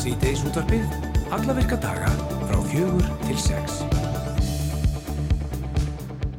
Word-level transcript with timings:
Sýteis 0.00 0.40
útvarpið, 0.48 0.84
alla 1.36 1.52
virka 1.58 1.76
daga 1.76 2.08
frá 2.48 2.56
fjögur 2.70 3.04
til 3.26 3.34
sex. 3.36 3.82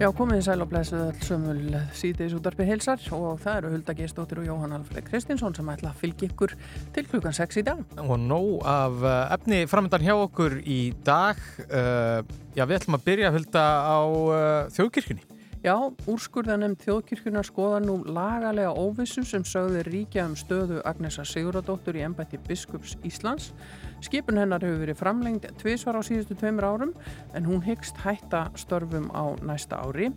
Já, 0.01 0.07
komiði 0.17 0.47
sæl 0.47 0.63
og 0.63 0.71
blessuð 0.71 1.03
all 1.11 1.19
sömul 1.27 1.75
Sýteis 1.93 2.33
útvarpið 2.33 2.71
heilsar 2.71 3.03
og 3.13 3.37
það 3.43 3.59
eru 3.59 3.73
Hulda 3.75 3.93
Geistóttir 3.99 4.41
og 4.41 4.47
Jóhann 4.49 4.73
Alfred 4.79 5.05
Kristinsson 5.05 5.53
sem 5.53 5.69
ætla 5.75 5.91
að 5.91 6.01
fylgja 6.01 6.31
ykkur 6.31 6.55
til 6.95 7.05
klukkan 7.11 7.37
6 7.37 7.61
í 7.61 7.65
dag. 7.69 7.83
Og 8.01 8.17
nóg 8.17 8.65
af 8.65 8.97
uh, 9.05 9.13
efni 9.37 9.67
framöndan 9.69 10.07
hjá 10.07 10.15
okkur 10.15 10.57
í 10.65 10.79
dag. 11.05 11.37
Uh, 11.67 12.25
já, 12.57 12.65
við 12.65 12.79
ætlum 12.79 12.97
að 12.97 13.05
byrja 13.11 13.29
að 13.29 13.37
hulda 13.37 13.67
á 13.77 13.99
uh, 14.01 14.73
þjóðkirkjunni. 14.73 15.30
Já, 15.61 15.75
úrskurðanem 16.09 16.73
þjóðkirkjunar 16.81 17.45
skoða 17.45 17.83
nú 17.83 17.99
lagalega 18.09 18.71
óvissu 18.73 19.21
sem 19.29 19.43
sögði 19.45 19.83
ríkja 19.85 20.23
um 20.25 20.33
stöðu 20.33 20.79
Agnesa 20.89 21.21
Siguradóttur 21.21 21.99
í 21.99 22.01
ennbætti 22.01 22.39
Biskups 22.47 22.95
Íslands. 23.05 23.51
Skipun 24.01 24.41
hennar 24.41 24.65
hefur 24.65 24.81
verið 24.81 24.97
framlengd 24.97 25.45
tvísvar 25.61 25.99
á 25.99 26.01
síðustu 26.01 26.39
tveimur 26.41 26.65
árum 26.65 26.95
en 27.37 27.45
hún 27.45 27.61
hyggst 27.61 28.01
hætta 28.01 28.47
störfum 28.57 29.11
á 29.13 29.37
næsta 29.45 29.83
ári. 29.85 30.09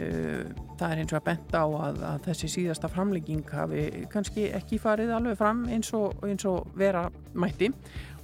Eh, 0.00 0.48
það 0.80 0.90
er 0.90 0.98
eins 1.02 1.12
og 1.12 1.20
að 1.20 1.28
benda 1.28 1.60
á 1.60 1.68
að, 1.68 2.02
að 2.14 2.24
þessi 2.30 2.50
síðasta 2.52 2.88
framlegging 2.92 3.52
hafi 3.52 3.84
kannski 4.12 4.48
ekki 4.56 4.80
farið 4.80 5.12
alveg 5.16 5.38
fram 5.40 5.62
eins 5.72 5.92
og, 5.96 6.16
eins 6.24 6.44
og 6.48 6.72
vera 6.76 7.06
mætti 7.36 7.70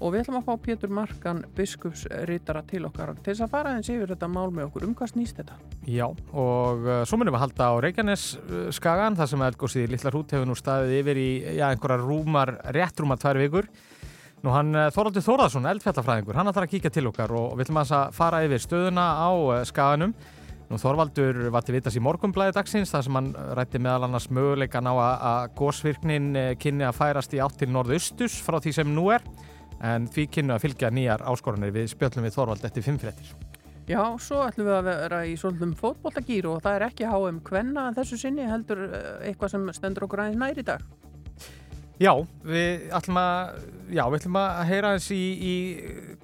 og 0.03 0.11
við 0.13 0.25
ætlum 0.25 0.39
að 0.41 0.49
fá 0.49 0.65
Pétur 0.65 0.91
Markan 0.93 1.43
biskupsritara 1.57 2.63
til 2.67 2.83
okkar. 2.89 3.15
Til 3.21 3.31
þess 3.31 3.45
að 3.47 3.53
fara 3.53 3.75
eins 3.77 3.91
yfir 3.93 4.11
þetta 4.11 4.29
mál 4.31 4.51
með 4.55 4.67
okkur 4.69 4.87
um 4.89 4.97
hvað 4.99 5.13
snýst 5.13 5.39
þetta? 5.39 5.59
Já, 5.87 6.05
og 6.09 6.83
uh, 6.89 6.99
svo 7.07 7.19
munum 7.21 7.37
við 7.37 7.45
halda 7.45 7.71
á 7.71 7.75
Reykjanes 7.85 8.27
uh, 8.41 8.67
skagan, 8.75 9.17
það 9.19 9.33
sem 9.33 9.47
eldgósið 9.47 9.87
í 9.87 9.93
Lillar 9.95 10.19
Hút 10.19 10.35
hefur 10.35 10.51
nú 10.51 10.59
staðið 10.59 10.99
yfir 10.99 11.23
í 11.23 11.31
já, 11.61 11.67
einhverja 11.71 12.03
rúmar, 12.03 12.55
rétt 12.75 13.03
rúmar 13.03 13.23
tvær 13.23 13.41
vikur. 13.45 13.71
Nú 14.43 14.55
hann 14.57 14.75
uh, 14.75 14.91
Þoraldur 14.95 15.27
Þóraðsson, 15.29 15.71
eldfjallafræðingur, 15.71 16.39
hann 16.41 16.51
ætlar 16.51 16.67
að 16.67 16.75
kíka 16.75 16.93
til 16.93 17.07
okkar 17.13 17.35
og 17.39 17.55
við 17.55 17.69
ætlum 17.69 17.83
að 17.85 17.97
fara 18.19 18.43
yfir 18.49 18.65
stöðuna 18.67 19.07
á 19.23 19.31
skaganum. 19.71 20.17
Nú 20.73 20.79
Þorvaldur 20.81 21.51
var 21.53 21.65
til 21.67 21.75
vitas 21.77 21.99
í 21.99 22.01
morgumblæði 22.01 22.55
dagsins 22.57 22.89
þar 22.95 23.03
sem 23.05 23.17
hann 23.19 23.27
rætti 23.59 23.77
meðal 23.83 24.07
annars 24.07 24.31
möguleikan 24.33 24.87
á 24.89 24.95
að 24.97 25.51
gósvirknin 25.59 26.31
kynni 26.63 26.87
að 26.89 26.97
færast 26.97 27.35
í 27.37 27.43
átt 27.45 27.59
til 27.61 27.69
norðaustus 27.69 28.39
frá 28.41 28.57
því 28.57 28.73
sem 28.79 28.95
nú 28.97 29.11
er 29.13 29.21
en 29.83 30.07
því 30.11 30.29
kynnu 30.37 30.55
að 30.57 30.67
fylgja 30.67 30.93
nýjar 30.95 31.25
áskoranir 31.27 31.75
við 31.75 31.91
spjöllum 31.93 32.27
við 32.27 32.37
Þorvald 32.37 32.69
eftir 32.69 32.87
fimmfrettir. 32.87 33.35
Já, 33.91 34.03
svo 34.23 34.45
ætlum 34.47 34.69
við 34.69 34.77
að 34.77 34.89
vera 34.89 35.23
í 35.27 35.33
svolítum 35.39 35.73
fótbollagýr 35.79 36.47
og 36.53 36.61
það 36.63 36.77
er 36.77 36.85
ekki 36.87 37.09
HM 37.11 37.41
Kvenna 37.45 37.89
þessu 37.97 38.21
sinni 38.21 38.47
heldur 38.47 38.85
eitthvað 39.27 39.57
sem 39.57 39.71
stendur 39.75 40.07
okkur 40.07 40.23
aðeins 40.23 40.39
næri 40.39 40.63
í 40.63 40.69
dag. 40.69 40.85
Já, 42.03 42.13
við 42.47 42.87
ætlum 42.97 43.19
að, 43.21 43.51
já, 43.93 44.03
við 44.11 44.17
ætlum 44.17 44.39
að 44.41 44.61
heyra 44.71 44.93
eins 44.97 45.09
í, 45.15 45.21
í 45.21 45.55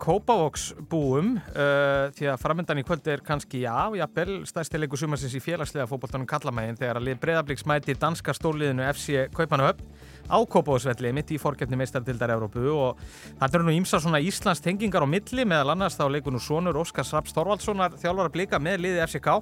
Kópavóksbúum 0.01 1.35
uh, 1.39 2.09
því 2.17 2.31
að 2.33 2.41
framöndan 2.43 2.81
í 2.81 2.85
kvöldi 2.87 3.13
er 3.13 3.23
kannski, 3.27 3.61
já, 3.67 3.77
jafnvel 4.01 4.41
stæðstilegu 4.49 4.99
sumarsins 4.99 5.37
í 5.39 5.43
félagslega 5.43 5.87
fótbolltanum 5.91 6.27
Kallamægin 6.31 6.79
þegar 6.79 7.03
að 7.03 7.13
Breðablíks 7.23 7.67
mæti 7.69 7.99
danska 7.99 8.35
stórliðinu 8.35 8.87
FC 8.89 9.29
Kaupanahöfn 9.35 9.98
á 10.29 10.39
Kópavóksvelli 10.45 11.13
mitt 11.17 11.33
í 11.33 11.41
fórgefni 11.41 11.79
meistardildar 11.81 12.35
Európu 12.37 12.69
og 12.73 13.01
það 13.41 13.59
eru 13.59 13.69
nú 13.69 13.75
ímsa 13.79 14.01
svona 14.01 14.21
Íslands 14.21 14.63
tengingar 14.65 15.05
á 15.05 15.09
milli 15.09 15.49
meðal 15.49 15.75
annars 15.75 15.99
þá 15.99 16.07
leikur 16.13 16.37
nú 16.37 16.43
sonur 16.43 16.79
Óskars 16.79 17.15
Raps 17.17 17.35
Þorvaldssonar 17.37 17.97
þjálfara 17.99 18.33
blika 18.35 18.63
með 18.63 18.85
liði 18.85 19.05
FCK 19.09 19.41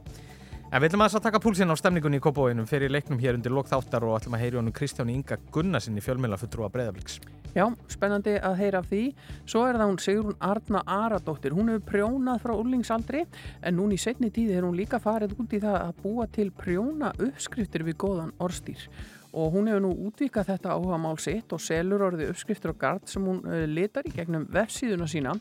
En 0.66 0.82
við 0.82 0.90
ætlum 0.90 1.04
að 1.04 1.20
taka 1.22 1.38
púlsinn 1.38 1.70
á 1.70 1.78
stemningunni 1.78 2.18
í 2.18 2.22
Kópavóinum 2.24 2.66
fyrir 2.66 2.90
leiknum 2.90 3.20
hér 3.22 3.36
undir 3.38 3.52
lokþáttar 3.54 4.02
og 4.02 4.16
ætlum 4.16 4.34
að 4.34 4.40
heyri 4.42 4.58
honum 4.58 4.74
Kristjáni 4.74 5.14
Inga 5.14 5.38
Gunnarsinni 5.54 6.02
fjölmjöla 6.02 6.38
fulltrúa 6.40 6.72
Breiðablíks. 6.74 7.20
Já, 7.54 7.68
spennandi 7.86 8.34
að 8.42 8.56
heyra 8.58 8.80
af 8.82 8.88
því. 8.90 9.02
Svo 9.46 9.62
er 9.68 9.78
það 9.78 9.92
hún 9.92 10.00
Sigrun 10.02 10.40
Arna 10.42 10.82
Aradóttir. 10.82 11.54
Hún 11.54 11.70
hefur 11.70 11.86
prjónað 11.92 12.42
frá 12.42 12.56
úrlingsaldri 12.56 13.22
en 13.62 13.78
núni 13.78 13.94
í 13.94 14.02
setni 14.02 14.32
tíði 14.34 14.58
er 14.58 14.66
hún 14.66 14.74
líka 14.74 14.98
farið 14.98 15.38
út 15.38 15.54
í 15.54 15.62
það 15.62 15.78
að 15.84 16.00
búa 16.02 16.26
til 16.34 16.48
prjóna 16.50 17.14
uppskriftir 17.14 17.86
við 17.86 18.00
góðan 18.02 18.34
orstýr 18.42 18.90
og 19.36 19.52
hún 19.52 19.68
hefur 19.68 19.82
nú 19.84 19.92
útvikað 20.08 20.50
þetta 20.54 20.74
áhuga 20.74 20.98
mál 21.00 21.18
sitt 21.20 21.52
og 21.52 21.60
selur 21.60 22.06
orðið 22.08 22.32
uppskriftur 22.32 22.72
og 22.72 22.78
gard 22.80 23.08
sem 23.10 23.24
hún 23.28 23.42
letar 23.68 24.08
í 24.08 24.14
gegnum 24.14 24.46
vefsíðuna 24.52 25.08
sína. 25.12 25.34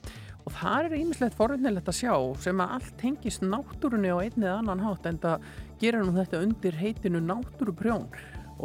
Og 0.45 0.53
það 0.53 0.87
er 0.87 0.95
einmislegt 0.99 1.37
forvinnilegt 1.39 1.87
að 1.89 1.99
sjá 2.03 2.15
sem 2.43 2.59
að 2.61 2.73
allt 2.77 3.03
hengist 3.07 3.45
náttúrunni 3.45 4.11
á 4.13 4.17
einn 4.19 4.43
eða 4.43 4.57
annan 4.59 4.83
hátt 4.85 5.07
en 5.09 5.21
það 5.23 5.47
gerir 5.81 6.03
nú 6.05 6.13
þetta 6.13 6.41
undir 6.45 6.77
heitinu 6.77 7.21
náttúruprjón. 7.23 8.09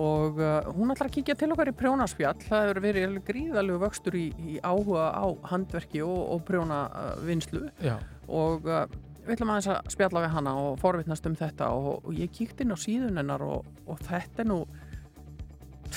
Og 0.00 0.38
uh, 0.38 0.68
hún 0.76 0.92
ætlar 0.92 1.08
að 1.08 1.16
kíkja 1.16 1.34
til 1.38 1.50
okkar 1.50 1.72
í 1.72 1.76
prjónaspjall. 1.78 2.36
Það 2.44 2.66
hefur 2.66 2.82
verið 2.84 3.16
gríðalegu 3.26 3.80
vöxtur 3.82 4.18
í, 4.18 4.26
í 4.38 4.58
áhuga 4.62 5.08
á 5.10 5.26
handverki 5.50 6.04
og, 6.06 6.20
og 6.36 6.44
prjónavinslu 6.46 7.64
uh, 7.70 7.96
og 8.28 8.68
uh, 8.70 8.84
við 9.24 9.34
ætlum 9.34 9.54
aðeins 9.54 9.70
að 9.72 9.90
spjalla 9.96 10.22
við 10.26 10.34
hana 10.36 10.54
og 10.60 10.78
forvittnast 10.84 11.26
um 11.26 11.34
þetta. 11.38 11.72
Og, 11.74 12.04
og 12.04 12.14
ég 12.20 12.30
kíkt 12.36 12.62
inn 12.62 12.74
á 12.74 12.78
síðun 12.78 13.18
hennar 13.22 13.42
og, 13.46 13.66
og 13.88 14.04
þetta 14.06 14.44
er 14.44 14.50
nú 14.52 14.62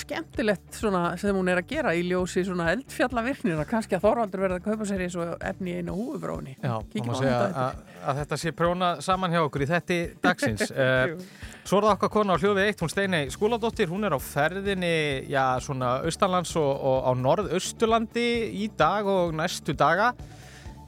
skemmtilegt 0.01 0.77
svona 0.77 1.01
sem 1.21 1.35
hún 1.35 1.49
er 1.51 1.61
að 1.61 1.69
gera 1.69 1.93
í 1.95 2.03
ljósi 2.07 2.43
svona 2.47 2.69
eldfjallavirknir 2.73 3.61
að 3.61 3.69
kannski 3.69 3.97
að 3.97 4.05
Þorvaldur 4.07 4.43
verða 4.43 4.59
að 4.59 4.67
kaupa 4.67 4.87
sér 4.89 5.03
eins 5.05 5.17
og 5.19 5.33
efni 5.43 5.73
í 5.73 5.81
einu 5.81 5.95
húfubróni 5.97 6.55
Já, 6.57 6.75
þá 6.81 7.07
má 7.07 7.13
segja 7.19 7.39
að, 7.47 7.81
að 8.03 8.21
þetta 8.21 8.39
sé 8.43 8.53
prjóna 8.57 8.91
saman 9.05 9.35
hjá 9.35 9.41
okkur 9.43 9.65
í 9.65 9.71
þetti 9.73 9.99
dagsins. 10.23 10.69
Uh, 10.83 11.13
Svo 11.63 11.77
er 11.77 11.85
það 11.85 11.93
okkar 11.93 12.09
kona 12.11 12.35
á 12.35 12.41
hljófið 12.41 12.65
eitt 12.67 12.81
hún 12.83 12.91
Steinei 12.91 13.27
Skúladóttir, 13.31 13.87
hún 13.87 14.03
er 14.03 14.15
á 14.15 14.19
ferðinni 14.19 14.95
já, 15.31 15.59
svona 15.63 15.93
austanlands 16.03 16.51
og, 16.59 16.71
og 16.73 17.07
á 17.07 17.11
norðausturlandi 17.15 18.25
í 18.65 18.67
dag 18.75 19.07
og 19.07 19.31
næstu 19.37 19.75
daga 19.77 20.09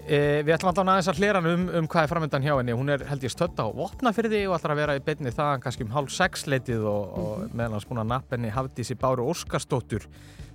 E, 0.06 0.18
við 0.46 0.54
ætlum 0.54 0.70
alltaf 0.70 0.86
aðeins 0.86 1.08
að 1.10 1.18
hlera 1.18 1.40
um, 1.42 1.64
um 1.80 1.86
hvað 1.90 2.04
er 2.06 2.10
framöndan 2.12 2.44
hjá 2.46 2.52
henni. 2.54 2.76
Hún 2.78 2.94
er 2.94 3.02
held 3.10 3.24
ég 3.26 3.32
stödd 3.34 3.58
á 3.58 3.66
Vopnafyrði 3.74 4.44
og 4.46 4.60
ætlar 4.60 4.76
að 4.76 4.82
vera 4.84 4.96
í 5.00 5.02
beinni 5.02 5.34
það 5.34 5.64
kannski 5.64 5.86
um 5.88 5.94
hálf 5.96 6.14
sex 6.14 6.46
leitið 6.46 6.86
og, 6.92 7.16
og 7.18 7.46
meðan 7.50 7.74
hans 7.74 7.88
búin 7.90 8.04
að 8.04 8.12
napp 8.12 8.36
henni 8.36 8.52
Hafdísi 8.54 8.94
Báru 9.02 9.26
Óskarstóttur 9.32 10.06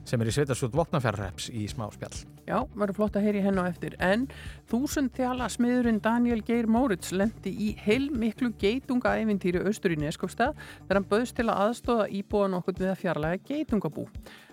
sem 0.06 0.22
er 0.22 0.30
í 0.30 0.34
Sveitarskjótt 0.36 0.76
Vopnafjörðreps 0.78 1.48
í 1.50 1.64
smá 1.70 1.88
spjall. 1.90 2.14
Já, 2.46 2.62
verður 2.78 2.96
flott 3.00 3.18
að 3.18 3.26
heyri 3.26 3.42
hennu 3.42 3.66
eftir. 3.66 3.96
En 3.98 4.28
þúsund 4.70 5.12
þjala 5.18 5.50
smiðurinn 5.50 5.98
Daniel 6.02 6.40
Geir 6.46 6.70
Móritz 6.70 7.10
lendi 7.10 7.50
í 7.50 7.74
heilmiklu 7.82 8.52
geitungaævintýri 8.62 9.64
austur 9.66 9.96
í 9.96 10.00
Neskofstað 10.00 10.54
þegar 10.54 11.00
hann 11.00 11.10
bauðst 11.10 11.38
til 11.38 11.48
að 11.50 11.62
aðstóða 11.66 12.08
íbúa 12.22 12.50
nokkur 12.54 12.78
við 12.78 12.94
að 12.94 13.00
fjarlæga 13.02 13.42
geitungabú. 13.50 14.06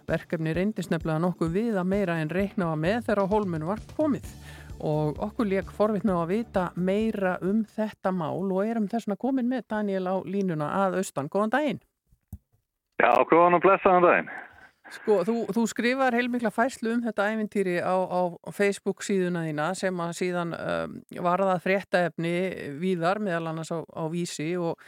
Verkefni 0.09 0.53
reyndist 0.57 0.89
nefnilega 0.93 1.21
nokkuð 1.21 1.53
við 1.53 1.77
að 1.79 1.91
meira 1.93 2.21
en 2.21 2.31
reiknaða 2.31 2.77
með 2.79 3.01
þegar 3.07 3.27
á 3.27 3.31
hólmunu 3.33 3.69
var 3.69 3.81
komið 3.97 4.29
og 4.79 5.19
okkur 5.23 5.47
leik 5.49 5.69
forvittna 5.73 6.17
á 6.17 6.19
að 6.23 6.33
vita 6.33 6.65
meira 6.75 7.38
um 7.45 7.63
þetta 7.65 8.11
mál 8.13 8.45
og 8.45 8.63
erum 8.65 8.89
þess 8.91 9.09
að 9.09 9.21
komin 9.21 9.49
með 9.49 9.67
Daniel 9.73 10.05
á 10.07 10.15
línuna 10.25 10.71
að 10.85 10.99
austan. 11.01 11.29
Góðan 11.29 11.53
daginn. 11.55 11.79
Já, 12.97 13.11
góðan 13.29 13.57
og 13.57 13.63
blessaðan 13.65 14.05
daginn. 14.05 14.29
Sko, 14.88 15.19
þú, 15.27 15.35
þú 15.51 15.65
skrifar 15.67 16.15
heilmikla 16.15 16.51
fæslu 16.53 16.93
um 16.95 17.01
þetta 17.03 17.25
ævintýri 17.33 17.75
á, 17.83 17.95
á 18.07 18.21
Facebook 18.55 19.03
síðuna 19.03 19.43
þína 19.43 19.67
sem 19.75 19.99
að 19.99 20.13
síðan 20.21 20.53
um, 20.55 20.95
var 21.25 21.44
það 21.44 21.63
fréttaefni 21.65 22.33
víðar 22.79 23.19
meðal 23.19 23.51
annars 23.51 23.73
á, 23.75 23.83
á 23.83 24.03
vísi 24.13 24.53
og 24.55 24.79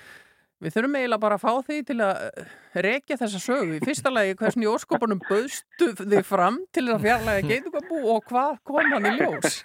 Við 0.60 0.74
þurfum 0.76 0.96
eiginlega 1.00 1.24
bara 1.24 1.36
að 1.40 1.44
fá 1.46 1.68
því 1.70 1.78
til 1.88 1.96
að 2.04 2.18
eh, 2.26 2.56
rekja 2.84 3.18
þessa 3.22 3.40
sögu. 3.40 3.78
Í 3.78 3.86
fyrsta 3.88 4.12
lagi, 4.12 4.34
hversin 4.42 4.66
í 4.66 4.68
óskopunum 4.68 5.22
bauðstu 5.24 5.94
þig 6.02 6.26
fram 6.28 6.58
til 6.76 6.84
að 6.90 7.06
fjarlæga 7.06 7.46
geitungabú 7.48 8.02
og 8.12 8.26
hvað 8.28 8.58
kom 8.68 8.92
hann 8.92 9.08
í 9.08 9.14
ljós? 9.22 9.62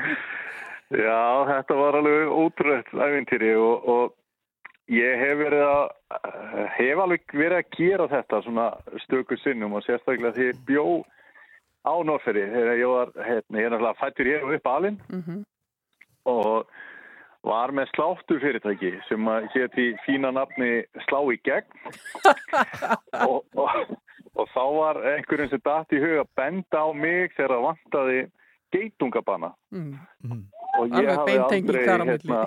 Já, 1.04 1.20
þetta 1.46 1.76
var 1.78 2.00
alveg 2.00 2.32
ótrúið 2.32 2.88
æfintýri 2.96 3.52
og, 3.60 3.84
og 3.92 4.16
ég 4.90 5.20
hef 5.20 5.36
verið 5.38 5.66
að 5.68 5.84
hef 6.74 7.02
alveg 7.04 7.36
verið 7.36 7.58
að 7.60 7.76
gera 7.76 8.08
þetta 8.10 8.40
svona 8.46 8.66
stöku 9.04 9.38
sinnum 9.44 9.76
og 9.78 9.84
sérstaklega 9.86 10.34
því 10.34 10.48
bjó 10.66 10.86
á 11.86 11.94
Norrferði 12.08 12.48
þegar 12.50 12.80
ég 12.80 12.90
var, 12.90 13.12
hérna, 13.20 13.60
ég 13.60 13.68
er 13.68 13.74
náttúrulega 13.74 14.00
fættur 14.00 14.30
hér 14.32 14.48
upp 14.56 14.66
alinn 14.72 14.98
mm 15.12 15.22
-hmm. 15.26 15.44
og 16.32 16.72
var 17.46 17.72
með 17.72 17.90
sláttu 17.94 18.36
fyrirtæki 18.40 18.92
sem 19.08 19.28
hétti 19.54 19.90
fína 20.04 20.32
nafni 20.34 20.84
Slá 21.06 21.20
í 21.32 21.38
gegn. 21.46 21.68
Og, 23.26 23.42
og, 23.58 23.94
og 24.38 24.48
þá 24.54 24.62
var 24.76 25.00
einhverjum 25.14 25.50
sem 25.50 25.62
dætt 25.66 25.94
í 25.96 26.00
huga 26.00 26.24
benda 26.38 26.84
á 26.86 26.88
mig 26.96 27.34
þegar 27.36 27.54
það 27.56 27.64
vantaði 27.66 28.18
geitungabanna. 28.72 29.50
Mm. 29.74 29.96
Mm. 30.24 30.44
og 30.78 30.94
ég 30.94 31.10
hafi 31.10 31.36
aldrei 31.42 31.82
hérna, 31.84 32.40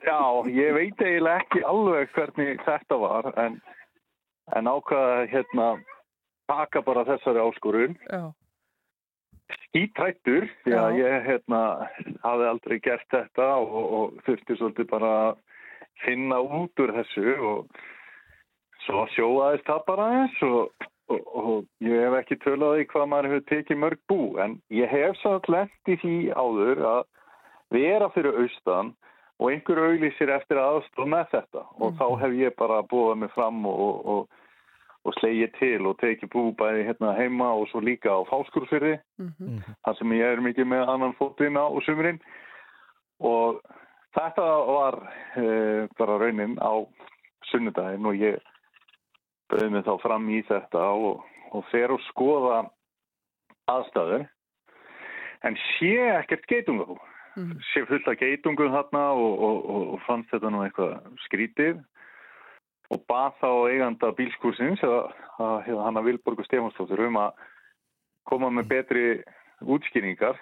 já, 0.00 0.22
ég 0.48 0.74
veit 0.74 1.04
eiginlega 1.04 1.42
ekki 1.44 1.62
alveg 1.68 2.14
hvernig 2.16 2.62
þetta 2.66 2.98
var 3.02 3.28
en, 3.44 3.58
en 4.56 4.70
ákvaða 4.72 5.26
hérna 5.34 5.68
taka 6.50 6.82
bara 6.82 7.04
þessari 7.12 7.44
áskorun. 7.44 7.98
Já 8.08 8.32
skítrættur 9.66 10.46
því 10.64 10.76
að 10.78 10.98
ég 11.00 11.26
hérna, 11.26 11.62
hafi 12.22 12.48
aldrei 12.48 12.78
gert 12.84 13.08
þetta 13.12 13.48
og, 13.62 13.80
og 13.98 14.22
þurfti 14.26 14.58
svolítið 14.58 14.88
bara 14.92 15.12
að 15.24 15.40
finna 16.04 16.40
út 16.42 16.82
úr 16.82 16.94
þessu 16.98 17.34
og 17.50 17.82
svo 18.86 19.04
sjóaðist 19.14 19.68
það 19.68 19.84
bara 19.86 20.08
eins 20.18 20.40
og, 20.46 20.86
og, 21.12 21.20
og 21.42 21.86
ég 21.86 22.02
hef 22.06 22.18
ekki 22.22 22.40
tölað 22.42 22.82
í 22.82 22.88
hvað 22.90 23.08
maður 23.12 23.30
hefur 23.30 23.46
tekið 23.52 23.82
mörg 23.84 24.02
bú 24.10 24.20
en 24.42 24.58
ég 24.74 24.90
hef 24.90 25.22
lent 25.52 25.92
í 25.92 25.98
því 26.02 26.16
áður 26.34 26.84
að 26.96 27.02
vera 27.72 28.10
fyrir 28.14 28.42
austan 28.42 28.92
og 29.42 29.50
einhver 29.50 29.80
auglísir 29.86 30.30
eftir 30.30 30.60
aðstof 30.60 31.08
með 31.08 31.30
þetta 31.32 31.64
og 31.78 31.88
mm. 31.92 31.98
þá 31.98 32.06
hef 32.22 32.38
ég 32.38 32.56
bara 32.58 32.82
búið 32.90 33.22
mig 33.22 33.32
fram 33.34 33.64
og, 33.66 34.26
og, 35.04 35.14
slegið 35.18 35.52
til 35.58 35.86
og 35.90 35.98
tekið 36.00 36.30
bú 36.32 36.44
bæði 36.58 36.86
hérna 36.86 37.14
heima 37.18 37.50
og 37.58 37.68
svo 37.70 37.82
líka 37.82 38.12
á 38.14 38.20
fáskursfyrði 38.30 38.98
mm 39.18 39.30
-hmm. 39.38 39.58
þar 39.84 39.98
sem 39.98 40.12
ég 40.12 40.32
er 40.32 40.40
mikið 40.40 40.66
með 40.66 40.88
annan 40.88 41.16
fótinn 41.18 41.58
á 41.58 41.66
sumurinn 41.84 42.20
og 43.20 43.60
þetta 44.16 44.46
var 44.76 44.94
e, 45.36 45.88
bara 45.98 46.18
raunin 46.18 46.58
á 46.58 46.86
sunnudaginn 47.50 48.06
og 48.06 48.14
ég 48.14 48.38
bauði 49.50 49.70
mig 49.70 49.84
þá 49.84 49.94
fram 50.02 50.28
í 50.30 50.42
þetta 50.42 50.78
og, 50.78 51.24
og 51.52 51.64
fer 51.70 51.92
og 51.92 52.00
skoða 52.00 52.70
aðstæður. 53.70 54.26
En 55.42 55.56
sé 55.78 55.94
ekkert 56.18 56.46
geitungahú 56.46 56.98
mm. 57.36 57.56
sé 57.72 57.84
fullt 57.88 58.08
af 58.08 58.18
geitungum 58.20 58.72
þarna 58.72 59.04
og, 59.12 59.32
og, 59.48 59.70
og, 59.74 59.86
og 59.94 60.04
fannst 60.06 60.30
þetta 60.32 60.52
nú 60.52 60.62
eitthvað 60.64 60.98
skrítið 61.26 61.80
og 62.92 63.04
bað 63.08 63.36
þá 63.40 63.50
eiganda 63.72 64.12
bílskúsins 64.18 64.82
að 64.84 65.68
hann 65.68 65.98
að 65.98 66.08
Vilborgu 66.10 66.44
Stefansdóttur 66.46 67.06
um 67.08 67.18
að 67.22 67.44
koma 68.28 68.50
með 68.52 68.68
betri 68.70 69.04
útskýringar. 69.62 70.38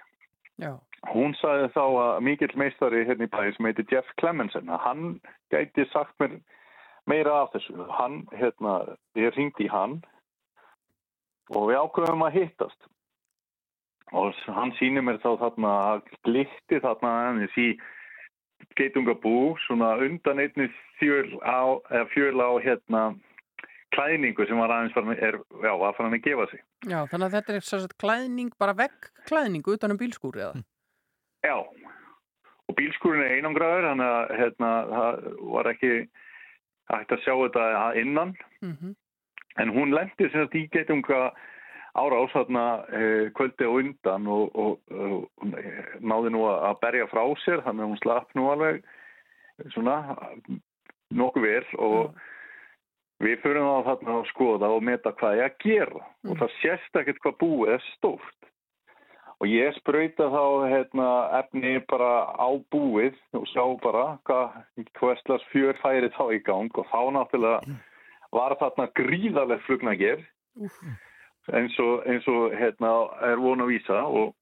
Já. 0.61 0.77
hún 1.09 1.33
sagði 1.41 1.71
þá 1.73 1.83
að 1.83 2.19
mikill 2.27 2.53
meistari 2.61 3.05
hérna 3.09 3.25
í 3.25 3.31
bæði 3.33 3.53
sem 3.57 3.69
heiti 3.71 3.85
Jeff 3.89 4.09
Clemenson 4.21 4.69
að 4.69 4.83
hann 4.85 5.05
gæti 5.53 5.87
sagt 5.89 6.13
mér 6.21 6.35
meira 7.09 7.39
af 7.43 7.55
þessu. 7.55 7.87
Hann, 7.97 8.27
hérna, 8.37 8.75
ég 9.17 9.33
ringdi 9.37 9.65
í 9.65 9.73
hann 9.73 10.03
og 11.49 11.71
við 11.71 11.81
ákveðum 11.81 12.27
að 12.27 12.37
hittast. 12.37 12.91
Og 14.13 14.37
hann 14.53 14.75
sýnir 14.77 15.07
mér 15.07 15.23
þá 15.23 15.31
þarna 15.47 15.73
glitti 16.27 16.83
þarna 16.83 17.15
aðeins 17.23 17.57
í 17.57 17.71
geitungabú 18.79 19.57
svona 19.67 19.95
undan 20.05 20.41
einni 20.43 20.69
fjöl 21.01 21.39
á, 21.45 21.81
fjöl 22.13 22.41
á 22.41 22.51
hérna 22.65 23.03
klæðningu 23.95 24.47
sem 24.47 24.61
var 24.61 24.73
aðeins 24.75 24.95
farin, 24.95 25.17
er, 25.19 25.39
já, 25.65 25.73
var 25.81 25.97
farin 25.97 26.15
að 26.15 26.25
gefa 26.27 26.47
sig. 26.51 26.63
Já, 26.87 26.99
þannig 27.11 27.27
að 27.27 27.37
þetta 27.37 27.55
er 27.57 27.67
svo 27.67 27.81
klæðning, 28.01 28.53
bara 28.61 28.77
vekk 28.79 29.11
klæðningu 29.29 29.75
utanum 29.77 29.99
bílskúri 30.01 30.45
eða? 30.47 30.63
Já, 31.47 31.57
og 31.57 32.77
bílskúrin 32.79 33.25
er 33.25 33.37
einangraður, 33.39 33.89
þannig 33.91 34.15
að 34.17 34.35
hérna, 34.41 34.73
það 34.95 35.23
var 35.57 35.71
ekki 35.73 35.93
hægt 36.91 37.15
að 37.15 37.25
sjá 37.25 37.35
þetta 37.35 37.67
innan, 38.03 38.35
mm 38.61 38.75
-hmm. 38.77 38.95
en 39.63 39.75
hún 39.75 39.95
lendi 39.95 40.31
sem 40.31 40.47
að 40.47 40.59
í 40.61 40.67
geitunga 40.75 41.21
ára 41.95 42.23
ásatna 42.23 42.65
eh, 42.95 43.31
kvöldi 43.35 43.67
og 43.67 43.79
undan 43.83 44.27
og, 44.31 44.57
og, 44.57 44.79
og 44.95 45.55
náði 46.01 46.35
nú 46.35 46.45
að 46.47 46.79
berja 46.83 47.09
frá 47.11 47.25
sér 47.45 47.65
þannig 47.67 47.85
að 47.85 47.91
hún 47.91 48.03
slapp 48.03 48.35
nú 48.39 48.47
alveg 48.53 48.83
svona 49.75 49.97
nokkuð 51.11 51.47
vel 51.47 51.65
og 51.79 51.97
mm. 52.03 52.21
við 53.27 53.41
fyrir 53.43 53.67
þá 53.67 53.89
þarna 53.89 54.19
að 54.21 54.29
skoða 54.31 54.71
og 54.77 54.87
meta 54.87 55.15
hvað 55.19 55.41
ég 55.41 55.49
að 55.49 55.59
gera 55.67 56.05
mm. 56.05 56.31
og 56.31 56.39
það 56.43 56.55
sést 56.61 57.03
ekkert 57.03 57.23
hvað 57.25 57.41
búið 57.43 57.75
er 57.75 57.85
stórt 57.97 58.49
og 59.41 59.49
ég 59.49 59.77
spröyta 59.81 60.29
þá 60.31 60.45
hérna, 60.69 61.11
efni 61.41 61.79
bara 61.91 62.29
á 62.37 62.49
búið 62.73 63.17
og 63.35 63.47
sjá 63.51 63.65
bara 63.83 64.07
hvað 64.29 64.59
hverslas 65.01 65.47
fjör 65.51 65.79
færi 65.83 66.13
þá 66.15 66.25
í 66.37 66.43
gang 66.47 66.71
og 66.79 66.87
þá 66.93 67.01
náttúrulega 67.19 67.63
mm. 67.67 67.79
var 68.39 68.59
þarna 68.63 68.91
gríðarlega 68.95 69.65
flugnager 69.67 70.27
og 70.61 71.10
eins 71.49 71.79
og, 71.83 72.03
eins 72.09 72.27
og 72.31 72.57
hérna, 72.57 72.91
er 73.27 73.41
von 73.41 73.65
að 73.65 73.73
vísa 73.73 74.03
og, 74.07 74.35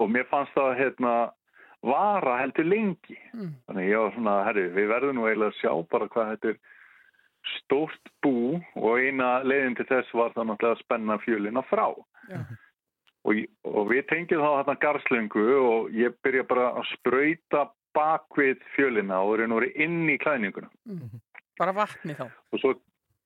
og 0.00 0.10
mér 0.10 0.26
fannst 0.30 0.56
það 0.56 0.74
hérna, 0.80 1.14
vara 1.86 2.36
heldur 2.42 2.68
lengi 2.68 3.16
mm. 3.32 3.52
þannig 3.68 3.88
ég 3.88 4.02
var 4.02 4.16
svona, 4.16 4.36
herri, 4.48 4.66
við 4.74 4.90
verðum 4.90 5.20
nú 5.20 5.28
eiginlega 5.28 5.54
að 5.54 5.60
sjá 5.60 5.72
bara 5.92 6.08
hvað 6.12 6.32
þetta 6.34 6.52
er 6.52 6.58
stórt 7.56 8.10
bú 8.24 8.58
og 8.76 9.00
eina 9.00 9.38
leiðin 9.46 9.78
til 9.78 9.88
þess 9.88 10.12
var 10.16 10.34
það 10.34 10.50
náttúrulega 10.50 10.76
að 10.76 10.82
spenna 10.84 11.16
fjölina 11.24 11.62
frá 11.70 11.86
yeah. 12.28 12.50
og, 13.24 13.40
og 13.70 13.88
við 13.92 14.04
tengjum 14.10 14.44
þá 14.44 14.50
hérna 14.58 14.76
garslöngu 14.84 15.46
og 15.62 15.96
ég 15.96 16.18
byrja 16.24 16.44
bara 16.50 16.68
að 16.74 16.90
spröyta 16.92 17.64
bakvið 17.96 18.60
fjölina 18.76 19.22
og 19.24 19.40
er 19.40 19.70
inn 19.72 20.04
í 20.12 20.18
klæðninguna 20.20 20.68
mm. 20.84 21.20
bara 21.58 21.74
vatni 21.80 22.18
þá 22.18 22.26
og 22.28 22.60
svo 22.60 22.76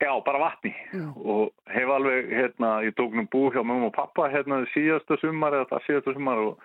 Já, 0.02 0.10
bara 0.26 0.38
vatni 0.42 0.74
Já. 0.92 1.06
og 1.16 1.52
hef 1.70 1.88
alveg, 1.88 2.30
hérna, 2.34 2.70
ég 2.82 2.94
tók 2.98 3.14
nú 3.14 3.24
bú 3.30 3.50
hjá 3.54 3.62
mamma 3.62 3.86
og 3.86 3.94
pappa 3.94 4.28
hérna 4.28 4.64
síðasta 4.74 5.16
sumar 5.22 5.54
eða 5.54 5.68
það 5.70 5.84
síðasta 5.86 6.14
sumar 6.16 6.40
og 6.42 6.64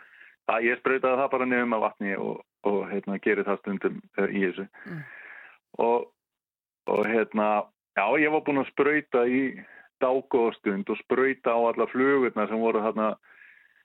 það, 0.50 0.64
ég 0.66 0.80
spröytaði 0.80 1.20
það 1.22 1.34
bara 1.36 1.46
nefnum 1.46 1.74
með 1.76 1.84
vatni 1.86 2.16
og, 2.18 2.40
og 2.66 2.80
hérna, 2.90 3.20
gerir 3.22 3.46
það 3.46 3.60
stundum 3.62 4.00
uh, 4.18 4.26
í 4.28 4.42
þessu. 4.48 4.66
Mm. 4.86 5.04
Og, 5.86 6.08
og 6.90 7.06
hérna, 7.06 7.50
já, 8.00 8.06
ég 8.26 8.34
var 8.34 8.44
búin 8.48 8.64
að 8.64 8.72
spröyta 8.72 9.26
í 9.30 9.44
dágóðstund 10.02 10.90
og 10.90 11.00
spröyta 11.04 11.54
á 11.54 11.60
alla 11.70 11.88
flugurna 11.92 12.48
sem 12.48 12.60
voru 12.60 12.82
hérna 12.82 13.12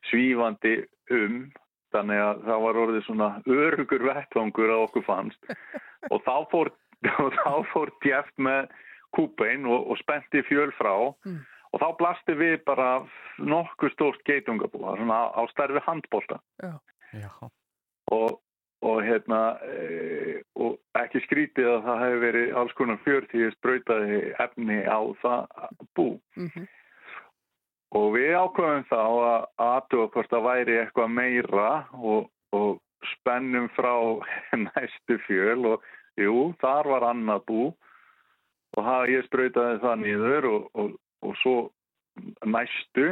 svífandi 0.09 0.79
um, 1.13 1.45
þannig 1.95 2.23
að 2.23 2.43
það 2.49 2.65
var 2.65 2.81
orðið 2.85 3.07
svona 3.07 3.29
örugur 3.45 4.09
vettvangur 4.09 4.73
að 4.73 4.87
okkur 4.89 5.07
fannst 5.07 5.55
og 6.13 6.25
þá 6.27 6.35
fór, 6.53 6.73
þá 7.43 7.53
fór 7.73 7.93
djeft 8.05 8.35
með 8.41 8.73
kúpein 9.17 9.67
og, 9.67 9.91
og 9.91 9.99
spenti 10.01 10.43
fjöl 10.49 10.73
frá. 10.79 10.95
Mm. 11.25 11.43
og 11.75 11.81
þá 11.83 11.89
blasti 11.99 12.35
við 12.39 12.61
bara 12.69 12.89
nokkuð 13.43 13.93
stórt 13.97 14.21
geitungabúa 14.29 14.95
svona 14.99 15.17
á 15.35 15.43
stærfi 15.51 15.83
handbólta 15.83 16.39
og, 18.15 18.39
og 18.83 19.01
hérna 19.03 19.41
e, 19.67 20.43
og 20.55 20.79
ekki 21.01 21.25
skrítið 21.25 21.71
að 21.73 21.83
það 21.89 22.05
hefur 22.05 22.23
verið 22.27 22.55
alls 22.61 22.77
konar 22.79 23.03
fjör 23.07 23.27
því 23.33 23.45
að 23.49 23.57
spröytaði 23.57 24.21
efni 24.45 24.79
á 24.87 25.01
það 25.23 25.41
bú. 25.97 26.09
Mm 26.37 26.51
-hmm. 26.55 26.67
og 27.99 28.07
við 28.15 28.33
ákvæmum 28.39 28.87
þá 28.91 29.03
að 29.03 29.47
aðtuga 29.57 30.09
hvort 30.15 30.31
það 30.31 30.47
væri 30.51 30.79
eitthvað 30.79 31.17
meira 31.19 31.87
og, 31.93 32.31
og 32.53 32.81
spennum 33.15 33.69
frá 33.77 33.95
næstu 34.67 35.19
fjöl 35.27 35.75
og 35.75 35.83
jú, 36.17 36.55
þar 36.61 36.89
var 36.89 37.11
annað 37.11 37.45
bú 37.47 37.63
og 38.75 38.87
það, 38.87 39.13
ég 39.15 39.27
spröytaði 39.29 39.81
það 39.85 40.03
nýður 40.03 40.49
og, 40.51 40.69
og, 40.81 40.93
og 41.25 41.39
svo 41.43 41.57
næstu, 42.47 43.09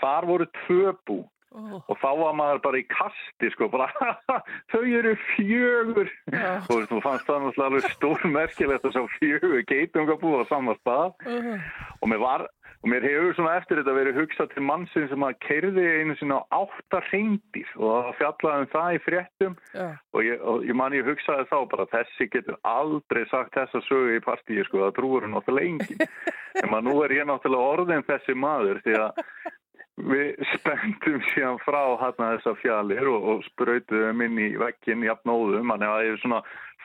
þar 0.00 0.28
voru 0.28 0.48
tvö 0.64 0.94
bú 1.08 1.18
oh. 1.54 1.78
og 1.80 1.96
þá 2.02 2.08
var 2.20 2.36
maður 2.38 2.62
bara 2.66 2.80
í 2.80 2.86
kasti 2.90 3.52
sko, 3.54 3.70
bara 3.72 3.88
þau 4.72 4.82
eru 4.82 5.14
fjögur 5.32 6.12
yeah. 6.32 6.66
og 6.68 6.86
þú 6.90 7.00
fannst 7.04 7.28
það 7.28 7.48
náttúrulega 7.48 7.94
stórmerkilegt 7.96 8.88
að 8.88 8.98
sá 8.98 9.02
fjögur 9.18 9.64
geitungabú 9.70 10.38
á 10.40 10.42
sama 10.50 10.76
stað 10.82 11.16
uh. 11.28 11.68
og 12.00 12.12
mér 12.12 12.24
var 12.24 12.48
og 12.78 12.90
mér 12.92 13.02
hefur 13.02 13.34
svona 13.34 13.56
eftir 13.58 13.80
þetta 13.80 13.94
verið 13.96 14.18
hugsað 14.20 14.50
til 14.52 14.62
mannsinn 14.62 15.08
sem 15.10 15.24
að 15.26 15.38
kerði 15.42 15.86
einu 15.98 16.14
sinna 16.18 16.38
á 16.46 16.62
áttar 16.62 17.06
reyndir 17.10 17.70
og 17.74 17.88
það 17.90 18.18
fjallaði 18.20 18.62
um 18.64 18.70
það 18.74 18.90
í 18.90 19.00
fréttum 19.06 19.56
yeah. 19.74 19.96
og, 20.14 20.20
ég, 20.22 20.44
og 20.46 20.66
ég 20.68 20.78
man 20.78 20.94
ég 20.94 21.08
hugsaði 21.08 21.48
þá 21.50 21.58
bara 21.72 21.88
þessi 21.94 22.28
getur 22.30 22.58
aldrei 22.62 23.24
sagt 23.32 23.58
þessa 23.58 23.82
sögu 23.88 24.14
í 24.14 24.22
partíi 24.22 24.66
sko 24.68 24.84
það 24.84 24.94
trúur 25.00 25.26
hann 25.26 25.34
náttúrulega 25.34 25.72
engin 25.72 26.06
en 26.62 26.70
maður 26.70 26.86
nú 26.86 26.96
er 27.02 27.16
ég 27.18 27.30
náttúrulega 27.30 27.72
orðin 27.74 28.06
þessi 28.06 28.38
maður 28.38 28.82
því 28.86 28.98
að 29.02 29.24
við 30.06 30.38
spendum 30.54 31.20
síðan 31.32 31.60
frá 31.64 31.82
hérna 32.02 32.32
þessar 32.36 32.56
fjallir 32.62 33.10
og, 33.10 33.28
og 33.32 33.44
spröytum 33.48 34.24
inn 34.24 34.40
í 34.40 34.48
vekkin 34.60 35.04
jafnóðum. 35.06 35.72
Þannig 35.72 35.88
að 35.88 35.94
það 35.94 36.08
er 36.12 36.22
svona 36.22 36.40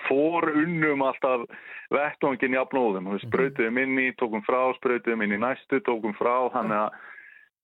forunnum 0.08 1.06
alltaf 1.06 1.48
vettvangin 1.94 2.58
jafnóðum. 2.58 3.14
Við 3.14 3.26
spröytum 3.28 3.82
inn 3.84 4.02
í, 4.02 4.10
tókum 4.20 4.44
frá 4.48 4.60
spröytum 4.80 5.26
inn 5.26 5.38
í 5.38 5.42
næstu, 5.42 5.82
tókum 5.86 6.16
frá. 6.18 6.36
Þannig 6.56 6.80
að 6.82 7.02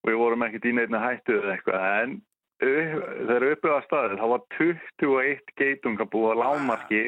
við 0.08 0.20
vorum 0.22 0.46
ekkert 0.46 0.68
í 0.70 0.74
neittna 0.76 1.02
hættu 1.02 1.38
eða 1.40 1.56
eitthvað. 1.56 1.88
En 2.04 2.18
þegar 2.60 3.48
uppið 3.50 3.74
að 3.74 3.84
staðið 3.88 4.20
þá 4.20 4.26
var 4.32 4.46
21 4.58 5.52
geitungabúa 5.60 6.32
lámarki 6.38 7.04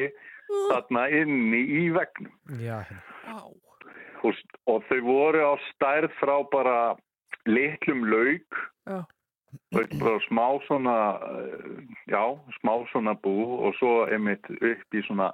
þarna 0.71 1.07
inni 1.13 1.61
í 1.61 1.83
vegnum 1.93 2.57
Já. 2.61 2.81
og, 4.25 4.39
og 4.69 4.87
þau 4.89 4.99
voru 5.05 5.43
á 5.45 5.53
stærð 5.71 6.15
frá 6.19 6.35
bara 6.51 6.77
litlum 7.49 8.05
laug 8.09 8.63
bara 9.71 10.19
smá 10.27 10.59
svona 10.67 11.19
já, 12.09 12.23
smá 12.59 12.73
svona 12.91 13.13
bú 13.13 13.59
og 13.65 13.75
svo 13.77 14.05
einmitt 14.09 14.45
upp 14.49 14.95
í 14.95 15.03
svona 15.05 15.31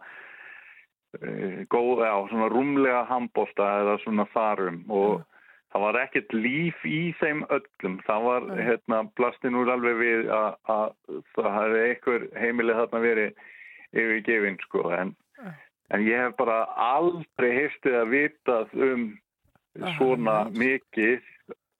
e, 1.20 1.66
góð, 1.72 2.04
já, 2.04 2.16
svona 2.32 2.50
rúmlega 2.52 3.06
handbólta 3.10 3.70
eða 3.84 3.98
svona 4.04 4.26
farum 4.34 4.84
og 4.90 5.20
já. 5.20 5.26
það 5.74 5.86
var 5.86 6.02
ekkert 6.04 6.34
líf 6.34 6.86
í 6.86 7.14
þeim 7.22 7.46
öllum, 7.48 8.00
það 8.08 8.28
var 8.28 8.50
já. 8.50 8.62
hérna 8.72 9.02
blastin 9.16 9.56
úr 9.60 9.72
alveg 9.76 9.98
við 10.02 10.30
að 10.34 10.94
það 11.38 11.52
hefði 11.60 11.88
einhver 11.88 12.28
heimileg 12.42 12.84
þarna 12.84 13.04
verið 13.06 13.50
yfir 13.94 14.22
gefinn 14.28 14.62
sko 14.68 14.86
en, 14.94 15.16
en 15.94 16.06
ég 16.06 16.26
hef 16.26 16.38
bara 16.38 16.64
aldrei 16.76 17.52
heftið 17.56 18.00
að 18.04 18.16
vitað 18.16 18.80
um 18.90 19.10
svona 19.98 20.42
mikið 20.52 21.22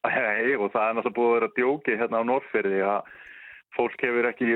hei, 0.08 0.56
og 0.56 0.70
það 0.72 0.86
er 0.86 0.94
náttúrulega 0.98 1.18
búið 1.18 1.30
að 1.30 1.36
vera 1.40 1.50
djóki 1.58 1.98
hérna 2.00 2.22
á 2.22 2.30
Norrferði 2.30 2.80
að 2.88 3.10
fólk 3.78 4.02
hefur 4.02 4.26
ekki 4.26 4.48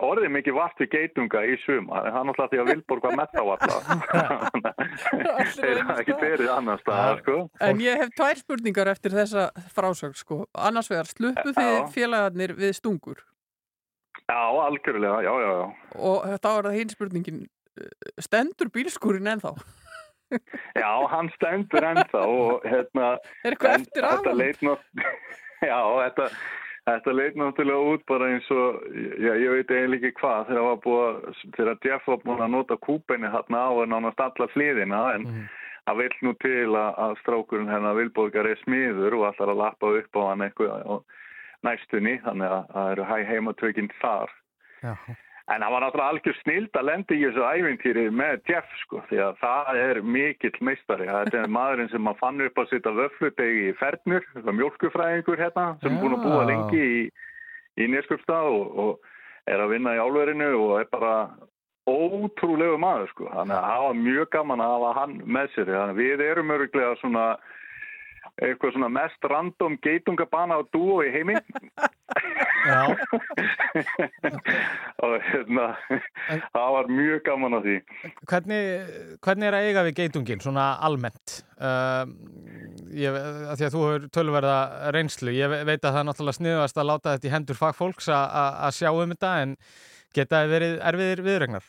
orðið 0.00 0.30
mikið 0.32 0.54
vart 0.56 0.78
við 0.80 0.88
geitunga 0.94 1.42
í 1.44 1.56
suma, 1.60 1.98
en 2.06 2.14
það 2.14 2.20
er 2.20 2.28
náttúrulega 2.28 2.52
því 2.52 2.60
að 2.62 2.70
Vilborg 2.70 3.02
var 3.04 3.16
með 3.18 3.28
þá 3.34 3.42
alltaf 3.52 3.82
þeir 5.58 5.82
hafa 5.82 5.98
ekki 6.00 6.16
verið 6.22 6.52
annar 6.54 6.80
stað 6.80 7.20
sko. 7.20 7.36
En 7.68 7.82
ég 7.84 8.00
hef 8.00 8.14
tvær 8.16 8.40
spurningar 8.40 8.92
eftir 8.94 9.12
þessa 9.16 9.50
frásögn 9.74 10.16
sko. 10.16 10.40
annars 10.54 10.88
vegar, 10.92 11.10
sluppu 11.10 11.52
þið 11.58 11.72
Já. 11.74 11.84
félagarnir 11.98 12.56
við 12.56 12.72
stungur 12.78 13.20
Já, 14.22 14.38
algjörlega, 14.38 15.18
já, 15.26 15.32
já, 15.42 15.50
já 15.58 15.66
og 15.98 16.24
þá 16.40 16.48
er 16.52 16.66
það 16.68 16.76
hinn 16.78 16.92
spurningin 16.94 17.40
stendur 18.22 18.70
bílskúrin 18.72 19.28
ennþá? 19.34 19.52
Já, 20.78 20.90
hann 21.12 21.30
stendur 21.36 21.84
ennþá 21.92 22.24
og 22.26 22.66
hérna 22.66 23.12
Er 23.44 23.52
eitthvað 23.54 23.74
en 23.76 23.86
eftir 23.86 24.04
af 24.08 24.18
hann? 24.26 24.38
Já, 25.72 25.78
þetta 26.06 26.28
Þetta 26.82 27.12
leit 27.14 27.36
náttúrulega 27.38 27.90
út 27.94 28.00
bara 28.10 28.26
eins 28.32 28.46
og, 28.50 28.80
já, 29.22 29.36
ég 29.38 29.52
veit 29.54 29.68
eiginlega 29.70 30.08
ekki 30.08 30.18
hvað, 30.18 30.48
þegar, 30.48 30.64
var 30.66 30.78
búið, 30.82 31.04
að- 31.06 31.52
þegar 31.54 31.76
Jeff 31.86 32.08
var 32.10 32.16
búin 32.24 32.40
að 32.42 32.50
nota 32.56 32.76
kúpenni 32.82 33.30
þarna 33.30 33.60
á 33.62 33.72
en 33.84 33.92
nánast 33.94 34.22
alla 34.24 34.48
hliðina, 34.50 35.02
en 35.14 35.28
það 35.86 36.00
vill 36.00 36.16
nú 36.26 36.32
til 36.42 36.74
að, 36.74 36.90
að 37.04 37.14
strákurinn 37.20 37.70
hennar 37.70 37.94
Vilborgar 38.00 38.48
er 38.50 38.58
smiður 38.64 39.14
og 39.20 39.28
allar 39.30 39.52
að 39.54 39.60
lappa 39.62 39.92
upp 40.00 40.18
á 40.18 40.22
hann 40.32 40.42
eitthvað 40.48 41.04
næstunni, 41.70 42.16
þannig 42.26 42.50
að 42.58 42.66
það 42.74 42.90
eru 42.96 43.06
hæ 43.12 43.16
heimatökinn 43.30 43.92
þar. 44.02 44.34
Já. 44.82 44.92
En 45.50 45.62
það 45.62 45.72
var 45.74 45.82
náttúrulega 45.82 46.12
algjör 46.12 46.36
snild 46.38 46.78
að 46.78 46.86
lendi 46.86 47.16
í 47.18 47.22
þessu 47.24 47.42
ævintýri 47.42 48.04
með 48.14 48.42
Jeff 48.46 48.74
sko 48.84 49.00
því 49.08 49.22
að 49.24 49.40
það 49.40 49.80
er 49.82 50.00
mikill 50.06 50.58
meistari. 50.62 51.08
Þetta 51.10 51.40
er 51.40 51.54
maðurinn 51.56 51.90
sem 51.90 52.10
að 52.10 52.20
fann 52.20 52.44
upp 52.46 52.60
að 52.62 52.68
setja 52.70 52.92
vöflutegi 52.98 53.64
í 53.70 53.76
fernur, 53.80 54.28
mjölkufræðingur 54.46 55.42
hérna 55.42 55.64
sem 55.82 55.96
er 55.96 56.04
búin 56.04 56.14
að 56.18 56.28
búa 56.28 56.44
lengi 56.46 56.82
í, 56.82 57.00
í 57.82 57.88
Neskjöpstað 57.90 58.52
og, 58.52 58.78
og 58.84 59.50
er 59.50 59.64
að 59.64 59.74
vinna 59.74 59.96
í 59.96 60.02
álverinu 60.02 60.52
og 60.60 60.76
er 60.78 60.86
bara 60.94 61.16
ótrúlegu 61.90 62.78
maður 62.78 63.10
sko. 63.10 63.26
Þannig 63.32 63.58
að 63.58 63.66
það 63.66 63.86
var 63.88 63.98
mjög 64.04 64.30
gaman 64.36 64.62
að 64.62 64.76
hafa 64.76 64.94
hann 65.00 65.18
með 65.26 65.50
sér. 65.56 65.72
Þannig 65.72 65.96
að 65.96 66.02
við 66.04 66.24
erum 66.28 66.54
öruglega 66.54 66.94
svona 67.00 67.26
eitthvað 68.40 68.72
svona 68.74 68.88
mest 68.88 69.26
random 69.28 69.74
geitungabana 69.84 70.56
á 70.56 70.60
dúo 70.72 71.02
í 71.04 71.10
heimi 71.12 71.34
og 75.02 75.14
hérna 75.26 75.66
það 76.54 76.68
var 76.76 76.88
mjög 76.92 77.20
gaman 77.26 77.56
að 77.58 77.66
því 77.68 77.76
Hvernig, 78.30 78.62
hvernig 79.24 79.48
er 79.50 79.56
að 79.58 79.66
eiga 79.68 79.84
við 79.88 79.96
geitungin, 80.00 80.42
svona 80.44 80.66
almennt? 80.86 81.42
Uh, 81.62 82.04
ég, 82.96 83.14
að 83.14 83.56
því 83.60 83.66
að 83.68 83.74
þú 83.76 83.82
hefur 83.86 84.08
tölverða 84.16 84.56
reynslu, 84.96 85.34
ég 85.36 85.52
ve- 85.52 85.62
veit 85.68 85.82
að 85.84 85.92
það 85.92 86.00
er 86.02 86.08
náttúrulega 86.10 86.38
sniðast 86.40 86.80
að 86.80 86.88
láta 86.90 87.14
þetta 87.16 87.28
í 87.28 87.34
hendur 87.36 87.58
fagfólks 87.60 88.08
að 88.16 88.72
sjá 88.78 88.90
um 88.92 89.14
þetta 89.14 89.32
en 89.44 89.56
geta 90.16 90.42
þið 90.44 90.54
verið 90.56 90.74
erfiðir 90.92 91.24
viðregnar? 91.28 91.64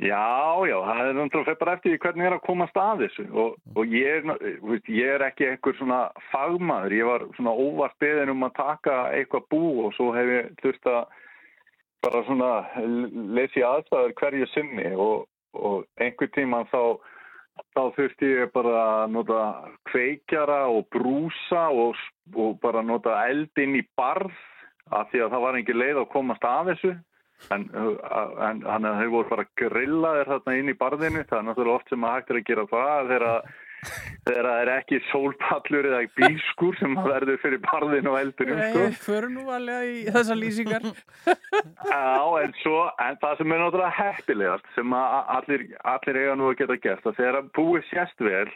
Já, 0.00 0.56
já, 0.64 0.78
það 0.80 1.06
er 1.10 1.16
náttúrulega 1.18 1.60
bara 1.60 1.72
eftir 1.76 1.98
hvernig 2.00 2.24
er 2.24 2.34
að 2.38 2.46
komast 2.46 2.78
að 2.80 3.02
þessu. 3.02 3.24
Og, 3.36 3.56
og 3.76 3.90
ég, 3.92 4.24
er 4.24 4.78
ég 4.88 5.10
er 5.16 5.24
ekki 5.26 5.50
einhver 5.50 5.76
svona 5.76 5.98
fagmaður, 6.30 6.94
ég 6.96 7.08
var 7.10 7.26
svona 7.36 7.52
óvart 7.52 7.98
beðin 8.00 8.32
um 8.32 8.46
að 8.46 8.54
taka 8.56 8.94
eitthvað 9.12 9.44
bú 9.52 9.60
og 9.84 9.92
svo 9.98 10.06
hef 10.16 10.30
ég 10.32 10.48
þurft 10.62 10.88
að 10.88 11.02
bara 12.00 12.22
svona 12.30 12.52
lesi 13.36 13.64
aðstæður 13.66 14.16
hverju 14.22 14.48
sinni. 14.54 14.86
Og, 14.96 15.28
og 15.60 15.84
einhver 16.00 16.32
tíma 16.32 16.62
þá, 16.72 16.96
þá 17.76 17.82
þurfti 17.98 18.32
ég 18.38 18.54
bara 18.56 18.74
að 19.02 19.14
nota 19.18 19.42
kveikjara 19.92 20.62
og 20.72 20.88
brúsa 20.96 21.66
og, 21.68 22.00
og 22.32 22.56
bara 22.64 22.80
nota 22.80 23.20
eld 23.28 23.52
inn 23.60 23.76
í 23.76 23.84
barð 24.00 24.32
af 24.96 25.12
því 25.12 25.26
að 25.26 25.36
það 25.36 25.44
var 25.44 25.60
engin 25.60 25.82
leið 25.84 26.04
að 26.06 26.12
komast 26.16 26.48
að 26.48 26.72
þessu 26.72 26.96
en, 27.54 27.66
en 27.72 28.62
hann 28.66 28.86
þau 29.00 29.08
voru 29.14 29.32
bara 29.32 29.48
grillaðir 29.58 30.30
þarna 30.34 30.54
inn 30.60 30.70
í 30.72 30.76
barðinu 30.78 31.24
það 31.24 31.38
er 31.38 31.48
náttúrulega 31.48 31.80
oft 31.80 31.92
sem 31.92 32.06
að 32.06 32.16
hægt 32.16 32.30
er 32.30 32.38
að 32.40 32.46
gera 32.50 32.64
það 32.70 33.10
þegar, 33.10 33.52
það 34.28 34.50
er 34.52 34.70
ekki 34.74 35.00
sólpallur 35.08 35.88
eða 35.90 36.00
bískur 36.18 36.78
sem 36.80 36.96
verður 37.00 37.40
fyrir 37.42 37.62
barðinu 37.64 38.12
og 38.12 38.18
eldinum 38.20 38.60
sko. 38.60 38.86
Förum 39.06 39.38
nú 39.38 39.46
alveg 39.56 39.92
í 39.92 40.02
þessa 40.10 40.36
lýsingar 40.38 40.88
Já, 41.94 42.18
en 42.44 42.56
svo, 42.60 42.82
en 43.06 43.20
það 43.24 43.38
sem 43.40 43.56
er 43.56 43.64
náttúrulega 43.64 43.94
heppilegast 44.00 44.74
sem 44.76 44.98
að 45.00 45.16
allir, 45.38 45.66
allir 45.94 46.20
eiga 46.24 46.36
nú 46.36 46.50
að 46.50 46.58
geta 46.60 46.80
gert 46.88 47.08
að 47.08 47.22
þegar 47.22 47.40
að 47.40 47.50
búið 47.56 47.88
sést 47.90 48.26
vel 48.28 48.48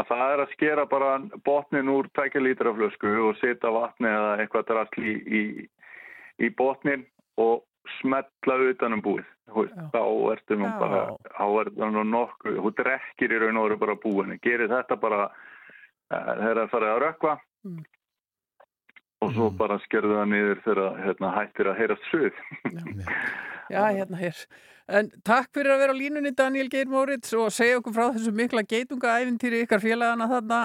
að 0.00 0.10
það 0.10 0.34
er 0.34 0.42
að 0.42 0.52
skera 0.54 0.86
bara 0.88 1.14
botnin 1.46 1.90
úr 1.92 2.08
tækja 2.16 2.42
lítra 2.42 2.72
flösku 2.74 3.10
og 3.28 3.38
setja 3.40 3.72
vatni 3.74 4.08
eða 4.10 4.36
eitthvað 4.42 4.68
drasli 4.70 5.10
í, 5.10 5.40
í, 5.40 5.42
í 6.46 6.50
botnin 6.56 7.04
og 7.40 7.64
smetla 7.98 8.56
utanum 8.70 9.04
búið. 9.04 9.28
Veist. 9.50 9.78
Þá 9.90 10.02
ertu 10.30 10.56
nú 10.60 10.68
bara, 10.78 11.04
þá 11.34 11.46
er 11.60 11.70
það 11.74 11.94
nú 11.96 12.02
nokkuð, 12.06 12.58
þú 12.62 12.70
drekkir 12.78 13.32
í 13.34 13.38
raun 13.42 13.58
og 13.58 13.64
veru 13.66 13.78
bara 13.80 13.96
búinu. 14.04 14.36
Gerir 14.46 14.70
þetta 14.70 14.98
bara 15.02 15.24
eh, 15.26 16.34
þegar 16.38 16.60
það 16.60 16.74
farið 16.74 16.92
að 16.94 17.00
rökkva 17.06 17.38
Mm. 17.60 17.84
Og 19.20 19.32
svo 19.36 19.50
Mm. 19.50 19.56
bara 19.60 19.78
skerðu 19.84 20.16
það 20.16 20.28
niður 20.32 20.64
þegar 20.64 20.98
hérna, 21.04 21.34
hættir 21.36 21.68
að 21.70 21.78
heyrast 21.82 22.10
suð. 22.10 22.34
Já, 23.70 23.82
hérna 23.98 24.16
hér. 24.20 24.44
En 24.90 25.06
takk 25.22 25.52
fyrir 25.54 25.70
að 25.70 25.78
vera 25.84 25.92
á 25.94 26.00
línunni 26.00 26.30
Daniel 26.34 26.66
Geir 26.72 26.88
Moritz 26.90 27.30
og 27.38 27.52
segja 27.54 27.76
okkur 27.78 27.92
frá 27.94 28.08
þessu 28.10 28.32
mikla 28.34 28.64
geitungaæfintýri 28.66 29.60
ykkar 29.62 29.78
félagana 29.84 30.26
þarna 30.26 30.58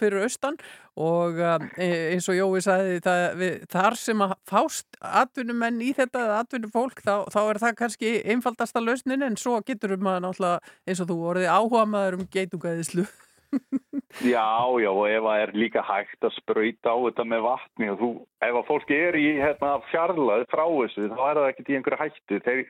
fyrir 0.00 0.24
austan 0.26 0.56
og 0.98 1.38
um, 1.38 1.68
e- 1.78 2.08
eins 2.16 2.26
og 2.26 2.34
Jói 2.34 2.58
sagði 2.64 2.96
það, 3.04 3.22
við, 3.38 3.54
þar 3.70 3.94
sem 4.00 4.24
að 4.26 4.34
fást 4.50 4.98
atvinnumenn 4.98 5.78
í 5.86 5.92
þetta 5.94 6.24
eða 6.24 6.40
atvinnufólk 6.42 7.04
þá, 7.06 7.14
þá 7.30 7.38
er 7.44 7.62
það 7.62 7.78
kannski 7.84 8.12
einfaldasta 8.34 8.82
lausnin 8.82 9.22
en 9.28 9.38
svo 9.38 9.60
getur 9.62 9.94
maður 10.02 10.26
náttúrulega 10.26 10.74
eins 10.88 11.04
og 11.04 11.12
þú 11.12 11.20
orðið 11.30 11.50
áhuga 11.54 11.86
maður 11.94 12.18
um 12.18 12.26
geitungaðislu. 12.34 13.06
Já, 14.24 14.48
já, 14.80 14.88
og 14.90 15.04
ef 15.06 15.22
það 15.22 15.42
er 15.42 15.50
líka 15.54 15.82
hægt 15.84 16.24
að 16.26 16.34
sprauta 16.38 16.92
á 16.92 16.96
þetta 17.04 17.24
með 17.28 17.42
vatni 17.44 17.90
og 17.92 17.98
þú, 18.00 18.08
ef 18.46 18.56
að 18.60 18.66
fólk 18.66 18.92
er 18.96 19.18
í 19.20 19.26
hérna, 19.38 19.74
fjarlæð 19.92 20.44
frá 20.50 20.64
þessu, 20.64 21.04
þá 21.12 21.22
er 21.26 21.38
það 21.38 21.48
ekkert 21.50 21.68
í 21.70 21.76
einhverju 21.78 22.00
hættu. 22.00 22.40
Þeir 22.46 22.62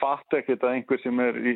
fatt 0.00 0.36
ekkert 0.38 0.66
að 0.66 0.76
einhver 0.76 1.02
sem 1.02 1.22
er 1.24 1.40
í 1.40 1.54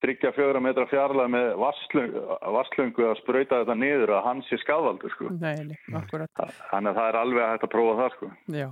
tryggja 0.00 0.30
fjögra 0.32 0.60
metra 0.64 0.86
fjarlæð 0.88 1.28
með 1.34 1.48
vasslöngu 1.60 3.06
að 3.10 3.18
sprauta 3.20 3.60
þetta 3.60 3.76
niður 3.76 4.12
að 4.16 4.22
hans 4.24 4.48
er 4.54 4.60
skadvaldur, 4.62 5.12
sko. 5.14 5.28
Nei, 5.42 5.66
nei, 5.68 5.76
akkurat. 5.98 6.30
Þannig 6.70 6.90
að 6.92 7.00
það 7.00 7.08
er 7.10 7.18
alveg 7.20 7.50
hægt 7.50 7.66
að 7.66 7.72
prófa 7.74 7.96
það, 7.98 8.14
sko. 8.16 8.30
Já. 8.56 8.68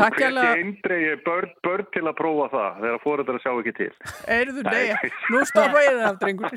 Takk 0.00 0.18
Hvernig 0.20 0.26
hérlega. 0.26 0.60
eindregi 0.60 1.16
börn, 1.26 1.56
börn 1.66 1.90
til 1.96 2.04
að 2.06 2.16
prófa 2.20 2.46
það 2.54 2.78
þegar 2.84 3.02
fóruðar 3.04 3.40
að 3.40 3.44
sjá 3.44 3.52
ekki 3.56 3.74
til. 3.80 3.90
Eyrðu, 4.36 4.64
nei, 4.68 5.12
nú 5.34 5.42
stoppa 5.50 5.84
ég 5.84 5.98
það 5.98 6.06
af 6.12 6.22
drengur. 6.22 6.56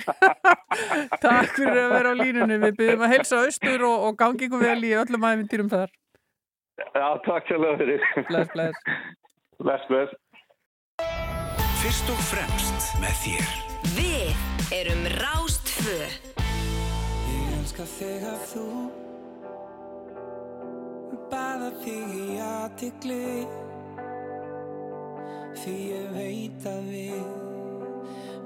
Takk 1.25 1.57
fyrir 1.57 1.81
að 1.83 1.97
vera 1.97 2.13
á 2.13 2.15
línunni. 2.21 2.61
Við 2.67 2.79
byrjum 2.79 3.05
að 3.07 3.13
helsa 3.17 3.43
austur 3.47 3.89
og, 3.89 4.07
og 4.09 4.17
gangi 4.21 4.47
ykkur 4.47 4.63
vel 4.63 4.79
í 4.85 4.95
öllum 5.01 5.29
æfintýrum 5.31 5.73
þar. 5.73 5.93
Já, 6.77 7.07
takk 7.25 7.49
sjálf 7.49 7.77
fyrir. 7.81 8.07
Bless, 8.29 8.53
bless. 8.53 8.87
Bless, 9.59 9.85
bless. 9.89 10.17
Fyrst 11.83 12.09
og 12.13 12.25
fremst 12.31 12.93
með 13.03 13.21
þér. 13.25 13.72
Erum 14.71 15.03
Rástfö. 15.05 15.97
Ég 17.27 17.49
elska 17.59 17.83
þegar 17.87 18.37
þú 18.47 18.67
Baða 21.31 21.69
þig 21.81 22.13
í 22.15 22.37
aðtikli 22.43 23.25
Því 25.59 25.75
ég 25.89 26.07
veit 26.15 26.69
að 26.69 26.87
við 26.93 27.27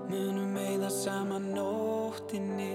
Munum 0.07 0.57
eigða 0.57 0.89
saman 0.95 1.49
nóttinni. 1.51 2.73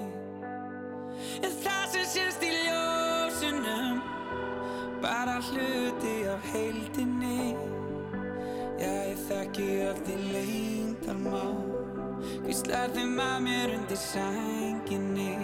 En 1.43 1.59
það 1.65 1.85
sem 1.97 2.09
sést 2.15 2.47
í 2.47 2.55
ljósunum 2.69 4.03
Bara 5.03 5.41
hluti 5.49 6.17
af 6.31 6.51
heildinni. 6.53 7.53
Já, 8.79 8.93
ég 9.11 9.29
þekki 9.29 9.71
allt 9.89 10.11
í 10.13 10.19
leyndarmál 10.31 11.72
Hvíslar 12.43 12.91
þeim 12.91 13.21
að 13.23 13.37
mér 13.45 13.73
undir 13.77 13.99
sænginni 14.03 15.35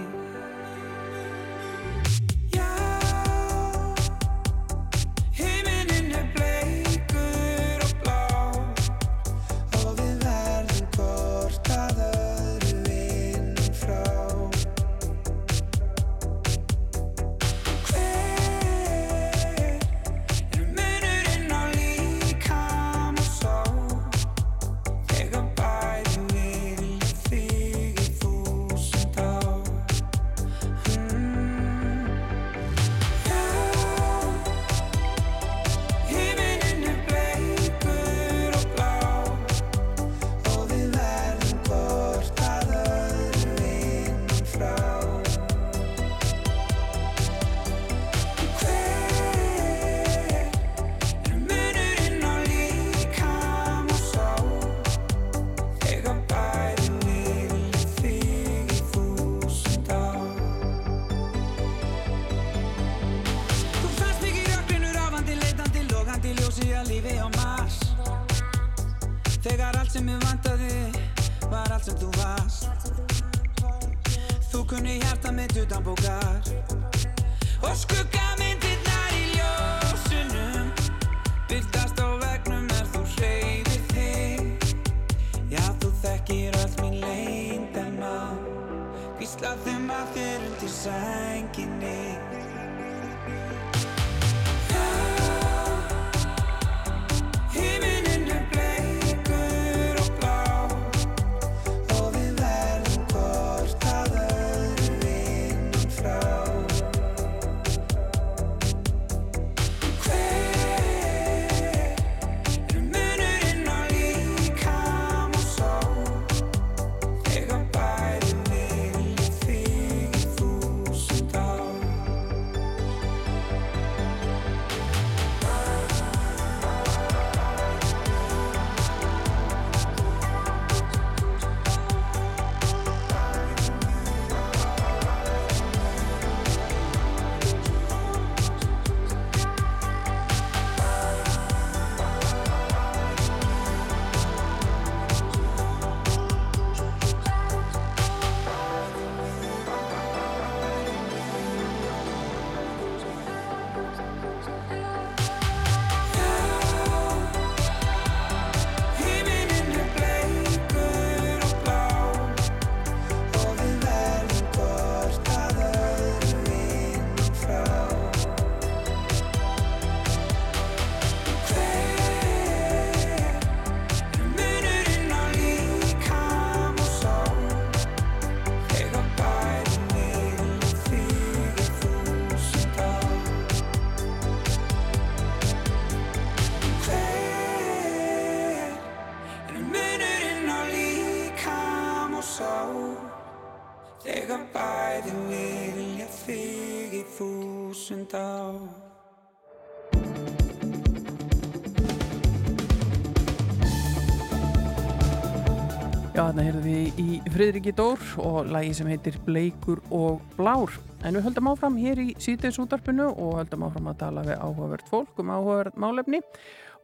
Friðriki 207.38 207.70
Dór 207.70 208.00
og 208.18 208.48
lagi 208.50 208.72
sem 208.74 208.88
heitir 208.90 209.14
Bleikur 209.22 209.78
og 209.94 210.24
Blár. 210.34 210.72
En 211.06 211.14
við 211.14 211.28
höldum 211.28 211.50
áfram 211.52 211.76
hér 211.78 212.00
í 212.02 212.06
síðdeisútarpinu 212.18 213.04
og 213.12 213.36
höldum 213.38 213.62
áfram 213.68 213.86
að 213.92 214.00
tala 214.00 214.24
við 214.26 214.40
áhugavert 214.42 214.88
fólk 214.90 215.20
um 215.22 215.30
áhugavert 215.30 215.78
málefni 215.78 216.18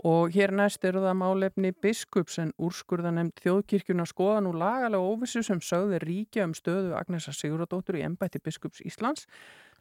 og 0.07 0.31
hér 0.31 0.55
næst 0.55 0.87
eru 0.87 1.03
það 1.03 1.17
málefni 1.25 1.73
biskups 1.83 2.39
en 2.39 2.53
úrskurðanemnd 2.63 3.43
þjóðkirkjuna 3.43 4.07
skoða 4.07 4.45
nú 4.47 4.53
lagalega 4.55 5.03
óvissu 5.03 5.43
sem 5.43 5.59
sögði 5.59 5.99
ríkja 6.05 6.47
um 6.47 6.55
stöðu 6.55 6.95
Agnesa 7.01 7.35
Siguradóttur 7.35 7.99
í 7.99 8.07
embætti 8.07 8.39
biskups 8.39 8.85
Íslands. 8.87 9.27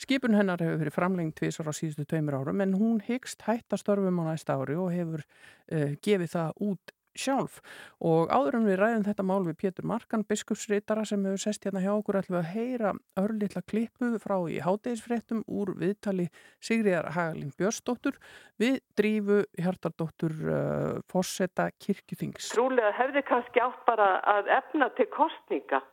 Skipun 0.02 0.34
hennar 0.34 0.66
hefur 0.66 0.82
verið 0.82 0.98
framlengt 0.98 1.38
tvisar 1.38 1.70
á 1.70 1.74
síðustu 1.78 2.08
tveimur 2.10 2.40
árum 2.42 2.66
en 2.66 2.74
hún 2.82 2.98
hyggst 3.06 3.46
hætta 3.46 3.78
störfum 3.78 4.26
á 4.26 4.34
næsta 4.34 4.58
ári 4.58 4.82
og 4.82 4.90
hefur 4.90 5.22
uh, 5.22 5.94
gefið 6.02 6.34
það 6.34 6.68
út 6.72 6.98
sjálf 7.18 7.60
og 8.04 8.32
áður 8.34 8.60
en 8.60 8.68
við 8.68 8.80
ræðum 8.82 9.06
þetta 9.08 9.26
mál 9.28 9.42
við 9.46 9.58
Pétur 9.64 9.88
Markan, 9.90 10.26
biskupsritara 10.28 11.06
sem 11.08 11.24
hefur 11.28 11.44
sest 11.44 11.68
hérna 11.68 11.84
hjá 11.84 11.92
okkur 11.94 12.20
ætlum 12.20 12.38
við 12.38 12.42
að 12.42 12.54
heyra 12.54 12.94
örlítla 13.20 13.64
klippu 13.70 14.12
frá 14.24 14.36
í 14.50 14.60
hátegisfréttum 14.64 15.44
úr 15.48 15.74
viðtali 15.80 16.30
Sigriðar 16.64 17.12
Hagalín 17.16 17.54
Björnsdóttur 17.58 18.20
við 18.62 18.80
drífu 18.98 19.42
Hjartardóttur 19.60 20.36
uh, 20.48 21.02
Fosseta 21.12 21.70
Kirkjuþings. 21.78 22.54
trúlega 22.54 22.94
hefði 22.98 23.26
kannski 23.28 23.64
átt 23.64 23.84
bara 23.88 24.18
að 24.36 24.52
efna 24.60 24.90
til 24.98 25.10
kostninga 25.14 25.84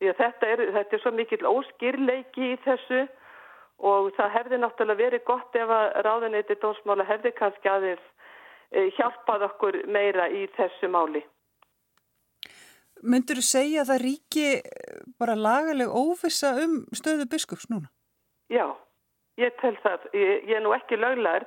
því 0.00 0.12
að 0.12 0.20
þetta 0.20 0.52
er, 0.52 0.66
þetta 0.76 0.96
er 0.96 1.02
svo 1.02 1.12
mikill 1.14 1.42
óskýrleiki 1.48 2.52
í 2.54 2.60
þessu 2.64 3.02
og 3.90 4.10
það 4.16 4.32
hefði 4.36 4.60
náttúrulega 4.60 5.00
verið 5.00 5.26
gott 5.28 5.56
ef 5.56 5.72
að 5.72 5.86
ráðuneyti 6.06 6.56
dómsmála 6.60 7.06
hefði 7.08 7.32
kannski 7.36 7.70
aðeins 7.72 8.08
hjálpað 8.70 9.46
okkur 9.50 9.82
meira 9.90 10.28
í 10.30 10.46
þessu 10.56 10.90
máli. 10.92 11.22
Myndur 13.00 13.40
þú 13.40 13.44
segja 13.46 13.82
að 13.82 13.92
það 13.92 14.02
ríki 14.04 14.46
eh, 14.58 14.98
bara 15.20 15.36
lagaleg 15.38 15.88
óvissa 15.88 16.52
um 16.60 16.82
stöðu 16.92 17.26
biskups 17.32 17.70
núna? 17.72 17.88
Já, 18.52 18.66
ég 19.40 19.54
tel 19.62 19.76
það, 19.80 20.04
ég, 20.12 20.48
ég 20.50 20.58
er 20.58 20.64
nú 20.64 20.74
ekki 20.76 20.98
löglær 21.00 21.46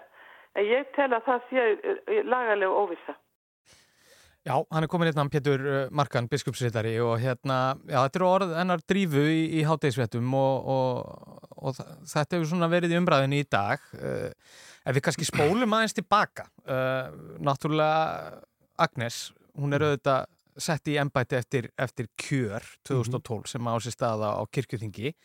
en 0.57 0.65
ég 0.65 0.89
tel 0.97 1.11
að 1.13 1.27
það 1.27 1.45
sé 1.51 1.65
eh, 1.67 2.23
lagaleg 2.25 2.73
óvissa. 2.73 3.15
Já, 4.43 4.57
hann 4.59 4.83
er 4.83 4.89
komin 4.91 5.07
hérna 5.07 5.23
Pétur 5.31 5.61
uh, 5.63 5.75
Markan, 5.95 6.27
biskupsrittari 6.27 6.97
og 6.99 7.13
hérna, 7.21 7.77
já, 7.87 8.01
þetta 8.01 8.19
eru 8.19 8.27
orð 8.27 8.55
ennar 8.59 8.81
drífu 8.83 9.23
í, 9.31 9.45
í 9.55 9.63
háttegisvettum 9.63 10.33
og, 10.35 10.67
og, 10.73 11.53
og 11.63 11.77
þetta 11.79 12.35
hefur 12.35 12.49
svona 12.49 12.67
verið 12.71 12.91
í 12.91 12.99
umræðinni 12.99 13.39
í 13.39 13.47
dag. 13.47 13.85
Uh, 13.95 14.33
ef 14.83 14.97
við 14.97 15.05
kannski 15.05 15.29
spólum 15.29 15.77
aðeins 15.77 15.95
tilbaka, 15.95 16.49
uh, 16.67 17.15
náttúrulega 17.39 18.43
Agnes, 18.83 19.29
hún 19.55 19.77
er 19.77 19.87
auðvitað 19.87 20.27
sett 20.67 20.91
í 20.91 20.99
embæti 20.99 21.39
eftir, 21.39 21.71
eftir 21.79 22.11
kjör 22.19 22.67
2012 22.83 23.53
sem 23.55 23.71
á 23.71 23.73
sér 23.79 23.95
staða 23.95 24.35
á 24.35 24.43
kirkjuþingi. 24.43 25.15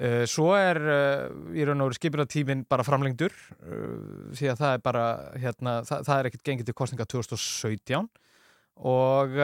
Uh, 0.00 0.22
svo 0.24 0.54
er 0.56 0.78
uh, 0.80 1.26
í 1.52 1.64
raun 1.68 1.82
og 1.84 1.90
veru 1.90 1.96
skipulatíminn 1.98 2.62
bara 2.70 2.84
framlengdur 2.86 3.34
uh, 3.36 4.30
því 4.32 4.46
að 4.48 4.60
það 4.62 4.70
er 4.78 4.84
bara 4.86 5.02
hérna, 5.42 5.74
það, 5.84 6.06
það 6.06 6.14
er 6.22 6.28
ekkert 6.30 6.44
gengið 6.48 6.70
til 6.70 6.76
kostninga 6.78 7.04
2017 7.12 8.06
og, 8.80 9.36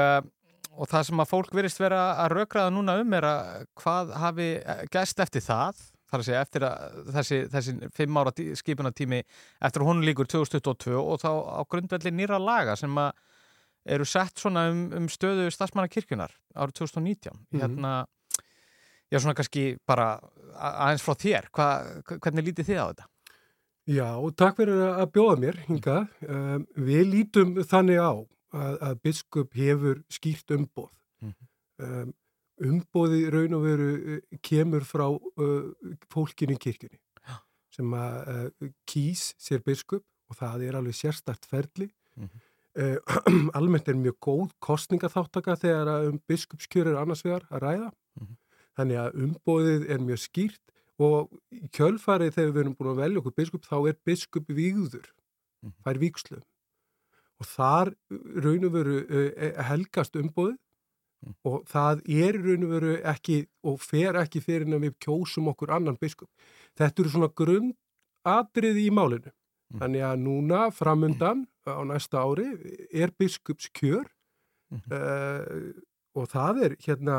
og 0.81 0.89
það 0.89 1.05
sem 1.11 1.21
að 1.21 1.29
fólk 1.35 1.53
virðist 1.59 1.83
vera 1.83 2.01
að 2.25 2.33
rökraða 2.39 2.73
núna 2.73 2.95
um 3.03 3.13
er 3.19 3.27
að 3.29 3.67
hvað 3.83 4.15
hafi 4.23 4.49
gæst 4.97 5.21
eftir 5.27 5.45
það 5.45 5.85
þar 6.07 6.23
að 6.23 6.27
segja 6.31 6.41
eftir 6.47 6.65
að 6.71 6.99
þessi, 7.19 7.39
þessi 7.53 7.77
fimm 7.99 8.19
ára 8.23 8.33
tí- 8.33 8.49
skipunartími 8.57 9.21
eftir 9.67 9.83
að 9.85 9.89
hún 9.91 10.05
líkur 10.09 10.29
2022 10.31 10.97
og 11.03 11.21
þá 11.21 11.31
á 11.37 11.61
grundvelli 11.69 12.15
nýra 12.17 12.41
laga 12.41 12.79
sem 12.81 12.97
að 13.03 13.13
eru 13.93 14.09
sett 14.09 14.41
svona 14.41 14.69
um, 14.73 14.87
um 15.03 15.13
stöðu 15.13 15.51
stafsmanna 15.53 15.93
kirkjunar 15.93 16.33
árið 16.57 16.79
2019 16.87 17.43
Mhm. 17.53 17.61
hérna 17.61 17.97
Já, 19.07 19.21
svona 19.23 19.37
kannski 19.39 19.77
bara 19.87 20.17
aðeins 20.57 21.05
frá 21.05 21.15
þér, 21.23 21.49
Hva, 21.55 21.69
hvernig 22.17 22.49
lítið 22.49 22.71
þið 22.71 22.81
á 22.83 22.87
þetta? 22.87 23.09
Já, 23.87 24.09
takk 24.35 24.57
fyrir 24.59 24.81
að 24.89 25.11
bjóða 25.15 25.35
mér 25.45 25.59
hingað. 25.69 26.07
Um, 26.27 26.67
við 26.89 27.03
lítum 27.13 27.53
þannig 27.71 28.01
á 28.03 28.13
að, 28.17 28.79
að 28.83 29.03
biskup 29.07 29.53
hefur 29.55 30.01
skýrt 30.11 30.55
umboð. 30.57 30.93
Mhm. 31.23 31.51
Um, 31.87 32.15
umboði 32.67 33.27
raun 33.29 33.55
og 33.59 33.67
veru 33.67 33.91
uh, 33.95 34.21
kemur 34.43 34.87
frá 34.89 35.07
uh, 35.13 35.93
fólkinu 36.13 36.57
í 36.57 36.63
kirkjunni 36.63 36.99
sem 37.77 37.93
að 37.93 38.31
uh, 38.33 38.71
kýs 38.89 39.29
sér 39.43 39.61
biskup 39.65 40.05
og 40.31 40.39
það 40.39 40.65
er 40.65 40.79
alveg 40.79 40.97
sérstart 40.97 41.47
ferli. 41.49 41.91
Mhm. 42.17 42.43
Uh, 42.77 42.99
almennt 43.59 43.89
er 43.89 43.97
mjög 43.97 44.19
góð 44.25 44.51
kostningaþáttaka 44.65 45.57
þegar 45.63 46.11
um 46.11 46.19
biskupskjör 46.29 46.91
er 46.91 46.99
annars 47.01 47.25
vegar 47.25 47.47
að 47.51 47.63
ræða. 47.69 47.93
Mhm. 48.21 48.35
Þannig 48.77 48.99
að 49.01 49.17
umbóðið 49.27 49.87
er 49.95 50.03
mjög 50.05 50.21
skýrt 50.27 50.63
og 50.99 51.31
kjölfarið 51.77 52.35
þegar 52.37 52.53
við 52.57 52.61
erum 52.65 52.75
búin 52.77 52.91
að 52.93 53.01
velja 53.03 53.21
okkur 53.23 53.35
biskup 53.37 53.65
þá 53.69 53.77
er 53.91 53.97
biskup 54.05 54.47
vígður, 54.49 55.07
Mhm. 55.65 55.73
fær 55.85 55.99
víkslu 55.99 56.43
og 57.41 57.47
þar 57.47 57.89
raun 58.45 58.65
og 58.65 58.73
veru 58.73 58.97
uh, 59.09 59.63
helgast 59.69 60.15
umbóðið 60.17 60.57
og 61.45 61.65
það 61.69 62.03
er 62.09 62.37
raun 62.39 62.65
og 62.65 62.71
veru 62.71 62.95
ekki 63.03 63.47
og 63.65 63.81
fer 63.81 64.15
ekki 64.21 64.41
fyrir 64.45 64.69
en 64.69 64.81
við 64.85 64.95
kjósum 65.05 65.49
okkur 65.53 65.73
annan 65.75 65.97
biskup. 66.01 66.29
Þetta 66.79 67.03
eru 67.03 67.11
svona 67.11 67.29
grundatriði 67.35 68.87
í 68.87 68.93
málinu. 68.95 69.33
Þannig 69.81 70.05
að 70.07 70.21
núna 70.23 70.61
framundan 70.73 71.47
á 71.67 71.83
næsta 71.89 72.21
ári 72.23 72.47
er 72.95 73.11
biskupskjör 73.19 74.07
uh, 74.93 75.73
og 76.17 76.29
það 76.31 76.63
er 76.65 76.77
hérna 76.87 77.17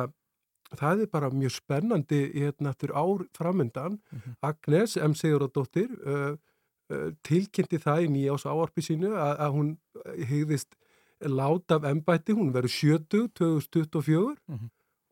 það 0.76 1.02
er 1.06 1.10
bara 1.12 1.30
mjög 1.32 1.54
spennandi 1.56 2.20
hérna 2.34 2.74
eftir 2.74 2.92
ár 2.92 3.24
framundan 3.38 4.00
Agnes 4.42 4.98
M. 4.98 5.14
Sigurðardóttir 5.16 5.94
uh, 6.04 6.34
uh, 6.92 7.10
tilkynnti 7.24 7.80
það 7.80 8.04
í 8.08 8.10
nýjás 8.16 8.46
áarpi 8.50 8.84
sínu 8.84 9.14
að, 9.16 9.34
að 9.46 9.56
hún 9.56 9.70
hegðist 10.28 10.76
láta 11.24 11.80
af 11.80 11.88
embætti, 11.90 12.36
hún 12.38 12.52
verður 12.54 12.74
70 12.76 13.30
2024 13.40 14.36
Mhm. 14.48 14.68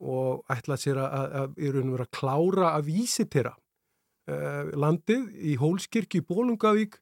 og 0.05 0.43
ætla 0.51 0.75
sér 0.77 0.97
að, 0.99 1.13
að, 1.15 1.35
að, 1.39 1.53
klára 2.11 2.73
að 2.75 2.89
vísitera 2.91 3.53
uh, 4.29 4.69
landið 4.75 5.31
í 5.39 5.55
Hólskirkju 5.55 6.21
í 6.21 6.25
Bólungavík 6.27 6.99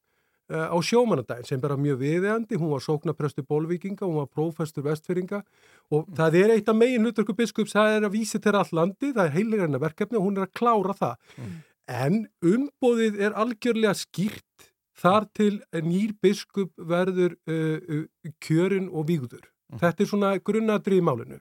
á 0.51 0.75
sjómanadagin 0.83 1.45
sem 1.47 1.61
bara 1.63 1.77
mjög 1.79 2.01
viðeandi, 2.01 2.57
hún 2.59 2.73
var 2.73 2.81
sóknaprestu 2.83 3.45
Bólvíkinga, 3.47 4.03
hún 4.05 4.17
var 4.21 4.27
prófestur 4.27 4.83
vestfyrringa 4.83 5.39
og 5.95 6.09
það 6.17 6.35
er 6.41 6.53
eitt 6.57 6.69
af 6.69 6.75
megin 6.75 7.05
hluturku 7.07 7.33
biskups, 7.37 7.73
það 7.77 7.95
er 7.99 8.07
að 8.09 8.15
vísitera 8.17 8.59
all 8.63 8.75
landið, 8.81 9.13
það 9.15 9.25
er 9.29 9.35
heiligræna 9.37 9.79
verkefni 9.81 10.19
og 10.19 10.27
hún 10.27 10.37
er 10.41 10.47
að 10.49 10.53
klára 10.59 10.95
það. 10.99 11.15
En 11.87 12.19
umbóðið 12.43 13.17
er 13.27 13.33
algjörlega 13.39 13.95
skýrt 13.99 14.69
þar 15.03 15.25
til 15.35 15.55
nýr 15.83 16.13
biskup 16.21 16.71
verður 16.77 17.33
uh, 17.49 17.79
uh, 17.81 18.05
kjörin 18.43 18.91
og 18.91 19.07
vígður. 19.09 19.47
Þetta 19.73 20.03
er 20.05 20.07
svona 20.11 20.35
grunnadrið 20.37 20.99
í 21.01 21.03
málinu. 21.03 21.39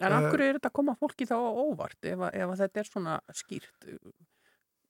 En 0.00 0.14
af 0.16 0.30
hverju 0.32 0.46
er 0.48 0.56
þetta 0.56 0.70
að 0.70 0.76
koma 0.78 0.94
fólki 0.96 1.26
þá 1.28 1.34
á 1.36 1.50
óvart 1.60 1.98
ef, 2.08 2.18
að- 2.24 2.34
ef 2.40 2.54
að 2.54 2.62
þetta 2.64 2.80
er 2.80 2.88
svona 2.88 3.18
skýrt? 3.36 3.90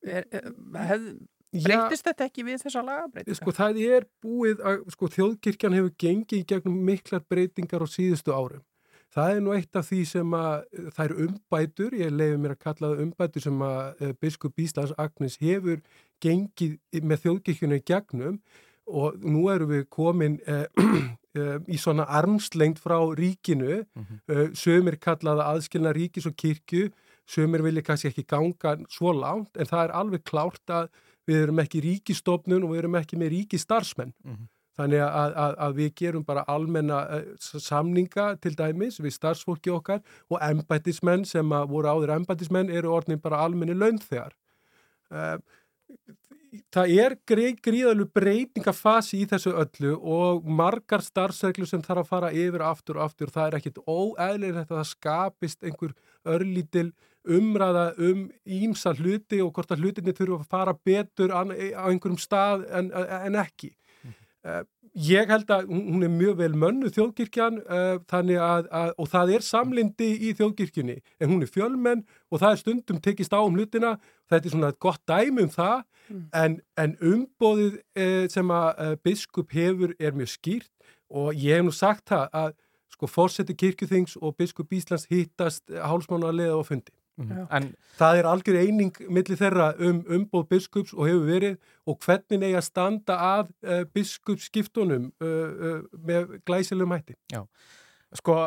Er, 0.07 0.25
er, 0.31 0.47
hef, 0.87 1.09
breytist 1.53 2.07
þetta 2.07 2.27
ekki 2.29 2.47
við 2.47 2.65
þessa 2.65 2.83
lagabreitinga? 2.87 3.39
Sko 3.39 3.55
það 3.57 3.81
er 3.85 4.09
búið 4.23 4.65
að, 4.67 4.83
sko 4.95 5.11
þjóðkirkjan 5.17 5.79
hefur 5.79 5.95
gengið 6.05 6.43
í 6.43 6.49
gegnum 6.53 6.83
miklar 6.89 7.25
breytingar 7.29 7.85
á 7.85 7.89
síðustu 7.91 8.35
árum. 8.35 8.65
Það 9.11 9.33
er 9.35 9.41
nú 9.43 9.55
eitt 9.57 9.75
af 9.75 9.89
því 9.89 10.01
sem 10.07 10.35
að 10.39 10.57
það 10.95 11.05
eru 11.05 11.25
umbætur, 11.27 11.95
ég 11.99 12.13
leiði 12.15 12.37
mér 12.39 12.53
að 12.55 12.61
kalla 12.63 12.91
það 12.93 13.05
umbætur 13.05 13.43
sem 13.43 13.63
að 13.67 13.81
eh, 14.07 14.13
biskup 14.23 14.61
Íslands 14.63 14.95
Agnes 15.03 15.39
hefur 15.43 15.81
gengið 16.23 16.77
með 17.03 17.25
þjóðkirkjunni 17.25 17.81
í 17.81 17.87
gegnum 17.91 18.37
og 18.91 19.19
nú 19.23 19.47
erum 19.53 19.71
við 19.73 19.87
komin 19.93 20.39
eh, 20.47 20.67
eh, 21.39 21.59
í 21.71 21.79
svona 21.81 22.07
armslengt 22.21 22.81
frá 22.83 22.99
ríkinu, 23.17 23.83
eh, 23.83 24.49
sömur 24.57 24.99
kallaða 25.03 25.51
aðskilna 25.55 25.95
ríkis 25.97 26.29
og 26.31 26.37
kirkju, 26.41 26.91
sömur 27.31 27.65
vilja 27.67 27.85
kannski 27.87 28.11
ekki 28.11 28.27
ganga 28.31 28.77
svo 28.91 29.15
langt 29.15 29.57
en 29.57 29.71
það 29.71 29.85
er 29.85 29.97
alveg 30.01 30.27
klárt 30.27 30.75
að 30.75 30.91
við 31.31 31.45
erum 31.45 31.63
ekki 31.63 31.85
ríkistofnun 31.87 32.65
og 32.67 32.75
við 32.75 32.83
erum 32.85 32.99
ekki 33.01 33.21
með 33.21 33.33
ríkistarfsmenn. 33.37 34.15
Þannig 34.81 35.03
að, 35.05 35.35
að, 35.45 35.55
að 35.67 35.79
við 35.81 35.89
gerum 36.01 36.25
bara 36.25 36.45
almenna 36.49 37.01
uh, 37.19 37.25
samninga 37.61 38.27
til 38.41 38.55
dæmis 38.57 39.01
við 39.03 39.17
starfsfólki 39.17 39.73
okkar 39.75 40.01
og 40.31 40.41
embættismenn 40.47 41.27
sem 41.29 41.53
að 41.53 41.73
voru 41.75 41.91
áður 41.91 42.15
embættismenn 42.17 42.73
eru 42.73 42.93
orðin 42.95 43.21
bara 43.21 43.43
almenni 43.45 43.77
launþegar. 43.77 44.33
Uh, 45.11 45.37
það 46.75 46.95
er 47.05 47.17
grei, 47.29 47.51
gríðalu 47.61 48.07
breytingafasi 48.15 49.21
í 49.21 49.29
þessu 49.31 49.53
öllu 49.61 49.97
og 49.99 50.49
margar 50.49 51.05
starfsreglu 51.05 51.69
sem 51.69 51.83
þarf 51.85 52.07
að 52.07 52.11
fara 52.15 52.33
yfir 52.33 52.65
aftur 52.65 53.01
og 53.01 53.11
aftur. 53.11 53.35
Það 53.35 53.51
er 53.51 53.59
ekkit 53.61 53.83
óæðilegt 53.85 54.71
að 54.71 54.77
það 54.79 54.91
skapist 54.95 55.67
einhver 55.67 55.95
örlítil 56.25 56.89
umræða 57.29 57.87
um 58.01 58.29
ímsa 58.47 58.95
hluti 58.97 59.41
og 59.45 59.53
hvort 59.55 59.73
að 59.75 59.85
hlutinni 59.85 60.15
þurfa 60.17 60.41
að 60.41 60.51
fara 60.51 60.75
betur 60.75 61.35
á 61.35 61.45
einhverjum 61.45 62.21
stað 62.21 62.67
en, 62.73 62.93
en 62.93 63.39
ekki. 63.41 63.75
Uh, 64.41 64.63
ég 64.97 65.29
held 65.29 65.51
að 65.53 65.67
hún 65.69 65.83
hún 65.93 66.05
er 66.07 66.13
mjög 66.15 66.39
vel 66.39 66.55
mönnu 66.57 66.89
þjóðkirkjan 66.91 67.59
uh, 67.61 67.99
þannig 68.09 68.41
að, 68.41 68.71
að, 68.73 68.93
og 68.97 69.11
það 69.13 69.33
er 69.37 69.45
samlindi 69.45 70.09
í 70.17 70.33
þjóðkirkjunni 70.39 70.97
en 71.21 71.31
hún 71.31 71.45
er 71.45 71.53
fjölmenn 71.53 72.07
og 72.31 72.41
það 72.41 72.55
er 72.55 72.63
stundum 72.63 73.03
tekist 73.05 73.37
á 73.37 73.41
um 73.45 73.55
hlutina. 73.55 73.99
Þetta 74.33 74.49
er 74.49 74.55
svona 74.55 74.73
gott 74.81 75.03
dæmi 75.05 75.45
um 75.45 75.53
það 75.53 75.85
en, 76.33 76.57
en 76.81 76.97
umbóðið 77.13 77.77
uh, 77.77 78.25
sem 78.33 78.55
að 78.57 78.69
uh, 78.73 78.97
biskup 79.05 79.53
hefur 79.53 79.95
er 80.01 80.17
mjög 80.17 80.33
skýrt 80.39 80.73
og 81.11 81.35
ég 81.35 81.59
hef 81.59 81.67
nú 81.67 81.75
sagt 81.75 82.09
það 82.09 82.27
að 82.41 82.57
sko 82.91 83.11
fórseti 83.11 83.55
kirkjuþings 83.55 84.17
og 84.21 84.35
biskup 84.41 84.73
Íslands 84.75 85.07
hittast 85.11 85.69
hálsmánalega 85.71 86.57
á 86.57 86.63
fundi 86.67 86.97
En 87.51 87.73
Það 88.01 88.19
er 88.19 88.29
algjör 88.31 88.59
eining 88.63 88.95
millir 89.13 89.37
þeirra 89.37 89.67
um 89.85 90.01
umbóð 90.09 90.47
biskups 90.55 90.95
og 90.97 91.05
hefur 91.09 91.27
verið 91.29 91.59
og 91.91 91.99
hvernig 92.07 92.55
að 92.57 92.65
standa 92.65 93.19
að 93.27 93.51
uh, 93.67 93.83
biskupsskiptunum 93.93 95.11
uh, 95.21 95.29
uh, 95.29 95.83
með 96.09 96.39
glæsilegum 96.49 96.95
hætti. 96.97 97.19
Já, 97.33 97.43
sko 98.17 98.39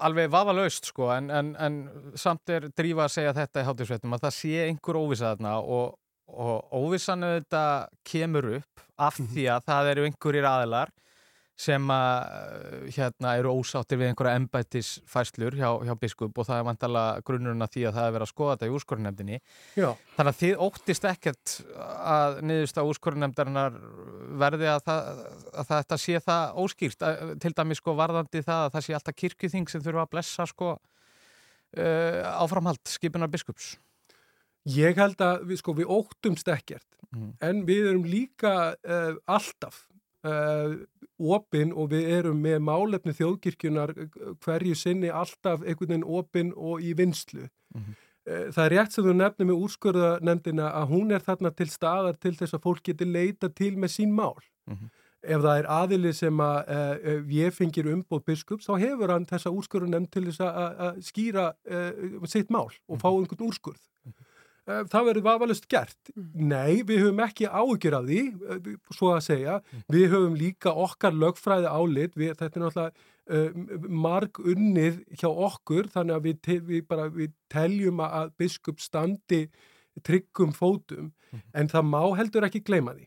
alveg 0.00 0.30
vafalaust 0.32 0.90
sko 0.90 1.10
en, 1.14 1.30
en, 1.30 1.54
en 1.54 1.78
samt 2.18 2.50
er 2.50 2.66
drífa 2.74 3.06
að 3.06 3.14
segja 3.14 3.36
þetta 3.36 3.62
í 3.62 3.68
hátíðsveitum 3.68 4.16
að 4.16 4.26
það 4.26 4.36
sé 4.40 4.54
einhver 4.66 4.98
óvisa 4.98 5.30
þarna 5.30 5.54
og, 5.60 5.94
og 6.34 6.74
óvissan 6.80 7.26
auðvitað 7.28 7.86
kemur 8.10 8.50
upp 8.58 8.84
af 9.00 9.20
því 9.20 9.46
að 9.54 9.70
það 9.70 9.92
eru 9.92 10.08
einhverjir 10.08 10.50
aðilar 10.50 10.94
sem 11.60 11.90
að 11.92 12.86
hérna 12.96 13.32
eru 13.36 13.50
ósáttir 13.60 13.98
við 14.00 14.10
einhverja 14.10 14.38
embættisfæslur 14.40 15.56
hjá, 15.58 15.68
hjá 15.84 15.92
biskup 16.00 16.38
og 16.40 16.46
það 16.48 16.60
er 16.62 16.66
vantala 16.70 17.02
grunnurinn 17.26 17.64
að 17.66 17.74
því 17.74 17.82
að 17.90 17.96
það 17.98 18.06
er 18.08 18.14
verið 18.16 18.26
að 18.26 18.30
skoða 18.32 18.54
þetta 18.54 18.68
í 18.70 18.74
úrskorunefndinni 18.78 19.38
Já. 19.76 19.88
þannig 20.16 20.30
að 20.32 20.38
þið 20.40 20.62
óttist 20.66 21.08
ekkert 21.10 21.56
að 22.14 22.38
niðurst 22.48 22.80
á 22.80 22.82
úrskorunefndarinnar 22.88 23.76
verði 24.40 24.70
að, 24.72 24.80
það, 24.88 25.10
að 25.60 25.70
þetta 25.74 26.00
sé 26.06 26.22
það 26.30 26.62
óskýrt 26.64 27.06
til 27.44 27.52
dæmis 27.60 27.82
sko 27.82 27.96
varðandi 27.98 28.44
það 28.46 28.64
að 28.64 28.72
það 28.78 28.86
sé 28.88 28.96
alltaf 29.00 29.18
kirkjuþing 29.24 29.68
sem 29.74 29.84
þurfa 29.84 30.06
að 30.06 30.12
blessa 30.16 30.48
sko 30.48 30.72
uh, 30.76 32.40
áframhald 32.40 32.82
skipunar 32.88 33.32
biskups 33.32 33.74
Ég 34.68 34.98
held 35.00 35.20
að 35.24 35.46
við, 35.48 35.56
sko, 35.62 35.72
við 35.76 35.88
óttumst 35.92 36.48
ekkert 36.52 36.86
Mhm. 37.10 37.30
en 37.42 37.62
við 37.66 37.88
erum 37.90 38.04
líka 38.06 38.50
uh, 38.86 39.16
alltaf 39.26 39.80
opinn 41.20 41.72
og 41.76 41.90
við 41.92 42.06
erum 42.18 42.38
með 42.44 42.58
málefni 42.64 43.12
þjóðkirkjunar 43.16 43.92
uh, 43.96 44.06
hverju 44.44 44.74
sinni 44.76 45.10
alltaf 45.12 45.60
einhvern 45.64 45.90
veginn 45.94 46.06
opinn 46.20 46.52
og 46.56 46.80
í 46.84 46.94
vinslu. 46.98 47.48
Mhm. 47.74 47.96
Uh, 48.28 48.46
Það 48.52 48.64
er 48.66 48.72
rétt 48.76 48.92
sem 48.92 49.04
þú 49.06 49.14
nefnir 49.16 49.46
með 49.48 49.60
úrskurðanefndina 49.64 50.70
að 50.76 50.88
hún 50.92 51.12
er 51.16 51.22
þarna 51.24 51.50
til 51.56 51.68
staðar 51.72 52.18
til 52.20 52.34
þess 52.36 52.54
að 52.58 52.64
fólk 52.66 52.82
geti 52.90 53.04
leita 53.08 53.48
til 53.48 53.76
með 53.80 53.94
sín 53.96 54.12
mál. 54.16 54.36
Mhm. 54.68 54.90
Ef 55.20 55.42
það 55.44 55.58
er 55.60 55.66
aðili 55.68 56.10
sem 56.16 56.38
að 56.40 56.58
uh, 56.72 56.92
uh, 57.12 57.24
ég 57.28 57.52
fengir 57.52 57.84
umbóð 57.92 58.22
biskups, 58.24 58.64
þá 58.68 58.78
hefur 58.80 59.10
hann 59.12 59.26
þessa 59.28 59.50
úrskurðanefnd 59.52 60.08
til 60.14 60.22
þess 60.30 60.40
að- 60.40 61.00
skýra 61.04 61.50
uh, 61.68 62.24
sitt 62.24 62.48
mál 62.48 62.70
og 62.88 62.96
fá 63.02 63.08
einhvern 63.12 63.44
úrskurð. 63.50 63.82
Eh, 64.08 64.12
Það 64.92 65.06
verður 65.08 65.24
vafalust 65.26 65.66
gert. 65.72 66.10
Nei, 66.34 66.82
við 66.86 67.02
höfum 67.04 67.22
ekki 67.24 67.48
áhyggjur 67.50 67.96
af 67.98 68.04
því, 68.08 68.20
eh, 68.54 68.72
svo 68.96 69.12
að 69.14 69.22
segja. 69.26 69.54
Við 69.92 70.06
höfum 70.14 70.36
líka 70.40 70.72
okkar 70.86 71.16
lögfræði 71.16 71.70
álit, 71.70 72.14
við, 72.20 72.34
þetta 72.40 72.60
er 72.60 72.64
náttúrulega 72.64 72.92
uh, 73.30 73.86
marg 73.88 74.40
unnið 74.42 75.00
hjá 75.20 75.28
okkur, 75.30 75.90
þannig 75.94 76.16
að 76.18 76.24
við, 76.28 76.40
te- 76.46 76.60
við, 76.70 76.82
bara, 76.90 77.08
við 77.14 77.32
teljum 77.52 78.00
að- 78.04 78.16
að 78.22 78.32
biskup 78.42 78.80
standi 78.82 79.42
tryggum 80.06 80.52
fótum, 80.56 81.12
en 81.54 81.68
það 81.70 81.84
má 81.90 82.02
heldur 82.18 82.46
ekki 82.48 82.62
gleyma 82.66 82.94
því. 82.96 83.06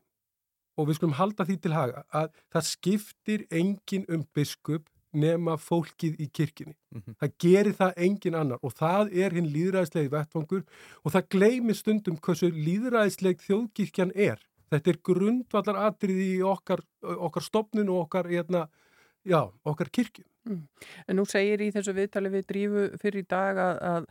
Og 0.80 0.88
við 0.90 0.98
skulum 0.98 1.18
halda 1.20 1.46
því 1.46 1.56
til 1.62 1.74
haga 1.76 2.02
að 2.18 2.32
það 2.54 2.64
skiptir 2.72 3.44
engin 3.54 4.06
um 4.10 4.24
biskup 4.34 4.88
nema 5.14 5.56
fólkið 5.62 6.20
í 6.24 6.28
kirkjunni. 6.34 6.76
Það 7.22 7.36
gerir 7.46 7.78
það 7.78 8.00
engin 8.08 8.38
annar 8.38 8.64
og 8.66 8.74
það 8.78 9.14
er 9.24 9.36
hinn 9.38 9.52
líðræðislegi 9.54 10.12
vettfangur 10.14 10.64
og 11.04 11.16
það 11.16 11.30
gleymir 11.36 11.78
stundum 11.78 12.20
hversu 12.24 12.50
líðræðisleg 12.54 13.42
þjóðkirkjan 13.46 14.14
er. 14.16 14.42
Þetta 14.74 14.94
er 14.94 15.02
grundvallar 15.06 15.80
atriði 15.88 16.28
í 16.38 16.44
okkar, 16.50 16.82
okkar 17.04 17.46
stopnun 17.46 17.92
og 17.94 18.08
okkar, 18.08 18.30
hérna, 18.32 18.68
já, 19.22 19.46
okkar 19.70 19.92
kirkju. 19.94 20.26
En 21.08 21.18
nú 21.20 21.26
segir 21.30 21.62
í 21.64 21.70
þessu 21.72 21.94
viðtali 21.96 22.32
við 22.34 22.48
drífu 22.50 22.86
fyrir 23.00 23.24
í 23.24 23.28
dag 23.30 23.60
að, 23.62 23.78
að 23.94 24.08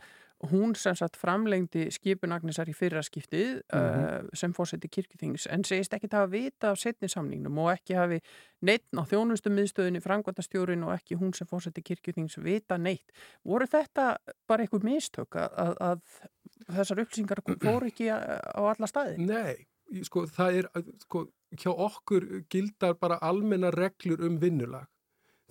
hún 0.51 0.75
sem 0.75 0.95
sagt 0.97 1.17
framlengdi 1.19 1.87
skipun 1.93 2.33
Agnesar 2.35 2.69
í 2.69 2.75
fyrra 2.75 3.03
skiptið 3.05 3.61
uh, 3.75 4.27
sem 4.35 4.53
fórseti 4.55 4.89
kirkjuþings 4.91 5.47
en 5.53 5.65
segist 5.67 5.95
ekki 5.95 6.09
það 6.11 6.25
að 6.27 6.33
vita 6.33 6.71
af 6.71 6.79
setni 6.81 7.09
samningnum 7.11 7.59
og 7.63 7.71
ekki 7.73 7.97
hafi 7.97 8.19
neitt 8.65 8.85
á 8.95 9.03
þjónustum 9.07 9.55
miðstöðinni 9.57 10.03
frangvandastjórin 10.03 10.85
og 10.87 10.95
ekki 10.97 11.19
hún 11.19 11.33
sem 11.37 11.49
fórseti 11.49 11.83
kirkjuþings 11.85 12.39
vita 12.43 12.77
neitt. 12.77 13.13
Voru 13.47 13.67
þetta 13.69 14.13
bara 14.49 14.65
eitthvað 14.65 14.87
mistök 14.87 15.39
að, 15.39 15.59
að, 15.65 15.75
að 15.89 16.77
þessar 16.79 17.03
upplýsingar 17.05 17.43
fóru 17.67 17.91
ekki 17.91 18.09
á 18.11 18.61
alla 18.61 18.89
staði? 18.89 19.27
Nei, 19.27 20.03
sko, 20.07 20.25
það 20.31 20.61
er, 20.61 20.71
sko, 21.05 21.27
hjá 21.59 21.71
okkur 21.71 22.27
gildar 22.51 22.97
bara 22.99 23.19
almenna 23.21 23.71
reglur 23.73 24.23
um 24.25 24.39
vinnulag. 24.41 24.89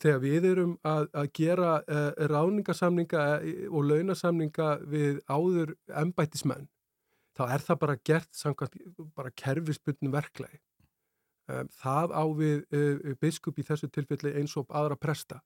Þegar 0.02 0.20
við 0.22 0.46
erum 0.50 0.74
að, 0.86 1.08
að 1.14 1.28
gera 1.38 1.72
uh, 1.80 2.10
ráningasamninga 2.32 3.24
og 3.70 3.84
launasamninga 3.86 4.68
við 4.90 5.20
áður 5.30 5.76
embættismenn, 6.02 6.66
þá 7.38 7.44
er 7.46 7.64
það 7.68 7.80
bara 7.84 7.98
gert 8.10 8.30
samkvæmt 8.34 8.76
bara 9.14 9.30
kerfisbundnum 9.38 10.14
verklagi. 10.16 10.58
Um, 11.50 11.70
það 11.82 12.14
á 12.14 12.24
við 12.38 12.58
uh, 12.74 13.14
biskup 13.22 13.58
í 13.58 13.66
þessu 13.66 13.90
tilfelli 13.94 14.34
eins 14.38 14.54
og 14.58 14.70
aðra 14.70 14.98
presta 14.98 15.40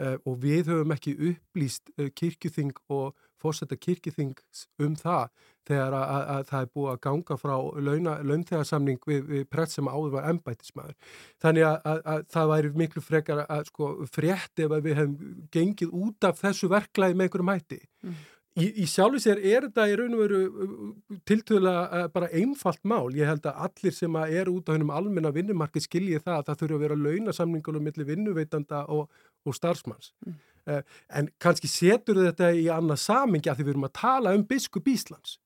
uh, 0.00 0.16
og 0.24 0.38
við 0.44 0.70
höfum 0.72 0.94
ekki 0.94 1.16
upplýst 1.32 1.92
kirkjuþing 2.16 2.72
og 2.92 3.16
fórsetta 3.42 3.78
kirkjuþings 3.78 4.66
um 4.82 4.94
það 4.98 5.26
þegar 5.66 5.96
að, 5.98 6.04
að, 6.04 6.22
að 6.34 6.44
það 6.50 6.60
er 6.60 6.70
búið 6.78 6.92
að 6.92 7.00
ganga 7.06 7.38
frá 7.40 7.54
launþegarsamning 8.28 9.10
við, 9.10 9.24
við 9.32 9.44
prest 9.50 9.76
sem 9.76 9.90
áður 9.90 10.14
var 10.14 10.30
ennbættismæður. 10.30 10.94
Þannig 11.42 11.66
að, 11.70 11.90
að 12.12 12.24
það 12.36 12.52
væri 12.52 12.72
miklu 12.84 13.02
frekar 13.02 13.42
að 13.46 13.66
sko, 13.72 13.90
frétt 14.12 14.62
ef 14.62 14.78
við 14.78 14.96
hefum 15.00 15.18
gengið 15.54 15.98
út 16.04 16.30
af 16.30 16.40
þessu 16.44 16.70
verklæði 16.72 17.18
með 17.18 17.28
einhverjum 17.28 17.54
hætti. 17.54 17.82
Mm. 18.06 18.24
Í, 18.56 18.66
í 18.80 18.86
sjálfu 18.88 19.18
sér 19.20 19.40
er 19.44 19.66
þetta 19.66 19.84
í 19.90 19.96
raun 20.00 20.14
og 20.16 20.20
veru 20.22 20.38
uh, 20.48 20.84
tiltöðulega 21.28 21.82
uh, 21.84 22.04
bara 22.14 22.30
einfalt 22.32 22.80
mál. 22.88 23.10
Ég 23.12 23.28
held 23.28 23.44
að 23.50 23.66
allir 23.66 23.92
sem 23.92 24.16
að 24.16 24.36
er 24.40 24.48
út 24.48 24.70
á 24.72 24.72
hennum 24.72 24.94
almenna 24.96 25.32
vinnumarki 25.34 25.82
skilji 25.84 26.22
það 26.22 26.38
að 26.38 26.46
það 26.46 26.62
þurfa 26.62 26.78
að 26.78 26.84
vera 26.86 27.00
launasamningunum 27.02 27.84
millir 27.84 28.08
vinnuveitanda 28.08 28.86
og, 28.96 29.10
og 29.44 29.58
starfsmanns. 29.58 30.14
Mm. 30.24 30.38
Uh, 30.66 30.82
en 31.14 31.30
kannski 31.42 31.70
setur 31.70 32.18
þetta 32.24 32.52
í 32.58 32.66
annað 32.72 33.02
samingi 33.04 33.50
að 33.52 33.60
því 33.60 33.66
við 33.66 33.74
erum 33.76 33.88
að 33.90 33.98
tala 34.00 34.36
um 34.36 34.46
biskup 34.46 34.88
Íslands. 34.90 35.38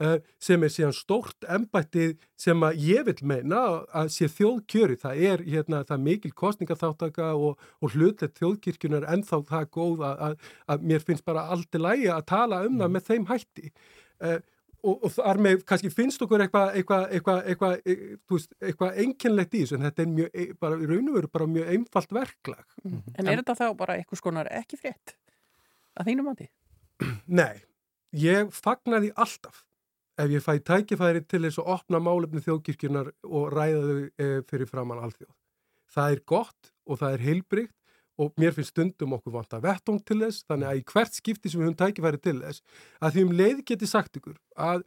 Eh, 0.00 0.16
sem 0.40 0.62
er 0.64 0.72
síðan 0.72 0.94
stórt 0.96 1.44
embættið 1.44 2.14
sem 2.40 2.62
að 2.64 2.78
ég 2.86 3.02
vil 3.04 3.18
meina 3.28 3.58
að 3.92 4.12
sé 4.14 4.30
þjóðkjöri. 4.32 4.96
Það 5.02 5.24
er 5.28 5.42
hérna, 5.44 5.82
það 5.84 6.06
mikil 6.06 6.30
kostningaþáttaka 6.40 7.26
og, 7.36 7.60
og 7.84 7.92
hlutlegt 7.92 8.40
þjóðkirkjunar 8.40 9.04
en 9.12 9.26
þá 9.28 9.34
það 9.50 9.58
er 9.58 9.68
góð 9.76 10.06
að, 10.08 10.22
að, 10.28 10.46
að 10.72 10.86
mér 10.88 11.04
finnst 11.04 11.26
bara 11.28 11.44
aldrei 11.52 11.82
lægi 11.84 12.08
að 12.14 12.24
tala 12.32 12.62
um 12.64 12.72
mm. 12.72 12.80
það 12.80 12.94
með 12.94 13.06
þeim 13.10 13.28
hætti. 13.28 13.74
Og, 14.80 15.02
og 15.04 15.12
þar 15.12 15.40
með 15.44 15.64
kannski 15.68 15.90
finnst 15.92 16.22
okkur 16.24 16.40
eitthvað 16.46 16.76
eitthvað 16.78 17.02
eitthva, 17.16 17.34
eitthva, 17.52 17.70
eitthva, 17.84 18.38
eitthva 18.64 18.90
enkenlegt 19.02 19.56
í 19.56 19.64
þessu 19.64 19.76
en 19.76 19.88
þetta 19.88 20.04
er 20.04 20.12
mjög, 20.14 20.30
e, 20.32 20.46
bara 20.60 20.78
í 20.80 20.88
raun 20.88 21.10
og 21.10 21.18
veru 21.18 21.32
bara 21.34 21.48
mjög 21.50 21.72
einfalt 21.74 22.14
verklag. 22.16 22.62
Mm. 22.84 23.02
En 23.12 23.28
er 23.28 23.42
þetta 23.42 23.56
þá 23.58 23.66
bara 23.82 23.96
eitthvað 23.98 24.22
skonar 24.22 24.48
ekki 24.60 24.78
frétt 24.80 25.16
að 26.00 26.08
þínum 26.08 26.30
átti? 26.32 26.48
Nei, 27.40 27.60
ég 28.16 28.54
fagnar 28.56 29.04
því 29.04 29.12
alltaf 29.20 29.66
ef 30.20 30.32
ég 30.32 30.44
fæ 30.44 30.54
tækifæri 30.64 31.22
til 31.28 31.42
þess 31.46 31.60
að 31.60 31.70
opna 31.76 32.00
málefni 32.04 32.42
þjóðkirkjunar 32.44 33.12
og 33.28 33.52
ræða 33.54 33.82
þau 33.84 34.00
e, 34.00 34.30
fyrir 34.48 34.68
framann 34.68 35.04
alþjóð. 35.04 35.32
Það 35.90 36.16
er 36.16 36.24
gott 36.32 36.72
og 36.86 37.00
það 37.00 37.16
er 37.16 37.26
heilbrygt 37.26 37.76
og 38.20 38.40
mér 38.40 38.54
finnst 38.56 38.74
stundum 38.74 39.16
okkur 39.16 39.38
vant 39.38 39.54
að 39.56 39.66
vettung 39.68 40.00
til 40.04 40.20
þess, 40.22 40.44
þannig 40.48 40.70
að 40.70 40.80
í 40.80 40.86
hvert 40.92 41.16
skipti 41.16 41.50
sem 41.50 41.60
við 41.60 41.70
höfum 41.70 41.78
tækifæri 41.82 42.24
til 42.24 42.38
þess, 42.42 42.64
að 43.00 43.14
því 43.14 43.26
um 43.26 43.38
leið 43.40 43.62
geti 43.70 43.88
sagt 43.90 44.20
ykkur 44.20 44.36
að 44.60 44.84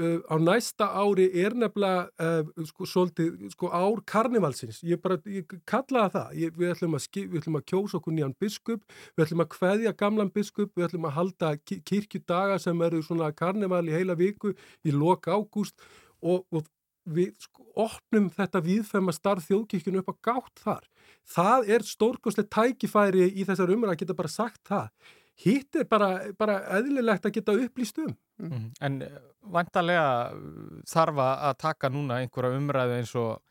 uh, 0.00 0.20
á 0.26 0.34
næsta 0.38 0.88
ári 0.90 1.26
er 1.44 1.54
nefnilega 1.58 2.08
uh, 2.18 2.66
sko, 2.68 2.88
svolítið, 2.88 3.48
sko, 3.54 3.70
ár 3.70 4.02
karnivalsins 4.10 4.82
ég 4.86 5.00
bara, 5.02 5.18
ég 5.30 5.56
kallaða 5.70 6.12
það 6.18 6.38
ég, 6.42 6.54
við, 6.58 6.72
ætlum 6.74 6.98
að, 6.98 7.08
við 7.16 7.40
ætlum 7.40 7.58
að 7.60 7.66
kjósa 7.72 7.98
okkur 8.00 8.16
nýjan 8.16 8.36
biskup 8.40 8.86
við 9.14 9.26
ætlum 9.26 9.44
að 9.44 9.58
hveðja 9.58 9.96
gamlan 10.04 10.32
biskup 10.34 10.72
við 10.74 10.88
ætlum 10.88 11.08
að 11.08 11.18
halda 11.18 11.52
kirkjudaga 11.66 12.60
sem 12.62 12.86
eru 12.88 13.02
svona 13.06 13.30
karnival 13.36 13.84
í 13.88 13.94
heila 13.94 14.18
viku 14.18 14.54
í 14.84 14.94
loka 14.94 15.36
ágúst 15.36 15.78
og, 16.24 16.44
og 16.50 16.64
við 17.04 17.34
sko, 17.44 17.66
opnum 17.84 18.30
þetta 18.32 18.62
viðfæma 18.64 19.12
starf 19.12 19.48
þjóðkirkjunu 19.50 20.00
upp 20.00 20.12
á 20.12 20.14
gátt 20.30 20.64
þar 20.64 20.88
það 21.34 21.68
er 21.76 21.84
stórkoslega 21.88 22.52
tækifæri 22.52 23.28
í 23.32 23.44
þessar 23.44 23.72
umræð 23.74 23.94
að 23.94 24.00
geta 24.02 24.18
bara 24.18 24.32
sagt 24.32 24.62
það 24.68 24.88
hitt 25.40 25.78
er 25.78 25.88
bara, 25.90 26.10
bara 26.38 26.60
eðlilegt 26.78 27.26
að 27.26 27.38
geta 27.38 27.56
upplýst 27.58 27.98
um. 28.04 28.12
Mm 28.38 28.50
-hmm. 28.50 28.68
En 28.80 29.02
eh, 29.02 29.16
vantarlega 29.40 30.32
þarf 30.90 31.18
að 31.18 31.56
taka 31.58 31.88
núna 31.88 32.20
einhverja 32.20 32.58
umræðu 32.58 32.96
eins 32.98 33.14
og, 33.14 33.42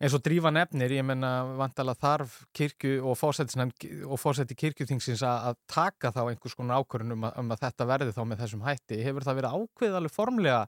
eins 0.00 0.14
og 0.14 0.22
drífa 0.24 0.50
nefnir, 0.50 0.92
ég 0.92 1.04
menna 1.04 1.44
vantarlega 1.56 2.00
þarf 2.00 2.46
kirkju 2.52 3.04
og 3.04 3.16
fórseti 4.18 4.54
kirkjuþingsins 4.54 5.22
að 5.22 5.56
taka 5.66 6.10
þá 6.10 6.30
einhvers 6.30 6.54
konar 6.54 6.80
ákvörðun 6.80 7.12
um, 7.12 7.24
um 7.24 7.50
að 7.52 7.60
þetta 7.60 7.86
verði 7.86 8.12
þá 8.12 8.24
með 8.24 8.40
þessum 8.40 8.64
hætti. 8.64 9.02
Hefur 9.02 9.24
það 9.24 9.36
verið 9.40 9.56
ákveðalega 9.56 10.14
formlega 10.14 10.66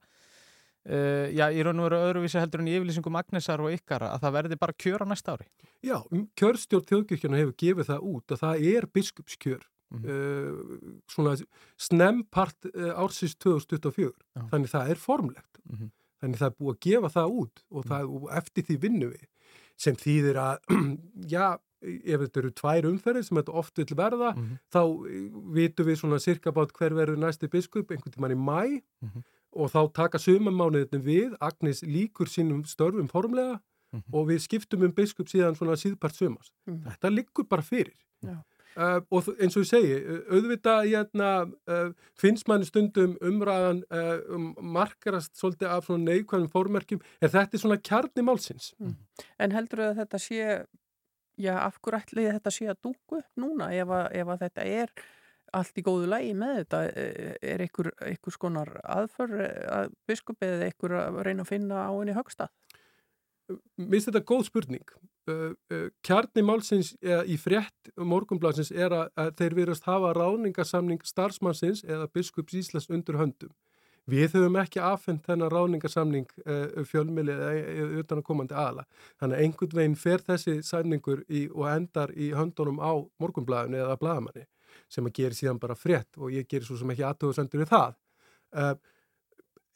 Uh, 0.89 1.27
já, 1.35 1.49
í 1.53 1.65
raun 1.67 1.81
og 1.83 1.89
veru 1.89 1.97
öðruvísi 2.07 2.39
heldur 2.41 2.63
en 2.63 2.69
í 2.71 2.77
yfirlýsingum 2.79 3.17
Agnesar 3.19 3.61
og 3.61 3.75
ykkar 3.75 4.07
að 4.07 4.23
það 4.23 4.37
verði 4.39 4.57
bara 4.57 4.77
kjör 4.85 5.05
á 5.05 5.07
næsta 5.11 5.35
ári. 5.35 5.49
Já, 5.85 5.99
kjörstjórn 6.39 6.87
þjóðkirkjana 6.89 7.41
hefur 7.43 7.57
gefið 7.61 7.91
það 7.91 8.07
út 8.13 8.33
að 8.33 8.41
það 8.45 8.63
er 8.73 8.87
biskupskjör 8.95 9.67
Mm 9.91 10.03
-hmm. 10.03 10.09
uh, 10.09 11.01
svona 11.09 11.37
snempart 11.77 12.65
uh, 12.75 12.93
ársins 13.03 13.35
2024 13.37 14.13
Já. 14.37 14.49
þannig 14.51 14.69
það 14.69 14.91
er 14.91 14.97
formlegt 14.97 15.59
mm 15.65 15.77
-hmm. 15.77 15.91
þannig 16.21 16.39
það 16.39 16.47
er 16.47 16.57
búið 16.59 16.75
að 16.75 16.81
gefa 16.81 17.09
það 17.09 17.29
út 17.41 17.65
og, 17.71 17.85
það, 17.85 18.03
og 18.05 18.37
eftir 18.37 18.65
því 18.65 18.77
vinnu 18.83 19.09
við 19.09 19.27
sem 19.77 19.97
þýðir 19.97 20.37
að 20.37 20.57
já, 21.35 21.59
ef 21.81 22.21
þetta 22.21 22.41
eru 22.41 22.51
tvær 22.51 22.89
umferðir 22.91 23.25
sem 23.25 23.37
þetta 23.37 23.53
oft 23.53 23.79
vil 23.79 23.97
verða 23.97 24.31
mm 24.37 24.45
-hmm. 24.45 24.59
þá 24.75 24.83
vitum 25.57 25.87
við 25.87 25.97
svona 25.97 26.19
cirka 26.19 26.53
bát 26.53 26.73
hver 26.73 26.95
verður 26.95 27.19
næsti 27.19 27.49
biskup 27.49 27.91
einhvern 27.91 28.13
tíman 28.13 28.37
í 28.37 28.41
mæ 28.51 28.83
og 29.01 29.25
þá 29.67 29.81
taka 29.97 30.21
sumamánuðin 30.23 31.03
við. 31.03 31.35
Agnes 31.43 31.83
líkur 31.83 32.31
sínum 32.31 32.63
störfum 32.69 33.11
formlega 33.11 33.59
og 34.13 34.29
við 34.29 34.43
skiptum 34.45 34.85
um 34.85 34.93
biskup 34.93 35.31
síðan 35.31 35.57
svona 35.57 35.77
síðpart 35.81 36.17
sumas 36.17 36.51
þetta 36.69 37.11
liggur 37.13 37.47
bara 37.49 37.65
fyrir. 37.65 37.97
Já. 38.21 38.37
Uh, 38.79 39.01
og 39.11 39.31
eins 39.43 39.57
og 39.57 39.65
ég 39.65 39.69
segi, 39.73 39.95
auðvitað 40.31 40.85
hérna, 40.93 41.29
uh, 41.73 41.89
finnst 42.21 42.47
manni 42.47 42.69
stundum 42.69 43.17
umræðan 43.25 43.81
uh, 43.91 44.21
um 44.37 44.53
markarast 44.77 45.33
svolítið 45.41 45.73
af 45.73 45.89
svona 45.89 46.13
neikvæðum 46.13 46.51
fórmerkjum 46.53 47.01
en 47.19 47.33
þetta 47.33 47.59
er 47.59 47.63
svona 47.65 47.79
kjarni 47.83 48.23
málsins? 48.29 48.69
Mm. 48.79 48.93
En 49.43 49.57
heldur 49.57 49.83
þau 49.83 49.89
að 49.89 49.99
þetta 50.03 50.21
sé 50.23 50.43
já, 51.43 51.55
af 51.57 51.81
hverju 51.83 51.99
ætli 51.99 52.29
þetta 52.29 52.55
sé 52.55 52.69
að 52.71 52.81
dúku 52.87 53.19
upp 53.19 53.43
núna 53.43 53.73
ef 53.75 53.91
að, 53.99 54.07
ef 54.21 54.33
að 54.35 54.45
þetta 54.45 54.69
er 54.85 54.95
allt 55.57 55.81
í 55.81 55.85
góðu 55.87 56.09
lægi 56.11 56.35
með 56.39 56.57
þetta 56.63 56.81
er 57.53 57.65
einhver, 57.65 57.93
einhver 58.05 58.35
skonar 58.35 58.73
aðför 58.85 59.35
að 59.39 59.93
biskupið 60.09 60.55
eða 60.57 60.69
einhver 60.69 60.97
að 61.01 61.21
reyna 61.29 61.47
að 61.47 61.53
finna 61.53 61.85
á 61.89 61.93
henni 61.93 62.17
högstað 62.17 62.53
Mér 63.49 63.95
finnst 63.97 64.11
þetta 64.11 64.25
góð 64.29 64.43
spurning. 64.49 64.91
Kjarni 66.05 66.45
málsins 66.45 66.91
í 67.01 67.37
frétt 67.41 67.91
morgunblansins 67.97 68.71
er 68.73 68.95
að, 68.97 69.33
þeir 69.39 69.57
verðast 69.57 69.89
hafa 69.89 70.13
ráningarsamning 70.17 71.01
starfsmannsins 71.05 71.85
eða 71.87 72.09
biskups 72.13 72.57
Íslands 72.61 72.89
undur 72.93 73.21
höndum. 73.21 73.53
Við 74.09 74.39
höfum 74.39 74.57
ekki 74.57 74.81
aðfendt 74.81 75.27
þennan 75.29 75.53
ráningarsamning 75.53 76.29
fjölmili 76.89 77.35
eða 77.35 77.89
utan 78.01 78.23
að 78.23 78.29
komandi 78.29 78.57
aðla. 78.57 78.87
Þannig 79.21 79.37
að 79.37 79.45
einhvern 79.45 79.81
veginn 79.81 79.99
fer 80.01 80.25
þessi 80.29 80.55
samningur 80.65 81.25
í, 81.29 81.45
og 81.53 81.69
endar 81.73 82.15
í 82.17 82.31
höndunum 82.37 82.81
á 82.81 82.93
morgunblæðinu 83.21 83.83
eða 83.85 84.01
blæðamanni 84.01 84.47
sem 84.87 85.07
að 85.09 85.17
gera 85.21 85.39
síðan 85.39 85.59
bara 85.63 85.79
frétt 85.79 86.21
og 86.21 86.31
ég 86.35 86.47
gerir 86.49 86.67
svo 86.69 86.79
sem 86.79 86.95
ekki 86.95 87.07
aðtöðusendur 87.09 87.65
við 87.65 87.73
það. 87.75 87.99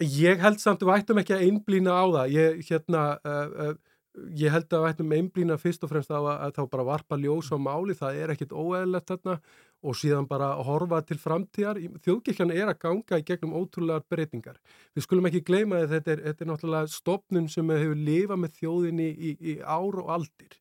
Ég 0.02 0.40
held 0.42 0.60
samt 0.60 0.82
að 0.82 0.88
við 0.88 1.00
ættum 1.00 1.20
ekki 1.20 1.34
að 1.36 1.42
einblýna 1.46 1.94
á 1.94 2.04
það. 2.10 2.32
Ég, 2.34 2.62
hérna, 2.68 3.02
uh, 3.22 3.66
uh, 3.66 4.22
ég 4.38 4.54
held 4.54 4.72
að 4.72 4.82
við 4.82 4.92
ættum 4.92 5.12
einblýna 5.16 5.58
fyrst 5.60 5.84
og 5.84 5.92
fremst 5.92 6.10
á 6.10 6.18
að, 6.18 6.30
að 6.46 6.54
þá 6.56 6.62
bara 6.72 6.86
varpa 6.88 7.18
ljós 7.20 7.50
á 7.54 7.58
máli. 7.60 7.94
Það 7.98 8.18
er 8.22 8.32
ekkit 8.34 8.54
óæðilegt 8.56 9.12
þarna 9.12 9.36
og 9.82 9.98
síðan 9.98 10.28
bara 10.30 10.48
horfa 10.66 11.02
til 11.06 11.18
framtíðar. 11.22 11.80
Þjóðkirkjan 12.06 12.54
er 12.54 12.72
að 12.72 12.80
ganga 12.86 13.20
í 13.20 13.26
gegnum 13.28 13.54
ótrúlegar 13.60 14.06
breytingar. 14.10 14.58
Við 14.96 15.06
skulum 15.06 15.28
ekki 15.30 15.44
gleyma 15.46 15.82
að 15.82 15.96
þetta 15.96 16.14
er, 16.14 16.24
þetta 16.28 16.44
er 16.44 16.50
náttúrulega 16.50 16.92
stopnum 16.96 17.48
sem 17.52 17.74
hefur 17.76 18.02
lifað 18.08 18.42
með 18.42 18.58
þjóðinni 18.58 19.10
í, 19.12 19.36
í 19.38 19.56
ár 19.62 20.02
og 20.02 20.12
aldir. 20.18 20.58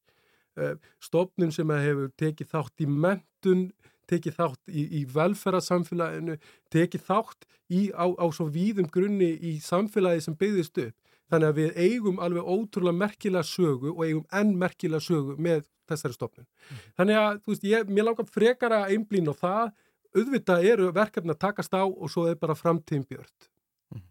Uh, 0.60 0.76
stopnum 1.02 1.54
sem 1.56 1.78
hefur 1.80 2.12
tekið 2.20 2.52
þátt 2.52 2.84
í 2.84 2.90
mentun 2.92 3.70
tekið 4.12 4.38
þátt 4.38 4.72
í, 4.72 4.86
í 5.00 5.02
velferðarsamfélaginu, 5.16 6.38
tekið 6.74 7.06
þátt 7.08 7.48
í, 7.72 7.90
á, 7.96 8.06
á 8.12 8.26
svo 8.36 8.50
víðum 8.52 8.90
grunni 8.92 9.32
í 9.40 9.58
samfélagi 9.64 10.26
sem 10.28 10.38
byggðist 10.38 10.82
upp. 10.84 10.98
Þannig 11.32 11.48
að 11.48 11.60
við 11.62 11.78
eigum 11.80 12.18
alveg 12.20 12.48
ótrúlega 12.52 13.00
merkilega 13.00 13.48
sögu 13.48 13.94
og 13.94 14.02
eigum 14.04 14.26
enn 14.36 14.52
merkilega 14.60 15.04
sögu 15.06 15.38
með 15.40 15.64
þessari 15.88 16.18
stofnun. 16.18 16.48
Mm. 16.48 16.82
Þannig 17.00 17.20
að, 17.22 17.40
þú 17.40 17.54
veist, 17.54 17.70
ég, 17.72 17.94
mér 17.96 18.08
langar 18.10 18.28
frekar 18.28 18.76
að 18.76 18.92
einblýna 18.98 19.36
á 19.36 19.42
það, 19.42 19.72
auðvitað 20.12 20.68
eru 20.74 20.90
verkefni 20.96 21.32
að 21.32 21.42
takast 21.46 21.76
á 21.76 21.84
og 21.88 22.12
svo 22.12 22.26
er 22.28 22.36
bara 22.42 22.58
framtíðin 22.60 23.08
björnt. 23.08 23.48
Mm. 23.96 24.04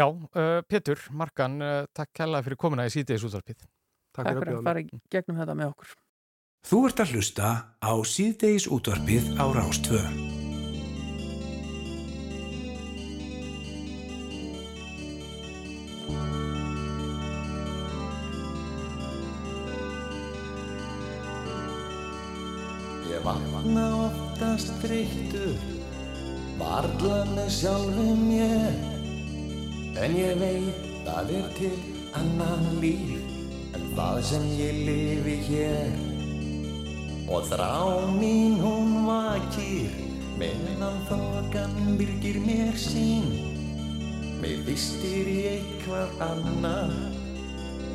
Já, 0.00 0.06
uh, 0.10 0.58
Petur, 0.66 1.06
Markan, 1.14 1.60
uh, 1.62 1.86
takk 1.94 2.10
kella 2.18 2.42
fyrir 2.42 2.58
komina 2.58 2.88
í 2.88 2.94
sítiðis 2.94 3.28
útvarpið. 3.30 3.62
Takk, 3.62 4.24
takk 4.24 4.42
fyrir 4.42 4.58
að 4.58 4.66
fara 4.66 4.86
gegnum 5.14 5.38
þetta 5.38 5.58
með 5.58 5.74
okkur. 5.76 5.96
Þú 6.66 6.78
ert 6.88 7.00
að 7.00 7.12
hlusta 7.14 7.48
á 7.78 7.92
síðdeis 8.02 8.66
útvarfið 8.66 9.28
á 9.38 9.46
Rástvö. 9.54 10.00
Ég 23.08 23.22
vakna 23.24 23.86
oftast 24.08 24.84
reyktur, 24.90 25.54
varla 26.58 27.22
með 27.36 27.48
sjálfum 27.60 28.26
ég, 28.34 28.84
en 29.94 30.18
ég 30.18 30.36
veit 30.42 31.08
að 31.14 31.32
er 31.38 31.48
til 31.62 31.72
annan 32.18 32.68
líf 32.82 33.74
en 33.78 33.90
það 33.96 34.22
sem 34.34 34.52
ég 34.58 34.84
lifi 34.90 35.40
hér. 35.48 36.07
Og 37.28 37.44
þrá 37.44 38.08
mín 38.16 38.56
hún 38.62 39.04
vakir 39.04 39.92
Meðan 40.38 41.00
þokan 41.08 41.96
byrgir 41.98 42.38
mér 42.40 42.76
sín. 42.78 43.26
Mér 44.40 44.62
vistir 44.64 45.28
í 45.28 45.38
eitthvað 45.50 46.22
annað 46.24 46.94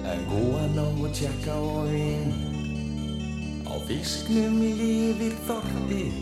En 0.04 0.26
góða 0.28 0.66
ná 0.76 0.84
og 0.86 1.08
tjekka 1.16 1.56
og 1.56 1.88
vinn 1.90 2.34
Á 3.66 3.74
fisknum 3.88 4.60
lifir 4.62 5.34
þorpið 5.48 6.20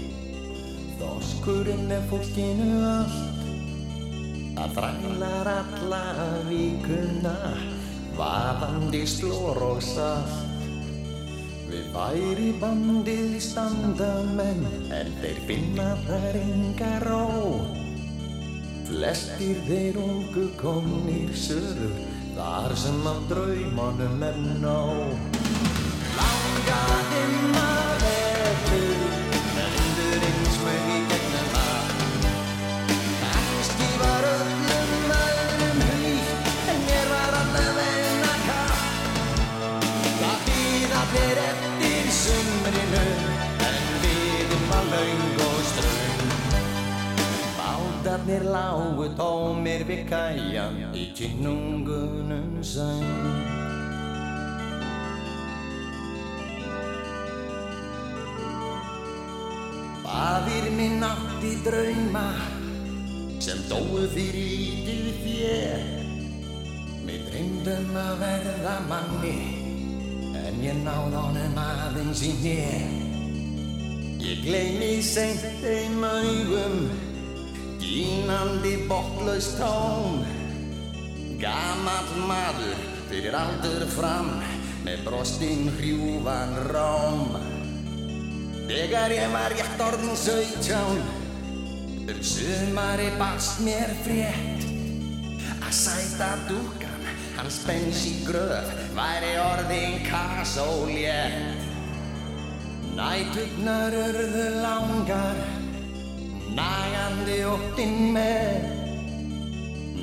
Þorskurinn 1.02 1.90
er 1.90 2.04
fólkinu 2.12 2.70
allt. 2.86 3.42
Það 4.54 4.78
þrælar 4.78 5.50
alla 5.56 6.04
vikuna 6.46 7.36
Vaðandi 8.16 9.04
slór 9.10 9.60
og 9.72 9.84
salt 9.84 10.51
Við 11.72 11.86
væri 11.96 12.50
bandið 12.60 13.38
standa 13.44 14.10
menn 14.36 14.66
En 14.92 15.14
þeir 15.22 15.38
finna 15.48 15.92
þær 16.08 16.40
enga 16.42 16.96
ró. 17.06 17.22
Flestir 18.90 19.62
þeir 19.70 20.02
ungu 20.04 20.50
komnir 20.60 21.32
söður 21.38 21.96
Þar 22.36 22.76
sem 22.80 23.08
af 23.08 23.24
draumanum 23.30 24.24
er 24.24 24.38
nóg. 24.64 25.40
Langaði 26.18 27.24
maður 27.56 28.06
vetur 28.06 28.31
lágu 48.82 49.08
tómir 49.18 49.86
við 49.86 50.06
kæjan 50.10 50.78
Í 50.98 51.06
kynungunum 51.18 52.58
sæn 52.66 53.62
Fadir 60.02 60.72
minn 60.76 61.04
átti 61.06 61.54
drauma 61.66 62.26
sem 63.42 63.58
dóu 63.66 64.04
fyrir 64.14 64.36
lítið 64.38 65.06
þér. 65.24 65.86
Mér 67.08 67.24
dreymdum 67.26 67.96
að 67.98 68.12
verða 68.22 68.76
manni 68.86 69.38
en 70.38 70.60
ég 70.62 70.78
náð 70.84 71.16
honum 71.16 71.58
aðeins 71.58 72.22
í 72.28 72.36
nér. 72.44 72.92
Ég 74.22 74.44
gleymi 74.46 74.92
seint 75.02 75.42
þeim 75.64 76.04
augum, 76.06 76.78
dýnandi 77.92 78.88
botlaust 78.88 79.60
tón. 79.60 80.24
Gamall 81.42 82.12
maður 82.30 82.84
fyrir 83.10 83.36
aldur 83.36 83.84
fram 83.92 84.38
með 84.86 85.04
brostinn 85.10 85.68
hrjúvan 85.76 86.56
róm. 86.72 87.36
Þegar 88.72 89.12
ég 89.12 89.34
var 89.34 89.52
rétt 89.52 89.82
orðin 89.84 90.16
sautján 90.16 91.02
Um 92.08 92.22
sumari 92.24 93.10
barst 93.20 93.60
mér 93.66 93.92
frétt 94.06 94.64
Að 95.60 95.74
sæta 95.76 96.30
dúkan 96.48 97.04
Hans 97.36 97.60
bens 97.68 98.06
í 98.08 98.14
gröf 98.24 98.72
Væri 98.96 99.34
orðin 99.44 99.98
kasólétt 100.08 101.68
Nætugnar 102.96 103.98
urðu 104.06 104.48
langar 104.64 105.61
Nagandi 106.58 107.42
óttinn 107.48 107.98
með. 108.16 108.80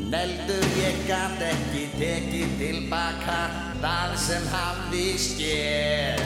Neldur 0.09 0.65
ég 0.81 1.03
gat 1.05 1.43
ekki 1.45 1.83
tekið 1.99 2.53
tilbaka 2.57 3.41
Það 3.83 4.15
sem 4.23 4.47
hafði 4.55 5.05
skér 5.21 6.23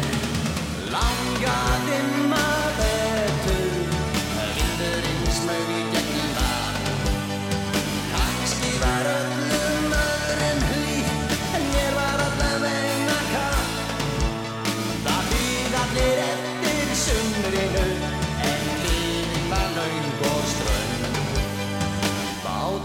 Langaði 0.92 1.98
maður 2.30 2.81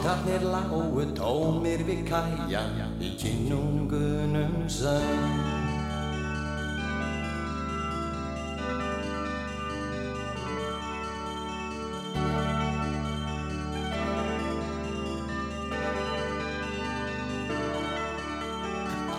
Bátarnir 0.07 0.39
lágu 0.47 1.03
tómir 1.19 1.81
við 1.83 2.05
kæjan 2.07 2.77
Í 3.03 3.09
kynungunum 3.19 4.53
söng 4.71 5.03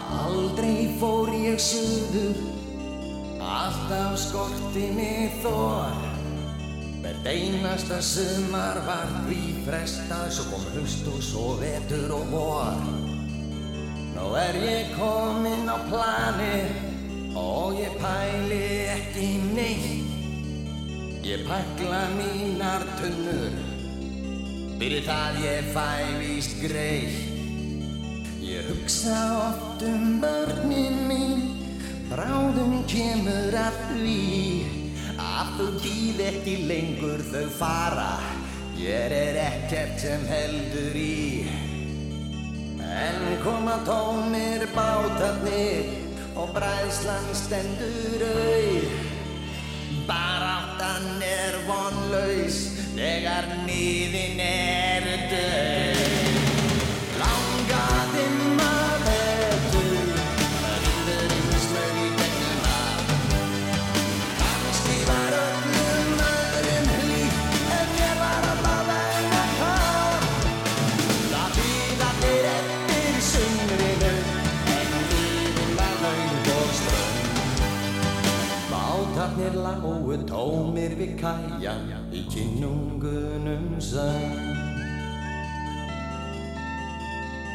Aldrei 0.09 0.96
fór 0.96 1.29
ég 1.37 1.61
suður, 1.61 2.40
alltaf 3.44 4.16
skorti 4.24 4.88
mig 4.96 5.37
þor. 5.44 5.92
Hvert 7.05 7.29
einasta 7.29 8.01
sumar 8.01 8.81
var 8.88 9.12
því 9.29 9.47
frestað, 9.68 10.28
svo 10.33 10.44
kom 10.48 10.66
haust 10.74 11.09
og 11.12 11.22
svo 11.24 11.46
vetur 11.61 12.12
og 12.16 12.31
vor. 12.33 12.85
Nú 14.16 14.30
er 14.40 14.57
ég 14.64 14.92
kominn 14.97 15.68
á 15.68 15.76
plani 15.90 16.57
og 17.36 17.76
ég 17.76 17.97
pæli 18.01 18.62
ekki 18.97 19.28
neitt. 19.53 20.07
Ég 21.28 21.45
pakla 21.45 22.07
mínar 22.16 22.86
tunnur, 22.97 23.53
fyrir 24.80 25.05
það 25.05 25.42
ég 25.45 25.68
fæ 25.74 25.90
víst 26.22 26.57
greitt. 26.62 27.26
Ég 28.40 28.64
hugsa 28.70 29.18
oft 29.45 29.84
um 29.84 30.22
börnin 30.22 31.03
mín, 31.11 31.42
bráðum 32.09 32.80
kemur 32.88 33.53
að 33.61 33.76
því 33.90 34.22
að 35.20 35.53
þau 35.59 35.68
býð 35.82 36.24
ekki 36.30 36.55
lengur 36.70 37.20
þau 37.28 37.45
fara, 37.59 38.12
ég 38.79 39.12
er 39.12 39.37
ekkert 39.43 39.99
sem 40.01 40.24
heldur 40.31 40.97
í. 40.97 41.49
En 42.79 43.18
koma 43.43 43.79
tómir 43.87 44.64
bátarnir 44.74 45.91
og 46.39 46.55
bræðslan 46.55 47.29
stendur 47.35 48.24
auð, 48.29 48.89
baráttan 50.09 51.22
er 51.26 51.59
vonlaus 51.66 52.62
þegar 52.95 53.51
nýðin 53.66 54.43
er 54.47 55.12
döð. 55.35 55.88
Bátarnir 79.39 79.55
lágu 79.62 80.16
tómir 80.26 80.95
við 80.99 81.12
kæjan 81.20 81.84
Í 82.11 82.24
kynungunum 82.26 83.78
söng 83.78 84.34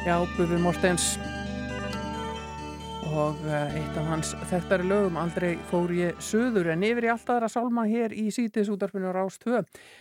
Já, 0.07 0.23
Bufi 0.37 0.59
Mortens 0.63 1.19
og 3.13 3.41
eh, 3.45 3.75
eitt 3.77 3.97
af 3.99 4.07
hans 4.09 4.31
þekktari 4.49 4.85
lögum 4.89 5.17
aldrei 5.21 5.51
fór 5.69 5.91
ég 5.93 6.17
söður 6.23 6.71
en 6.73 6.85
yfir 6.87 7.05
í 7.05 7.09
allt 7.13 7.27
aðra 7.29 7.49
sálma 7.51 7.83
hér 7.85 8.13
í 8.17 8.23
sítiðs 8.33 8.71
útarpinu 8.73 9.11
Rás 9.13 9.37
2. 9.43 9.59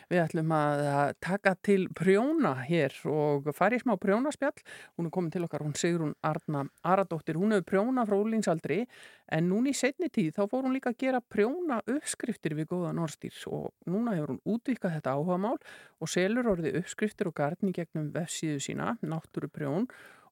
Við 0.08 0.20
ætlum 0.22 0.54
að 0.56 0.82
taka 1.20 1.52
til 1.60 1.88
prjóna 1.98 2.54
hér 2.64 2.94
og 3.10 3.50
fara 3.56 3.76
í 3.76 3.82
smá 3.82 3.98
prjónaspjall. 4.00 4.64
Hún 4.96 5.10
er 5.10 5.12
komin 5.12 5.34
til 5.34 5.44
okkar, 5.44 5.64
hún 5.66 5.76
Sigrun 5.76 6.14
Arna 6.24 6.64
Aradóttir. 6.88 7.36
Hún 7.40 7.52
hefur 7.52 7.68
prjóna 7.68 8.06
frá 8.08 8.16
úlingsaldri 8.16 8.86
en 9.32 9.50
núna 9.50 9.72
í 9.72 9.76
setni 9.76 10.08
tíð 10.12 10.32
þá 10.38 10.42
fór 10.46 10.64
hún 10.64 10.78
líka 10.78 10.94
að 10.94 11.02
gera 11.04 11.20
prjóna 11.20 11.82
uppskriftir 11.84 12.56
við 12.56 12.70
góða 12.72 12.94
norstýr 12.96 13.44
og 13.52 13.70
núna 13.92 14.16
hefur 14.16 14.36
hún 14.36 14.42
útvikað 14.56 14.96
þetta 14.96 15.18
áhugamál 15.18 15.58
og 16.00 16.10
selur 16.12 16.48
orði 16.54 16.74
uppskriftir 16.80 17.28
og 17.28 17.36
garni 17.36 17.76
gegnum 17.76 18.08
vefsíðu 18.14 18.62
sína, 18.70 18.96
náttúruprjón 19.04 19.90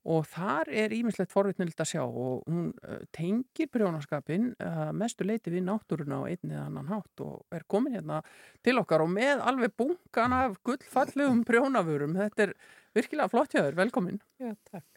og 0.09 0.25
þar 0.31 0.71
er 0.73 0.95
ímislegt 0.97 1.33
forvitnild 1.33 1.77
að 1.77 1.91
sjá 1.91 2.03
og 2.05 2.47
hún 2.49 2.71
tengir 3.13 3.69
prjónaskapin 3.73 4.55
mestu 4.97 5.27
leiti 5.29 5.53
við 5.53 5.67
náttúruna 5.67 6.23
á 6.25 6.29
einni 6.31 6.55
eða 6.55 6.69
annan 6.71 6.89
hátt 6.89 7.25
og 7.25 7.57
er 7.57 7.67
komin 7.69 7.99
hérna 7.99 8.23
til 8.65 8.79
okkar 8.81 9.05
og 9.05 9.13
með 9.13 9.45
alveg 9.45 9.75
bunkan 9.77 10.37
af 10.37 10.57
gullfallegum 10.65 11.45
prjónavörum 11.49 12.17
þetta 12.17 12.49
er 12.49 12.55
virkilega 12.97 13.29
flott 13.33 13.53
hjá 13.53 13.63
þér, 13.67 13.77
velkomin 13.83 14.23
Já, 14.41 14.55
takk. 14.73 14.89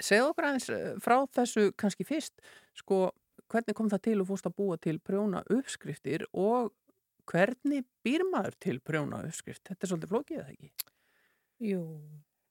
Segð 0.00 0.30
okkur 0.30 0.50
aðeins 0.50 0.68
frá 1.04 1.16
þessu 1.34 1.70
kannski 1.80 2.06
fyrst 2.08 2.36
sko, 2.78 3.08
hvernig 3.50 3.76
kom 3.76 3.88
það 3.92 4.04
til 4.06 4.20
og 4.22 4.28
fórst 4.28 4.48
að 4.48 4.56
búa 4.60 4.78
til 4.80 5.00
prjóna 5.02 5.42
uppskriftir 5.50 6.28
og 6.36 6.72
hvernig 7.30 7.84
býr 8.04 8.24
maður 8.28 8.56
til 8.60 8.78
prjóna 8.84 9.24
uppskrift? 9.26 9.64
Þetta 9.68 9.86
er 9.86 9.92
svolítið 9.92 10.12
flókið 10.12 10.40
eða 10.40 10.54
ekki? 10.54 10.70
Jú, 11.70 11.82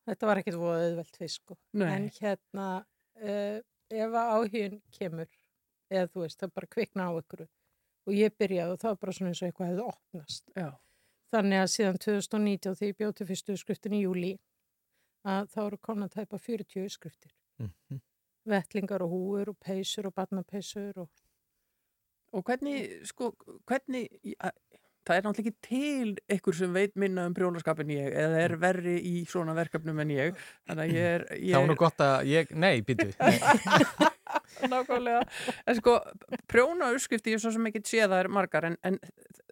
þetta 0.10 0.30
var 0.30 0.42
ekkert 0.42 0.60
voða 0.60 0.82
auðvelt 0.88 1.20
fyrst 1.22 1.44
sko. 1.44 1.58
Nei. 1.80 1.88
En 1.94 2.10
hérna, 2.18 2.68
uh, 3.22 3.62
ef 3.90 4.18
að 4.22 4.34
áhugin 4.36 4.78
kemur, 4.96 5.32
eða 5.90 6.12
þú 6.12 6.26
veist, 6.26 6.40
það 6.42 6.54
bara 6.60 6.72
kvikna 6.76 7.08
á 7.10 7.12
ykkur 7.22 7.46
og 8.10 8.14
ég 8.16 8.36
byrjaði 8.42 8.76
og 8.76 8.82
það 8.82 8.94
var 8.94 9.02
bara 9.04 9.16
svona 9.16 9.32
eins 9.32 9.42
og 9.42 9.50
eitthvað 9.50 9.72
hefði 9.72 9.88
opnast. 9.94 10.54
Já. 10.58 10.70
Þannig 11.30 11.62
að 11.62 11.72
síðan 11.76 12.00
2019 12.06 12.78
þegar 12.80 12.90
ég 12.90 13.00
bjóti 13.00 13.28
fyrstu 13.30 13.58
skriftin 13.62 13.98
í 13.98 14.04
júli 14.04 14.32
að 15.30 15.50
þá 15.54 15.60
eru 15.66 15.82
konar 15.84 16.14
tæpa 16.14 16.40
40 16.42 16.90
skriftir. 16.90 17.34
Mhm. 17.62 18.02
Vettlingar 18.50 19.04
og 19.06 19.12
húur 19.14 19.52
og 19.52 19.58
peysur 19.62 20.08
og 20.10 20.16
barnapeysur 20.16 21.04
og 21.04 21.10
Og 22.32 22.44
hvernig, 22.46 23.08
sko, 23.10 23.32
hvernig, 23.66 24.06
ja, 24.24 24.52
það 25.10 25.18
er 25.18 25.26
náttúrulega 25.26 25.50
ekki 25.50 25.68
til 25.68 26.38
ykkur 26.38 26.58
sem 26.60 26.76
veit 26.76 26.96
minna 27.02 27.26
um 27.30 27.36
prjónaskapin 27.38 27.96
ég 27.96 28.14
eða 28.24 28.44
er 28.46 28.56
verri 28.62 28.96
í 29.02 29.26
svona 29.30 29.58
verkefnum 29.58 30.00
en 30.06 30.14
ég, 30.14 30.48
þannig 30.70 30.86
að 30.86 30.96
ég 30.96 31.12
er... 31.18 31.28
Ég 31.50 31.56
Það 31.56 31.66
var 31.66 31.70
nú 31.72 31.80
gott 31.80 32.02
að 32.06 32.30
ég, 32.30 32.56
nei, 32.60 32.82
býtu. 32.86 33.10
Nákvæmlega. 34.72 35.22
En 35.68 35.78
sko, 35.78 35.96
prjóna 36.50 36.92
uppskrifti, 36.94 37.34
ég 37.34 37.42
svo 37.42 37.52
sem 37.56 37.70
ekki 37.70 37.82
sé 37.88 38.04
það 38.04 38.18
er 38.24 38.32
margar, 38.34 38.68
en, 38.70 38.78
en 38.86 39.00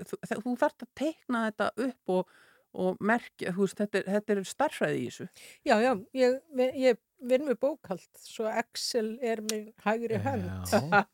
þú, 0.03 0.20
þú 0.43 0.55
þarft 0.62 0.86
að 0.86 0.91
teikna 1.01 1.43
þetta 1.47 1.70
upp 1.88 2.16
og, 2.18 2.38
og 2.78 3.01
merkja, 3.12 3.53
þú 3.55 3.66
veist, 3.66 3.82
þetta 3.82 4.01
er, 4.01 4.08
þetta 4.16 4.36
er 4.36 4.43
starfræði 4.51 5.01
í 5.01 5.10
þessu. 5.10 5.30
Já, 5.68 5.76
já, 5.84 5.91
ég, 6.22 6.39
ég 6.78 7.01
vinn 7.20 7.45
með 7.47 7.57
bókald, 7.63 8.03
svo 8.22 8.47
Excel 8.51 9.15
er 9.26 9.41
með 9.45 9.72
hægri 9.86 10.20
hönd. 10.22 10.74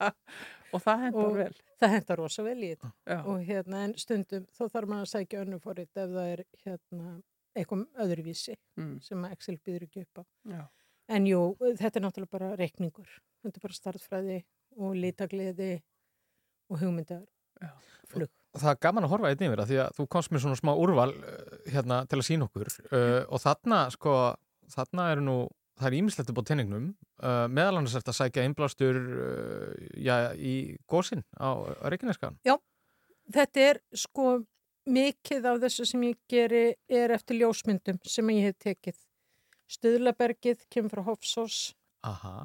og 0.73 0.81
það 0.83 1.03
hendar 1.07 1.35
vel. 1.37 1.53
Það 1.83 1.93
hendar 1.97 2.19
rosa 2.19 2.43
vel 2.45 2.57
í 2.63 2.71
þetta. 2.73 2.91
Og 3.29 3.43
hérna, 3.47 3.83
en 3.87 3.93
stundum, 3.99 4.45
þó 4.55 4.63
þarf 4.67 4.89
maður 4.91 5.05
að 5.07 5.11
sækja 5.13 5.43
önnu 5.45 5.59
fórit 5.63 5.91
ef 6.03 6.13
það 6.15 6.29
er 6.33 6.43
hérna 6.65 7.15
eitthvað 7.53 7.83
öðruvísi 8.01 8.55
Mm. 8.79 8.95
sem 9.05 9.25
Excel 9.29 9.59
býður 9.61 9.83
ekki 9.85 10.01
upp 10.07 10.19
á. 10.19 10.23
Já. 10.49 10.61
En 11.13 11.27
jú, 11.29 11.41
þetta 11.61 11.99
er 11.99 12.03
náttúrulega 12.07 12.31
bara 12.33 12.47
reikningur. 12.57 13.09
Þetta 13.43 13.59
er 13.59 13.65
bara 13.67 13.75
startfræði 13.77 14.37
og 14.81 14.95
litagliði 14.97 15.73
og 16.71 16.79
hugmyndar 16.81 17.25
flug. 18.09 18.31
Það 18.57 18.69
er 18.71 18.79
gaman 18.81 19.05
að 19.05 19.11
horfa 19.13 19.29
einn 19.33 19.45
yfir 19.45 19.61
það 19.61 19.69
því 19.69 19.77
að 19.83 19.95
þú 19.99 20.05
komst 20.15 20.31
með 20.33 20.43
svona 20.45 20.57
smá 20.57 20.71
úrval 20.73 21.09
uh, 21.13 21.53
hérna 21.73 21.99
til 22.09 22.17
að 22.19 22.25
sína 22.27 22.47
okkur 22.47 22.69
uh, 22.69 23.21
og 23.29 23.41
þarna 23.43 23.79
sko, 23.93 24.15
þarna 24.73 25.05
er 25.13 25.21
nú 25.25 25.37
það 25.79 25.87
er 25.89 25.97
ímislegt 25.97 26.31
upp 26.31 26.41
á 26.41 26.49
tenningnum 26.49 26.87
uh, 27.23 27.45
meðal 27.49 27.79
annars 27.79 27.95
eftir 27.97 28.13
að 28.13 28.19
sækja 28.19 28.45
innblástur 28.47 28.99
uh, 28.99 29.73
já, 29.97 30.15
í 30.37 30.77
gósin 30.89 31.23
á 31.37 31.49
Reykjaneskan. 31.89 32.37
Já, 32.45 32.57
þetta 33.33 33.67
er 33.71 33.81
sko 33.97 34.27
mikið 34.89 35.47
af 35.49 35.61
þessu 35.63 35.87
sem 35.87 36.07
ég 36.09 36.19
geri 36.29 36.63
er 36.91 37.13
eftir 37.15 37.39
ljósmyndum 37.39 38.01
sem 38.05 38.33
ég 38.35 38.49
hef 38.49 38.59
tekið. 38.67 38.99
Stöðlabergið 39.73 40.65
kemur 40.73 40.93
frá 40.93 41.05
Hofsós, 41.07 41.59
Aha. 42.05 42.43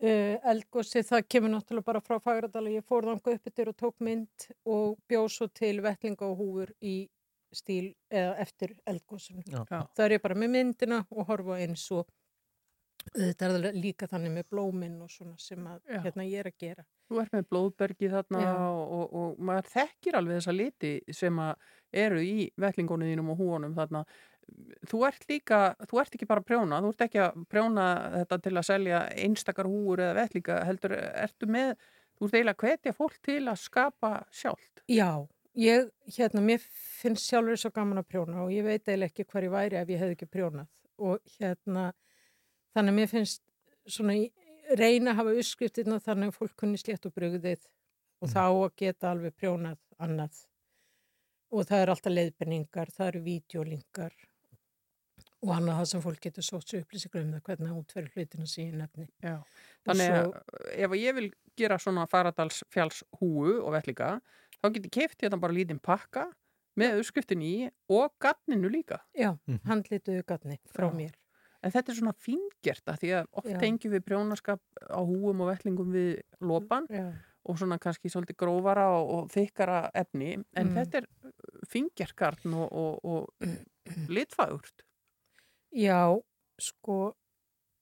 uh, 0.00 0.36
eldgósið 0.52 1.08
það 1.10 1.26
kemur 1.34 1.54
náttúrulega 1.56 1.90
bara 1.90 2.04
frá 2.04 2.20
Fagradala. 2.22 2.72
Ég 2.72 2.86
fór 2.86 3.08
þangað 3.10 3.36
upp 3.36 3.50
yfir 3.52 3.72
og 3.72 3.80
tók 3.82 3.96
mynd 4.00 4.50
og 4.64 5.00
bjóð 5.10 5.32
svo 5.36 5.50
til 5.52 5.76
vettlinga 5.84 6.30
og 6.30 6.38
húfur 6.40 6.72
í 6.80 7.02
stíl 7.50 7.92
eða 8.14 8.36
eftir. 8.38 8.76
Já. 8.86 9.64
Það 9.66 10.04
er 10.04 10.14
ég 10.14 10.22
bara 10.22 10.38
með 10.38 10.52
myndina 10.54 11.00
og 11.10 11.26
horfa 11.26 11.58
eins 11.58 11.82
og 11.90 12.06
þetta 13.14 13.50
er 13.50 13.76
líka 13.76 14.08
þannig 14.10 14.34
með 14.34 14.48
blóminn 14.52 14.96
og 15.04 15.10
svona 15.12 15.36
sem 15.40 15.66
að 15.68 15.92
hérna 16.04 16.26
ég 16.28 16.42
er 16.42 16.50
að 16.50 16.58
gera. 16.62 16.84
Þú 17.10 17.20
ert 17.22 17.36
með 17.36 17.46
blóðbergi 17.50 18.10
þarna 18.12 18.42
og, 18.70 18.82
og, 18.96 19.14
og 19.20 19.38
maður 19.50 19.70
þekkir 19.74 20.18
alveg 20.18 20.40
þessa 20.40 20.54
liti 20.56 20.92
sem 21.16 21.40
að 21.42 21.70
eru 22.04 22.20
í 22.22 22.34
vellingunum 22.60 23.10
þínum 23.10 23.32
og 23.34 23.40
húunum 23.40 23.74
þarna. 23.78 24.04
Þú 24.90 25.00
ert 25.06 25.26
líka, 25.30 25.58
þú 25.86 26.02
ert 26.02 26.14
ekki 26.16 26.28
bara 26.30 26.42
að 26.42 26.48
prjóna, 26.50 26.80
þú 26.82 26.92
ert 26.92 27.04
ekki 27.06 27.22
að 27.22 27.42
prjóna 27.50 27.88
þetta 28.16 28.38
til 28.46 28.54
að 28.54 28.68
selja 28.68 29.02
einstakar 29.26 29.68
húur 29.70 30.02
eða 30.02 30.16
vellinga, 30.18 30.56
heldur, 30.66 30.94
ertu 31.24 31.50
með, 31.50 31.74
þú 32.18 32.26
ert 32.26 32.38
eiginlega 32.38 32.56
að 32.56 32.64
hvetja 32.64 32.96
fólk 32.96 33.20
til 33.26 33.42
að 33.44 33.60
skapa 33.62 34.12
sjálft. 34.34 34.82
Já, 34.90 35.10
ég, 35.58 35.90
hérna, 36.16 36.42
mér 36.46 36.62
finnst 36.62 37.30
sjálfur 37.30 37.62
svo 37.62 37.70
gaman 37.74 38.02
að 38.02 38.10
prjóna 38.10 38.44
og 38.44 38.54
ég 38.54 38.66
veit 38.66 38.82
eiginlega 38.88 39.12
ekki 39.12 39.28
hver 39.30 39.46
ég 39.46 39.54
væri 39.54 39.80
ef 39.80 39.94
ég 39.94 40.02
hefði 40.02 40.18
ekki 40.18 40.30
prjónað 40.30 40.70
og 41.00 41.34
hérna, 41.38 41.90
þannig 42.74 42.92
að 42.94 42.98
mér 43.00 43.10
finnst 43.12 43.42
svona 43.90 44.14
í- 44.18 44.32
reyna 44.78 45.10
að 45.12 45.16
hafa 45.20 45.34
uppskriftina 45.40 45.98
þannig 46.04 46.30
að 46.30 46.36
fólk 46.38 46.56
kunni 46.60 46.78
slétt 46.78 47.06
og 47.08 47.14
brugðið 47.16 47.64
og 48.22 48.28
þá 48.30 48.42
að 48.46 48.74
geta 48.76 49.10
alveg 49.10 49.34
prjónað 49.40 49.78
annað 49.98 50.44
og 51.50 51.64
það 51.66 51.80
er 51.82 51.90
alltaf 51.90 52.12
leiðbenningar, 52.14 52.92
það 52.94 53.08
eru 53.10 53.22
vídeolingar 53.24 54.12
og 55.40 55.52
annað 55.56 55.78
það 55.80 55.88
sem 55.90 56.02
fólk 56.04 56.20
getur 56.26 56.44
sótt 56.46 56.68
sér 56.70 56.82
upplýsingar 56.84 57.22
um 57.24 57.32
það 57.34 57.42
hvernig 57.48 57.70
það 57.72 57.78
útferður 57.80 58.14
hlutina 58.14 58.46
síðan 58.52 58.82
nefni. 58.84 59.06
Já, 59.24 59.34
þannig 59.88 60.10
að 60.14 60.26
svo- 60.28 60.74
ef 60.84 60.94
ég 61.00 61.14
vil 61.16 61.30
gera 61.56 61.78
svona 61.80 62.04
faradalsfjáls 62.06 63.02
húu 63.18 63.54
og 63.64 63.72
vellinga, 63.74 64.10
þá 64.60 64.66
get 64.74 64.84
ég 64.86 64.92
keift 64.98 65.24
hérna 65.24 65.40
bara 65.40 65.56
lítinn 65.56 65.80
pakka 65.82 66.28
með 66.78 67.00
uppskriftin 67.00 67.42
í 67.42 67.70
og 67.88 68.12
gatninu 68.20 68.68
líka. 68.70 69.00
Já, 69.16 69.32
handlituðu 69.66 70.22
gatni 70.28 70.60
frá 70.70 70.86
Já. 70.90 70.94
mér. 71.00 71.16
En 71.62 71.72
þetta 71.74 71.92
er 71.92 71.98
svona 71.98 72.14
fíngjert 72.16 72.86
að 72.88 73.00
því 73.02 73.10
að 73.18 73.26
oft 73.40 73.48
tengjum 73.60 73.92
við 73.92 74.04
prjónaskap 74.06 74.60
á 74.88 75.00
húum 75.04 75.42
og 75.44 75.50
vettlingum 75.50 75.90
við 75.92 76.22
lopan 76.40 76.86
Já. 76.88 77.10
og 77.44 77.58
svona 77.60 77.76
kannski 77.78 78.08
svolítið 78.12 78.38
grófara 78.40 78.86
og, 78.96 79.10
og 79.16 79.28
þykkara 79.34 79.90
efni 79.94 80.30
en 80.56 80.70
Mm. 80.70 80.74
þetta 80.78 81.02
er 81.02 81.06
fíngerkarn 81.68 82.54
og, 82.54 82.72
og, 82.72 83.04
og 83.04 83.50
litfagurt. 84.16 84.86
Já, 85.76 86.18
sko, 86.60 87.14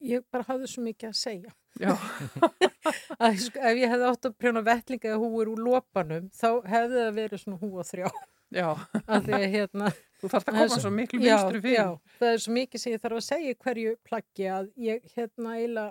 ég 0.05 0.26
bara 0.31 0.45
hafði 0.49 0.68
svo 0.68 0.83
mikið 0.85 1.09
að 1.12 1.16
segja. 1.22 1.55
Að, 1.87 3.39
sko, 3.45 3.61
ef 3.61 3.79
ég 3.79 3.93
hefði 3.93 4.09
átt 4.11 4.29
að 4.29 4.35
prjóna 4.41 4.64
vettlinga 4.66 5.12
eða 5.12 5.20
húur 5.22 5.53
úr 5.53 5.62
lopanum, 5.62 6.29
þá 6.35 6.51
hefði 6.66 6.99
það 7.05 7.14
verið 7.20 7.43
svona 7.45 7.61
húa 7.62 7.87
þrjá. 7.87 8.11
Já. 8.55 8.68
Af 9.05 9.24
því 9.26 9.39
að 9.39 9.49
hérna... 9.55 9.95
Þú 10.18 10.29
þarft 10.33 10.49
að 10.51 10.57
koma 10.59 10.76
svo 10.83 10.91
miklu 10.91 11.18
já, 11.22 11.26
mynstri 11.29 11.61
fyrir. 11.62 11.76
Já, 11.76 12.14
það 12.18 12.33
er 12.33 12.41
svo 12.43 12.53
mikið 12.57 12.83
sem 12.83 12.95
ég 12.95 13.03
þarf 13.05 13.18
að 13.20 13.26
segja 13.29 13.59
hverju 13.62 13.97
plaggi 14.09 14.49
að 14.51 14.70
ég 14.83 15.05
hérna 15.14 15.53
eiginlega 15.55 15.91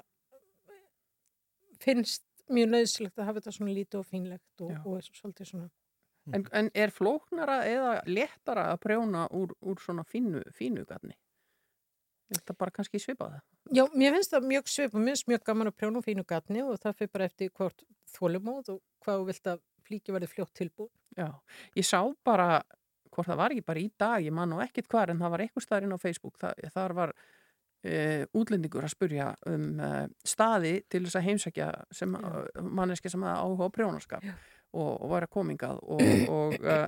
finnst 1.83 2.25
mjög 2.51 2.71
nöðsilegt 2.73 3.21
að 3.21 3.29
hafa 3.29 3.39
þetta 3.39 3.53
svona 3.55 3.75
lítið 3.77 3.99
og 4.01 4.07
fínlegt 4.09 4.65
og, 4.65 4.73
og 4.83 5.07
svolítið 5.07 5.51
svona 5.51 5.69
En, 6.35 6.43
en 6.51 6.67
er 6.75 6.91
flóknara 6.91 7.61
eða 7.67 7.91
léttara 8.09 8.65
að 8.73 8.81
prjóna 8.83 9.27
úr, 9.31 9.53
úr 9.63 9.79
svona 9.79 10.03
fínu, 10.03 10.41
fínu 10.55 10.83
gatni? 10.87 11.15
Þetta 12.27 12.55
bara 12.59 12.73
kannski 12.75 12.99
svipað 12.99 13.37
það? 13.37 13.43
Já, 13.77 13.83
mér 13.95 14.17
finnst 14.17 14.33
það 14.33 14.47
mjög 14.51 14.71
svip 14.71 14.95
og 14.95 15.03
mér 15.03 15.15
finnst 15.15 15.29
mjög 15.31 15.43
gaman 15.47 15.69
að 15.69 15.77
prjóna 15.79 16.01
fínu 16.03 16.25
gatni 16.27 16.63
og 16.63 16.81
það 16.83 16.97
fyrir 16.99 17.13
bara 17.13 17.27
eftir 17.29 17.53
hvort 17.55 17.85
þólumóð 18.17 18.73
og 18.73 18.81
hvað 19.05 19.21
þú 19.21 19.29
vilt 19.29 19.49
að 19.53 19.63
flíki 19.87 20.15
verði 20.15 20.29
fljótt 20.31 20.53
tilbúð. 20.59 20.91
Já, 21.15 21.29
ég 21.79 21.87
sá 21.87 22.01
bara, 22.27 22.59
hvort 23.15 23.29
það 23.29 23.39
var 23.39 23.55
ekki 23.55 23.65
bara 23.69 23.81
í 23.81 23.87
dag, 23.95 24.25
ég 24.25 24.35
man 24.35 24.51
nú 24.51 24.59
ekkit 24.63 24.89
hvar, 24.91 25.13
en 25.13 25.23
það 25.23 25.33
var 25.33 25.45
eitthvað 25.45 25.65
staðarinn 25.65 25.95
á 25.95 26.03
Facebook, 26.03 26.35
það, 26.41 26.67
þar 26.75 26.95
var 26.97 27.15
e, 27.87 27.97
útlendingur 28.37 28.85
að 28.85 28.93
spurja 28.93 29.31
um 29.49 29.67
e, 29.79 29.91
staði 30.27 30.75
til 30.91 31.05
þess 31.05 31.19
að 31.19 31.27
heimsækja 31.29 31.71
sem, 31.95 32.15
manneski 32.59 33.11
sem 33.13 33.23
að 33.23 33.41
áhuga 33.43 33.71
á 33.71 33.75
prjónaskap 33.79 34.27
og, 34.27 34.91
og 34.91 35.11
var 35.13 35.27
að 35.27 35.35
komingað 35.37 35.81
og, 35.83 36.03
og 36.27 36.57
e, 36.59 36.79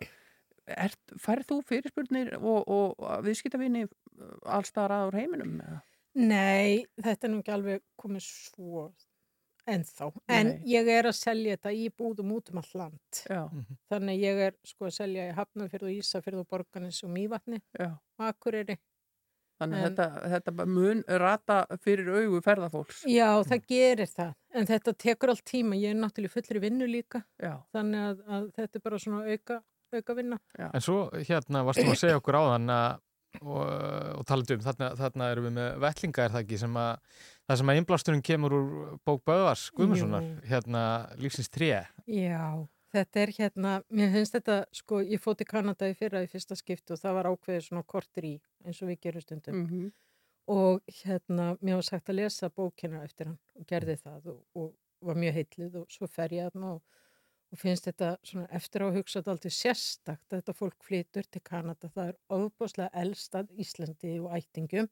er, 0.76 0.96
færð 1.22 1.48
þú 1.50 1.60
fyrirspurnir 1.70 2.36
og, 2.40 2.68
og 2.68 3.24
viðskiptavinni 3.26 3.88
allstaðar 4.46 4.92
aður 4.98 5.20
heiminum? 5.22 5.56
Eða? 5.62 5.82
Nei, 6.20 6.86
þetta 7.00 7.28
er 7.28 7.32
nú 7.34 7.40
ekki 7.44 7.54
alveg 7.56 7.82
komið 8.02 8.26
svo 8.26 8.90
ennþá. 9.70 10.08
En 10.34 10.48
Nei. 10.48 10.62
ég 10.72 10.88
er 10.90 11.06
að 11.12 11.16
selja 11.20 11.56
þetta 11.58 11.72
í 11.78 11.90
búðum 11.94 12.32
út 12.34 12.50
um 12.50 12.58
allt 12.62 12.74
land. 12.80 13.20
Já. 13.30 13.44
Þannig 13.92 14.22
ég 14.24 14.40
er 14.48 14.56
sko 14.66 14.88
að 14.90 14.96
selja 14.98 15.28
í 15.30 15.36
Hafnarfjörð 15.38 15.90
og 15.92 15.98
Ísafjörð 16.00 16.40
og 16.42 16.48
Borgarnes 16.50 17.04
og 17.06 17.12
Mývatni 17.14 17.60
Já. 17.78 17.92
og 18.18 18.26
Akureyri. 18.32 18.80
Þannig 19.60 19.78
En- 19.84 19.86
þetta, 19.92 20.06
þetta 20.34 20.66
mun 20.72 21.04
rata 21.20 21.58
fyrir 21.84 22.08
augu 22.16 22.40
ferðafólks. 22.42 23.02
Já, 23.12 23.28
það 23.44 23.66
gerir 23.68 24.08
það. 24.08 24.34
En 24.56 24.66
þetta 24.66 24.94
tekur 24.98 25.30
allt 25.34 25.44
tíma. 25.46 25.76
Ég 25.76 25.92
er 25.92 26.00
náttúrulega 26.00 26.32
í 26.32 26.36
fullri 26.38 26.62
vinnu 26.64 26.88
líka. 26.88 27.22
Já. 27.44 27.58
Þannig 27.76 28.06
að, 28.08 28.22
að 28.26 28.46
þetta 28.56 28.76
er 28.80 28.86
bara 28.88 29.00
svona 29.04 29.26
auka, 29.30 29.60
auka 29.94 30.16
vinna. 30.16 30.40
En 30.58 30.82
svo 30.82 31.10
hérna 31.12 31.66
varstu 31.68 31.84
að 31.86 32.00
segja 32.00 32.18
okkur 32.22 32.40
á 32.40 32.44
þann 32.56 32.70
að 32.74 33.00
og, 33.42 33.62
og 34.20 34.26
talandi 34.28 34.58
um, 34.58 34.64
þarna, 34.66 34.90
þarna 35.00 35.30
erum 35.34 35.48
við 35.50 35.56
með 35.60 35.70
vettlinga 35.84 36.26
er 36.26 36.34
það 36.34 36.44
ekki 36.46 36.60
sem 36.64 36.80
að 36.82 37.22
það 37.50 37.62
sem 37.62 37.72
að 37.72 37.80
innblásturinn 37.82 38.26
kemur 38.26 38.56
úr 38.58 38.68
bók 39.08 39.24
Böðvars 39.30 39.70
Guðmundssonar, 39.78 40.26
Jú. 40.26 40.42
hérna 40.50 40.84
lífsins 41.22 41.52
tré 41.54 41.72
Já, 42.10 42.68
þetta 42.96 43.24
er 43.24 43.34
hérna, 43.38 43.74
mér 43.94 44.14
finnst 44.18 44.38
þetta, 44.38 44.60
sko, 44.82 45.02
ég 45.06 45.22
fótt 45.24 45.44
í 45.46 45.50
Kanada 45.50 45.90
í 45.90 45.96
fyrra 45.98 46.24
í 46.26 46.30
fyrsta 46.32 46.58
skipti 46.58 46.96
og 46.96 47.02
það 47.02 47.18
var 47.20 47.32
ákveðið 47.32 47.66
svona 47.68 47.88
kortir 47.96 48.30
í, 48.30 48.36
eins 48.66 48.82
og 48.84 48.92
við 48.92 49.02
gerum 49.06 49.26
stundum. 49.26 49.64
Mhm. 49.64 49.90
Og 50.50 50.82
hérna, 51.04 51.52
mér 51.62 51.78
var 51.78 51.86
sagt 51.86 52.10
að 52.10 52.24
lesa 52.24 52.50
bókina 52.50 53.04
eftir 53.06 53.30
hann 53.30 53.38
og 53.54 53.68
gerði 53.70 54.00
það 54.02 54.32
og, 54.34 54.40
og 54.58 54.72
var 55.06 55.20
mjög 55.22 55.36
heitlið 55.38 55.76
og 55.84 55.92
svo 55.94 56.08
fer 56.10 56.34
ég 56.34 56.50
þarna 56.50 56.72
og, 56.78 56.82
og 57.50 57.58
finnst 57.58 57.88
þetta 57.90 58.14
svona 58.26 58.48
eftir 58.56 58.86
á 58.86 58.88
að 58.90 58.98
hugsa 59.00 59.20
þetta 59.20 59.34
aldrei 59.36 59.54
sérstakt 59.54 60.34
að 60.34 60.42
þetta 60.42 60.58
fólk 60.58 60.86
flytur 60.86 61.30
til 61.30 61.42
Kanada. 61.46 61.90
Það 61.96 62.12
er 62.12 62.18
ofbúslega 62.38 63.04
elstað 63.04 63.54
Íslandi 63.58 64.16
og 64.22 64.34
ættingum 64.38 64.90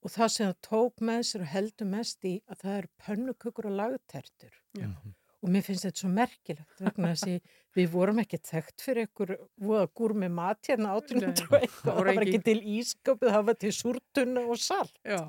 og 0.00 0.12
það 0.14 0.30
sem 0.34 0.50
það 0.50 0.60
tók 0.66 1.02
með 1.04 1.24
sér 1.28 1.44
og 1.44 1.50
heldur 1.54 1.90
mest 1.90 2.28
í 2.28 2.34
að 2.48 2.62
það 2.62 2.76
eru 2.76 2.92
pönnukökur 3.06 3.68
og 3.68 3.74
lagtertur. 3.80 4.54
Já. 4.78 4.92
Og 5.40 5.48
mér 5.48 5.64
finnst 5.64 5.86
þetta 5.86 6.02
svo 6.02 6.10
merkilegt 6.12 6.80
vegna 6.84 7.10
þess 7.14 7.26
að 7.26 7.52
við 7.78 7.92
vorum 7.94 8.18
ekki 8.20 8.40
þekkt 8.44 8.84
fyrir 8.84 9.06
einhver 9.06 9.30
voða 9.56 9.86
gúr 9.96 10.14
með 10.22 10.34
mat 10.36 10.68
hérna 10.68 10.94
1800 10.98 11.46
og 11.56 11.78
það 11.80 12.00
var 12.10 12.24
ekki 12.26 12.40
til 12.44 12.58
ískapið, 12.76 13.32
það 13.36 13.46
var 13.48 13.58
til 13.64 13.72
súrtunna 13.72 14.44
og 14.44 14.60
salt. 14.60 14.92
Já. 15.00 15.22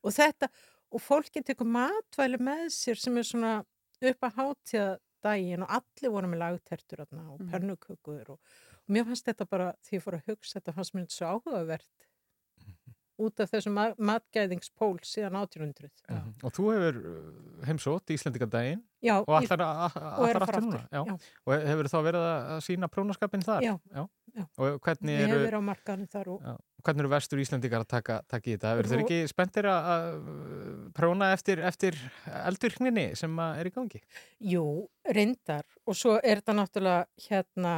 Og 0.00 0.14
þetta, 0.14 0.48
og 0.94 1.02
fólki 1.02 1.42
tekur 1.46 1.68
matvæli 1.68 2.38
með 2.40 2.68
sér 2.78 3.02
sem 3.02 3.18
er 3.18 3.26
svona 3.26 3.54
upp 4.00 4.28
að 4.28 4.38
hátíða 4.38 4.90
daginn 5.22 5.62
og 5.66 5.70
allir 5.78 6.10
voru 6.14 6.28
með 6.32 6.38
lagtertur 6.44 7.02
og 7.04 7.12
Mhm. 7.12 7.50
pönnukökur 7.52 8.30
og, 8.30 8.38
og 8.40 8.88
mér 8.94 9.04
fannst 9.08 9.26
þetta 9.26 9.46
bara, 9.48 9.72
því 9.84 9.98
ég 9.98 10.02
fór 10.04 10.18
að 10.20 10.26
hugsa 10.30 10.60
þetta 10.60 10.74
fannst 10.74 10.94
mér 10.94 11.06
svo 11.10 11.26
áhugavert 11.34 12.08
út 13.26 13.40
af 13.44 13.50
þessum 13.52 13.74
ma 13.76 13.84
matgæðingspól 14.10 14.96
síðan 15.06 15.36
1800. 15.40 15.90
Mhm. 16.10 16.32
og 16.42 16.54
þú 16.56 16.68
hefur 16.74 16.98
uh, 17.00 17.66
heimsótt 17.68 18.12
Íslendingadaginn 18.14 18.80
Já, 19.00 19.14
og 19.22 19.30
allar, 19.32 19.62
aftur 20.44 20.60
núna 20.60 20.80
aftur, 20.80 20.88
já. 20.92 21.02
og 21.46 21.66
hefur 21.70 21.88
þá 21.88 21.98
verið 22.04 22.24
að 22.30 22.58
sína 22.66 22.88
prónaskapin 22.92 23.44
þar 23.46 23.62
Já, 23.64 23.74
já. 23.96 24.02
og 24.60 24.80
hvernig 24.84 25.14
Ég 25.16 25.24
hef 25.26 25.34
eru 25.36 25.44
verið 25.46 25.60
á 25.60 25.68
markaðinu 25.70 26.10
þar 26.12 26.28
og 26.34 26.42
Já. 26.50 26.56
Hvernig 26.80 27.02
eru 27.04 27.10
vestur 27.12 27.40
Íslendingar 27.42 27.82
að 27.84 27.88
taka, 27.92 28.14
taka 28.28 28.48
í 28.48 28.54
þetta? 28.56 28.70
Eru 28.80 28.88
þeir 28.88 29.02
ekki 29.04 29.16
spenntir 29.28 29.66
að- 29.68 29.88
að 29.94 30.92
próna 30.96 31.26
eftir, 31.34 31.60
eftir 31.60 31.96
eldvirkninni 32.48 33.08
sem 33.20 33.38
er 33.44 33.68
í 33.68 33.72
gangi? 33.74 34.00
Jú, 34.40 34.62
reyndar 35.04 35.64
og 35.86 35.94
svo 35.96 36.14
er 36.24 36.40
þetta 36.40 36.54
náttúrulega 36.56 37.04
hérna, 37.28 37.74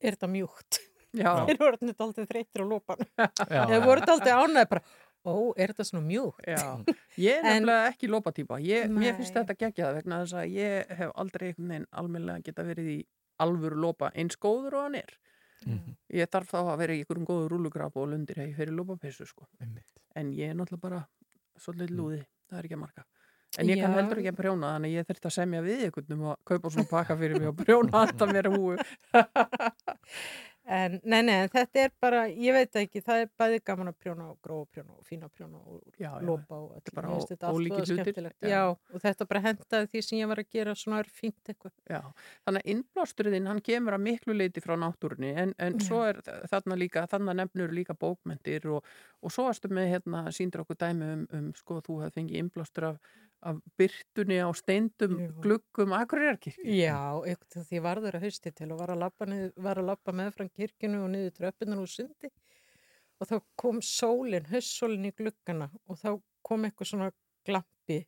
er 0.00 0.14
þetta 0.14 0.30
mjúkt. 0.30 0.78
Þeir 1.16 1.58
voru 1.60 1.78
aldrei 2.06 2.26
þreytir 2.30 2.62
á 2.62 2.66
lópan. 2.66 3.04
Þeir 3.70 3.84
voru 3.84 4.06
aldrei 4.14 4.32
ánæði 4.36 4.70
bara, 4.72 4.82
ó, 5.26 5.34
er 5.56 5.72
þetta 5.72 5.86
svona 5.90 6.06
mjúkt? 6.06 6.46
Já, 6.46 6.62
ég 7.26 7.40
er 7.40 7.46
nefnilega 7.46 7.90
ekki 7.92 8.10
lópatýpa. 8.12 8.60
Ég, 8.64 8.90
mér 8.92 9.16
finnst 9.18 9.36
þetta 9.36 9.58
geggjað 9.64 10.00
vegna 10.00 10.22
þess 10.24 10.38
að 10.42 10.56
ég 10.56 10.96
hef 11.00 11.14
aldrei 11.14 11.48
einhvern 11.50 11.72
veginn 11.74 11.88
almennilega 12.02 12.46
geta 12.50 12.66
verið 12.66 12.92
í 12.94 12.98
alvöru 13.42 13.80
lópa 13.80 14.12
eins 14.14 14.38
góður 14.40 14.78
og 14.78 14.86
hann 14.88 15.00
er. 15.02 15.18
Mhm. 15.66 15.96
Ég 16.14 16.30
þarf 16.30 16.52
þá 16.52 16.58
að 16.62 16.78
vera 16.84 16.94
í 16.94 17.02
einhverjum 17.02 17.26
góður 17.28 17.52
rúlugraf 17.56 17.96
og 17.96 18.10
lundir 18.12 18.38
hegi 18.42 18.54
fyrir 18.56 18.76
lópapessu 18.76 19.26
sko. 19.26 19.48
En 20.16 20.32
ég 20.32 20.52
er 20.52 20.56
náttúrulega 20.56 20.84
bara 20.84 21.04
svolítið 21.60 21.96
lúði, 21.96 22.22
það 22.50 22.58
er 22.58 22.68
ekki 22.68 22.76
að 22.76 22.84
marka. 22.84 23.06
En 23.56 23.70
ég 23.70 23.80
kann 23.80 23.94
Já. 23.94 24.00
heldur 24.02 24.20
ekki 24.20 24.32
að 24.32 24.40
prjóna 24.40 24.70
þannig 24.74 24.90
að 24.90 24.96
ég 24.98 25.06
þurfti 25.08 25.28
að 25.30 25.34
semja 25.36 25.60
við 25.64 25.84
einhvern 25.86 26.14
um 26.16 26.24
að 26.32 26.40
kaupa 26.50 26.72
svona 26.74 26.90
pakka 26.90 27.16
fyrir 27.16 27.38
mig 27.40 27.48
og 27.48 27.60
prjóna 27.60 28.02
alltaf 28.02 28.32
mér 28.34 28.48
húu. 28.52 28.74
En 30.66 30.96
nei, 31.06 31.20
nei, 31.22 31.46
þetta 31.52 31.78
er 31.84 31.92
bara, 32.02 32.24
ég 32.26 32.50
veit 32.56 32.74
ekki, 32.80 32.98
það 33.06 33.20
er 33.22 33.28
bæði 33.38 33.58
gaman 33.68 33.90
að 33.92 33.98
prjóna 34.02 34.24
og 34.32 34.38
grófa 34.42 34.66
prjóna 34.74 34.96
og 34.96 35.04
fína 35.06 35.28
prjóna 35.30 35.60
og 35.62 35.82
Já, 35.94 36.08
já, 36.10 36.24
lópa 36.26 36.56
og 36.58 36.72
er 36.74 36.80
öll, 36.80 36.94
bara 36.96 37.12
ó- 37.14 37.26
þetta 37.28 37.46
allt 37.46 37.60
ólíkir 37.60 37.76
voða 37.76 37.84
hlutir. 37.86 38.00
skemmtilegt. 38.02 38.48
Já. 38.50 38.62
Og 38.94 39.04
þetta 39.04 39.26
bara 39.30 39.42
hendaði 39.44 39.90
því 39.92 40.02
sem 40.02 40.18
ég 40.18 40.26
var 40.32 40.42
að 40.42 40.48
gera 40.56 40.74
svona 40.74 40.98
er 41.04 41.10
fínt 41.20 41.52
eitthvað. 41.52 41.72
Já, 41.86 42.00
þannig 42.48 42.64
að 42.64 42.72
innblásturinn 42.74 43.46
hann 43.46 43.60
kemur 43.70 43.94
að 43.94 44.04
miklu 44.08 44.34
leiti 44.34 44.64
frá 44.64 44.74
náttúrunni 44.82 45.30
en, 45.44 45.54
en 45.58 45.78
svo 45.86 46.02
er 46.08 46.18
þarna 46.50 46.76
líka, 46.82 47.06
þarna 47.06 47.36
nefnur 47.44 47.70
líka 47.70 47.94
bókmentir 47.94 48.66
og, 48.66 48.82
og 49.22 49.30
svo 49.30 49.46
varstu 49.46 49.70
með 49.70 49.92
hérna, 49.94 50.24
síndir 50.34 50.64
okkur 50.66 50.76
dæmi 50.82 51.12
um, 51.14 51.26
um 51.30 51.52
sko 51.54 51.78
þú 51.86 52.00
hefði 52.02 52.18
fengið 52.18 52.42
innblástur 52.42 52.88
af, 52.90 52.98
af 53.46 53.58
byrtunni 53.78 54.38
á 54.40 54.48
steindum 54.56 55.18
Jú. 55.20 55.28
gluggum 55.44 55.94
Akureyrarkirkju. 55.96 56.64
Já, 56.64 57.20
eitthvað 57.28 57.68
því 57.68 57.82
varður 57.84 58.18
að 58.18 58.26
hausti 58.26 58.52
til 58.56 58.70
og 58.72 58.80
var 58.80 58.94
að 58.94 59.02
labba, 59.04 59.28
niður, 59.30 59.52
var 59.68 59.80
að 59.80 59.88
labba 59.90 60.16
með 60.16 60.32
frá 60.36 60.48
kirkjunu 60.48 61.02
og 61.04 61.12
niður 61.12 61.36
tröppunar 61.36 61.82
úr 61.82 61.92
sundi 61.92 62.32
og 63.20 63.30
þá 63.30 63.36
kom 63.56 63.80
sólin, 63.84 64.48
haussólin 64.50 65.08
í 65.08 65.14
gluggana 65.16 65.70
og 65.86 66.00
þá 66.00 66.10
kom 66.46 66.66
eitthvað 66.66 66.90
svona 66.92 67.10
glampi 67.46 68.02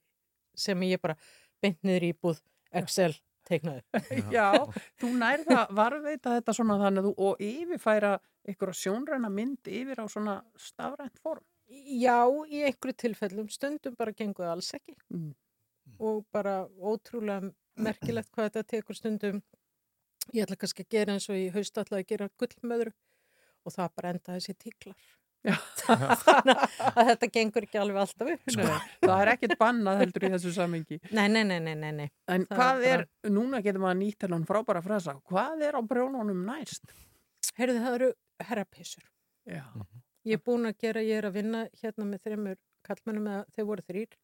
sem 0.59 0.83
ég 0.89 1.01
bara 1.03 1.17
beint 1.63 1.81
niður 1.87 2.09
í 2.11 2.13
búð 2.19 2.43
Excel 2.77 3.15
teiknaði. 3.49 3.83
Já, 4.37 4.53
þú 5.01 5.13
nærð 5.17 5.53
að 5.57 5.77
varveita 5.79 6.35
þetta 6.37 6.55
svona 6.57 6.77
þannig 6.83 7.05
að 7.05 7.09
þú 7.09 7.29
og 7.29 7.45
yfirfæra 7.49 8.11
ykkur 8.49 8.75
sjónræna 8.77 9.31
mynd 9.33 9.71
yfir 9.71 10.03
á 10.03 10.07
svona 10.11 10.41
stafrænt 10.61 11.21
form. 11.23 11.45
Já, 11.69 12.17
í 12.49 12.63
einhverju 12.65 12.97
tilfellum 13.05 13.49
stundum 13.53 13.95
bara 13.99 14.13
gengur 14.17 14.47
það 14.47 14.55
alls 14.57 14.73
ekki 14.79 14.95
Mm. 15.13 15.35
og 16.01 16.25
bara 16.33 16.67
ótrúlega 16.81 17.53
merkilegt 17.77 18.31
hvað 18.33 18.51
þetta 18.51 18.63
tekur 18.73 18.97
stundum 18.97 19.43
ég 20.35 20.45
ætla 20.45 20.57
kannski 20.61 20.85
að 20.85 20.91
gera 20.97 21.15
eins 21.17 21.29
og 21.33 21.37
í 21.41 21.47
haust 21.55 21.79
ætla 21.81 22.01
að 22.03 22.07
gera 22.11 22.29
gullmöðru 22.41 22.93
og 23.65 23.73
það 23.75 23.95
bara 23.97 24.11
enda 24.15 24.37
þessi 24.39 24.55
tíklar 24.59 24.97
þannig 25.79 26.63
að 26.99 27.09
þetta 27.13 27.29
gengur 27.37 27.65
ekki 27.69 27.79
alveg 27.79 28.01
alltaf 28.03 28.31
upp 28.35 28.51
sko. 28.53 28.65
Það 29.05 29.21
er 29.23 29.31
ekkert 29.37 29.55
bannað 29.61 30.01
heldur 30.03 30.25
í 30.27 30.31
þessu 30.35 30.51
samengi. 30.57 30.99
nei, 31.15 31.29
nei, 31.31 31.45
nei, 31.47 31.61
nei, 31.63 31.75
nei, 31.79 31.93
nei. 32.01 32.09
En 32.29 32.45
Það 32.51 32.59
hvað 32.59 32.83
er 32.89 33.05
er, 33.05 33.07
núna 33.31 33.61
getur 33.63 33.81
maður 33.85 34.01
nýtt 34.03 34.27
hennan 34.27 34.45
frábæra 34.49 34.83
frasa, 34.83 35.15
hvað 35.31 35.63
er 35.69 35.79
á 35.79 35.83
brjónunum 35.87 36.43
næst? 36.49 36.91
Heyrðu, 37.57 37.79
það 37.85 37.95
eru 38.01 38.11
herrapissur 38.51 39.07
Já. 39.49 39.63
Ég 40.29 40.37
er 40.39 40.43
búin 40.45 40.69
að 40.69 40.77
gera, 40.85 41.03
ég 41.05 41.21
er 41.23 41.29
að 41.31 41.37
vinna 41.39 41.63
hérna 41.83 42.07
með 42.11 42.23
þreymur 42.27 42.59
kallmennum 42.89 43.31
eða 43.33 43.45
þeir 43.57 43.69
voru 43.71 43.87
þrýr 43.89 44.19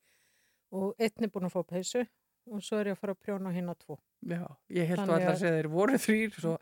og 0.74 0.94
einn 1.06 1.26
er 1.28 1.32
búin 1.34 1.48
að 1.48 1.54
fá 1.56 1.62
peysu 1.74 2.04
og 2.52 2.60
svo 2.60 2.76
er 2.82 2.90
ég 2.90 2.96
að 2.96 3.00
fara 3.00 3.14
að 3.16 3.20
prjóna 3.24 3.52
á 3.72 3.74
tvo. 3.80 3.96
Já, 4.28 4.42
ég 4.76 4.88
held 4.90 5.00
að 5.00 5.06
Þannig 5.08 5.24
að- 5.24 5.30
að 5.32 5.38
segja 5.40 5.54
þeir 5.56 5.68
voru 5.72 6.00
þrýr, 6.04 6.34
svo 6.40 6.58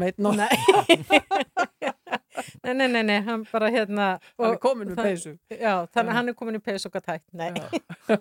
með 0.00 0.08
einn 0.08 0.28
og 0.30 0.36
Nei. 0.40 1.93
nei, 2.64 2.74
nei, 2.74 2.88
nei, 2.88 3.02
nei, 3.06 3.18
hann 3.26 3.44
bara 3.52 3.68
hérna 3.70 4.06
Hann 4.38 4.46
er 4.48 4.56
og 4.56 4.60
með 4.90 4.96
það- 4.98 5.08
peysu. 5.08 5.32
Já, 5.54 5.74
þannig 5.94 6.10
að 6.10 6.18
hann 6.18 6.28
er 6.32 6.36
komin 6.38 6.58
í 6.58 6.62
peysu 6.64 6.88
og 6.90 6.96
gætt 6.96 7.10
hægt, 7.12 7.26
nei 7.32 7.52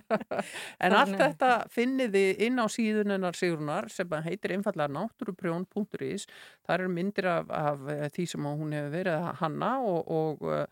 En 0.84 0.96
allt 0.98 1.16
þetta 1.20 1.52
finnið 1.74 2.14
þið 2.18 2.42
inn 2.48 2.62
á 2.62 2.66
síðunennar 2.72 3.38
Sigrunar 3.38 3.90
sem 3.92 4.10
heitir 4.26 4.54
einfallega 4.56 4.92
náttúruprjón.is. 4.94 6.28
Það 6.66 6.76
eru 6.78 6.90
myndir 6.94 7.28
af, 7.32 7.50
af 7.50 7.88
eh, 7.92 8.08
því 8.14 8.28
sem 8.34 8.48
hún 8.48 8.76
hefur 8.76 8.94
verið 8.98 9.30
hanna 9.42 9.72
og, 9.84 10.12
og 10.14 10.46
uh, 10.48 10.66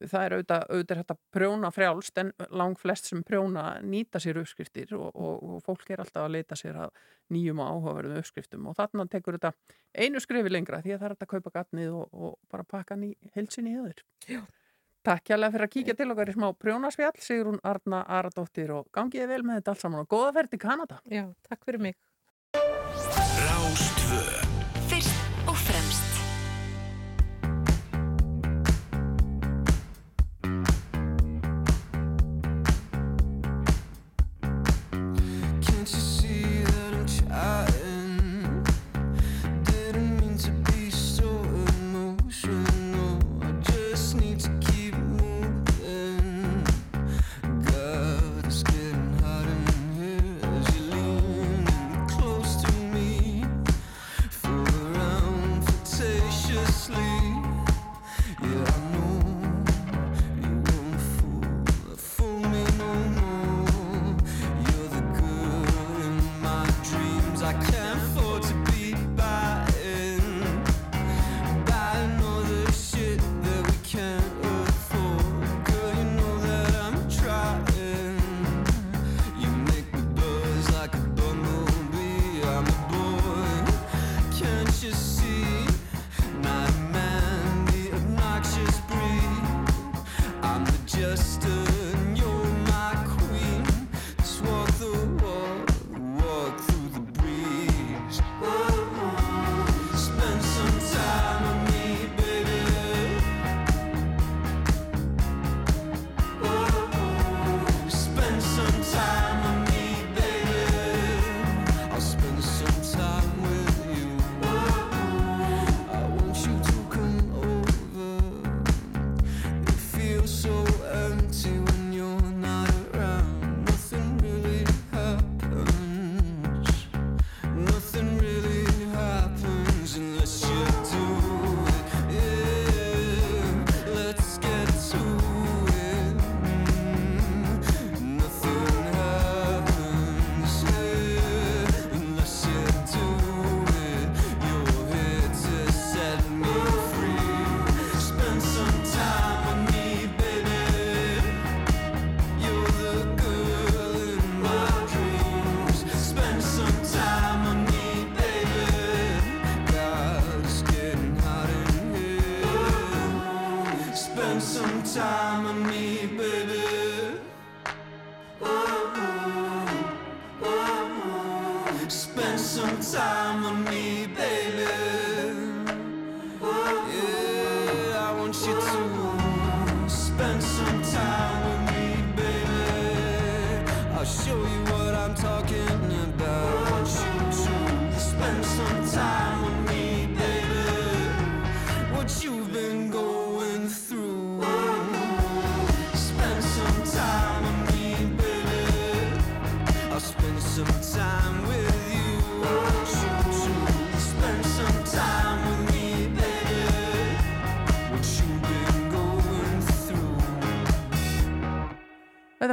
það 0.00 0.24
er 0.24 0.34
auðvitað, 0.36 0.64
auðvitað 0.70 0.94
er 0.94 1.00
þetta 1.02 1.16
prjóna 1.36 1.70
frjálst 1.74 2.18
en 2.22 2.32
lang 2.50 2.78
flest 2.80 3.10
sem 3.10 3.22
prjóna 3.26 3.64
nýta 3.84 4.20
sér 4.22 4.40
uppskriftir 4.42 4.94
og, 4.98 5.06
og, 5.14 5.44
og 5.44 5.62
fólk 5.66 5.90
er 5.90 6.02
alltaf 6.02 6.26
að 6.26 6.34
leita 6.36 6.58
sér 6.58 6.80
að 6.86 6.98
nýjum 7.34 7.62
áhugaverðum 7.62 8.20
uppskriftum 8.22 8.66
og 8.70 8.76
þarna 8.78 9.06
tekur 9.12 9.38
þetta 9.38 9.54
einu 9.94 10.22
skrifi 10.22 10.52
lengra 10.52 10.82
því 10.84 10.96
að 10.96 11.00
það 11.00 11.08
er 11.08 11.16
þetta 11.16 11.28
að 11.28 11.32
kaupa 11.34 11.54
gatnið 11.58 11.96
og, 12.00 12.12
og 12.12 12.36
bara 12.50 12.68
pakka 12.74 12.98
heilsinni 13.36 13.74
í 13.74 13.80
öður. 13.80 14.04
Já. 14.28 14.42
Takk 15.04 15.28
hjálpa 15.28 15.50
fyrir 15.52 15.66
að 15.66 15.72
kíkja 15.74 15.94
til 15.98 16.08
okkar 16.14 16.30
í 16.32 16.32
smá 16.32 16.46
prjónaspjall, 16.56 17.18
Sigrún 17.20 17.58
Arna 17.68 17.98
Aradóttir 18.08 18.70
og 18.72 18.86
gangiði 18.94 19.26
vel 19.28 19.42
með 19.44 19.58
þetta 19.60 19.74
allt 19.74 19.82
saman 19.84 20.06
og 20.06 20.08
góða 20.08 20.30
ferð 20.38 20.54
til 20.54 20.60
Kanada. 20.62 21.00
Já, 21.12 21.26
takk 21.44 21.66
fyrir 21.68 21.82
mig 21.84 21.98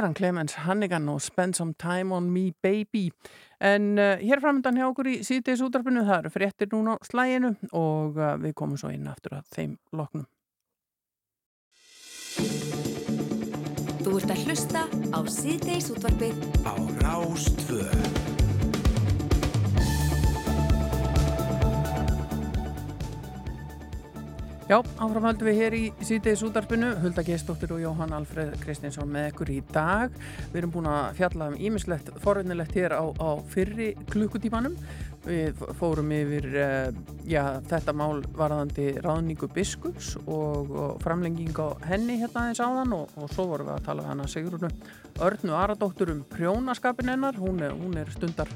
Hann 0.00 0.14
Clemens 0.14 0.54
Hannigan 0.64 1.08
og 1.12 1.20
Spend 1.20 1.54
Some 1.54 1.74
Time 1.78 2.14
On 2.14 2.30
Me 2.32 2.52
Baby. 2.62 3.10
En 3.60 3.98
uh, 3.98 4.16
hér 4.18 4.40
framöndan 4.40 4.78
hjá 4.80 4.86
okkur 4.88 5.10
í 5.10 5.18
síðdeis 5.26 5.60
útarpinu, 5.60 6.06
það 6.06 6.18
eru 6.22 6.32
fréttir 6.32 6.70
núna 6.72 6.96
á 6.96 7.04
slæginu 7.04 7.52
og 7.76 8.16
uh, 8.16 8.34
við 8.40 8.56
komum 8.56 8.80
svo 8.80 8.90
inn 8.94 9.10
aftur 9.10 9.36
að 9.38 9.52
þeim 9.52 9.76
loknum. 9.92 10.26
Þú 14.02 14.16
ert 14.18 14.34
að 14.34 14.44
hlusta 14.48 14.88
á 15.12 15.20
síðdeis 15.30 15.92
útvarpið 15.92 16.40
á 16.64 16.74
Rástvö. 17.04 18.21
Já, 24.72 24.78
áfram 25.04 25.26
höldum 25.26 25.48
við 25.50 25.58
hér 25.60 25.74
í 25.76 25.80
síðdeis 26.00 26.40
útarpinu, 26.46 26.94
Hulda 27.02 27.20
Gestóttir 27.26 27.74
og 27.74 27.82
Jóhann 27.82 28.14
Alfred 28.16 28.54
Kristinsson 28.62 29.10
með 29.12 29.26
ykkur 29.28 29.50
í 29.52 29.56
dag. 29.68 30.14
Við 30.48 30.60
erum 30.62 30.70
búin 30.72 30.86
að 30.88 31.08
fjalla 31.18 31.48
um 31.50 31.56
ímislegt 31.60 32.06
forvinnilegt 32.22 32.78
hér 32.78 32.94
á, 32.96 33.04
á 33.04 33.30
fyrri 33.52 33.90
klukkutímanum. 34.08 34.78
Við 35.26 35.60
fórum 35.76 36.14
yfir 36.16 36.46
uh, 36.56 36.88
já, 37.28 37.42
þetta 37.68 37.92
mál 38.00 38.22
varðandi 38.38 38.86
ráðningu 39.04 39.50
biskups 39.52 40.14
og, 40.22 40.72
og 40.72 41.02
framlenging 41.04 41.52
á 41.60 41.76
henni 41.90 42.16
hérna 42.22 42.46
aðeins 42.46 42.62
áðan 42.64 42.94
og, 42.96 43.12
og 43.20 43.28
svo 43.34 43.46
vorum 43.50 43.68
við 43.68 43.74
að 43.74 43.90
tala 43.90 44.06
við 44.06 44.10
hana 44.14 44.28
Sigrunu 44.32 44.70
Örnu 45.26 45.58
Aradóttur 45.58 46.14
um 46.14 46.22
prjónaskapin 46.32 47.12
hennar. 47.12 47.36
Hún 47.36 47.60
er, 47.60 47.76
hún 47.76 48.00
er 48.00 48.08
stundar 48.14 48.48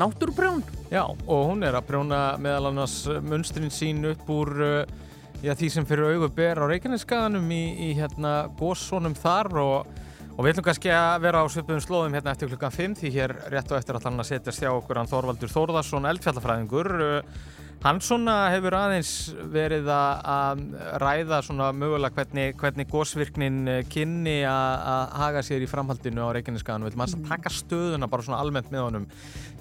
náttúrprjón. 0.00 0.64
Já, 0.88 1.04
og 1.04 1.44
hún 1.52 1.68
er 1.68 1.76
að 1.76 1.90
prjóna 1.92 2.22
meðal 2.40 2.70
annars 2.72 3.02
munstrin 3.28 3.68
sín 3.68 4.08
upp 4.14 4.32
úr 4.32 4.54
uh, 4.64 5.04
já, 5.42 5.54
því 5.54 5.70
sem 5.72 5.86
fyrir 5.86 6.14
augu 6.14 6.28
ber 6.34 6.60
á 6.60 6.70
Reykjaneskaðanum 6.70 7.50
í, 7.54 7.64
í 7.88 7.92
hérna 7.98 8.48
góssónum 8.58 9.14
þar 9.18 9.52
og, 9.62 9.92
og 10.34 10.40
við 10.42 10.54
ætlum 10.54 10.66
kannski 10.66 10.92
að 10.94 11.20
vera 11.26 11.44
á 11.44 11.46
svipum 11.52 11.82
slóðum 11.82 12.16
hérna 12.18 12.34
eftir 12.34 12.50
klukkan 12.50 12.74
5 12.74 12.98
því 13.02 13.14
hér 13.14 13.36
rétt 13.52 13.70
og 13.70 13.78
eftir 13.78 13.98
að 13.98 14.08
hann 14.08 14.24
að 14.24 14.30
setjast 14.32 14.64
hjá 14.64 14.72
okkur 14.72 15.00
hann 15.00 15.10
Þorvaldur 15.10 15.54
Þórðarsson, 15.54 16.10
eldfjallafræðingur 16.10 16.92
uh, 16.98 17.40
Hann 17.78 18.00
svona 18.02 18.48
hefur 18.50 18.74
aðeins 18.74 19.10
verið 19.54 19.86
að, 19.94 20.24
að 20.26 20.62
ræða 20.98 21.36
svona 21.46 21.68
mögulega 21.70 22.16
hvernig, 22.16 22.56
hvernig 22.58 22.88
gósvirknin 22.90 23.60
kynni 23.86 24.40
að, 24.50 24.72
að 24.90 25.12
haga 25.20 25.42
sér 25.46 25.62
í 25.62 25.68
framhaldinu 25.70 26.24
á 26.26 26.34
Reykjaneskaðanum. 26.34 26.88
Vil 26.90 26.98
maður 26.98 27.20
mm. 27.20 27.28
taka 27.30 27.52
stöðuna 27.54 28.08
bara 28.10 28.26
svona 28.26 28.40
almennt 28.42 28.72
með 28.74 28.82
honum 28.82 29.06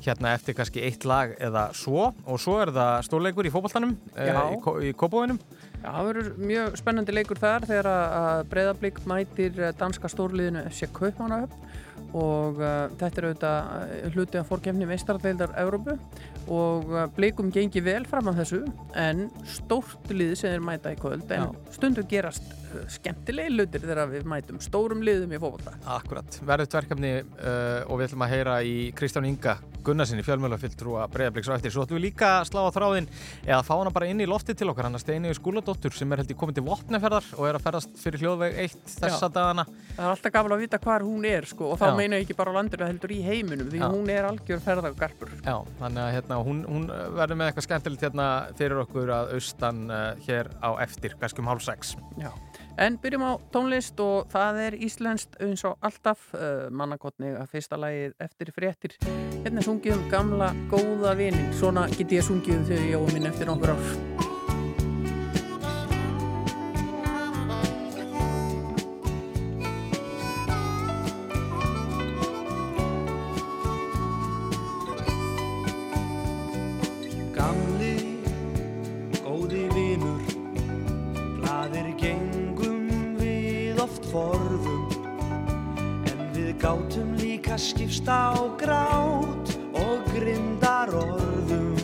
hérna 0.01 0.33
eftir 0.33 0.57
kannski 0.57 0.81
eitt 0.87 1.05
lag 1.05 1.35
eða 1.37 1.67
svo 1.77 2.07
og 2.09 2.41
svo 2.41 2.57
er 2.63 2.73
það 2.73 2.95
stórleikur 3.05 3.49
í 3.49 3.53
fókbaltanum 3.53 3.93
e, 4.15 4.27
í, 4.33 4.89
í 4.89 4.95
Kópavóinum. 4.97 5.37
Já, 5.77 5.89
það 5.91 6.07
verður 6.09 6.29
mjög 6.51 6.77
spennandi 6.81 7.13
leikur 7.15 7.39
þar 7.41 7.67
þegar 7.69 7.89
að 7.93 8.39
breyðablík 8.51 9.01
mætir 9.09 9.59
danska 9.79 10.09
stórliðinu 10.11 10.65
FC 10.71 10.89
Kaupmannahöfn 10.95 11.67
og 12.15 12.61
uh, 12.61 12.87
þetta 12.97 13.21
er 13.21 13.27
auðvitað 13.27 14.11
hluti 14.15 14.39
af 14.39 14.49
fórkefni 14.49 14.87
meistardeildar 14.89 15.53
Európu 15.59 15.97
og 16.47 16.93
uh, 16.93 17.05
blíkum 17.17 17.51
gengi 17.53 17.83
vel 17.83 18.05
fram 18.07 18.29
á 18.31 18.33
þessu 18.37 18.63
en 18.97 19.27
stórt 19.49 20.11
lið 20.13 20.35
sem 20.41 20.55
er 20.55 20.63
mæta 20.63 20.93
í 20.95 20.99
kvöld 20.99 21.27
en 21.35 21.49
Já. 21.49 21.73
stundu 21.75 22.05
gerast 22.09 22.47
skemmtilegi 22.97 23.55
hlutir 23.55 23.85
þegar 23.85 24.11
við 24.11 24.27
mætum 24.29 24.61
stórum 24.63 25.01
liðum 25.05 25.33
í 25.35 25.41
fókbalta. 25.41 25.77
Akkurat, 25.97 26.39
verðut 26.47 26.77
verkefni 26.79 27.13
uh, 27.23 27.87
og 27.87 27.99
við 27.99 28.09
ætlum 28.09 28.27
að 28.27 28.35
heyra 28.35 28.59
í 28.65 28.77
Kristján 28.97 29.29
Inga 29.29 29.57
Gunnarsinni 29.87 30.23
fjölmjölafylltrúa 30.25 31.05
breyðabliks 31.11 31.47
og 31.47 31.55
eftir. 31.55 31.71
Svo 31.71 31.85
ætlum 31.85 32.01
við 32.01 32.09
líka 32.09 32.31
að 32.41 32.49
slá 32.49 32.59
á 32.67 32.75
þráðin 32.75 33.07
eða 33.45 33.59
fá 33.63 33.71
hana 33.77 33.93
bara 33.95 34.09
inn 34.11 34.19
í 34.19 34.27
loftið 34.27 34.59
til 34.59 34.67
okkar 34.73 34.89
hann 34.89 34.99
að 34.99 35.03
steinu 35.05 35.31
skúladóttur 35.37 35.95
sem 35.95 36.11
er 36.11 36.21
held 36.21 36.33
í 36.33 36.37
komin 36.39 36.57
til 36.57 36.65
vopneferðar 36.65 37.29
og 37.37 37.47
er 37.47 37.59
að 37.59 37.63
ferðast 37.63 37.95
fyrir 38.01 38.25
hljóðveg 38.25 38.59
eitt 38.65 38.91
þessa 38.97 39.29
Já. 39.29 39.33
dagana. 39.37 39.67
Það 39.93 40.03
er 40.03 40.11
alltaf 40.11 40.35
gafal 40.35 40.53
að 40.57 40.63
vita 40.65 40.81
hvar 40.83 41.07
hún 41.07 41.29
er 41.31 41.47
sko 41.47 41.71
og 41.71 41.79
þá 41.79 41.87
Já. 41.87 41.95
meina 42.01 42.19
ég 42.19 42.27
ekki 42.27 42.37
bara 42.41 42.51
á 42.51 42.57
landinu 42.59 42.89
heldur 42.89 43.15
í 43.15 43.21
heiminum 43.23 43.71
því 43.71 43.81
Já. 43.81 43.87
hún 43.95 44.11
er 44.11 44.27
algjör 44.27 44.63
ferðagarpur. 44.67 45.33
Já, 45.39 45.55
þannig 45.79 46.03
að 46.03 46.13
hérna, 46.17 46.43
hún, 46.49 46.63
hún 46.67 46.87
verður 46.91 47.39
með 47.39 47.51
eitthvað 47.53 47.69
skemmtilegt 47.69 48.07
hérna 48.09 48.29
fyrir 48.59 48.83
okkur 48.83 49.15
að 49.21 49.35
austan 49.39 49.83
uh, 49.87 50.07
hér 50.27 50.51
á 50.59 50.69
eftir, 50.83 51.15
kannski 51.21 51.45
um 51.45 51.51
hálf 51.53 51.63
sex. 51.63 51.95
Já. 52.19 52.33
En 52.77 52.97
byrjum 53.01 53.23
á 53.25 53.33
tónlist 53.49 53.97
og 54.05 54.29
það 54.29 54.59
er 54.67 54.75
íslenskt 54.85 55.39
eins 55.41 55.63
og 55.65 55.81
alltaf 55.81 56.27
uh, 56.37 56.67
mannakotni 56.69 57.33
að 57.33 57.49
fyrsta 57.55 57.79
lagið 57.81 58.13
eftir 58.21 58.53
fréttir. 58.53 58.97
Hérna 59.41 59.63
er 59.63 59.65
sungið 59.65 59.97
um 59.97 60.07
gamla 60.13 60.53
góða 60.69 61.17
vinin. 61.17 61.49
Svona 61.57 61.89
get 61.97 62.13
ég 62.13 62.25
sungið 62.29 62.59
um 62.59 62.65
þau 62.69 62.89
jóminn 62.93 63.31
eftir 63.31 63.49
nokkur 63.49 63.73
ár. 63.73 64.35
Forðum. 84.17 84.85
En 86.09 86.21
við 86.33 86.53
gátum 86.61 87.13
líka 87.21 87.57
skipst 87.61 88.07
á 88.09 88.33
grát 88.57 89.53
og 89.77 90.07
grindar 90.13 90.93
orðum 90.97 91.75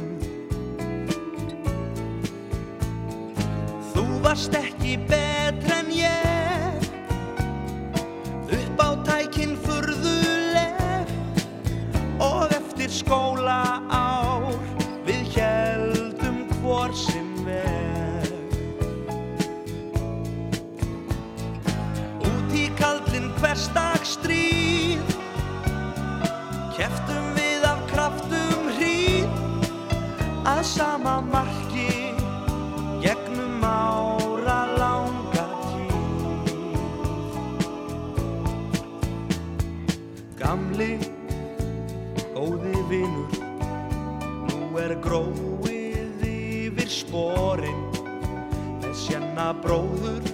Þú 3.94 4.06
varst 4.26 4.58
ekki 4.58 4.98
betr 5.06 5.23
sama 30.74 31.22
marki 31.22 32.16
Gegnum 33.04 33.62
ára 33.62 34.62
langa 34.80 35.46
tíð. 35.70 36.80
Gamli, 40.40 40.94
góði 42.34 42.80
vinur 42.90 43.38
Nú 44.50 44.80
er 44.82 44.96
gróið 45.04 46.26
yfir 46.32 46.90
sporin. 46.90 47.84
Með 48.82 48.96
sjanna 49.06 49.52
bróður 49.62 50.33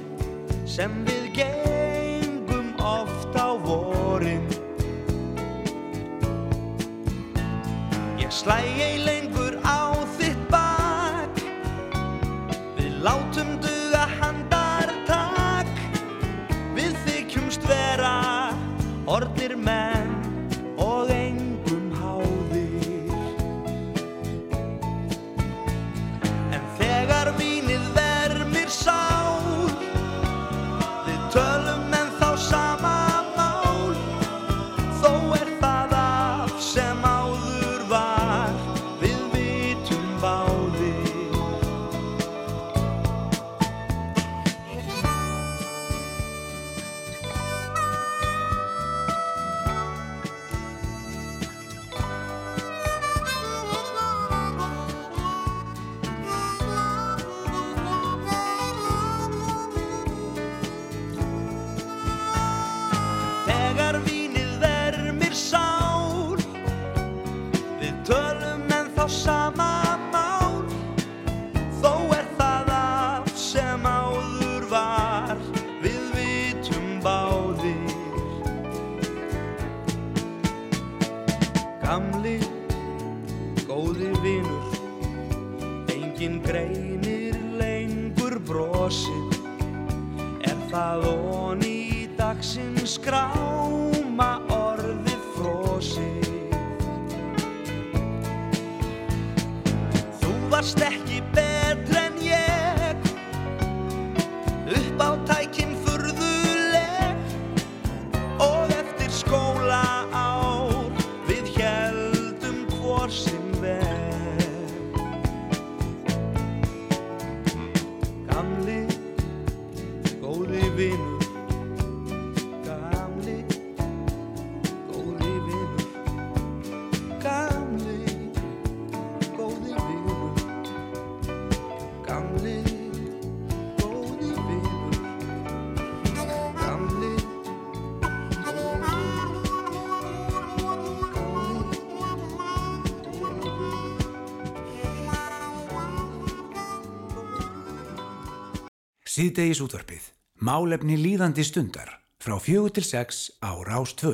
Síðdegis 149.09 149.57
útvarpið. 149.65 150.03
Málefni 150.45 150.93
líðandi 150.99 151.41
stundar. 151.41 151.87
Frá 152.21 152.35
fjögur 152.37 152.75
til 152.75 152.83
sex 152.85 153.31
á 153.41 153.57
Rás 153.65 153.95
2. 153.97 154.11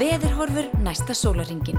Veðurhorfur 0.00 0.66
næsta 0.82 1.14
sólaringin. 1.14 1.78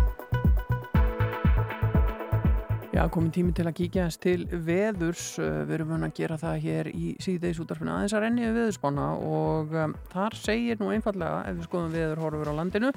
Já, 2.95 3.03
komin 3.11 3.33
tími 3.35 3.51
til 3.51 3.67
að 3.67 3.75
kíkja 3.81 4.07
þess 4.07 4.23
til 4.23 4.47
veðurs. 4.47 5.25
Uh, 5.43 5.65
Við 5.67 5.75
erum 5.75 5.91
vöna 5.97 6.07
að 6.07 6.15
gera 6.21 6.39
það 6.39 6.63
hér 6.69 6.91
í 6.93 7.11
síðdeis 7.19 7.59
útvarfinu 7.59 7.97
aðeins 7.97 8.15
að 8.15 8.25
renni 8.29 8.47
við 8.47 8.57
veðurspána 8.61 9.11
og 9.19 9.75
um, 9.75 9.99
þar 10.15 10.39
segir 10.39 10.79
nú 10.79 10.93
einfallega 10.95 11.43
ef 11.51 11.59
við 11.59 11.67
skoðum 11.67 11.95
veðurhorfur 11.99 12.55
á 12.55 12.59
landinu 12.63 12.95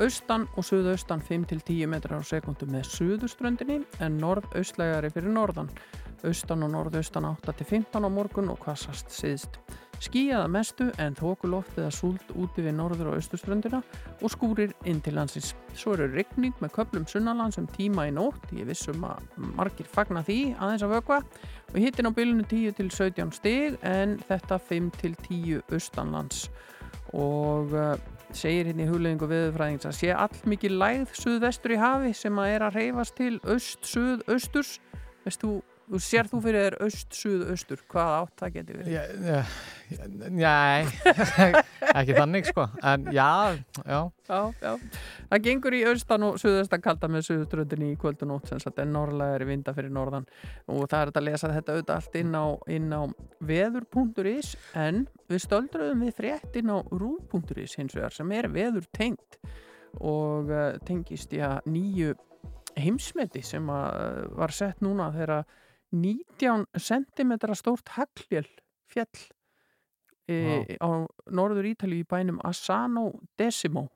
austan 0.00 0.48
og 0.56 0.64
suðaustan 0.64 1.20
5-10 1.20 1.84
metrar 1.90 2.20
á 2.20 2.24
sekundu 2.24 2.68
með 2.70 2.88
suðuströndinni 2.96 3.82
en 4.04 4.20
norð-austlægari 4.22 5.12
fyrir 5.12 5.36
norðan 5.36 5.68
austan 6.26 6.64
og 6.66 6.72
norðaustan 6.72 7.28
8-15 7.28 8.02
á 8.02 8.10
morgun 8.10 8.50
og 8.52 8.58
hvassast 8.64 9.12
síðst. 9.14 9.60
Skíjaða 9.98 10.46
mestu 10.46 10.84
en 11.02 11.16
þókuloft 11.18 11.78
eða 11.80 11.90
súld 11.90 12.32
úti 12.38 12.62
við 12.62 12.76
norður 12.78 13.10
og 13.10 13.18
austuströndina 13.18 13.80
og 14.22 14.30
skúrir 14.30 14.74
inn 14.86 15.00
til 15.02 15.16
landsins. 15.18 15.56
Svo 15.74 15.96
eru 15.96 16.06
rigning 16.12 16.54
með 16.62 16.76
köplum 16.76 17.06
sunnalands 17.10 17.58
um 17.58 17.66
tíma 17.74 18.06
í 18.06 18.12
nótt. 18.14 18.46
Ég 18.54 18.68
vissum 18.68 19.02
að 19.08 19.24
margir 19.58 19.90
fagna 19.90 20.22
því 20.26 20.54
aðeins 20.54 20.84
að 20.86 20.94
vökva 20.94 21.18
og 21.72 21.80
hittin 21.82 22.06
á 22.06 22.14
bylunu 22.14 22.46
10 22.46 22.76
til 22.78 22.92
17 22.94 23.34
stig 23.40 23.80
en 23.82 24.14
þetta 24.28 24.60
5 24.70 24.92
til 25.00 25.18
10 25.26 25.64
austanlands 25.66 26.46
og 27.16 27.74
uh, 27.74 27.96
segir 28.36 28.68
hérna 28.68 28.84
í 28.84 28.88
hugleðingu 28.90 29.28
viðfræðings 29.30 29.88
að 29.88 29.96
sé 29.96 30.12
all 30.12 30.42
mikið 30.48 30.76
lægð 30.78 31.14
suðvestur 31.16 31.74
í 31.74 31.80
hafi 31.80 32.12
sem 32.16 32.38
að 32.38 32.54
er 32.54 32.64
að 32.66 32.78
reyfast 32.78 33.16
til 33.18 33.34
öst, 33.48 33.82
suð, 33.88 34.22
austurs 34.28 34.76
veist 35.24 35.42
þú, 35.42 35.58
þú 35.88 36.00
sér 36.02 36.28
þú 36.28 36.40
fyrir 36.44 36.64
þér 36.66 36.76
öst, 36.86 37.16
suð, 37.16 37.42
austur 37.52 37.82
hvaða 37.90 38.20
átt 38.22 38.42
það 38.42 38.54
getur 38.58 38.78
verið? 38.82 39.58
Nei, 40.36 40.84
ekki 41.98 42.16
þannig 42.16 42.48
sko. 42.50 42.66
En 42.84 43.06
já, 43.14 43.56
já. 43.84 44.00
Já, 44.28 44.40
já. 44.60 44.72
Það 45.30 45.44
gengur 45.46 45.76
í 45.78 45.80
austan 45.88 46.26
og 46.26 46.36
suðaustan 46.42 46.82
kalda 46.84 47.08
með 47.08 47.24
suðuströndinni 47.30 47.94
í 47.94 47.98
kvöld 48.00 48.20
og 48.26 48.30
nótt. 48.32 48.50
Sem 48.50 48.60
sagt 48.60 48.82
en 48.82 48.92
norðlega 48.92 49.38
er 49.38 49.46
í 49.46 49.48
vinda 49.48 49.72
fyrir 49.76 49.94
norðan. 49.94 50.28
Og 50.68 50.84
það 50.84 51.06
er 51.06 51.12
að 51.14 51.26
lesa 51.30 51.52
þetta 51.54 51.76
auðvitað 51.76 51.94
allt 51.96 52.18
inn 52.20 52.36
á, 52.36 52.46
á 53.00 53.02
veður.is 53.48 54.52
en 54.76 55.06
við 55.32 55.44
stöldruðum 55.46 56.04
við 56.04 56.18
frétt 56.20 56.60
inn 56.60 56.74
á 56.74 56.78
rú.is 56.92 57.78
hins 57.80 57.96
vegar 57.96 58.16
sem 58.16 58.36
er 58.36 58.50
veður 58.52 58.88
tengt 58.92 59.40
og 60.04 60.50
uh, 60.52 60.74
tengist 60.84 61.32
já 61.32 61.62
nýju 61.64 62.12
heimsmeti 62.78 63.40
sem 63.42 63.64
að, 63.72 63.88
uh, 63.96 64.36
var 64.38 64.52
sett 64.54 64.84
núna 64.84 65.08
þegar 65.14 65.48
19 65.92 66.66
cm 66.76 67.32
stórt 67.56 67.88
hagljel 67.96 68.48
fjall 68.88 69.22
e, 70.28 70.76
á 70.80 70.88
norður 71.32 71.70
Ítalíu 71.72 72.04
í 72.04 72.08
bænum 72.08 72.40
Asano 72.44 73.10
Decimo 73.40 73.88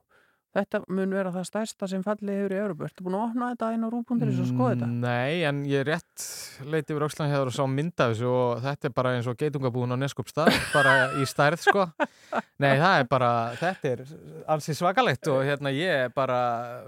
þetta 0.53 0.81
mun 0.93 1.15
vera 1.17 1.33
það 1.33 1.47
stærsta 1.49 1.89
sem 1.89 2.03
fallið 2.05 2.39
hefur 2.41 2.55
í 2.55 2.59
Európa 2.61 2.89
Ertu 2.89 3.07
búin 3.07 3.17
að 3.17 3.25
opna 3.29 3.49
þetta 3.53 3.71
inn 3.77 3.87
á 3.87 3.89
rúbúnduris 3.93 4.41
og 4.43 4.49
skoða 4.51 4.75
þetta? 4.75 4.89
Nei, 5.03 5.43
en 5.49 5.63
ég 5.69 5.87
rétt 5.89 6.27
leiti 6.69 6.97
yfir 6.97 7.07
hér 7.33 7.49
og 7.49 7.57
sá 7.57 7.63
mynda 7.71 8.09
þessu 8.13 8.29
og 8.29 8.63
þetta 8.67 8.89
er 8.89 8.95
bara 8.97 9.15
eins 9.17 9.31
og 9.31 9.39
geitungabúin 9.41 9.95
á 9.95 9.97
Neskupstað, 10.03 10.53
bara 10.75 10.95
í 11.21 11.27
stærð 11.29 11.65
sko. 11.65 11.87
Nei, 12.63 12.77
það 12.81 12.99
er 12.99 13.09
bara, 13.11 13.31
þetta 13.61 13.93
er 13.93 14.05
ansi 14.55 14.77
svakalegt 14.77 15.31
og 15.33 15.41
hérna 15.47 15.73
ég 15.75 16.07
er 16.07 16.13
bara, 16.15 16.39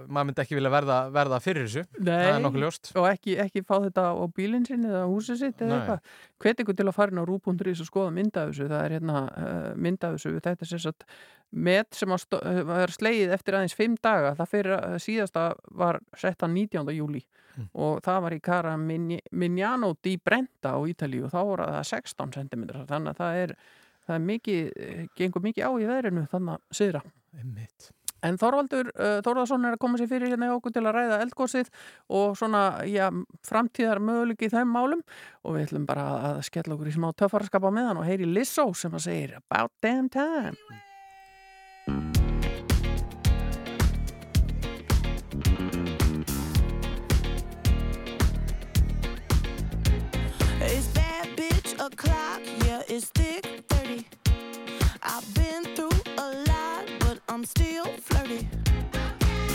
maður 0.06 0.30
myndi 0.30 0.44
ekki 0.44 0.58
vilja 0.58 0.72
verða, 0.74 1.00
verða 1.14 1.40
fyrir 1.44 1.68
þessu, 1.68 1.86
er 2.04 2.60
ljóst. 2.60 2.92
og 2.98 3.08
ekki, 3.10 3.38
ekki 3.42 3.64
fá 3.64 3.78
þetta 3.88 4.10
á 4.12 4.24
bílinn 4.36 4.68
sinni 4.68 4.92
eða 4.92 5.08
húsið 5.10 5.40
sitt 5.40 5.64
eða 5.64 5.72
Nei. 5.72 5.78
eitthvað 5.80 6.32
hvet 6.44 6.64
ykkur 6.64 6.76
til 6.78 6.88
að 6.88 6.96
fara 6.96 7.14
inn 7.14 7.22
á 7.22 7.24
rú.is 7.26 7.84
og 7.84 7.88
skoða 7.88 8.14
mynda 8.14 8.48
þessu 8.50 8.68
það 8.70 8.82
er 8.82 8.96
hérna 8.98 9.22
uh, 9.28 9.70
mynda 9.76 10.14
þessu 10.14 10.36
þetta 10.38 10.56
er 10.60 10.72
sem 10.72 10.84
sagt 10.84 11.06
met 11.54 11.94
sem 11.94 12.10
var 12.10 12.92
slegið 12.92 13.32
eftir 13.36 13.56
aðeins 13.56 13.76
fimm 13.78 13.96
daga 14.02 14.34
það 14.38 14.52
fyrir 14.52 14.76
uh, 14.78 14.98
síðasta 15.02 15.48
var 15.72 16.00
sett 16.18 16.44
að 16.44 16.54
19. 16.56 16.94
júli 16.96 17.24
Mm. 17.54 17.68
og 17.78 18.00
það 18.02 18.22
var 18.24 18.34
í 18.34 18.40
Cara 18.42 18.74
Mignano 18.80 19.92
di 20.02 20.16
Brenta 20.18 20.74
á 20.74 20.78
Ítalíu 20.90 21.28
og 21.28 21.30
þá 21.30 21.40
voru 21.46 21.66
það 21.70 21.84
16 21.92 22.32
cm 22.34 22.64
þannig 22.88 23.12
að 23.12 23.20
það 23.20 23.42
er, 23.42 23.52
það 24.06 24.16
er 24.16 24.24
mikið 24.30 24.72
eh, 24.86 25.04
gengur 25.20 25.44
mikið 25.44 25.68
á 25.68 25.70
í 25.70 25.86
veðrinu 25.86 26.24
þannig 26.32 26.56
að 26.56 26.80
syðra 26.80 27.02
Einmitt. 27.38 27.92
En 28.24 28.38
Þorvaldur 28.40 28.88
uh, 28.94 29.18
Þorvaldsson 29.24 29.68
er 29.68 29.76
að 29.76 29.82
koma 29.84 30.00
sér 30.00 30.08
fyrir 30.10 30.32
hérna 30.32 30.48
hjá 30.48 30.56
okkur 30.56 30.74
til 30.74 30.84
að 30.84 30.96
ræða 30.96 31.20
eldgósið 31.26 31.70
og 32.16 32.38
svona, 32.40 32.64
já, 32.88 33.08
framtíðar 33.44 34.00
möguleiki 34.04 34.48
í 34.48 34.54
þeim 34.54 34.72
málum 34.72 35.04
og 35.44 35.58
við 35.58 35.68
ætlum 35.68 35.86
bara 35.88 36.08
að 36.30 36.40
skella 36.48 36.78
okkur 36.78 36.90
í 36.90 36.96
smá 36.96 37.10
töffarskapa 37.20 37.72
með 37.74 37.90
hann 37.90 38.00
og 38.00 38.08
heyri 38.08 38.28
Lissó 38.30 38.70
sem 38.76 38.96
að 38.96 39.06
segir 39.08 39.38
About 39.44 39.72
damn 39.82 40.08
time. 40.08 40.56
It's 50.64 50.88
bad 50.96 51.28
bitch 51.36 51.74
o'clock, 51.78 52.40
yeah, 52.64 52.82
it's 52.88 53.10
thick 53.10 53.64
30. 53.68 54.06
I've 55.02 55.34
been 55.34 55.64
through 55.76 55.93
I'm 57.34 57.44
still 57.44 57.86
flirty. 58.00 58.46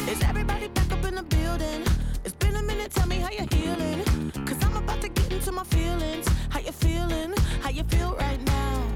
Is 0.10 0.22
everybody 0.24 0.68
back 0.68 0.92
up 0.92 1.06
in 1.06 1.16
the 1.16 1.24
building? 1.24 1.86
It's 2.26 2.36
been 2.36 2.58
a 2.58 2.62
minute, 2.62 2.92
tell 2.92 3.08
me 3.08 3.20
how 3.20 3.30
you're 3.32 3.48
healing. 3.54 4.04
Cause 4.46 4.62
I'm 4.66 4.76
about 4.76 5.00
to 5.00 5.08
get 5.08 5.32
into 5.32 5.54
my 5.54 5.64
feelings. 5.64 6.28
How 6.50 6.60
you 6.60 6.74
feeling? 6.74 7.34
How 7.62 7.70
you 7.70 7.84
feel 7.84 8.18
right 8.18 8.46
now? 8.46 8.89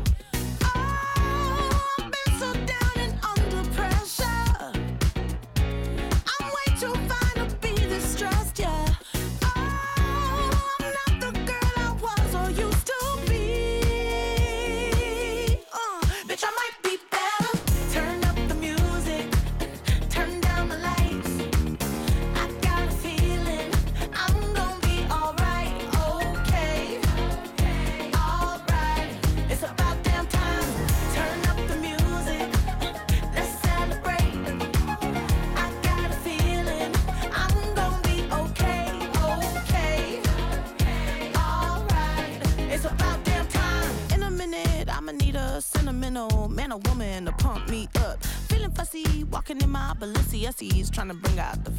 Balenciennes, 50.43 50.91
trying 50.91 51.07
to 51.07 51.13
bring 51.13 51.39
out 51.39 51.63
the 51.63 51.71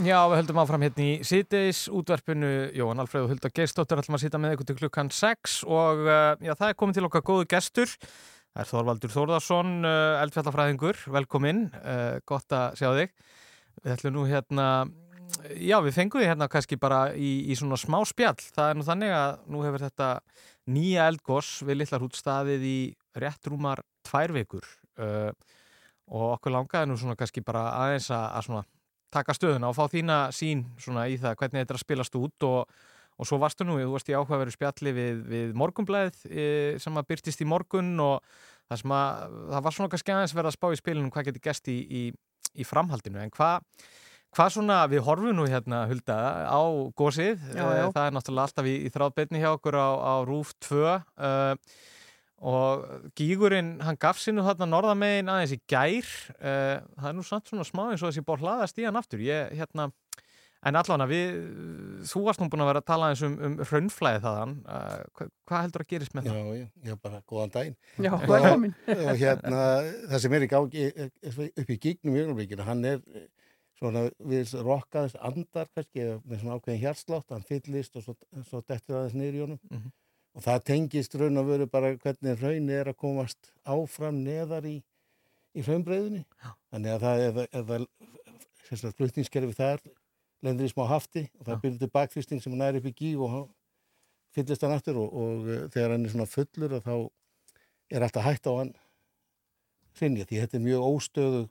Já, 0.00 0.16
við 0.30 0.38
höldum 0.38 0.58
áfram 0.62 0.80
hérna 0.86 1.04
í 1.04 1.24
síðdeis 1.28 1.82
útvarpinu, 1.92 2.48
Jóhann 2.72 3.02
Alfreð 3.02 3.26
og 3.26 3.32
Hulda 3.34 3.50
Geirsdóttir 3.52 4.00
ætlum 4.00 4.16
að 4.16 4.22
sýta 4.22 4.38
með 4.40 4.54
ykkur 4.54 4.68
til 4.70 4.76
klukkan 4.78 5.10
6 5.12 5.56
og 5.68 6.00
uh, 6.06 6.40
já, 6.40 6.54
það 6.56 6.70
er 6.70 6.78
komin 6.80 6.96
til 6.96 7.04
okkar 7.04 7.24
góðu 7.26 7.44
gestur. 7.50 7.92
Það 8.54 8.62
er 8.62 8.70
Þorvaldur 8.70 9.12
Þórðarsson 9.12 9.74
uh, 9.84 10.22
eldfjallafræðingur, 10.22 11.02
velkomin 11.18 11.60
uh, 11.82 12.16
gott 12.24 12.56
að 12.56 12.80
sjá 12.80 12.88
þig. 12.96 13.12
Við 13.82 13.94
ætlum 13.98 14.16
nú 14.16 14.24
hérna 14.30 14.70
já, 15.60 15.76
við 15.84 15.98
fengum 15.98 16.24
þig 16.24 16.32
hérna 16.32 16.50
kannski 16.56 16.80
bara 16.80 17.02
í, 17.12 17.34
í 17.52 17.60
svona 17.60 17.76
smá 17.84 18.00
spjall, 18.08 18.40
það 18.40 18.72
er 18.72 18.80
nú 18.80 18.88
þannig 18.88 19.14
að 19.20 19.46
nú 19.52 19.68
hefur 19.68 19.88
þetta 19.90 20.10
nýja 20.72 21.12
eldgoss 21.12 21.60
við 21.68 21.82
litlar 21.82 22.08
hútstaðið 22.08 22.68
í 22.72 22.76
rétt 23.20 23.52
rúmar 23.52 23.84
tvær 24.08 24.32
vikur. 24.40 24.64
Uh, 24.96 25.28
og 26.08 26.38
okkur 26.38 26.56
langaði 26.56 26.88
nú 26.88 26.96
svona 26.96 27.20
kannski 27.20 27.44
bara 27.44 27.68
aðeins 27.84 28.08
að, 28.08 28.30
að 28.32 28.46
svona 28.48 28.68
taka 29.12 29.34
stöðuna 29.36 29.70
og 29.70 29.76
fá 29.78 29.84
þína 29.92 30.18
sín 30.34 30.64
svona 30.80 31.06
í 31.10 31.18
það 31.20 31.36
hvernig 31.40 31.62
þetta 31.62 31.74
er 31.74 31.78
að 31.78 31.84
spilast 31.84 32.18
út 32.20 32.46
og, 32.48 32.74
og 33.20 33.28
svo 33.28 33.40
varstu 33.42 33.66
nú, 33.66 33.78
þú 33.80 33.94
varst 33.94 34.10
í 34.12 34.16
áhugaveru 34.16 34.54
spjalli 34.54 34.94
við, 34.96 35.24
við 35.30 35.56
morgunblæð 35.58 36.24
e, 36.30 36.46
sem 36.82 37.00
að 37.00 37.08
byrtist 37.10 37.42
í 37.42 37.48
morgun 37.48 37.92
og 38.04 38.20
það 38.70 38.82
sem 38.84 38.94
að 38.96 39.40
það 39.54 39.66
var 39.66 39.76
svona 39.76 39.94
kannski 39.94 40.14
aðeins 40.14 40.36
verið 40.36 40.52
að 40.52 40.58
spá 40.58 40.68
í 40.70 40.80
spilinu 40.80 41.10
hvað 41.14 41.30
getur 41.30 41.46
gæst 41.48 41.72
í, 41.72 41.78
í, 41.84 42.04
í 42.54 42.68
framhaldinu 42.68 43.22
en 43.24 43.34
hvað 43.34 43.66
Hvað 44.30 44.52
svona, 44.54 44.74
við 44.86 45.00
horfum 45.02 45.34
nú 45.34 45.44
hérna, 45.50 45.80
Hulda, 45.90 46.16
á 46.46 46.62
gósið. 46.94 47.40
Já, 47.50 47.64
já. 47.66 47.80
Eh, 47.82 47.88
Það 47.96 48.04
er 48.04 48.12
náttúrulega 48.14 48.44
alltaf 48.46 48.68
í, 48.70 48.74
í 48.86 48.92
þráðbeinni 48.94 49.40
hjá 49.42 49.48
okkur 49.56 49.74
á, 49.74 49.90
á 49.90 50.14
RÚF 50.22 50.52
2 50.68 50.84
uh, 50.86 51.56
og 52.40 53.10
gígurinn, 53.18 53.74
hann 53.84 53.98
gaf 54.00 54.20
nú 54.32 54.44
þarna 54.46 54.68
norðamegin 54.70 55.28
aðeins 55.28 55.56
í 55.56 55.60
gær. 55.68 56.06
Uh, 56.40 56.80
það 56.96 57.08
er 57.10 57.16
nú 57.18 57.24
samt 57.26 57.50
svona 57.50 57.66
smá 57.68 57.90
eins 57.90 58.00
og 58.04 58.10
þessi 58.10 58.24
bór 58.24 58.40
hlaðast 58.40 58.80
í 58.80 58.86
hann 58.88 58.96
aftur. 58.96 59.20
Ég, 59.24 59.52
hérna, 59.58 59.90
en 60.64 60.76
allavega, 60.80 61.08
við, 61.10 61.34
þú 62.08 62.22
varst 62.26 62.40
nú 62.42 62.48
búin 62.52 62.64
að 62.64 62.70
vera 62.70 62.82
að 62.82 62.88
tala 62.90 63.10
eins 63.12 63.24
um, 63.26 63.36
um 63.44 63.58
hraunflæði 63.60 64.22
þaðan. 64.24 64.54
Uh, 64.64 64.96
hvað, 65.18 65.32
hvað 65.50 65.66
heldur 65.66 65.84
að 65.84 65.90
gerist 65.92 66.16
með 66.16 66.30
Já, 66.30 66.32
það? 66.32 66.50
já, 66.56 66.66
já, 66.90 66.96
bara 67.04 67.22
góðan 67.32 67.54
daginn. 67.58 67.76
Já, 68.00 68.12
Og-. 68.16 68.66
Og 68.96 69.20
hérna, 69.20 69.60
það 70.14 70.24
sem 70.24 70.38
er 70.38 70.48
í 70.48 70.50
gangi 70.54 70.88
eh, 70.90 71.12
eh, 71.28 71.44
upp 71.64 71.76
í 71.76 71.78
gígnum 71.84 72.16
í 72.16 72.24
ögnumvíkinu, 72.24 72.66
hann 72.68 72.84
er 72.88 73.00
eh, 73.16 73.28
svona 73.80 74.08
við 74.32 74.52
rokkaðist 74.64 75.16
andar 75.24 75.68
kannski, 75.76 76.10
með 76.24 76.42
svona 76.42 76.58
ákveðin 76.58 76.82
hjarslátt, 76.84 77.32
hann 77.32 77.46
fyllist 77.48 77.96
og 77.96 78.04
svo, 78.04 78.16
svo 78.48 78.60
dettur 78.68 78.98
aðeins 79.00 79.16
niður 79.16 79.36
í 79.38 79.44
honum. 79.46 79.60
Mhm. 79.70 79.96
Og 80.36 80.44
það 80.44 80.64
tengist 80.70 81.16
raun 81.18 81.40
og 81.40 81.48
veru 81.48 81.66
bara 81.70 81.94
hvernig 81.98 82.36
raunni 82.38 82.76
er 82.76 82.92
að 82.92 83.00
komast 83.02 83.50
áfram 83.66 84.20
neðar 84.24 84.68
í, 84.70 84.76
í 85.58 85.64
hraunbreiðinni. 85.66 86.22
Þannig 86.70 86.94
að 86.94 87.06
það 87.06 87.24
er, 87.24 87.40
er 87.48 87.64
það, 87.70 87.86
sem 88.68 88.82
sagt, 88.82 88.98
flutningskerfi 89.00 89.56
þar 89.58 89.82
lendur 90.46 90.68
í 90.68 90.72
smá 90.72 90.84
hafti 90.88 91.26
og 91.38 91.48
það 91.48 91.64
byrður 91.64 91.80
til 91.82 91.94
bakþrýsting 91.96 92.44
sem 92.44 92.54
næri 92.56 92.80
upp 92.80 92.86
í 92.88 92.94
gíg 92.96 93.20
og 93.20 93.32
hann 93.34 93.48
fyllist 94.36 94.62
hann 94.64 94.76
aftur 94.76 95.00
og, 95.02 95.10
og 95.10 95.50
eh, 95.50 95.66
þegar 95.74 95.96
hann 95.96 96.06
er 96.06 96.14
svona 96.14 96.30
fullur 96.30 96.76
þá 96.84 96.94
er 97.90 98.06
alltaf 98.06 98.24
hægt 98.24 98.46
á 98.46 98.52
hann 98.54 98.70
hrinja 99.98 100.28
því 100.28 100.40
þetta 100.44 100.56
er 100.56 100.64
mjög 100.64 100.86
óstöðu 100.86 101.42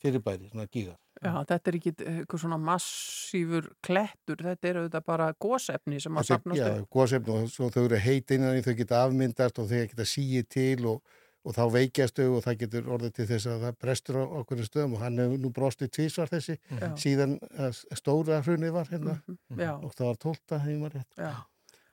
fyrirbæri, 0.00 0.48
svona 0.48 0.66
gígar. 0.72 0.96
Já, 1.20 1.32
þetta 1.50 1.68
er 1.68 1.76
ekki 1.76 1.90
eitthvað 2.00 2.40
svona 2.40 2.56
massífur 2.64 3.66
klettur, 3.84 4.38
þetta 4.40 4.68
er 4.70 4.78
auðvitað 4.80 5.02
bara 5.10 5.26
gósefni 5.44 5.98
sem 6.00 6.14
að 6.16 6.22
Þetta 6.24 6.36
sapnast 6.38 6.60
Já, 6.62 6.68
upp. 6.80 6.86
góðsefni 6.96 7.34
og 7.34 7.50
svo 7.52 7.68
þau 7.74 7.82
eru 7.90 7.98
heit 8.00 8.32
innan 8.36 8.56
í 8.56 8.62
þau 8.64 8.72
geta 8.78 9.02
afmyndast 9.04 9.58
og 9.60 9.68
þau 9.68 9.82
geta 9.90 10.06
síið 10.08 10.46
til 10.56 10.86
og, 10.94 11.02
og 11.44 11.56
þá 11.58 11.60
veikjast 11.74 12.16
þau 12.22 12.28
og 12.38 12.44
það 12.46 12.56
getur 12.62 12.88
orðið 12.96 13.12
til 13.18 13.26
þess 13.34 13.50
að 13.52 13.66
það 13.66 13.76
brestur 13.84 14.16
á 14.16 14.24
okkur 14.40 14.62
stöðum 14.64 14.94
og 14.96 15.02
hann 15.04 15.20
hefur 15.20 15.42
nú 15.44 15.50
brostið 15.60 15.90
tvísvar 15.98 16.32
þessi 16.32 16.56
Já. 16.80 16.88
síðan 17.04 17.36
að 17.66 17.82
stóra 18.00 18.40
hrunið 18.46 18.72
var 18.78 18.88
hérna 18.94 19.18
Já. 19.60 19.74
og 19.76 19.92
það 19.96 20.06
var 20.08 20.20
tólta 20.24 20.60
rétt. 20.64 21.20
Já. 21.20 21.34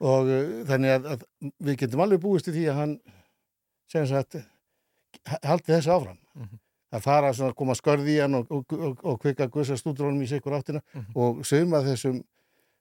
Og 0.08 0.28
uh, 0.30 0.64
þannig 0.70 0.94
að, 0.94 1.10
að 1.18 1.28
við 1.68 1.78
getum 1.84 2.04
alveg 2.06 2.24
búist 2.24 2.48
í 2.48 2.56
því 2.56 2.66
að 2.72 2.80
hann 2.80 2.96
sem 3.92 4.08
sagt 4.08 4.36
h- 4.40 5.42
haldi 5.44 5.74
þessu 5.74 5.92
áfram. 5.96 6.20
Það 6.92 7.02
fara 7.04 7.30
að 7.34 7.54
koma 7.60 7.74
skörði 7.76 8.14
í 8.16 8.20
hann 8.24 8.36
og, 8.40 8.52
og, 8.52 8.74
og, 8.74 9.02
og 9.04 9.18
kvika 9.20 9.48
gussa 9.52 9.76
stúdrónum 9.76 10.22
í 10.24 10.28
sikur 10.30 10.56
áttina. 10.56 10.80
Og 11.16 11.42
suma 11.46 11.82
þessum 11.84 12.22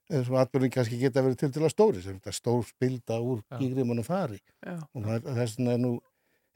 þessum 0.07 0.37
atbyrðin 0.39 0.71
kannski 0.71 0.99
geta 1.01 1.23
verið 1.27 1.41
til 1.41 1.49
til 1.57 1.65
að 1.67 1.73
stóri 1.75 2.03
sem 2.05 2.19
þetta 2.21 2.33
stór 2.37 2.61
spilda 2.69 3.17
úr 3.19 3.41
gígrimunum 3.59 4.05
fari. 4.07 4.39
Já. 4.63 4.77
og 4.95 5.03
það- 5.03 5.25
þess 5.35 5.57
vegna 5.59 5.73
er 5.75 5.79
nú 5.83 5.95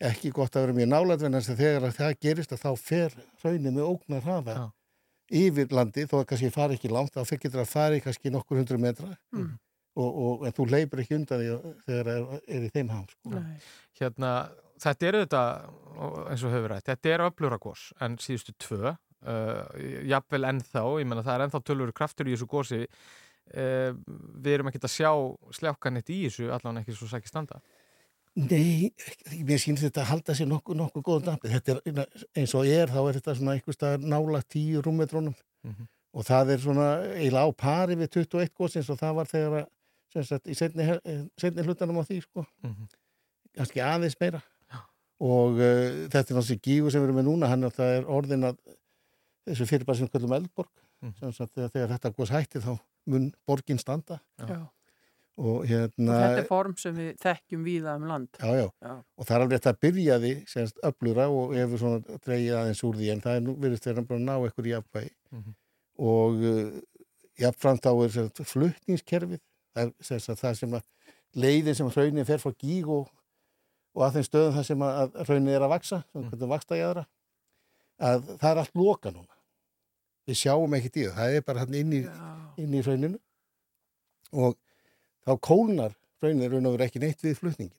ekki 0.00 0.30
gott 0.32 0.54
að 0.56 0.62
vera 0.68 0.76
mjög 0.78 0.88
nálægt 0.92 1.22
en 1.26 1.34
að 1.34 1.48
þegar 1.58 1.88
að 1.88 1.96
það 1.98 2.14
gerist 2.20 2.52
að 2.54 2.62
þá 2.62 2.70
fer 2.78 3.16
raunin 3.42 3.74
með 3.74 3.88
ógnar 3.90 4.22
hraða 4.22 4.54
yfir 5.30 5.66
landi 5.74 6.06
þó 6.06 6.14
að 6.20 6.28
kannski 6.30 6.52
fari 6.54 6.78
ekki 6.78 6.88
langt 6.94 7.12
þá 7.14 7.24
fyrir 7.26 7.42
getur 7.48 7.60
að 7.64 7.68
fari 7.74 8.00
kannski 8.00 8.30
nokkur 8.30 8.56
hundru 8.62 8.78
metra. 8.78 9.10
Mm. 9.34 9.50
og, 9.98 10.46
þú 10.54 10.64
leipur 10.70 11.00
ekki 11.02 11.14
undan 11.18 11.42
að- 11.42 11.74
þegar 11.86 12.06
er, 12.14 12.40
er 12.46 12.62
í 12.62 12.70
þeim 12.70 12.88
ham 12.94 13.06
sko. 13.10 13.42
Hérna, 14.00 14.30
þetta 14.80 15.08
eru 15.10 15.22
þetta, 15.24 15.42
eins 16.32 16.44
og 16.46 16.54
höfur 16.54 16.72
rætt, 16.74 16.86
þetta 16.90 17.12
er 17.14 17.24
öfluragós 17.28 17.86
en 18.00 18.16
síðustu 18.22 18.54
tvö, 18.64 18.94
uh, 18.94 19.60
jafnvel 20.10 20.46
ennþá, 20.50 20.84
ég 21.02 21.10
menna 21.10 21.24
það 21.26 21.34
er 21.38 21.44
ennþá 21.48 21.60
tölur 21.68 21.92
kraftur 21.96 22.30
í 22.30 22.34
þessu 22.36 22.48
gósi, 22.50 22.80
uh, 22.86 23.92
við 24.40 24.54
erum 24.56 24.70
ekkert 24.72 24.88
að 24.88 24.94
sjá 24.96 25.12
sljákanitt 25.60 26.10
í 26.14 26.22
þessu, 26.28 26.48
allan 26.56 26.80
ekki 26.82 26.96
svo 26.96 27.08
sækir 27.10 27.32
standa. 27.32 27.60
Nei, 28.38 28.92
mér 29.42 29.58
sýnir 29.58 29.82
þetta 29.88 30.04
að 30.04 30.10
halda 30.12 30.34
sér 30.38 30.46
nokkuð 30.46 30.76
nokkuð 30.78 31.02
góðan 31.08 31.24
dampi. 31.32 31.48
Þetta 31.50 31.80
er 31.82 32.12
eins 32.38 32.52
og 32.54 32.68
er, 32.70 32.86
þá 32.92 33.00
er 33.10 33.16
þetta 33.18 33.32
svona 33.40 33.56
einhver 33.56 33.74
staðar 33.74 34.04
nála 34.06 34.40
tíu 34.46 34.82
rúmmetrónum 34.86 35.34
Mhm. 35.66 35.88
og 36.14 36.24
það 36.24 36.52
er 36.54 36.58
svona 36.62 36.86
eiginlega 37.18 37.42
á 37.42 37.50
pari 37.58 37.96
við 37.98 38.08
21 38.14 38.54
góðsins 38.54 38.88
og 38.88 38.96
það 39.02 39.14
var 39.18 39.26
þegar 39.32 39.56
að, 39.58 39.66
sem 40.14 40.22
sagt, 40.30 40.46
í 40.46 40.54
setni, 40.56 40.86
setni 41.42 41.62
hlutanum 41.66 41.98
á 42.00 42.04
því, 42.06 42.20
sko. 42.22 42.46
Mhm. 42.62 42.86
Kannski 43.58 43.82
aðeins 43.82 44.16
meira. 44.22 44.40
Og 45.20 45.58
uh, 45.60 46.08
þetta 46.08 46.32
er 46.32 46.38
náttúrulega 46.38 46.64
gígu 46.64 46.90
sem 46.90 47.02
við 47.02 47.08
erum 47.10 47.18
með 47.20 47.26
núna, 47.28 47.48
hann 47.52 47.64
er, 47.68 47.74
er 47.84 48.06
orðin 48.08 48.46
að 48.48 48.58
þessu 49.50 49.66
fyrirbæri 49.68 49.98
sem 50.00 50.08
við 50.08 50.14
kallum 50.18 50.36
Eldborg, 50.40 50.70
Mhm. 51.00 51.14
sem 51.18 51.32
sagt, 51.32 51.54
þegar, 51.56 51.70
þegar 51.72 51.88
þetta 51.94 52.10
góðs 52.12 52.30
hætti 52.34 52.60
þá 52.60 52.72
mun 53.08 53.30
borgin 53.48 53.78
standa. 53.80 54.18
Já. 54.38 54.58
Og 55.40 55.46
Og 55.60 55.62
hérna... 55.64 56.16
þetta 56.20 56.40
er 56.42 56.48
form 56.50 56.74
sem 56.76 56.94
við 56.94 57.14
þekkjum 57.22 57.62
víða 57.64 57.94
um 57.96 58.02
land. 58.10 58.28
Já, 58.36 58.50
já, 58.58 58.66
Já. 58.84 58.90
og 59.16 59.24
það 59.24 59.36
er 59.36 59.40
alveg 59.46 59.54
þetta 59.60 59.72
að 59.72 59.78
byrjaði 59.86 60.32
semst 60.52 60.82
öflura 60.84 61.28
og 61.32 61.54
hefur 61.56 61.78
svona 61.80 62.18
dreigið 62.26 62.56
aðeins 62.58 62.82
úr 62.84 62.98
því 63.00 63.08
en 63.14 63.20
það 63.24 63.36
er 63.38 63.40
nú 63.46 63.54
verið 63.56 63.80
að 64.18 64.20
ná 64.26 64.34
ekkur 64.50 64.68
í 64.68 64.74
jafnvægi 64.74 65.10
Mhm. 65.32 65.54
og 65.98 66.34
uh, 66.44 66.80
jafnframt 67.40 67.80
þá 67.80 67.90
er 68.04 68.12
semst, 68.18 68.42
flutningskerfið 68.52 69.40
það 69.74 69.82
er 69.86 69.92
semst, 70.04 70.28
að 70.28 70.40
það 70.44 70.54
sem 70.60 70.76
að 70.76 70.82
leiðin 71.40 71.76
sem 71.80 71.88
hraunin 71.96 72.26
fer 72.28 72.38
frá 72.44 72.52
gíg 72.60 72.86
og, 73.94 74.02
að 74.06 74.14
þeim 74.18 74.26
stöðum 74.28 74.54
það 74.58 74.66
sem 74.70 74.84
að, 74.86 75.16
hraunin 75.26 75.48
er 75.54 75.64
að 75.66 75.72
vaksa, 75.74 76.02
sem 76.12 76.22
hvernig 76.30 76.48
vaksta 76.54 76.78
í 76.78 76.84
aðra 76.86 77.06
að 78.00 78.30
það 78.40 78.50
er 78.50 78.60
allt 78.62 78.74
loka 78.80 79.10
núna. 79.12 79.34
Við 80.30 80.38
sjáum 80.40 80.74
ekkert 80.78 80.96
í 80.96 81.04
það, 81.08 81.16
það 81.18 81.34
er 81.40 81.42
bara 81.48 81.64
hann 81.64 81.74
inn 81.74 81.92
í, 81.92 82.00
inn 82.62 82.74
í 82.78 82.82
hrauninu. 82.86 83.18
Og 84.32 84.54
þá 85.26 85.32
kólnar 85.42 85.96
hraunin 86.22 86.50
raun 86.52 86.68
og 86.70 86.76
verið 86.76 86.86
ekki 86.90 87.02
neitt 87.02 87.22
við 87.24 87.38
flutningin 87.40 87.76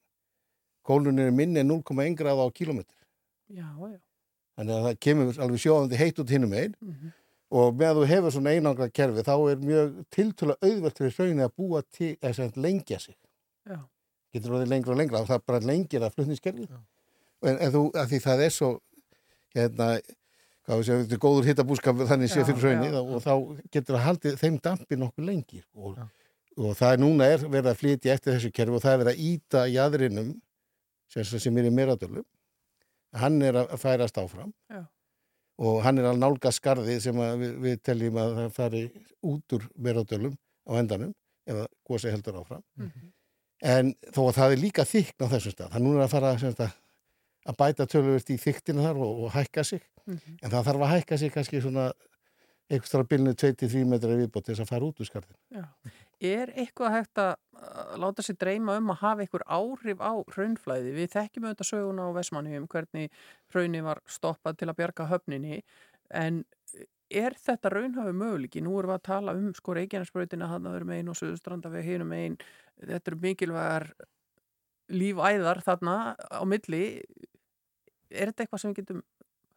kólnun 0.85 1.19
er 1.21 1.29
minni 1.31 1.61
en 1.61 1.69
0,1 1.69 2.15
gráð 2.17 2.39
á 2.41 2.47
kilometr 2.57 2.95
Já, 3.53 3.67
já. 3.77 3.99
þannig 4.57 4.73
að 4.75 4.85
það 4.87 4.95
kemur 5.05 5.39
alveg 5.45 5.61
sjóðandi 5.61 5.99
heitt 5.99 6.21
út 6.23 6.31
hinnum 6.33 6.55
einn 6.57 6.73
Mhm. 6.81 7.11
og 7.51 7.75
með 7.77 7.87
að 7.91 7.99
þú 7.99 8.05
hefur 8.09 8.33
svona 8.33 8.53
einangra 8.55 8.87
kerfi 8.89 9.23
þá 9.27 9.33
er 9.51 9.61
mjög 9.61 9.93
tiltölu 10.15 10.55
auðvelt 10.57 10.97
fyrir 10.97 11.13
hraunin 11.19 11.43
að 11.45 11.53
búa 11.59 11.83
til, 11.91 12.15
eða 12.21 12.33
sem 12.35 12.51
lengja 12.55 12.99
sig. 12.99 13.15
Já. 13.69 13.77
Getur 14.33 14.55
orðið 14.55 14.73
lengra 14.73 14.93
og 14.93 14.99
lengra 15.01 15.21
og 15.21 15.29
það 15.29 15.45
bara 15.51 15.67
lengir 15.71 16.05
að 16.05 16.15
flutningskerfi 16.17 16.67
en, 16.69 17.55
en 17.55 17.71
þú, 17.73 17.83
að 17.97 18.11
því 18.11 18.19
það 18.25 18.43
er 18.45 18.55
svo 18.55 18.71
hérna 19.55 19.91
hvað 20.65 20.83
þetta 20.87 21.15
er 21.17 21.21
góður 21.21 21.49
hittabúskap 21.49 22.03
þannig 22.09 22.31
sé 22.31 22.43
fyrir 22.47 22.83
já, 22.85 22.99
og 23.01 23.21
þá 23.23 23.33
getur 23.73 23.97
það 23.97 24.05
haldið 24.05 24.37
þeim 24.41 24.59
dampi 24.63 24.99
nokkuð 24.99 25.27
lengi 25.27 25.61
og, 25.73 25.97
og 26.57 26.75
það 26.77 26.93
er 26.93 27.01
núna 27.01 27.29
er 27.33 27.45
verið 27.47 27.71
að 27.73 27.79
flytja 27.81 28.15
eftir 28.15 28.37
þessu 28.37 28.51
kerfi 28.55 28.77
og 28.77 28.83
það 28.83 28.93
er 28.93 29.01
verið 29.03 29.13
að 29.13 29.23
íta 29.27 29.63
jæðrinum 29.71 30.31
sem, 31.11 31.25
sem 31.25 31.57
er 31.57 31.69
í 31.69 31.73
meradölum 31.75 32.27
hann 33.21 33.41
er 33.43 33.57
að 33.63 33.73
færast 33.81 34.19
áfram 34.21 34.53
Já. 34.71 34.83
og 35.59 35.81
hann 35.85 35.99
er 35.99 36.11
að 36.11 36.21
nálga 36.21 36.53
skarðið 36.55 37.01
sem 37.07 37.23
að 37.23 37.33
við, 37.41 37.57
við 37.65 37.81
teljum 37.89 38.21
að 38.21 38.37
það 38.37 38.53
fari 38.59 38.83
út 39.33 39.57
úr 39.57 39.67
meradölum 39.75 40.37
á 40.69 40.71
endanum 40.79 41.15
ef 41.49 41.63
að 41.65 41.67
gósi 41.89 42.13
heldur 42.13 42.39
áfram 42.43 42.63
en 43.61 43.93
þó 44.13 44.21
að 44.29 44.37
það 44.39 44.51
er 44.55 44.61
líka 44.61 44.85
þykn 44.89 45.25
á 45.25 45.31
þessum 45.35 45.55
stað 45.55 45.73
það 45.75 45.83
núna 45.85 45.99
er 46.01 46.05
að 46.07 46.13
fara 46.15 46.31
sem 46.41 46.53
sagt, 46.55 46.77
að 47.51 47.57
bæta 47.57 47.85
töluvert 47.89 48.29
í 48.33 48.37
þyktina 48.41 48.85
þar 48.87 49.01
og, 49.01 49.25
og 49.27 49.33
hækka 49.37 49.63
sig 49.63 49.81
Mhm. 50.07 50.39
en 50.41 50.49
það 50.49 50.63
þarf 50.65 50.81
að 50.81 50.89
hækka 50.95 51.17
sig 51.21 51.29
kannski 51.31 51.59
svona 51.61 51.91
einhvers 52.71 52.89
þar 52.89 53.03
að 53.03 53.09
bylnu 53.11 53.33
23 53.37 53.83
metrar 53.85 54.17
viðbót 54.17 54.47
þess 54.49 54.63
að 54.63 54.69
fara 54.71 54.87
út 54.87 54.97
úr 55.03 55.05
skarðin 55.05 55.37
Já. 55.53 55.65
Er 56.21 56.51
eitthvað 56.57 56.95
hægt 56.95 57.21
að 57.21 57.35
láta 58.01 58.25
sér 58.25 58.37
dreyma 58.41 58.77
um 58.81 58.89
að 58.89 58.99
hafa 59.03 59.21
einhver 59.21 59.43
áhrif 59.45 60.01
á 60.01 60.13
raunflæði? 60.33 60.93
Við 60.97 61.13
þekkjum 61.13 61.45
auðvitað 61.45 61.69
söguna 61.69 62.07
á 62.09 62.15
Vestmannhjum 62.17 62.65
hvernig 62.67 63.11
raunni 63.53 63.83
var 63.85 64.01
stoppað 64.09 64.57
til 64.57 64.69
að 64.71 64.77
bjarga 64.81 65.07
höfninni 65.13 65.61
en 66.09 66.43
er 67.11 67.35
þetta 67.39 67.71
raunhafi 67.73 68.13
möguleiki? 68.15 68.63
Nú 68.63 68.77
erum 68.79 68.93
við 68.93 68.97
að 68.97 69.05
tala 69.09 69.35
um 69.37 69.51
sko 69.57 69.75
Reykjanesbrautina 69.77 70.49
hann 70.51 70.67
að 70.69 70.77
vera 70.77 70.89
megin 70.91 71.11
og 71.11 71.19
Suðustrandaveg 71.19 71.87
hinum 71.87 72.11
megin. 72.11 72.37
Þetta 72.81 73.11
eru 73.11 73.21
mikilvægar 73.25 73.87
lífæðar 74.91 75.61
þarna 75.65 75.95
á 76.17 76.41
milli. 76.47 76.83
Er 78.11 78.31
þetta 78.31 78.45
eitthvað 78.45 78.63
sem 78.63 78.73
við 78.73 78.81
getum 78.81 79.03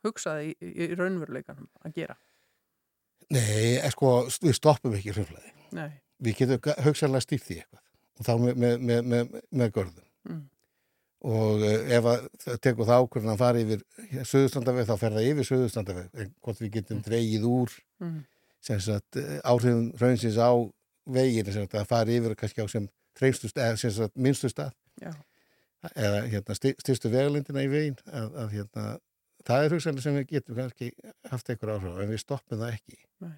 hugsað 0.04 0.44
í, 0.46 0.54
í 0.60 0.90
raunveruleikanum 0.94 1.70
að 1.82 1.98
gera? 1.98 2.18
Nei, 3.32 3.80
sko, 3.94 4.14
við 4.44 4.58
stoppum 4.58 4.94
ekki 4.98 5.14
Nei. 5.74 5.90
við 6.22 6.42
getum 6.42 6.74
hugsanlega 6.84 7.24
stýrt 7.24 7.46
því 7.48 7.60
eitthvað 7.62 7.80
og 8.14 8.26
þá 8.28 8.34
með, 8.38 8.58
með, 8.62 8.74
með, 8.78 9.06
með, 9.10 9.38
með 9.50 9.72
görðum 9.74 10.02
Mm. 10.24 10.44
Og 11.24 11.62
uh, 11.64 11.74
ef 11.96 12.08
að 12.10 12.24
það 12.44 12.58
tekur 12.66 12.88
það 12.90 13.02
ákvörðan 13.04 13.32
að 13.34 13.42
fara 13.42 13.64
yfir 13.64 13.84
söðustandaveg 14.28 14.88
þá 14.90 14.94
fer 15.00 15.14
það 15.16 15.28
yfir 15.30 15.48
söðustandaveg 15.48 16.20
en 16.20 16.32
hvort 16.44 16.62
við 16.62 16.74
getum 16.78 17.04
dreigið 17.06 17.48
úr 17.48 17.76
Mm. 18.04 18.24
sagt 18.80 19.16
eh, 19.20 19.38
áhrifum 19.44 19.90
raunsins 20.00 20.36
á 20.36 20.50
veginn 21.06 21.46
sem 21.46 21.62
sagt 21.62 21.76
að 21.78 21.86
fara 21.88 22.10
yfir 22.10 22.34
kannski 22.36 22.64
á 22.64 22.66
sem 22.68 22.88
eða 23.20 23.76
sem 23.78 23.92
sagt 23.94 24.16
minnstu 24.16 24.48
stað 24.50 24.72
Já. 25.00 25.12
eða 25.94 26.24
hérna 26.32 26.56
styrstu 26.58 27.08
vegalindina 27.12 27.62
í 27.64 27.70
veginn 27.70 27.98
að, 28.10 28.30
að 28.40 28.54
hérna 28.56 28.84
það 29.44 29.64
er 29.64 29.74
hugsanlega 29.76 30.04
sem 30.06 30.16
við 30.18 30.26
getum 30.32 30.58
kannski 30.58 30.90
haft 31.30 31.50
einhver 31.52 31.74
áhrif 31.76 32.00
en 32.02 32.10
við 32.10 32.22
stoppum 32.22 32.62
það 32.62 32.76
ekki. 32.78 32.98
Nei. 33.24 33.34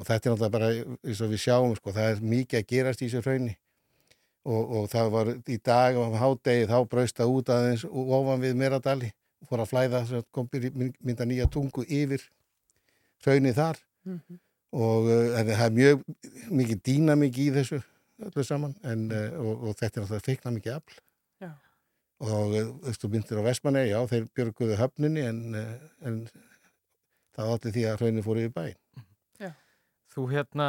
Og 0.00 0.06
þetta 0.08 0.28
er 0.28 0.32
náttúrulega 0.32 0.54
bara, 0.54 0.70
eins 1.04 1.20
og 1.20 1.32
við 1.32 1.42
sjáum, 1.44 1.74
sko, 1.76 1.92
það 1.92 2.10
er 2.14 2.22
mikið 2.24 2.60
að 2.60 2.68
gerast 2.72 3.02
í 3.04 3.08
þessu 3.10 3.24
hraunni. 3.26 3.56
Og, 4.48 4.70
og 4.72 4.86
það 4.88 5.08
var 5.12 5.28
í 5.52 5.56
dag 5.60 5.96
á 6.00 6.04
hádegi 6.16 6.68
þá 6.70 6.76
braust 6.88 7.18
það 7.18 7.32
út 7.36 7.50
aðeins 7.52 7.82
og 7.84 8.12
ofan 8.16 8.40
við 8.40 8.54
Meradali 8.56 9.10
og 9.42 9.48
fór 9.50 9.60
að 9.64 9.68
flæða, 9.74 9.98
sem 10.08 10.20
sagt, 10.22 10.30
kom 10.32 10.46
byrja 10.48 10.70
mynda 11.04 11.26
nýja 11.28 11.46
tungu 11.52 11.84
yfir 11.86 12.24
hraunni 13.24 13.52
þar 13.56 13.82
Mhm. 14.08 14.38
og 14.72 15.04
uh, 15.12 15.34
en 15.36 15.46
það 15.50 15.64
er 15.66 15.72
mjög 15.76 16.04
mikið 16.56 16.78
dýnamik 16.88 17.36
í 17.36 17.50
þessu 17.52 17.82
öllu 18.24 18.44
saman 18.48 18.72
en, 18.82 19.02
uh, 19.12 19.34
og, 19.42 19.64
og 19.68 19.74
þetta 19.76 20.00
er 20.00 20.04
náttúrulega 20.06 20.24
feikna 20.24 20.52
mikið 20.54 20.72
afl 20.78 20.96
Já. 21.44 21.50
og 22.24 22.54
uh, 22.56 22.94
þú 22.96 23.10
myndir 23.12 23.42
á 23.44 23.48
Vestmanni, 23.50 23.82
já, 23.90 23.98
þeir 24.08 24.24
björguðu 24.38 24.78
höfninni 24.80 25.26
en, 25.28 25.42
en 26.00 26.16
það 27.36 27.52
átti 27.58 27.74
því 27.76 27.84
að 27.90 28.00
hraunin 28.00 28.24
fór 28.24 28.40
yfir 28.40 28.56
bæinn. 28.56 28.80
Þú 30.10 30.24
hérna, 30.32 30.66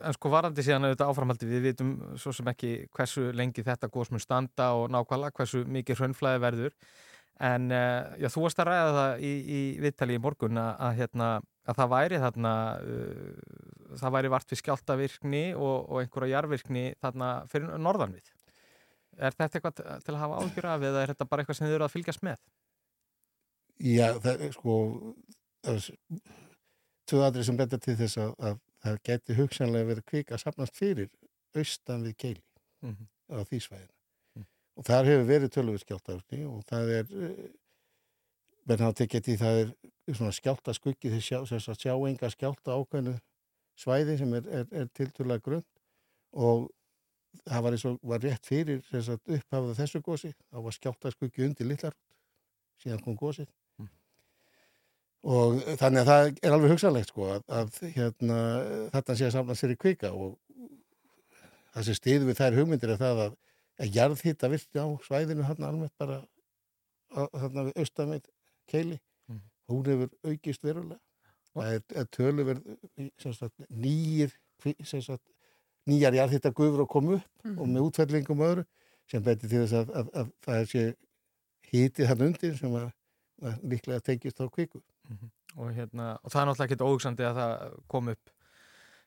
en 0.00 0.16
sko 0.16 0.30
varandi 0.32 0.64
síðan 0.64 0.88
auðvitað 0.88 1.12
áframhaldi, 1.12 1.48
við 1.48 1.64
vitum 1.68 1.94
svo 2.20 2.32
sem 2.36 2.48
ekki 2.52 2.72
hversu 2.94 3.30
lengi 3.36 3.64
þetta 3.66 3.90
góðs 3.92 4.12
mun 4.12 4.22
standa 4.22 4.72
og 4.78 4.90
nákvæmlega 4.92 5.36
hversu 5.36 5.64
mikið 5.68 6.00
hraunflæði 6.00 6.42
verður. 6.42 6.76
En 7.42 7.72
uh, 7.74 8.12
já, 8.20 8.28
þú 8.30 8.44
varst 8.44 8.60
að 8.62 8.68
ræða 8.68 8.92
það 8.96 9.24
í, 9.26 9.32
í 9.32 9.60
viðtali 9.82 10.16
í 10.18 10.22
morgun 10.22 10.60
að, 10.62 10.70
að, 10.86 10.98
hérna, 11.00 11.28
að 11.66 11.78
það 11.80 11.92
væri 11.94 12.20
þarna, 12.22 12.52
uh, 12.78 13.96
það 14.02 14.14
væri 14.16 14.32
vart 14.36 14.52
við 14.52 14.62
skjáltavirkni 14.62 15.44
og, 15.56 15.76
og 15.88 16.02
einhverja 16.02 16.36
jarvirkni 16.36 16.84
þarna 17.02 17.32
fyrir 17.50 17.82
norðan 17.82 18.16
við. 18.18 18.32
Er 19.18 19.34
þetta 19.36 19.58
eitthvað 19.58 20.02
til 20.06 20.14
að 20.14 20.22
hafa 20.22 20.42
ágjur 20.42 20.68
af 20.72 20.84
eða 20.88 21.02
er 21.02 21.12
þetta 21.12 21.28
bara 21.28 21.42
eitthvað 21.42 21.58
sem 21.58 21.68
þið 21.68 21.78
eru 21.78 21.88
að 21.88 21.96
fylgjast 21.96 22.22
með? 22.24 22.38
Já, 23.82 24.08
það 24.22 24.44
er 24.46 24.54
sko 24.54 24.76
það 25.64 25.78
er 25.78 25.88
tvö 27.10 27.24
aðri 27.26 27.44
sem 27.46 27.58
betta 27.58 27.80
til 27.82 27.96
þess 27.98 28.20
að, 28.22 28.32
að 28.38 28.60
það 28.82 28.98
geti 29.08 29.36
hugsanlega 29.38 29.88
verið 29.92 30.06
kvik 30.10 30.32
að 30.34 30.42
sapnast 30.44 30.76
fyrir 30.78 31.10
austan 31.54 32.04
við 32.06 32.16
keili 32.16 32.42
Mhm. 32.82 33.06
á 33.30 33.42
því 33.46 33.58
svæðinu. 33.62 34.46
Og 34.76 34.84
þar 34.88 35.04
hefur 35.04 35.26
verið 35.28 35.50
tölvöld 35.54 35.82
skjáltavirkni 35.84 36.44
og 36.48 36.64
það 36.64 36.90
er 36.98 37.06
menn 38.66 38.78
hafa 38.82 38.96
tekið 39.02 39.24
því 39.26 39.34
það 39.42 39.58
er 39.62 39.72
svona 40.14 40.32
skjálta 40.36 40.74
skuggi 40.74 41.10
þeir 41.12 41.24
sjá, 41.26 41.38
sagt 41.60 41.82
sjá 41.84 41.94
enga 42.08 42.30
skjálta 42.32 42.76
ákveðnu 42.78 43.16
svæði 43.78 44.18
sem 44.18 44.34
er, 44.38 44.48
er, 44.48 44.66
er 44.72 44.88
tiltölulega 44.96 45.42
grunn 45.42 45.64
og 46.32 46.70
það 47.48 47.62
var 47.66 47.76
og 47.90 47.98
var 48.12 48.22
rétt 48.24 48.46
fyrir 48.48 48.82
upphafðu 48.82 49.76
þessu 49.78 50.02
gósi 50.04 50.32
þá 50.50 50.58
var 50.66 50.76
skjálta 50.76 51.12
skuggi 51.14 51.46
undir 51.46 51.66
litlar 51.68 51.94
síðan 52.82 53.02
kom 53.04 53.16
gósið 53.16 53.48
og 55.22 55.60
þannig 55.78 56.02
að 56.02 56.08
það 56.10 56.30
er 56.42 56.54
alveg 56.56 56.72
hugsanlegt 56.74 57.12
sko 57.12 57.28
að, 57.36 57.42
að 57.60 57.76
hérna 57.94 58.38
þetta 58.94 59.16
sé 59.18 59.28
að 59.28 59.34
samla 59.36 59.54
sér 59.58 59.74
í 59.74 59.78
kvika 59.78 60.10
og 60.12 60.32
það 61.72 61.86
sem 61.88 61.94
stiður 61.98 62.26
við 62.30 62.40
þær 62.40 62.56
hugmyndir 62.58 62.92
er 62.96 63.00
það 63.00 63.20
að, 63.26 63.36
að 63.78 63.94
jarðhitta 63.96 64.50
virti 64.52 64.82
á 64.82 64.86
svæðinu 65.06 65.46
hann 65.46 65.66
almennt 65.68 65.94
bara 66.02 66.18
þarna 67.12 67.66
við 67.68 67.78
austameit 67.82 68.26
keili. 68.70 68.98
Hún 69.70 69.86
hefur 69.86 70.10
aukist 70.26 70.62
verulega. 70.64 70.98
Það 71.52 71.72
er, 71.76 71.82
er 72.00 72.06
töluverð 72.12 72.62
nýjir 73.70 74.32
sagt, 75.04 75.24
nýjar 75.88 76.14
jarðhitta 76.16 76.52
gufur 76.56 76.84
að 76.84 76.90
koma 76.92 77.16
upp 77.18 77.28
Mhm. 77.44 77.58
og 77.58 77.66
með 77.68 77.86
útfællingum 77.88 78.40
og 78.40 78.50
öðru 78.52 78.64
sem 79.10 79.22
betur 79.22 79.48
til 79.50 79.62
þess 79.64 79.72
að, 79.80 79.88
að, 79.98 80.10
að 80.20 80.28
það 80.46 80.66
sé 80.70 80.82
hítið 81.72 82.06
hann 82.06 82.20
undir 82.28 82.56
sem 82.56 82.76
að, 82.78 82.90
að 83.42 83.64
líklega 83.72 84.00
tengist 84.06 84.38
á 84.40 84.46
kviku 84.46 84.78
og, 85.56 85.72
hérna, 85.76 86.18
og 86.22 86.30
það 86.32 86.40
er 86.42 86.46
náttúrulega 86.48 86.68
ekkert 86.70 86.86
óhugsandi 86.88 87.26
að 87.28 87.38
það 87.42 87.76
kom 87.92 88.08
upp 88.14 88.30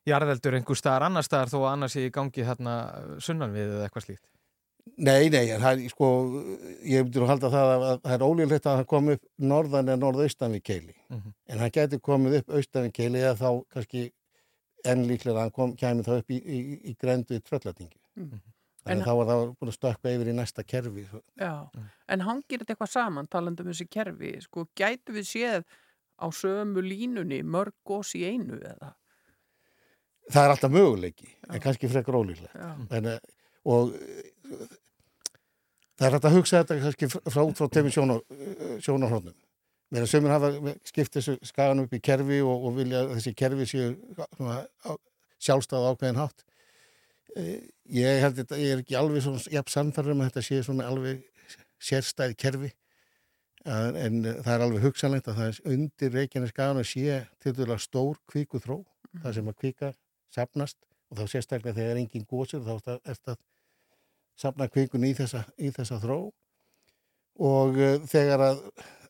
jarðeldur 0.05 0.53
einhver 0.59 0.77
staðar 0.77 1.07
annar 1.07 1.25
staðar 1.25 1.49
þó 1.49 1.57
að 1.63 1.71
annars 1.73 1.95
sé 1.97 2.03
í 2.05 2.11
gangi 2.13 2.45
þarna 2.45 2.73
sunnan 3.25 3.53
við 3.55 3.71
eða 3.75 3.87
eitthvað 3.87 4.05
slíkt. 4.07 4.25
Nei, 5.01 5.29
nei, 5.33 5.47
en 5.49 5.63
það 5.63 5.79
er 5.81 5.89
sko 5.89 6.07
ég 6.85 7.07
myndir 7.07 7.23
að 7.25 7.31
halda 7.31 7.49
það 7.49 7.71
að, 7.73 7.85
að 7.89 8.01
það 8.03 8.13
er 8.19 8.25
ólíklegt 8.27 8.67
að 8.69 8.75
það 8.77 8.89
kom 8.91 9.07
upp 9.15 9.23
norðan 9.41 9.87
eða 9.89 10.01
norðaustan 10.03 10.53
við 10.53 10.61
keili. 10.69 10.93
Mhm. 11.09 11.31
en 11.49 11.59
það 11.63 11.71
getur 11.79 11.99
komið 12.05 12.35
upp 12.39 12.53
austan 12.59 12.85
við 12.85 12.93
keili 12.99 13.23
eða 13.23 13.35
þá 13.39 13.49
kannski 13.73 14.03
enn 14.85 15.07
líklega 15.09 15.39
að 15.39 15.41
hann 15.41 15.55
kom, 15.57 15.71
kæmi 15.75 16.05
þá 16.05 16.11
upp 16.19 16.29
í, 16.29 16.37
í, 16.37 16.59
í 16.91 16.93
grendu 17.01 17.33
í 17.39 17.41
tröllatingi. 17.41 17.97
Mhm. 18.15 18.43
þannig 18.85 18.93
En- 18.93 19.01
að 19.01 19.07
þá 19.09 19.15
var 19.17 19.25
það 19.31 19.55
búin 19.57 19.71
að 19.73 19.77
stökkva 19.79 20.13
yfir 20.13 20.29
í 20.29 20.35
næsta 20.37 20.63
kerfi 20.63 21.07
svo. 21.09 21.21
Já, 21.41 21.53
en 22.07 22.21
hangir 22.21 22.59
þetta 22.61 22.75
eitthvað 22.75 22.91
saman 22.93 23.27
talandi 23.27 23.65
um 23.65 23.71
þessi 23.73 23.89
kerfi, 23.89 24.35
sko, 24.45 24.67
gætu 24.77 25.15
við 25.17 25.25
séð 25.25 25.63
á 26.21 26.27
sömu 26.31 26.81
línunni 26.85 27.41
mörg 27.43 27.73
gós 27.85 28.13
í 28.15 28.23
einu 28.27 28.59
eða? 28.61 28.93
það 30.31 30.43
er 30.47 30.53
alltaf 30.55 30.71
möguleiki 30.73 31.27
en 31.49 31.59
kannski 31.61 31.87
frekar 31.91 32.15
ólíklegt. 32.17 32.53
Já. 32.55 32.69
en, 32.97 33.05
eh, 33.05 33.19
og 33.65 33.93
eh, 33.93 34.69
það 35.99 36.07
er 36.07 36.15
hægt 36.17 36.25
að 36.29 36.37
hugsa 36.39 36.61
þetta 36.63 36.77
kannski 36.81 37.09
fr- 37.13 37.25
frá 37.33 37.43
út 37.45 37.59
frá 37.59 37.67
tveimur 37.71 37.93
sjónar, 37.93 38.23
sjónarhóðnum 38.81 39.35
mér 39.93 40.01
að 40.07 40.09
sömur 40.11 40.33
hafa 40.33 40.49
skipt 40.89 41.13
þessu 41.19 41.35
skagan 41.45 41.83
upp 41.85 41.93
í 41.93 42.01
kerfi 42.03 42.39
og, 42.41 42.65
og 42.67 42.73
vilja 42.79 43.03
þessi 43.13 43.35
kerfi 43.37 43.67
séu 43.69 43.91
svona 44.35 44.63
á- 44.81 44.97
sjálfstæð 45.45 45.85
ákveðin 45.91 46.17
hátt. 46.17 46.41
Eh, 47.35 47.59
ég 47.93 48.21
held 48.23 48.37
þetta, 48.39 48.57
ég 48.57 48.71
er 48.73 48.81
ekki 48.81 48.95
alveg 48.97 49.21
svona 49.21 49.43
jafn 49.51 49.71
samfærum 49.75 50.23
að 50.23 50.29
þetta 50.31 50.43
sé 50.47 50.59
svona 50.65 50.87
alveg 50.89 51.21
sérstæð 51.85 52.33
kerfi 52.39 52.71
en, 53.65 53.95
en 53.97 54.17
það 54.45 54.51
er 54.53 54.63
alveg 54.65 54.83
hugsanlegt 54.85 55.27
að 55.31 55.39
það 55.39 55.51
er 55.51 55.59
undir 55.75 56.13
Reykjanes 56.13 56.53
skagan 56.53 56.81
að 56.81 56.89
sé 56.91 57.19
til 57.43 57.53
dæla 57.57 57.77
stór 57.81 58.19
kvíku 58.29 58.61
þró 58.61 58.83
það 59.23 59.37
sem 59.37 59.49
að 59.51 59.57
kvika 59.61 59.91
sapnast 60.35 60.77
og 61.11 61.19
þá 61.19 61.25
sérstaklega 61.31 61.77
þegar 61.79 62.01
engin 62.01 62.25
gósir 62.29 62.63
þá 62.65 62.73
er 62.95 63.19
að 63.31 63.37
sapna 64.35 64.67
kvikun 64.67 65.05
í 65.07 65.13
þessa, 65.15 65.45
í 65.57 65.69
þessa 65.71 65.99
þró. 66.03 66.17
Og 67.45 67.77
uh, 67.79 67.97
þegar 68.09 68.41
að 68.49 68.61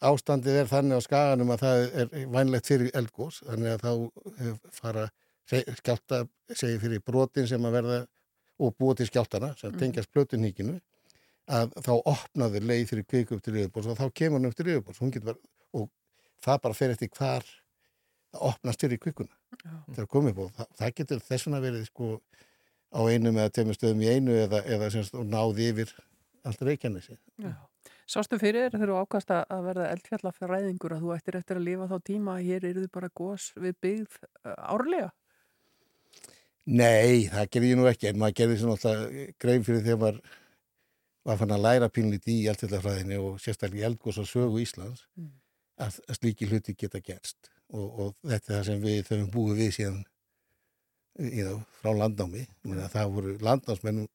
ástandið 0.06 0.60
er 0.62 0.70
þannig 0.70 1.00
á 1.02 1.06
skaganum 1.06 1.54
að 1.54 1.64
það 1.64 1.84
er 2.02 2.12
vænlegt 2.34 2.70
fyrir 2.70 2.92
eldgós 2.98 3.40
þannig 3.46 3.72
að 3.76 3.86
þá 3.86 3.92
uh, 3.96 4.58
fara 4.74 5.06
skjálta, 5.46 6.24
segi 6.54 6.80
fyrir 6.82 7.02
brotin 7.06 7.48
sem 7.50 7.66
að 7.66 7.76
verða 7.80 7.98
og 8.66 8.76
búa 8.80 8.96
til 8.98 9.08
skjáltana 9.10 9.52
sem 9.60 9.72
Mhm. 9.72 9.80
tengjast 9.80 10.12
plötunhíkinu 10.14 10.80
að 11.46 11.76
þá 11.86 11.92
opnaður 12.00 12.66
leið 12.70 12.88
fyrir 12.90 13.06
kviku 13.10 13.38
upp 13.38 13.46
til 13.46 13.56
yfirbórs 13.56 13.92
og 13.92 14.00
þá 14.00 14.08
kemur 14.18 14.40
hann 14.40 14.50
upp 14.50 14.58
til 14.58 14.66
verið, 14.66 15.38
og 15.76 15.90
það 16.46 16.62
bara 16.64 16.78
fer 16.78 16.96
eftir 16.96 17.12
hvar 17.14 17.46
það 17.46 18.48
opnast 18.50 18.82
fyrir 18.86 19.02
kvikuna 19.02 19.62
þegar 19.94 20.10
komið 20.12 20.34
upp 20.34 20.42
og 20.46 20.52
það, 20.58 20.72
það 20.80 20.96
getur 21.00 21.24
þess 21.28 21.48
vegna 21.48 21.62
verið 21.64 21.86
sko 21.90 22.10
á 22.96 23.00
einum 23.12 23.38
eða 23.38 23.54
tveimur 23.54 23.78
stöðum 23.78 24.04
í 24.04 24.12
einu 24.12 24.36
eða, 24.40 24.62
eða 24.66 24.92
semst, 24.94 25.16
og 25.18 25.26
náði 25.28 25.70
yfir 25.72 25.94
allt 26.46 26.62
reykjanesi. 26.64 27.18
Já. 27.42 27.56
Sástu 28.10 28.38
fyrir 28.38 28.70
þegar 28.70 28.92
þú 28.92 28.98
ákast 29.02 29.32
að 29.34 29.44
að 29.56 29.68
verða 29.70 29.90
eldfjallafræðingur 29.96 30.94
að 30.94 31.06
þú 31.06 31.14
ættir 31.16 31.38
eftir 31.40 31.60
að 31.60 31.68
lifa 31.68 31.88
þá 31.90 31.96
tíma 32.06 32.36
að 32.38 32.50
hér 32.50 32.68
eru 32.70 32.84
þið 32.84 32.92
bara 32.94 33.12
gós 33.18 33.48
við 33.58 33.78
byggð 33.82 34.18
árlega? 34.54 35.10
Nei, 36.66 37.26
það 37.30 37.50
gerði 37.54 37.72
ég 37.72 37.80
nú 37.80 37.88
ekki 37.90 38.10
en 38.10 38.22
maður 38.22 38.38
gerði 38.40 38.60
svona 38.62 38.78
alltaf 38.78 39.18
grein 39.42 39.66
fyrir 39.66 39.84
þegar 39.86 40.02
maður 40.04 40.38
var 41.26 41.40
fann 41.42 41.54
að 41.56 41.64
læra 41.66 41.90
pínlít 41.90 42.28
í 42.30 42.38
eldfjallafræðinni 42.52 43.18
og 43.22 43.40
sérstaklega 43.42 43.84
í 43.84 43.88
eldgós 43.90 44.20
og 44.22 44.30
sögu 44.30 44.62
Íslands 44.62 45.06
Mm. 45.18 45.32
að, 45.82 46.00
að 46.08 46.20
slíki 46.20 46.48
hluti 46.50 46.76
geta 46.78 47.02
gerst. 47.02 47.50
Og, 47.74 47.86
og 48.00 48.12
þetta 48.24 48.52
er 48.52 48.58
það 48.60 48.66
sem 48.68 48.84
við 48.84 49.00
þau 49.08 49.32
búið 49.34 49.58
við 49.64 49.72
síðan 49.80 50.04
í 51.20 51.42
þá, 51.42 51.54
frá 51.82 51.92
landnámi. 51.96 52.46
Meina, 52.64 52.90
það 52.92 53.14
voru 53.16 53.36
landnámsmenn 53.42 54.06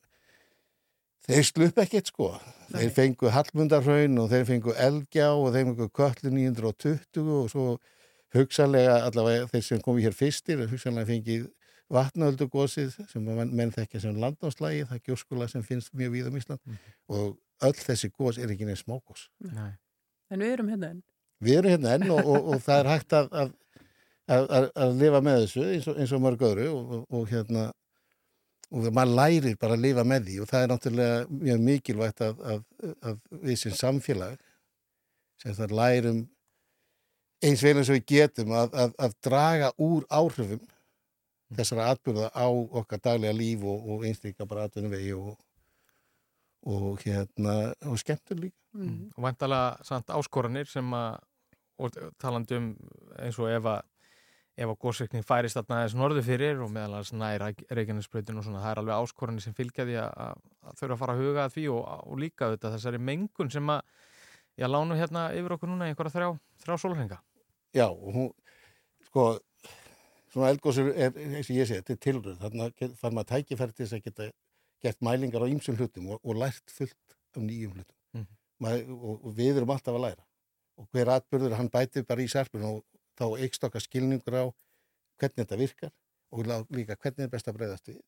þeir 1.26 1.46
slupp 1.48 1.78
ekkert 1.82 2.10
sko. 2.12 2.30
Þeir 2.70 2.92
fengu 2.96 3.32
Hallmundarhraun 3.34 4.18
og 4.22 4.30
þeir 4.32 4.46
fengu 4.48 4.74
Elgjá 4.78 5.30
og 5.34 5.50
þeir 5.54 5.66
fengu 5.70 5.88
Köllu 5.98 6.32
920 6.36 7.32
og 7.40 7.50
svo 7.52 7.66
hugsanlega 8.36 9.00
allavega 9.08 9.48
þeir 9.50 9.64
sem 9.66 9.82
komi 9.82 10.04
hér 10.06 10.14
fyrstir 10.16 10.62
hugsanlega 10.70 11.10
fengið 11.10 11.48
vatnaöldugósið 11.90 12.96
sem 13.10 13.24
menn, 13.26 13.72
þekkja 13.74 14.04
sem 14.04 14.18
landnámslægi 14.22 14.86
það 14.88 14.98
er 14.98 15.06
gjóskula 15.08 15.48
sem 15.50 15.64
finnst 15.66 15.92
mjög 15.96 16.14
víð 16.14 16.30
um 16.30 16.38
Ísland 16.38 16.76
og 17.10 17.38
öll 17.66 17.78
þessi 17.78 18.10
gós 18.14 18.38
er 18.38 18.52
ekki 18.52 18.68
neins 18.68 18.84
smágós. 18.84 19.26
En 20.30 20.38
við 20.42 20.54
erum 20.54 20.70
hérna 20.70 20.92
enn. 20.94 21.02
við 21.42 21.58
erum 21.58 21.74
hérna 21.74 21.96
enn 21.96 22.14
og, 22.14 22.22
og, 22.22 22.48
og 22.54 22.62
það 22.62 22.82
er 22.82 22.90
hægt 22.92 23.16
að, 23.18 23.28
að, 23.42 23.52
að, 24.36 24.70
að, 24.70 24.96
lifa 25.02 25.22
með 25.26 25.44
þessu 25.44 25.66
eins 25.66 25.90
og, 25.90 26.00
eins 26.00 26.14
og 26.14 26.24
mörg 26.24 26.46
öðru 26.50 26.66
og, 26.70 26.96
og, 26.96 27.04
og 27.18 27.30
hérna 27.32 27.68
og 28.70 28.90
maður 28.94 29.16
lærir 29.18 29.56
bara 29.58 29.74
að 29.74 29.86
lifa 29.88 30.04
með 30.06 30.28
því 30.28 30.36
og 30.40 30.50
það 30.50 30.64
er 30.64 30.70
náttúrulega 30.70 31.38
mjög 31.40 31.64
mikilvægt 31.66 32.20
að, 32.22 32.44
að, 32.52 32.60
að 33.02 33.16
við 33.48 33.62
sem 33.64 33.74
samfélag 33.74 34.36
sem 35.42 35.56
það 35.56 35.74
lærum 35.80 36.20
eins 37.40 37.64
vel 37.64 37.78
eins 37.80 37.90
og 37.90 37.98
við 37.98 38.06
getum 38.12 38.52
að, 38.54 38.76
að, 38.84 38.94
að 39.00 39.16
draga 39.26 39.72
úr 39.80 40.06
áhrifum 40.06 40.62
þessara 41.58 41.90
atbyrða 41.94 42.30
á 42.30 42.46
okkar 42.50 43.02
daglega 43.02 43.34
líf 43.36 43.64
og, 43.66 43.88
og 43.90 44.04
einstaklega 44.06 44.48
bara 44.50 44.68
atvinnum 44.68 44.92
vegi 44.94 45.12
og, 45.16 45.36
og 46.70 47.02
hérna 47.04 47.74
og 47.90 48.00
skemmtur 48.00 48.38
líka 48.44 48.56
Mm. 48.70 49.08
og 49.16 49.24
vantalega 49.24 49.82
samt 49.82 50.12
áskoranir 50.14 50.68
sem 50.70 50.92
að 50.94 51.16
talandi 52.22 52.54
um 52.54 52.68
eins 53.18 53.38
og 53.42 53.48
ef 53.50 53.64
að 53.66 53.80
ef 54.60 54.68
að 54.68 54.78
góðsveikning 54.84 55.24
færist 55.26 55.56
þarna 55.56 55.78
aðeins 55.80 55.96
norðu 55.98 56.22
fyrir 56.22 56.60
og 56.62 56.70
meðal 56.70 56.98
annars 56.98 57.10
nær 57.16 57.42
Reykjanesbreytin 57.70 58.38
og 58.38 58.44
svona, 58.44 58.60
það 58.62 58.70
er 58.70 58.80
alveg 58.82 59.02
áskoranir 59.02 59.42
sem 59.42 59.56
fylgja 59.56 59.86
því 59.88 59.96
að, 60.02 60.10
að, 60.26 60.44
að 60.68 60.78
þurfa 60.80 60.94
að 60.96 61.02
fara 61.02 61.16
að 61.16 61.22
huga 61.24 61.44
að 61.48 61.56
því 61.56 61.64
og, 61.74 61.80
og 62.12 62.20
líka 62.20 62.46
auðvitað 62.46 62.76
þessari 62.76 63.02
mengun 63.10 63.50
sem 63.50 63.72
að 63.74 63.80
ég 64.60 64.70
lánu 64.70 64.98
hérna 65.00 65.24
yfir 65.40 65.56
okkur 65.56 65.72
núna 65.72 65.88
í 65.88 65.94
einhverja 65.94 66.14
þrjá, 66.14 66.30
þrjá 66.62 66.78
sólhenga. 66.84 67.20
Já, 67.74 67.86
og 67.88 68.10
hún, 68.14 68.30
sko, 69.08 69.26
svona 70.32 70.50
eldgóðsur 70.54 70.90
er, 70.94 71.14
eins 71.16 71.50
og 71.50 71.56
ég 71.56 71.66
segi, 71.68 71.80
þetta 71.80 71.94
er 71.96 72.00
tilröð, 72.06 72.36
þannig 72.44 72.84
að 72.86 72.94
fær 73.00 73.14
maður 73.16 73.30
tækifæri 73.34 73.74
til 73.76 73.84
þess 73.86 73.96
að 73.98 74.04
geta 74.08 74.28
gert 74.84 75.00
mælingar 75.04 75.42
á 75.44 75.50
ýmsum 75.52 75.76
hlutum 75.78 76.10
og, 76.14 76.20
og 76.24 76.38
lært 76.40 76.70
fullt 76.72 77.16
af 77.36 77.42
nýjum 77.42 77.74
hlutum. 77.76 77.96
Mhm. 78.16 78.26
Maður, 78.60 78.92
og, 79.00 79.24
og 79.26 79.34
við 79.40 79.56
erum 79.60 79.74
alltaf 79.74 79.96
að 79.96 80.04
læra. 80.06 80.24
Og 80.80 80.86
hver 80.94 81.10
atbyrður, 81.16 81.56
hann 81.58 81.68
bætir 81.72 82.06
bara 82.08 82.22
í 82.24 82.28
sarpun 82.32 82.62
og 82.68 82.78
þá 83.20 83.24
eikst 83.44 83.64
okkar 83.66 83.82
skilningur 83.84 84.36
á 84.38 84.44
hvernig 85.20 85.42
þetta 85.42 85.58
virkar 85.60 85.90
og 86.32 86.46
líka 86.72 86.96
hvernig 86.96 87.26
er 87.26 87.32
best 87.32 87.48
að 87.50 87.58
breyðast 87.58 87.90
við. 87.90 87.98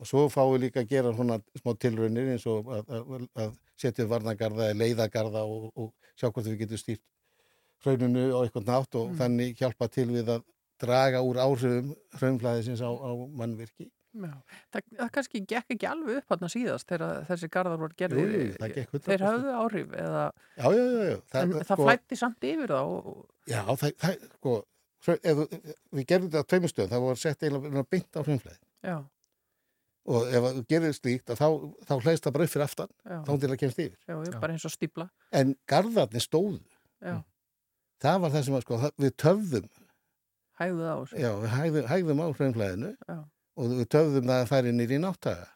Og 0.00 0.08
svo 0.08 0.26
fáum 0.32 0.54
við 0.56 0.64
líka 0.66 0.82
að 0.82 0.90
gera 0.90 1.12
svona 1.14 1.36
smá 1.56 1.72
tilraunir 1.80 2.32
eins 2.34 2.46
og 2.50 2.66
að, 2.72 2.90
að, 2.96 3.28
að 3.44 3.52
setja 3.80 4.04
upp 4.04 4.10
varnagarða 4.10 4.70
eða 4.70 4.78
leiðagarða 4.82 5.44
og, 5.48 5.70
og 5.76 5.92
sjá 6.18 6.26
hvort 6.30 6.48
við 6.48 6.58
getum 6.64 6.80
stýrt 6.80 7.04
hrauninu 7.84 8.24
á 8.34 8.38
eitthvað 8.42 8.66
nátt 8.72 8.98
og 8.98 9.06
Mm. 9.12 9.16
þannig 9.20 9.56
hjálpa 9.60 9.88
til 9.92 10.08
við 10.10 10.32
að 10.34 10.42
draga 10.82 11.20
úr 11.24 11.38
áhrifum 11.42 11.92
hraunflæðisins 12.20 12.82
á, 12.84 12.90
á 12.90 13.10
mannvirki. 13.40 13.88
Já, 14.16 14.32
það, 14.72 14.82
það 14.96 15.10
kannski 15.12 15.40
gekk 15.44 15.72
ekki 15.74 15.88
alveg 15.90 16.22
upp 16.22 16.32
hann 16.32 16.48
síðast 16.52 16.88
þegar 16.88 17.24
þessi 17.28 17.48
garðar 17.52 17.80
voru 17.82 17.96
gerðir. 18.00 18.22
Jú, 18.30 18.38
jú, 18.46 18.54
það 18.62 18.72
gekk 18.78 18.94
100%. 18.94 19.08
Þeir 19.10 19.24
höfðu 19.26 19.50
áhrif 19.60 19.90
eða... 20.04 20.22
Já, 20.56 20.64
já, 20.72 20.84
já. 20.86 21.02
já. 21.10 21.18
en 21.42 21.52
það 21.58 21.66
sko- 21.68 21.78
flætti 21.82 22.18
samt 22.22 22.46
yfir 22.48 22.72
þá. 22.72 22.80
og- 22.80 23.26
Já, 23.52 23.60
það, 23.76 23.92
það 24.00 24.16
sko, 24.38 24.54
ef, 25.16 25.42
þú- 25.42 25.74
við 26.00 26.08
gerðum 26.14 26.30
þetta 26.32 26.40
á 26.40 26.48
tveimur 26.54 26.72
stöðum, 26.72 26.92
það 26.94 27.04
voru 27.04 27.20
sett 27.26 27.44
eiginlega 27.44 27.84
beint 27.92 28.16
á 28.16 28.20
hraunflæði. 28.24 28.58
Já, 28.88 28.96
Og 30.06 30.28
ef 30.30 30.44
þú 30.54 30.60
gerir 30.70 30.92
slíkt, 30.94 31.30
að 31.34 31.40
þá, 31.40 31.46
þá 31.88 31.92
hlæðist 32.04 32.26
það 32.28 32.34
bara 32.36 32.44
upp 32.46 32.50
fyrir 32.52 32.64
aftan, 32.68 32.90
Já. 33.10 33.16
þá 33.26 33.30
til 33.42 33.48
að 33.50 33.56
kemst 33.58 33.78
yfir. 33.82 33.96
já, 34.06 34.14
já, 34.22 34.34
bara 34.38 34.54
eins 34.54 34.66
og 34.68 34.70
stípla. 34.70 35.06
En 35.34 35.56
garðarnir 35.66 36.22
stóðu. 36.22 36.60
Já, 37.02 37.16
Það 38.04 38.20
var 38.22 38.30
það 38.36 38.44
sem 38.46 38.54
að, 38.54 38.62
sko, 38.62 38.78
það, 38.84 38.92
við 39.02 39.12
töfðum, 39.24 39.66
hægðu 40.60 40.80
það 40.86 40.92
á 40.92 40.98
þessu. 41.02 41.18
já, 41.20 41.30
við 41.42 41.50
hægðum, 41.56 41.88
hægðum 41.92 42.22
á 42.22 42.26
hraunflæðinu 42.38 42.90
og 43.56 43.74
við 43.80 43.88
töfðum 43.94 44.30
það 44.30 44.40
að 44.42 44.50
færi 44.52 44.72
nýri 44.76 44.96
í 44.98 45.02
náttaga. 45.04 45.46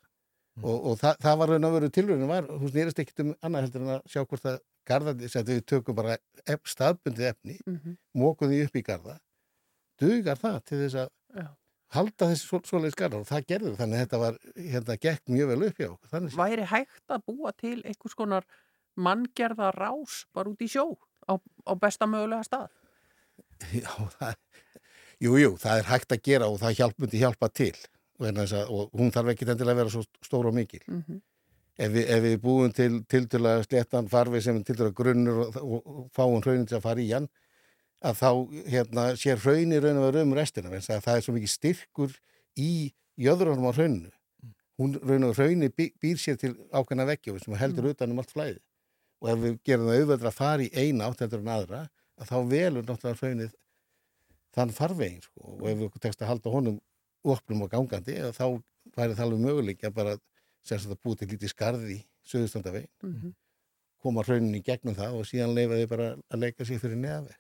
Og, 0.60 0.76
og 0.90 0.96
það, 1.00 1.14
það 1.24 1.36
var 1.40 1.48
raun 1.54 1.64
og 1.68 1.72
veru 1.76 1.88
tilraunin 1.94 2.28
var, 2.28 2.48
hún 2.50 2.68
snýrist 2.72 2.98
ekkit 3.00 3.20
um 3.24 3.30
annað 3.46 3.62
heldur 3.66 3.84
en 3.86 3.92
að 3.94 4.00
sjá 4.12 4.20
hvort 4.28 4.48
að 4.50 4.58
garðarnir, 4.90 5.30
sem 5.32 5.44
við 5.46 5.60
tökum 5.70 5.96
bara 5.96 6.16
ef, 6.44 6.60
staðbundið 6.68 7.28
efni, 7.30 7.56
Mhm. 7.70 7.94
mókum 8.18 8.50
því 8.50 8.58
upp 8.66 8.76
í 8.76 8.82
garða, 8.84 9.14
dugar 10.00 10.36
það 10.40 10.58
til 10.68 10.80
þess 10.82 10.98
að 11.04 11.08
Já. 11.40 11.46
halda 11.96 12.28
þessi 12.32 12.44
svo, 12.50 12.60
svoleiðis 12.66 12.98
garðar 12.98 13.20
og 13.24 13.28
það 13.30 13.46
gerður 13.52 13.76
þannig 13.78 13.96
að 14.00 14.04
þetta 14.04 14.20
var, 14.24 14.38
hérna, 14.56 14.96
gekk 15.06 15.32
mjög 15.36 15.48
vel 15.52 15.62
upp 15.70 15.78
hjá 15.80 15.88
okkur. 15.94 16.28
Væri 16.42 16.66
hægt 16.74 17.14
að 17.16 17.24
búa 17.30 17.52
til 17.56 17.76
einhvers 17.84 18.14
konar 18.18 18.44
manngerða 19.00 19.70
rás 19.78 20.24
bara 20.34 20.50
út 20.50 20.60
í 20.60 20.68
sjó 20.68 20.84
á, 21.30 21.38
á 21.40 21.72
besta 21.80 22.06
mögulega 22.10 22.44
stað? 22.44 22.68
Já, 23.80 23.92
það, 24.18 24.34
jú, 25.20 25.34
jú, 25.40 25.56
það 25.60 25.80
er 25.80 25.90
hægt 25.90 26.14
að 26.14 26.22
gera 26.26 26.50
og 26.50 26.60
það 26.62 26.76
hjálp, 26.78 27.00
myndi 27.00 27.20
hjálpa 27.22 27.50
til 27.52 27.74
þess 28.20 28.52
að, 28.52 28.70
og 28.74 28.96
hún 29.00 29.12
þarf 29.14 29.32
ekki 29.32 29.46
endilega 29.48 29.76
að 29.76 29.80
vera 29.80 29.92
svo 29.94 30.02
stór 30.24 30.48
og 30.50 30.56
mikil. 30.56 30.80
Mhm. 30.86 31.20
Ef 31.80 31.92
við, 31.94 32.08
ef 32.12 32.22
við 32.22 32.40
búum 32.42 32.72
til 32.76 33.04
tildulega 33.08 33.64
sléttan 33.64 34.08
farfi 34.10 34.40
sem 34.44 34.56
er 34.56 34.64
tildulega 34.68 34.92
grunnur 34.98 35.38
og, 35.46 35.56
og, 35.56 35.86
og 35.86 36.10
fáum 36.12 36.42
hraunin 36.44 36.66
til 36.68 36.76
að 36.76 36.82
fara 36.84 37.00
í 37.00 37.08
hann, 37.14 37.28
að 38.04 38.18
þá 38.20 38.30
hérna, 38.68 39.04
sér 39.16 39.40
hraunir 39.40 39.84
raun 39.84 40.00
og 40.00 40.08
vera 40.10 40.24
um 40.26 40.34
restina, 40.36 40.68
að 40.68 41.04
það 41.04 41.14
er 41.14 41.24
svo 41.24 41.34
mikið 41.36 41.52
styrkur 41.54 42.18
í 42.60 42.92
jöðrunum 43.20 43.68
á 43.68 43.72
hrauninu. 43.72 44.12
Hún 44.80 44.98
raun 45.00 45.24
og 45.28 45.38
hraunir 45.38 45.72
bý, 45.72 45.88
býr 46.00 46.20
sér 46.20 46.36
til 46.40 46.52
ákveðna 46.72 47.08
veggja 47.08 47.38
sem 47.40 47.56
heldur 47.60 47.90
utan 47.94 48.12
um 48.12 48.20
allt 48.20 48.34
flæði. 48.34 48.60
Og 49.20 49.32
ef 49.32 49.40
við 49.40 49.56
gerum 49.64 49.88
það 49.88 50.02
auðveldra 50.02 50.32
að 50.32 50.36
fara 50.36 50.66
í 50.66 50.70
eina 50.76 51.08
átt 51.08 51.24
heldur 51.24 51.40
en 51.40 51.52
aðra, 51.56 51.82
að 52.20 52.28
þá 52.28 52.36
velur 52.52 52.84
náttúrulega 52.84 53.20
hraunið 53.20 53.56
þann 54.56 54.72
farvegin 54.74 55.22
sko. 55.22 55.40
og 55.60 55.68
ef 55.70 55.78
við 55.78 56.00
tekst 56.00 56.22
að 56.22 56.28
halda 56.32 56.50
honum 56.50 56.80
opnum 57.24 57.62
og 57.62 57.70
gangandi 57.70 58.16
þá 58.32 58.44
væri 58.96 59.14
það 59.14 59.24
alveg 59.26 59.40
möguleik 59.44 59.84
að 59.84 59.94
bara 59.94 60.16
að 60.16 60.96
búið 61.04 61.18
til 61.18 61.28
lítið 61.28 61.52
skarði 61.54 61.94
í 61.98 62.00
söðustandaveg 62.26 62.88
Mhm. 63.02 63.34
koma 64.00 64.22
raunin 64.22 64.54
í 64.56 64.62
gegnum 64.64 64.94
það 64.96 65.14
og 65.18 65.24
síðan 65.28 65.54
leifa 65.54 65.74
þið 65.76 65.88
bara 65.88 66.08
að 66.30 66.40
leika 66.40 66.64
sér 66.64 66.78
fyrir 66.80 66.96
neðaveg 66.96 67.36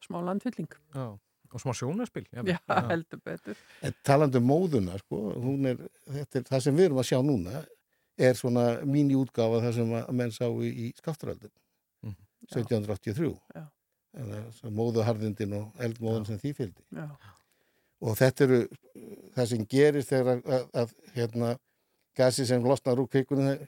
smá 0.00 0.18
landfylling. 0.24 0.68
Já, 0.94 1.18
og 1.52 1.60
smá 1.60 1.72
sjónaspil. 1.76 2.24
Já, 2.32 2.58
heldur 2.88 3.20
betur. 3.24 3.56
en 3.82 3.94
talandi 4.04 4.36
um 4.38 4.46
móðuna 4.48 4.98
sko, 4.98 5.34
hún 5.40 5.66
er, 5.66 5.76
þetta 6.08 6.36
er 6.38 6.42
það 6.48 6.60
sem 6.62 6.76
við 6.76 6.84
erum 6.88 6.98
að 6.98 7.08
sjá 7.10 7.18
núna 7.24 7.66
er 8.18 8.34
svona 8.34 8.64
mín 8.84 9.10
í 9.10 9.16
útgáfa 9.16 9.60
það 9.64 9.74
sem 9.74 9.90
að 9.92 10.10
menn 10.12 10.30
sá 10.30 10.44
í, 10.48 10.70
í 10.72 10.92
skátturöldum 10.96 11.50
Mhm. 12.02 12.16
1783 12.48 13.40
Já. 13.54 13.66
Móðuharðindin 14.14 15.54
og 15.58 15.82
eldmóðun 15.84 16.26
sem 16.26 16.38
því 16.40 16.54
fylgdi. 16.58 16.84
Já. 16.96 17.06
og 18.00 18.16
þetta 18.16 18.44
eru 18.46 18.60
það 19.36 19.50
sem 19.50 19.66
gerist 19.70 20.10
þegar 20.10 20.30
að, 20.32 20.40
að, 20.56 20.64
að 20.82 20.94
hérna, 21.14 21.50
gasi 22.16 22.46
sem 22.48 22.64
losnar 22.64 22.98
úr 22.98 23.10
kvikunum 23.12 23.60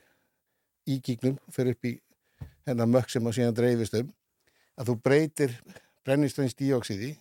í 0.89 0.99
kíknum 1.05 1.39
fyrir 1.53 1.77
upp 1.77 1.87
í 1.87 1.95
hennar 2.67 2.91
mökk 2.91 3.13
sem 3.13 3.27
að 3.27 3.39
síðan 3.39 3.59
dreifist 3.59 3.99
um 4.01 4.11
að 4.81 4.91
þú 4.91 4.97
breytir 5.05 5.57
brennistæns 6.03 6.57
díóksiði 6.59 7.13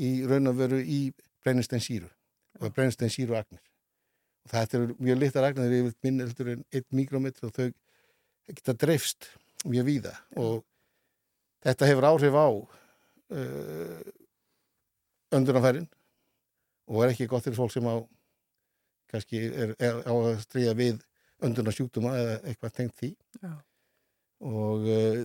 í 0.00 0.10
raun 0.28 0.48
og 0.48 0.60
veru 0.60 0.80
í 0.80 1.00
brennistæns 1.44 1.88
síru 1.90 2.08
og 2.60 2.72
brennistæns 2.72 3.18
síru 3.18 3.36
agnir 3.36 3.60
og 4.46 4.54
þetta 4.54 4.78
eru 4.78 4.96
mjög 5.02 5.20
litar 5.20 5.48
agnir 5.48 5.74
yfir 5.80 5.98
minn 6.06 6.22
heldur 6.22 6.52
en 6.54 6.64
1 6.70 6.86
mikrometr 6.94 7.48
og 7.48 7.54
þau 7.56 7.68
geta 8.54 8.76
dreifst 8.78 9.28
mjög 9.66 9.86
víða. 9.88 10.12
Og 10.38 10.62
þetta 11.66 11.88
hefur 11.90 12.06
áhrif 12.12 12.36
á 12.38 12.46
uh, 12.46 14.00
öndunafærin 15.36 15.88
og 16.86 17.02
er 17.04 17.12
ekki 17.14 17.26
gott 17.30 17.44
fyrir 17.46 17.58
fólk 17.58 17.72
sem 17.74 17.86
á 17.90 17.96
kannski 19.10 19.40
er, 19.50 19.72
er 19.82 20.00
á 20.06 20.12
að 20.14 20.40
stríða 20.44 20.74
við 20.78 21.00
öndunarsjúkduma 21.46 22.14
eða 22.18 22.36
eitthvað 22.48 22.76
tengt 22.78 22.96
því 23.00 23.10
Já. 23.42 23.52
og 24.46 24.86
uh, 24.86 25.24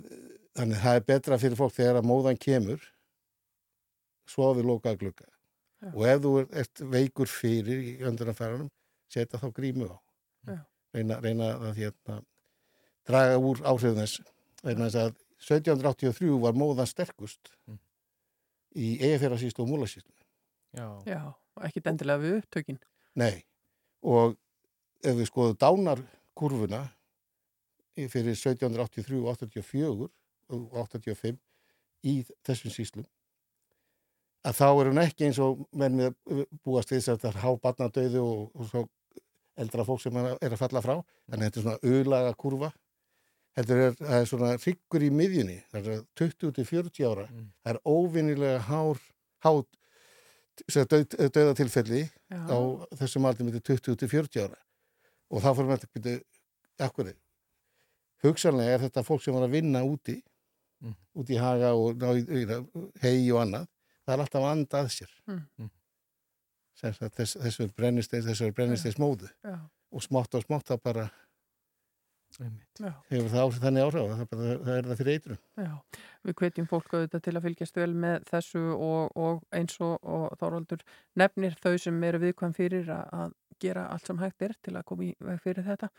þannig 0.58 0.82
það 0.84 0.98
er 1.00 1.06
betra 1.14 1.40
fyrir 1.42 1.60
fólk 1.60 1.76
þegar 1.78 2.02
að 2.02 2.10
móðan 2.12 2.40
kemur 2.42 2.84
svo 4.32 4.52
við 4.58 4.68
loka 4.70 4.92
að 4.94 5.00
glugga 5.06 5.28
Já. 5.82 5.92
og 5.94 6.04
ef 6.10 6.22
þú 6.26 6.34
ert- 6.64 6.84
veikur 6.98 7.30
fyrir 7.32 7.86
í 7.86 7.94
öndunarfæranum 8.10 8.70
setja 9.12 9.40
þá 9.42 9.48
grímu 9.56 9.90
á 9.92 9.98
reyna, 10.96 11.18
reyna 11.24 11.54
að 11.70 11.78
hérna, 11.80 12.18
draga 13.08 13.38
úr 13.40 13.62
áhrifum 13.64 13.98
þess 14.02 14.22
vegna 14.66 14.90
þess 14.90 15.00
að 15.06 15.14
1783 15.42 16.40
var 16.42 16.58
móðan 16.58 16.90
sterkust 16.90 17.54
í 18.78 18.96
eigafjörðarsýstu 19.02 19.64
og 19.64 19.72
múlasýstu 19.72 20.12
Já. 20.72 20.88
Já, 21.04 21.22
ekki 21.68 21.84
endilega 21.84 22.22
við 22.22 22.36
upptökin. 22.40 22.78
Nei, 23.20 23.44
og 24.08 24.38
ef 25.04 25.18
við 25.18 25.28
skoðum 25.28 25.58
dánarkurvuna 25.60 26.86
fyrir 27.98 28.38
1783, 28.38 29.20
84 29.28 30.08
og 30.56 30.78
85 30.80 31.42
í 32.08 32.14
þessum 32.48 32.74
síslum 32.74 33.08
að 34.48 34.58
þá 34.58 34.68
er 34.70 34.90
hún 34.90 35.02
ekki 35.04 35.28
eins 35.28 35.40
og 35.44 35.60
menn 35.78 36.00
við 36.00 36.48
búast 36.66 36.90
við 36.90 37.02
þess 37.02 37.12
að 37.14 37.20
það 37.22 37.32
er 37.32 37.42
hábarnadauðu 37.44 38.24
og, 38.24 38.48
og 38.56 38.70
svo 38.72 38.86
eldra 39.62 39.86
fólk 39.86 40.02
sem 40.02 40.18
er 40.18 40.48
að 40.48 40.58
falla 40.58 40.82
frá. 40.82 40.96
Þannig 41.30 41.36
að 41.36 41.46
þetta 41.46 41.60
er 41.60 41.66
svona 41.66 41.92
auðlaga 41.92 42.38
kurva 42.40 42.72
þetta 43.58 43.78
er, 43.86 43.96
það 44.00 44.18
er 44.22 44.26
svona 44.30 44.52
hryggur 44.58 45.04
í 45.04 45.10
miðjunni 45.12 45.58
það 45.74 45.88
er 45.96 46.02
20-40 46.22 47.08
ára 47.12 47.26
það 47.32 47.74
er 47.74 47.80
óvinnilega 47.86 48.60
hár 48.70 49.02
hát 49.46 49.68
döðatilfelli 50.72 52.02
Já. 52.30 52.40
á 52.48 52.58
þessum 53.00 53.26
aldrei 53.28 53.48
myndi 53.48 53.62
20-40 53.66 54.44
ára 54.46 54.60
og 55.32 55.42
þá 55.44 55.50
fyrir 55.56 55.70
maður 55.72 55.88
að 55.88 55.94
byrja 55.98 56.88
akkur 56.88 57.12
hugsanlega 58.26 58.76
er 58.78 58.84
þetta 58.86 59.04
fólk 59.08 59.24
sem 59.26 59.34
var 59.36 59.48
að 59.48 59.56
vinna 59.60 59.84
úti 59.88 60.22
Mm. 60.82 60.96
úti 61.14 61.36
í 61.36 61.38
haga 61.38 61.76
og 61.78 62.02
hegi 63.04 63.28
og 63.30 63.38
annað 63.44 63.68
það 64.02 64.14
er 64.16 64.22
alltaf 64.24 64.42
að 64.42 64.48
anda 64.52 64.80
að 64.82 64.88
sér 64.90 65.12
Mm. 65.30 65.68
sem 66.74 66.94
sagt 66.98 67.16
þess, 67.20 67.36
þessu 67.38 67.68
brennisteins 67.78 68.26
þessu 68.26 68.48
brennisteins 68.58 68.98
móðu 68.98 69.30
og 69.92 70.02
smátt 70.02 70.34
og 70.34 70.42
smátt 70.42 70.66
það 70.72 70.82
bara. 70.82 71.12
Hefur 72.40 73.30
það 73.34 73.42
áhrif 73.44 73.60
þannig 73.66 73.88
áhrif 73.88 74.16
það, 74.16 74.26
bara, 74.32 74.56
það 74.66 74.74
er 74.78 74.90
það 74.90 75.02
fyrir 75.02 75.14
eitrum 75.18 75.42
Já, 75.66 75.74
við 76.30 76.38
hvetjum 76.42 76.70
fólk 76.72 76.96
auðvitað 76.96 77.26
til 77.28 77.36
að 77.36 77.46
fylgjast 77.48 77.82
vel 77.82 77.92
með 78.06 78.28
þessu 78.32 78.64
og, 78.78 79.20
og 79.20 79.44
eins 79.58 79.78
og, 79.84 79.98
og 80.02 80.40
Þorvaldur 80.40 80.86
nefnir 81.20 81.58
þau 81.62 81.76
sem 81.82 82.04
eru 82.08 82.22
viðkvæm 82.24 82.56
fyrir 82.58 82.92
að, 82.94 83.06
að 83.12 83.38
gera 83.62 83.88
allt 83.94 84.10
sem 84.10 84.22
hægt 84.22 84.46
er 84.46 84.56
til 84.64 84.76
að 84.78 84.86
koma 84.90 85.08
í 85.08 85.12
veg 85.22 85.42
fyrir 85.44 85.68
þetta. 85.68 85.90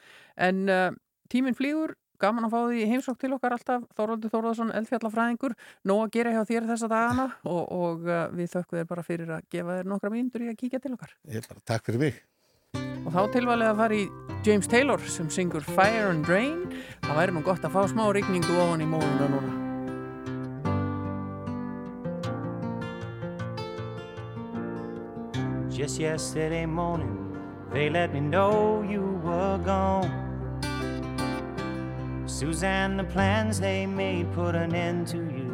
En 0.48 0.64
uh, 0.72 0.88
tíminn 1.32 1.56
flýgur, 1.58 1.94
gaman 2.22 2.46
að 2.46 2.54
fá 2.54 2.58
því 2.70 2.88
heimsók 2.90 3.20
til 3.22 3.32
okkar 3.36 3.56
alltaf. 3.56 3.86
Þorvaldur 3.98 4.32
Þórðarsson, 4.32 4.74
eldfjallafræðingur. 4.80 5.56
Nóg 5.90 6.04
að 6.06 6.12
gera 6.18 6.34
hjá 6.36 6.42
þér 6.50 6.68
þessa 6.72 6.90
dagana 6.92 7.28
og, 7.42 7.62
og 7.78 8.06
uh, 8.10 8.26
við 8.34 8.52
þökkum 8.56 8.80
þér 8.80 8.92
bara 8.92 9.06
fyrir 9.06 9.34
að 9.38 9.48
gefa 9.54 9.78
þér 9.78 9.90
nokkra 9.94 10.12
mínútur 10.14 10.46
í 10.46 10.52
að 10.52 10.60
kíkja 10.62 10.82
til 10.82 10.94
okkar. 10.96 11.16
Ég 11.30 11.48
bara, 11.48 11.66
takk 11.72 11.90
fyrir 11.90 12.06
mig. 12.06 12.22
Og 13.12 13.14
þá 13.14 13.32
tilvalið 13.34 13.68
að 13.68 13.80
fara 13.80 13.96
í 13.98 14.04
James 14.46 14.68
Taylor 14.70 15.02
sem 15.10 15.28
syngur 15.30 15.64
Fire 15.66 16.10
and 16.10 16.28
Rain 16.30 16.62
það 17.02 17.18
væri 17.18 17.34
nú 17.36 17.42
gott 17.44 17.66
að 17.66 17.74
fá 17.74 17.82
smá 17.90 18.06
rigningu 18.14 18.54
ofan 18.62 18.84
í 18.84 18.88
móðuna 18.88 19.28
núna 19.34 19.58
Just 25.72 25.98
yesterday 25.98 26.64
morning, 26.64 27.36
they 27.72 27.90
let 27.90 28.12
me 28.12 28.20
know 28.20 28.84
you 28.88 29.18
were 29.24 29.58
gone. 29.64 30.06
Suzanne, 32.26 32.96
the 32.96 33.04
plans 33.04 33.58
they 33.58 33.84
made 33.86 34.30
put 34.32 34.54
an 34.54 34.76
end 34.76 35.08
to 35.08 35.16
you. 35.16 35.50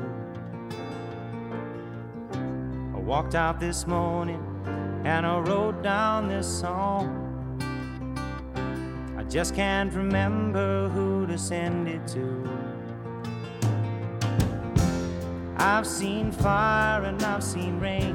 I 2.94 2.98
walked 2.98 3.34
out 3.34 3.58
this 3.58 3.86
morning 3.86 4.57
and 5.04 5.26
I 5.26 5.38
wrote 5.38 5.82
down 5.82 6.28
this 6.28 6.46
song. 6.46 7.24
I 9.16 9.22
just 9.24 9.54
can't 9.54 9.92
remember 9.92 10.88
who 10.88 11.26
to 11.26 11.36
send 11.36 11.88
it 11.88 12.06
to. 12.08 12.48
I've 15.56 15.86
seen 15.86 16.30
fire 16.32 17.04
and 17.04 17.22
I've 17.22 17.42
seen 17.42 17.78
rain. 17.80 18.14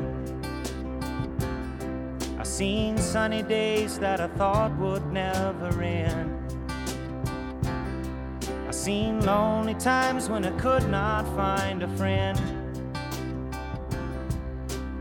I've 2.40 2.48
seen 2.48 2.98
sunny 2.98 3.44
days 3.44 4.00
that 4.00 4.20
I 4.20 4.28
thought 4.28 4.76
would 4.78 5.06
never 5.12 5.82
end. 5.82 6.40
I've 8.68 8.76
seen 8.76 9.26
lonely 9.26 9.76
times 9.76 10.30
when 10.30 10.46
I 10.46 10.52
could 10.60 10.90
not 10.90 11.26
find 11.36 11.84
a 11.84 11.88
friend. 11.96 12.40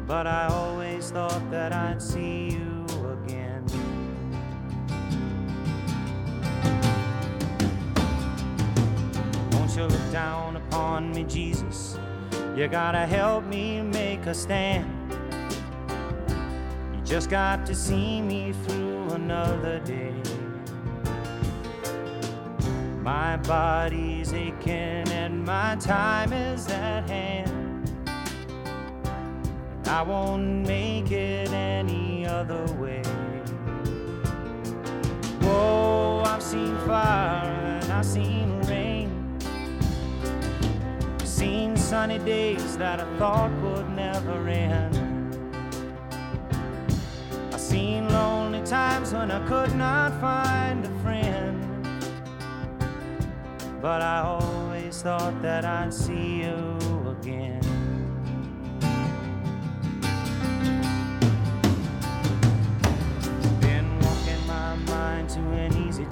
But 0.06 0.26
I 0.26 0.48
always 0.48 0.91
thought 1.10 1.50
that 1.50 1.72
I'd 1.72 2.00
see 2.00 2.50
you 2.50 2.86
again. 3.24 3.64
Won't 9.50 9.76
you 9.76 9.84
look 9.84 10.12
down 10.12 10.56
upon 10.56 11.12
me, 11.12 11.24
Jesus? 11.24 11.98
You 12.56 12.68
gotta 12.68 13.06
help 13.06 13.44
me 13.46 13.82
make 13.82 14.26
a 14.26 14.34
stand. 14.34 14.88
You 16.94 17.00
just 17.04 17.28
got 17.28 17.66
to 17.66 17.74
see 17.74 18.22
me 18.22 18.52
through 18.64 19.10
another 19.10 19.80
day. 19.80 20.14
My 23.02 23.36
body's 23.38 24.32
aching 24.32 25.08
and 25.08 25.44
my 25.44 25.76
time 25.80 26.32
is 26.32 26.68
at 26.68 27.10
hand. 27.10 27.61
I 29.92 30.00
won't 30.00 30.66
make 30.66 31.10
it 31.12 31.50
any 31.52 32.26
other 32.26 32.64
way. 32.80 33.02
Whoa, 35.42 36.22
I've 36.24 36.42
seen 36.42 36.74
fire 36.86 37.78
and 37.82 37.92
I've 37.92 38.06
seen 38.06 38.58
rain. 38.62 39.38
Seen 41.24 41.76
sunny 41.76 42.18
days 42.20 42.78
that 42.78 43.00
I 43.00 43.18
thought 43.18 43.52
would 43.60 43.90
never 43.90 44.48
end. 44.48 44.96
I've 47.52 47.60
seen 47.60 48.08
lonely 48.08 48.62
times 48.62 49.12
when 49.12 49.30
I 49.30 49.46
could 49.46 49.76
not 49.76 50.18
find 50.22 50.86
a 50.86 50.98
friend. 51.02 51.60
But 53.82 54.00
I 54.00 54.20
always 54.20 55.02
thought 55.02 55.42
that 55.42 55.66
I'd 55.66 55.92
see 55.92 56.44
you 56.44 56.78
again. 57.20 57.71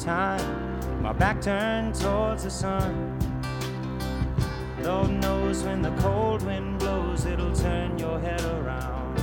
Time. 0.01 1.03
My 1.03 1.13
back 1.13 1.43
turned 1.43 1.95
towards 1.95 2.45
the 2.45 2.51
sun. 2.51 3.19
Lord 4.83 5.11
knows 5.11 5.63
when 5.63 5.83
the 5.83 5.91
cold 6.01 6.43
wind 6.43 6.79
blows, 6.79 7.27
it'll 7.27 7.55
turn 7.55 7.99
your 7.99 8.19
head 8.19 8.43
around. 8.43 9.17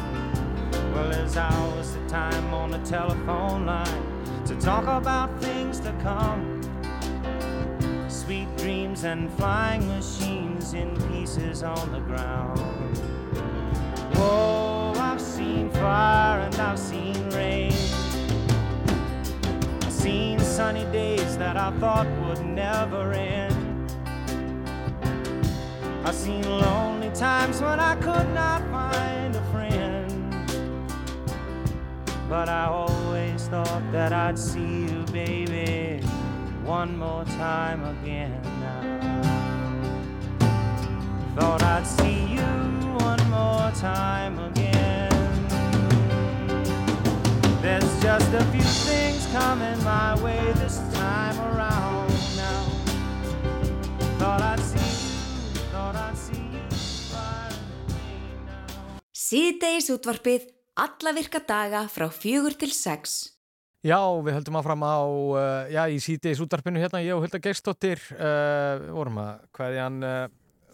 Well, 0.93 1.09
there's 1.09 1.35
hours 1.35 1.95
of 1.95 2.07
time 2.07 2.53
on 2.53 2.69
the 2.69 2.79
telephone 2.79 3.65
line 3.65 4.43
to 4.45 4.55
talk 4.61 4.83
about 4.83 5.35
things 5.41 5.79
to 5.79 5.91
come. 6.03 6.61
Sweet 8.07 8.55
dreams 8.57 9.03
and 9.03 9.31
flying 9.33 9.87
machines 9.87 10.73
in 10.73 10.95
pieces 11.09 11.63
on 11.63 11.91
the 11.91 12.01
ground. 12.01 12.59
Whoa, 14.15 14.93
I've 14.95 15.21
seen 15.21 15.71
fire 15.71 16.41
and 16.41 16.55
I've 16.55 16.79
seen 16.79 17.29
rain. 17.31 17.73
Seen 20.07 20.39
sunny 20.39 20.85
days 20.85 21.37
that 21.37 21.57
I 21.57 21.69
thought 21.81 22.07
would 22.21 22.45
never 22.45 23.11
end. 23.11 23.91
I've 26.05 26.15
seen 26.15 26.49
lonely 26.49 27.09
times 27.09 27.59
when 27.61 27.77
I 27.81 27.95
could 27.95 28.29
not 28.33 28.61
find 28.71 29.35
a 29.35 29.43
friend. 29.51 30.09
But 32.29 32.47
I 32.47 32.67
always 32.67 33.49
thought 33.49 33.83
that 33.91 34.13
I'd 34.13 34.39
see 34.39 34.85
you, 34.87 35.03
baby, 35.11 36.01
one 36.63 36.97
more 36.97 37.25
time 37.25 37.83
again. 37.97 38.41
Thought 41.35 41.63
I'd 41.63 41.85
see 41.85 42.19
you 42.35 42.49
one 43.09 43.29
more 43.29 43.71
time 43.71 44.39
again. 44.39 44.86
There's 47.67 47.95
just 47.99 48.31
a 48.31 48.45
few 48.55 48.63
things 48.87 49.27
coming 49.35 49.75
my 49.83 50.15
way 50.23 50.39
this 50.55 50.79
time 50.95 51.35
around 51.51 52.07
now. 52.39 52.63
Thought 54.15 54.41
I'd 54.41 54.63
see 54.63 54.79
you, 54.79 55.59
thought 55.73 55.99
I'd 55.99 56.15
see 56.15 56.47
you. 56.47 56.63
Síðdeis 59.11 59.91
útvarpið 59.91 60.47
alla 60.79 61.15
virka 61.19 61.43
daga 61.43 61.83
frá 61.91 62.07
fjögur 62.07 62.55
til 62.55 62.71
sex. 62.71 63.35
Já, 63.83 63.99
við 64.23 64.39
höldum 64.39 64.61
áfram 64.61 64.87
á, 64.87 65.03
uh, 65.03 65.67
já, 65.67 65.83
í 65.91 65.99
sítiðis 65.99 66.39
útarpinu 66.47 66.79
hérna, 66.79 67.03
ég 67.03 67.19
og 67.19 67.27
Hulda 67.27 67.43
Geirsdóttir, 67.43 67.99
uh, 68.15 68.79
við 68.79 68.95
vorum 68.95 69.23
að 69.27 69.45
hvaðið 69.59 69.83
hann 69.83 70.01
uh, 70.07 70.17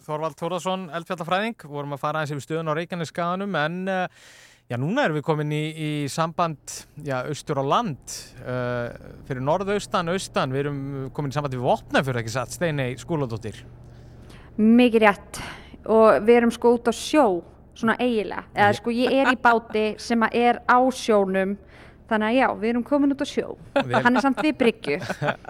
Þorvald 0.06 0.38
Þórðarsson, 0.38 0.90
eldfjallafræðing, 0.94 1.58
vorum 1.74 1.98
að 1.98 2.04
fara 2.06 2.22
aðeins 2.22 2.38
yfir 2.38 2.46
stöðun 2.46 2.70
á 2.70 2.78
Reykjaneskaganum, 2.78 3.62
en 3.66 3.82
uh, 3.90 4.26
já, 4.70 4.78
núna 4.80 5.04
erum 5.06 5.18
við 5.18 5.26
komin 5.26 5.52
í, 5.54 5.62
í 5.74 5.90
samband, 6.12 6.78
já, 7.04 7.18
austur 7.28 7.60
á 7.60 7.64
land, 7.64 8.16
uh, 8.42 9.16
fyrir 9.28 9.44
norðaustan, 9.44 10.12
austan, 10.12 10.54
við 10.54 10.64
erum 10.64 10.78
komin 11.16 11.34
í 11.34 11.36
samband 11.36 11.56
við 11.56 11.66
Vopnafjörð, 11.66 12.22
ekki 12.22 12.34
satt, 12.34 12.54
Steinei 12.54 12.94
Skúladóttir. 13.00 13.60
Mikið 14.56 15.04
rétt. 15.04 15.42
Og 15.90 16.22
við 16.24 16.38
erum 16.38 16.54
sko 16.54 16.76
út 16.78 16.88
á 16.88 16.94
sjó 16.96 17.26
svona 17.74 17.96
eiginlega, 18.00 18.46
eða 18.54 18.74
sko 18.78 18.92
ég 18.94 19.16
er 19.20 19.32
í 19.34 19.38
báti 19.42 19.86
sem 20.00 20.22
er 20.30 20.62
á 20.64 20.78
sjónum 20.94 21.56
þannig 22.10 22.28
að 22.28 22.36
já, 22.36 22.46
við 22.60 22.68
erum 22.70 22.82
komin 22.84 23.12
út 23.14 23.22
á 23.24 23.26
sjó 23.26 23.56
Við- 23.74 24.02
hann 24.04 24.16
er 24.16 24.20
samt 24.24 24.42
við 24.44 24.56
bryggju 24.60 24.98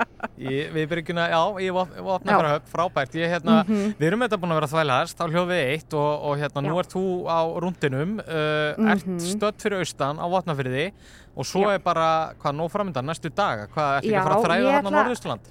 Við 0.75 0.87
bryggjuna, 0.91 1.25
já, 1.31 1.41
ég 1.63 1.75
fyrir 1.75 2.49
höfn, 2.51 2.69
frábært, 2.73 3.15
ég 3.19 3.31
hérna, 3.31 3.57
Mhm. 3.65 3.95
við 3.99 4.07
erum 4.09 4.21
þetta 4.25 4.39
búin 4.43 4.53
að 4.55 4.59
vera 4.61 4.67
að 4.69 4.75
þvælast 4.75 5.21
á 5.23 5.25
hljófið 5.31 5.63
eitt 5.75 5.95
og, 5.95 6.13
og 6.31 6.39
hérna, 6.39 6.63
nú 6.65 6.75
Já. 6.75 6.79
ert 6.85 6.95
þú 6.95 7.03
á 7.31 7.41
rúndinum, 7.63 8.13
uh, 8.21 8.91
ert 8.93 9.07
Mhm. 9.07 9.19
stödd 9.21 9.59
fyrir 9.63 9.79
austan 9.85 10.19
á 10.19 10.27
Votnafyrði 10.27 10.93
og 11.37 11.45
svo 11.47 11.63
Já. 11.69 11.75
er 11.75 11.79
bara, 11.79 12.35
hvað, 12.41 12.55
nóg 12.59 12.71
framöndan 12.71 13.07
næstu 13.07 13.31
daga, 13.35 13.67
hvað, 13.69 13.99
ertu 13.99 14.09
ekki 14.11 14.19
að 14.19 14.23
fara 14.25 14.35
að 14.37 14.45
þræða 14.45 14.71
þarna 14.75 14.91
ætla- 14.91 14.97
Norðausturland? 14.99 15.51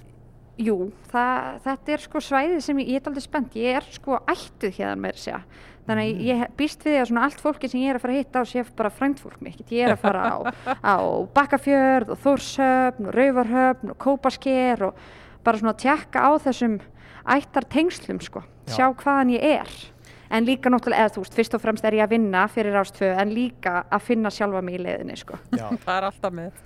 Jú, 0.56 0.92
það, 1.10 1.60
þetta 1.64 1.88
er 1.92 1.98
sko 1.98 2.18
svæðið 2.22 2.60
sem 2.62 2.76
ég, 2.78 2.88
ég 2.88 2.96
er 3.00 3.08
aldrei 3.10 3.22
spennt, 3.24 3.54
ég 3.58 3.76
er 3.76 3.84
sko 3.90 4.18
ættuð 4.28 4.76
hérna 4.78 4.96
með 5.00 5.12
þessi 5.16 5.32
þannig 5.88 6.10
að 6.10 6.24
ég 6.28 6.44
býst 6.58 6.84
við 6.84 6.94
því 6.94 7.00
að 7.00 7.08
svona 7.10 7.24
allt 7.28 7.42
fólki 7.44 7.70
sem 7.70 7.82
ég 7.82 7.92
er 7.92 7.98
að 7.98 8.04
fara 8.04 8.14
að 8.14 8.20
hitta 8.22 8.42
á 8.42 8.44
sé 8.48 8.64
bara 8.78 8.92
frændfólk 8.94 9.40
mitt, 9.44 9.64
ég 9.68 9.86
er 9.86 9.94
að 9.94 10.02
fara 10.04 10.24
á, 10.24 10.36
á 10.80 10.96
Bakkafjörð 11.36 12.14
og 12.14 12.22
Þórshöfn 12.24 13.08
og 13.08 13.16
Rauvarhöfn 13.18 13.94
og 13.94 13.98
Kópasker 14.00 14.86
og 14.88 15.02
bara 15.44 15.60
svona 15.60 15.76
tjekka 15.76 16.24
á 16.24 16.30
þessum 16.40 16.78
ættar 17.34 17.68
tengslum 17.68 18.20
sko, 18.24 18.44
Já. 18.68 18.76
sjá 18.76 18.86
hvaðan 19.02 19.34
ég 19.36 19.44
er 19.60 19.74
en 20.34 20.46
líka 20.48 20.70
náttúrulega, 20.72 21.04
eða 21.04 21.14
þú 21.14 21.22
veist, 21.24 21.36
fyrst 21.36 21.54
og 21.54 21.62
fremst 21.62 21.84
er 21.86 21.98
ég 21.98 22.04
að 22.06 22.14
vinna 22.16 22.46
fyrir 22.50 22.74
ástöðu 22.80 23.12
en 23.22 23.34
líka 23.36 23.84
að 23.92 24.06
finna 24.08 24.32
sjálfa 24.34 24.62
mig 24.64 24.78
í 24.78 24.82
leiðinni 24.82 25.16
sko. 25.20 25.38
Já. 25.54 25.68
það 25.84 25.94
er 25.98 26.06
alltaf 26.08 26.34
með 26.34 26.62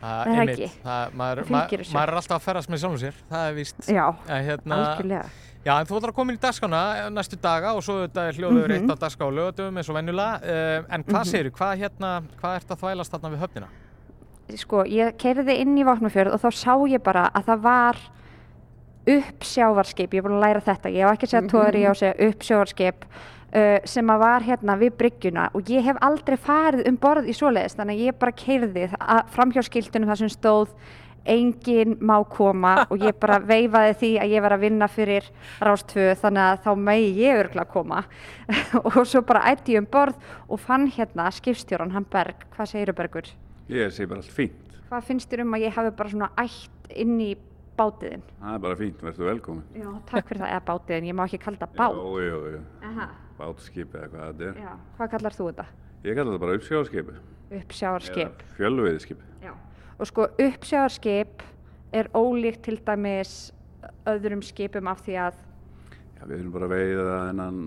Það 0.00 0.30
er 0.32 0.50
ekki. 0.54 0.68
Það, 0.80 1.16
maður, 1.20 1.40
Það 1.40 1.50
fylgir 1.50 1.82
þessu. 1.82 1.92
maður 1.92 2.10
er 2.10 2.18
alltaf 2.20 2.36
að 2.38 2.44
ferðast 2.46 2.70
með 2.72 2.78
sjálfum 2.82 3.00
sér, 3.02 3.16
það 3.28 3.42
er 3.48 3.56
víst. 3.58 3.80
Já, 3.84 4.04
en, 4.08 4.44
hérna, 4.46 4.78
algjörlega. 4.78 5.24
Já, 5.64 5.74
en 5.76 5.84
þú 5.86 5.98
ætlar 5.98 6.10
að 6.12 6.16
koma 6.16 6.32
inn 6.32 6.38
í 6.38 6.40
dagskána 6.40 6.78
næstu 7.12 7.36
daga 7.36 7.74
og 7.76 7.82
svo 7.84 7.98
þetta 8.06 8.22
er 8.30 8.38
hljóður 8.38 8.68
Mhm. 8.70 8.76
eitt 8.78 8.92
á 8.96 8.96
dagská 9.02 9.26
og 9.26 9.34
lögatum 9.36 9.76
eins 9.76 9.90
og 9.90 9.96
venjulega. 9.96 10.40
Uh, 10.40 10.84
en 10.94 11.04
hvað 11.04 11.20
Mhm. 11.20 11.30
segirðu, 11.32 11.50
hvað, 11.52 11.78
hérna, 11.82 12.22
hvað 12.40 12.56
ert 12.56 12.68
að 12.70 12.80
þvælast 12.80 13.12
þarna 13.12 13.30
við 13.34 13.42
höfnina? 13.44 13.68
sko, 14.56 14.82
ég 14.84 15.12
keiriði 15.16 15.58
inn 15.60 15.76
í 15.78 15.84
Vopnafjörð 15.84 16.32
og 16.34 16.40
þá 16.40 16.50
sá 16.50 16.74
ég 16.90 17.02
bara 17.04 17.30
að 17.32 17.44
það 17.44 17.60
var 17.62 17.96
uppsjávarskip, 19.06 20.10
ég 20.12 20.18
er 20.18 20.22
búin 20.26 20.38
að 20.38 20.44
læra 20.44 20.60
þetta, 20.64 20.90
ég 20.92 21.04
hef 21.06 21.14
ekki 21.16 21.28
að 21.28 21.32
segja 21.34 21.50
tóri, 21.52 21.82
ég 21.84 21.88
á 21.88 21.92
að 21.94 22.00
segja 22.00 22.28
uppsjávarskip 22.28 23.04
uh, 23.54 23.78
sem 23.84 24.06
að 24.12 24.18
var 24.18 24.40
hérna 24.46 24.76
við 24.80 24.90
bryggjuna 25.00 25.48
og 25.54 25.62
ég 25.72 25.82
hef 25.86 25.96
aldrei 26.02 26.36
farið 26.36 26.88
um 26.88 26.96
borð 27.00 27.28
í 27.30 27.34
svoleiðis 27.36 27.76
þannig 27.78 27.96
að 27.96 28.04
ég 28.08 28.18
bara 28.18 28.32
keirði 28.32 28.84
framhjá 29.34 29.62
skiltunum 29.66 30.10
þar 30.12 30.20
sem 30.24 30.28
stóð 30.34 30.68
enginn 31.24 31.96
má 32.00 32.16
koma 32.28 32.86
og 32.90 33.02
ég 33.04 33.16
bara 33.20 33.38
veifaði 33.52 33.96
því 34.00 34.10
að 34.22 34.32
ég 34.34 34.44
var 34.46 34.54
að 34.56 34.64
vinna 34.64 34.88
fyrir 34.90 35.28
rástvö 35.60 36.14
þannig 36.22 36.46
að 36.46 36.64
þá 36.64 36.70
megi 36.88 37.10
ég 37.20 37.42
örgla 37.44 37.66
að 37.66 37.72
koma 37.74 38.02
og 38.86 38.98
svo 39.04 39.22
bara 39.26 39.44
ætti 39.52 39.76
ég 39.76 39.84
um 39.84 39.90
borð 39.92 40.18
og 40.48 40.60
fann 40.62 40.88
hérna 40.90 41.28
skipstjóran 41.34 41.92
hann 41.94 42.08
Berg, 42.10 42.46
hvað 42.56 42.72
segir 42.72 42.94
Bergur? 42.96 43.30
Ég 43.70 43.92
sé 43.94 44.06
bara 44.10 44.18
allt 44.24 44.34
fínt. 44.34 44.80
Hvað 44.90 45.06
finnst 45.06 45.30
þér 45.30 45.44
um 45.44 45.54
að 45.54 45.64
ég 45.68 45.76
hafi 45.76 45.92
bara 45.94 46.10
svona 46.10 46.30
ætt 46.42 46.94
inn 46.98 47.20
í 47.22 47.30
bátiðin? 47.78 48.24
Það 48.40 48.54
er 48.56 48.62
bara 48.64 48.78
fínt, 48.80 49.04
verður 49.06 49.28
velkomin. 49.30 49.66
Já, 49.78 49.90
takk 50.10 50.26
fyrir 50.26 50.42
það, 50.42 50.54
eða 50.56 50.64
bátiðin, 50.66 51.06
ég 51.06 51.16
má 51.16 51.22
ekki 51.28 51.38
kalla 51.44 51.68
bát. 51.76 51.94
Jú, 51.94 52.16
jú, 52.24 52.40
jú. 52.56 52.62
Aha. 52.90 53.06
Bátskip 53.38 53.94
eða 53.94 54.08
hvað 54.10 54.26
þetta 54.32 54.48
er. 54.48 54.58
Já, 54.64 54.72
hvað 54.98 55.12
kallar 55.14 55.36
þú 55.38 55.46
þetta? 55.52 55.66
Ég 56.02 56.18
kallar 56.18 56.34
þetta 56.34 56.42
bara 56.42 56.58
uppsjáðskipi. 56.58 57.14
Uppsjávarskip. 57.60 58.42
Fjölveiðskip. 58.58 59.22
Já. 59.44 59.54
Og 60.00 60.08
sko 60.08 60.26
uppsjávarskip 60.40 61.42
er 61.92 62.08
ólíkt 62.16 62.62
til 62.64 62.78
dæmis 62.86 63.52
öðrum 64.08 64.40
skipum 64.44 64.88
af 64.88 65.02
því 65.04 65.16
að 65.26 65.40
Já, 66.20 66.22
við 66.28 66.36
erum 66.38 66.52
bara 66.52 66.66
að 66.68 66.72
veiða 66.74 67.18
þennan 67.28 67.58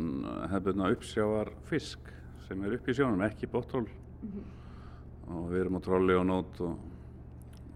hefðbundna 0.52 0.90
uppsjávar 0.94 1.50
fisk 1.70 2.10
sem 2.48 2.64
er 2.66 2.76
upp 2.76 2.90
í 2.90 2.94
sjónum, 2.94 3.22
ekki 3.26 3.50
bóttról. 3.50 3.88
Og 5.26 5.48
við 5.50 5.60
erum 5.64 5.78
á 5.78 5.82
trolli 5.86 6.18
og 6.18 6.26
nót 6.30 6.62
og, 6.62 6.76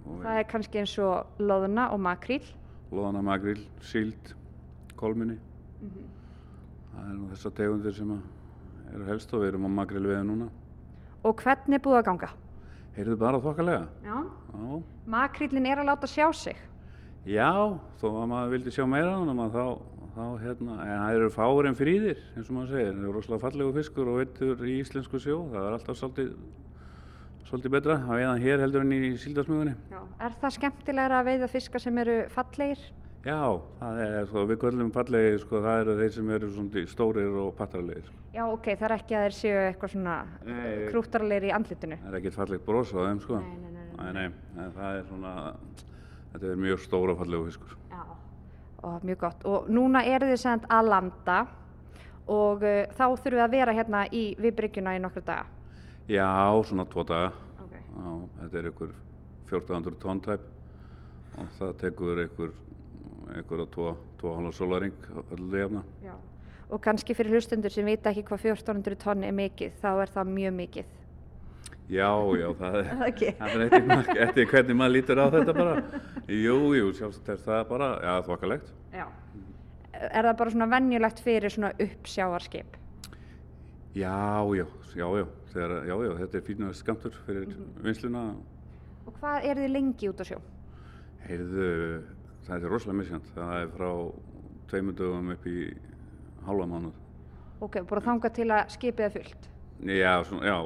og 0.05 0.19
það 0.25 0.41
er 0.41 0.49
kannski 0.51 0.81
eins 0.83 0.93
og 1.01 1.41
loðna 1.41 1.87
og 1.93 2.01
makríl. 2.05 2.45
loðana, 2.91 3.21
magril, 3.25 3.61
síld, 3.81 4.33
kolminni. 4.95 5.37
Það 6.93 7.05
er 7.05 7.15
nú 7.17 7.29
þessar 7.33 7.55
tegundir 7.57 7.97
sem 7.97 8.13
að 8.13 8.93
eru 8.95 9.07
helst 9.09 9.33
og 9.33 9.41
við 9.41 9.53
erum 9.53 9.69
á 9.69 9.71
magril 9.81 10.05
við 10.07 10.21
núna. 10.29 10.49
Og 11.25 11.41
hvernig 11.41 11.77
er 11.77 11.83
búið 11.83 11.99
að 12.01 12.07
ganga? 12.11 12.29
Heyrðu 12.97 13.17
bara 13.21 13.37
þokkalega. 13.41 13.83
Já. 14.01 14.15
Já. 14.57 14.77
Makrílin 15.13 15.67
er 15.69 15.83
að 15.83 15.89
láta 15.91 16.09
sjá 16.09 16.25
sig. 16.33 16.57
Já, 17.29 17.51
þó 18.01 18.07
að 18.09 18.27
maður 18.31 18.53
vildi 18.55 18.73
sjá 18.73 18.85
meira 18.89 19.11
á 19.13 19.21
hann 19.21 19.41
þá, 19.53 19.65
þá 20.15 20.23
hérna, 20.41 20.77
en 20.81 21.01
það 21.03 21.17
eru 21.17 21.27
fáir 21.35 21.67
en 21.69 21.77
fríðir, 21.77 22.21
eins 22.33 22.47
og 22.49 22.55
maður 22.55 22.71
segir, 22.73 22.93
það 22.93 23.01
eru 23.03 23.13
rosalega 23.17 23.43
fallegu 23.43 23.73
fiskur 23.75 24.09
og 24.09 24.21
veitur 24.21 24.63
í 24.65 24.77
íslensku 24.81 25.21
sjó, 25.21 25.35
það 25.51 25.67
er 25.67 25.75
alltaf 25.77 25.99
svolítið, 25.99 26.31
svolítið 27.49 27.75
betra 27.75 27.97
að 27.99 28.21
veiða 28.21 28.37
hér 28.45 28.63
heldur 28.63 28.85
en 28.87 28.95
í 28.97 29.11
síldarsmugunni. 29.21 29.75
Já. 29.91 29.99
Er 30.25 30.39
það 30.41 30.55
skemmtilegra 30.57 31.19
að 31.19 31.29
veiða 31.29 31.51
fiska 31.53 31.83
sem 31.83 32.01
eru 32.05 32.17
fallegir? 32.33 32.87
Já, 33.27 33.59
það 33.81 33.97
er, 34.05 34.13
sko, 34.29 34.43
við 34.47 34.59
kvöldum 34.61 34.91
fallegi, 34.95 35.39
sko, 35.41 35.59
það 35.65 35.81
eru 35.81 35.95
þeir 35.97 36.11
sem 36.15 36.29
eru 36.37 36.49
svona 36.53 36.83
stórir 36.87 37.33
og 37.41 37.49
pattarlegir. 37.57 38.11
Já, 38.31 38.43
ok, 38.45 38.69
það 38.69 38.85
er 38.87 38.93
ekki 38.95 39.17
að 39.17 39.25
þeir 39.25 39.35
séu 39.35 39.57
eitthvað 39.65 39.91
svona 39.95 40.13
Nei. 40.47 40.85
krúttarlegir 40.91 41.47
í 41.49 41.51
andlitinu. 41.57 41.97
Það 42.03 42.13
er 42.13 42.19
ekkert 42.21 42.37
fallegt 42.37 42.65
bros 42.67 42.93
á 42.95 42.99
þeim, 43.01 43.19
sko. 43.25 43.41
Nei, 43.43 43.57
nei, 43.65 43.73
nei. 43.73 43.87
Nei, 43.97 44.29
nei, 44.55 44.69
það 44.77 44.99
er 45.01 45.05
svona, 45.09 45.33
þetta 46.31 46.51
er 46.53 46.61
mjög 46.63 46.83
stóra 46.85 47.15
fallegu 47.19 47.49
fiskur. 47.49 47.75
Já. 47.91 48.03
Og 48.87 49.07
mjög 49.09 49.19
gott. 49.25 49.45
Og 49.49 49.67
núna 49.73 50.03
eru 50.07 50.29
þið 50.31 50.39
sendt 50.45 50.67
að 50.71 50.91
landa 50.93 51.37
og 52.27 52.63
uh, 52.63 52.83
þá 52.93 53.05
þurfum 53.09 53.39
við 53.39 53.43
að 53.43 53.55
vera 53.57 53.75
hérna 53.75 54.03
í 54.13 54.23
viðbryggjuna 54.39 54.95
í 54.95 55.01
nokkru 55.03 55.25
daga. 55.27 55.49
Já, 56.07 56.29
svona 56.69 56.85
tvo 56.87 57.03
daga. 57.07 57.33
Ok. 57.65 57.75
Já, 57.75 58.07
þetta 58.43 58.61
er 58.61 58.69
ykkur 58.71 58.95
1400 59.49 59.99
tonn 60.03 60.23
tæp 60.23 60.53
og 61.37 61.51
það 61.57 61.73
tekur 61.81 62.21
ykkur, 62.23 62.53
á 63.27 63.67
tvo, 63.71 63.95
tvo 64.19 64.35
hálfa 64.37 64.51
sólaring 64.57 64.93
öllu 65.35 65.57
jafna. 65.59 65.83
Já. 66.03 66.13
Og 66.69 66.81
kannski 66.83 67.15
fyrir 67.15 67.37
hlustundur 67.37 67.71
sem 67.71 67.85
vita 67.87 68.11
ekki 68.11 68.25
hvað 68.27 68.47
1400 68.51 68.97
tonn 68.99 69.23
er 69.23 69.35
mikið, 69.35 69.75
þá 69.81 69.89
er 70.03 70.11
það 70.11 70.31
mjög 70.35 70.55
mikið. 70.57 70.95
Já, 71.87 72.09
já, 72.35 72.47
það 72.59 72.75
er, 72.81 72.89
ekki? 73.09 73.29
það 73.39 73.53
er 73.53 73.61
eftir, 73.67 74.17
eftir 74.25 74.49
hvernig 74.51 74.75
maður 74.75 74.95
lítur 74.97 75.21
á 75.23 75.25
þetta 75.31 75.53
bara. 75.55 75.75
Jú, 76.27 76.57
jú, 76.75 76.89
sjálfsagt 76.97 77.29
er 77.31 77.39
það 77.45 77.61
bara, 77.69 77.87
já, 78.03 78.15
þokkalegt. 78.27 78.73
Já. 78.91 79.05
Er 79.97 80.27
það 80.27 80.35
bara 80.41 80.53
svona 80.53 80.67
venjulegt 80.73 81.23
fyrir 81.23 81.53
svona 81.53 81.71
uppsjávarskip? 81.87 82.75
Já, 83.97 84.43
já, 84.53 84.65
já, 84.93 85.07
já, 85.07 85.25
þegar, 85.53 85.73
já, 85.87 85.95
já, 86.03 86.11
þetta 86.19 86.37
er 86.37 86.45
fínast 86.51 86.83
skamtur 86.83 87.15
fyrir 87.25 87.55
vinsluna. 87.81 88.25
Og 89.07 89.15
hvað 89.21 89.47
eru 89.47 89.63
þið 89.63 89.73
lengi 89.73 90.11
út 90.11 90.19
á 90.21 90.25
sjó? 90.27 90.41
Heyrðu, 91.23 91.71
það 92.47 92.63
er 92.63 92.71
rosalega 92.71 92.99
misjant. 93.01 93.29
Það 93.35 93.53
er 93.59 93.69
frá 93.75 93.91
tveimur 94.71 94.97
dögum 94.97 95.31
upp 95.35 95.47
í 95.47 95.59
hálfa 96.47 96.67
mánuð. 96.71 96.97
Ok, 97.63 97.79
bara 97.89 98.03
þanga 98.05 98.31
til 98.35 98.49
að 98.53 98.73
skipið 98.75 99.07
er 99.07 99.15
fullt. 99.15 99.47
Já, 99.87 100.11
svona, 100.25 100.49
já, 100.49 100.57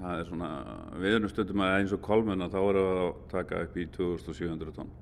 það 0.00 0.20
er 0.20 0.28
svona, 0.28 0.50
við 0.98 1.16
erum 1.16 1.32
stundum 1.32 1.64
að 1.64 1.76
eins 1.78 1.94
og 1.94 2.02
kolmunna 2.06 2.50
þá 2.50 2.58
erum 2.60 2.86
við 2.90 3.00
að 3.04 3.10
taka 3.32 3.64
upp 3.66 3.78
í 3.78 3.86
2700 3.96 4.76
tonn. 4.78 4.92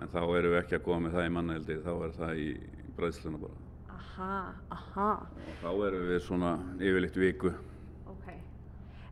En 0.00 0.12
þá 0.12 0.20
erum 0.22 0.54
við 0.54 0.60
ekki 0.62 0.78
að 0.78 0.86
góða 0.86 1.00
með 1.04 1.16
það 1.16 1.26
í 1.26 1.32
mannaheldi, 1.36 1.80
þá 1.84 1.90
er 1.96 2.14
það 2.20 2.40
í, 2.44 2.46
bræðsluna 2.96 3.42
bara. 3.42 3.66
Aha, 3.96 4.38
aha. 4.76 5.10
Þá 5.60 5.68
erum 5.88 6.06
við 6.08 6.22
svona 6.24 6.54
yfirleitt 6.78 7.20
viku. 7.20 7.52
Ok. 8.10 8.30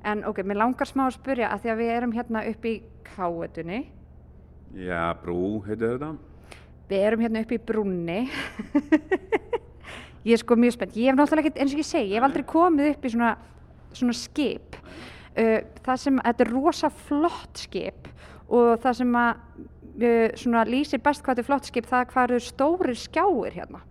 En 0.07 0.25
ok, 0.31 0.43
mér 0.47 0.63
langar 0.63 0.89
smá 0.89 1.09
að 1.09 1.19
spyrja 1.19 1.53
að 1.53 1.65
því 1.65 1.75
að 1.75 1.83
við 1.83 1.93
erum 1.97 2.17
hérna 2.17 2.47
upp 2.53 2.69
í 2.71 2.75
káetunni. 3.09 3.83
Já, 4.79 5.03
brú 5.23 5.63
heitir 5.67 5.97
þetta. 5.97 6.15
Við 6.89 7.05
erum 7.05 7.21
hérna 7.25 7.43
upp 7.45 7.53
í 7.53 7.61
brúnni. 7.61 8.21
ég 10.29 10.35
er 10.35 10.41
sko 10.41 10.57
mjög 10.57 10.77
spennt. 10.79 10.97
Ég 10.97 11.11
hef 11.11 11.19
náttúrulega 11.19 11.49
ekkert, 11.49 11.61
eins 11.63 11.75
og 11.75 11.83
ég 11.83 11.89
segi, 11.89 12.13
ég 12.15 12.19
hef 12.19 12.29
aldrei 12.29 12.47
komið 12.49 12.93
upp 12.95 13.05
í 13.05 13.13
svona, 13.13 13.33
svona 13.93 14.17
skip. 14.17 14.79
Uh, 15.39 15.59
það 15.85 16.01
sem, 16.05 16.23
þetta 16.25 16.47
er 16.47 16.53
rosa 16.55 16.91
flott 16.91 17.61
skip 17.61 18.09
og 18.49 18.81
það 18.81 18.97
sem 19.03 19.19
að 19.21 19.43
uh, 20.01 20.39
svona 20.41 20.65
lýsir 20.67 21.03
best 21.05 21.23
hvað 21.23 21.37
þetta 21.37 21.45
er 21.45 21.49
flott 21.51 21.69
skip, 21.69 21.89
það 21.91 22.05
er 22.05 22.13
hvað 22.15 22.31
eru 22.31 22.45
stórir 22.49 22.99
skjáir 22.99 23.59
hérna. 23.61 23.83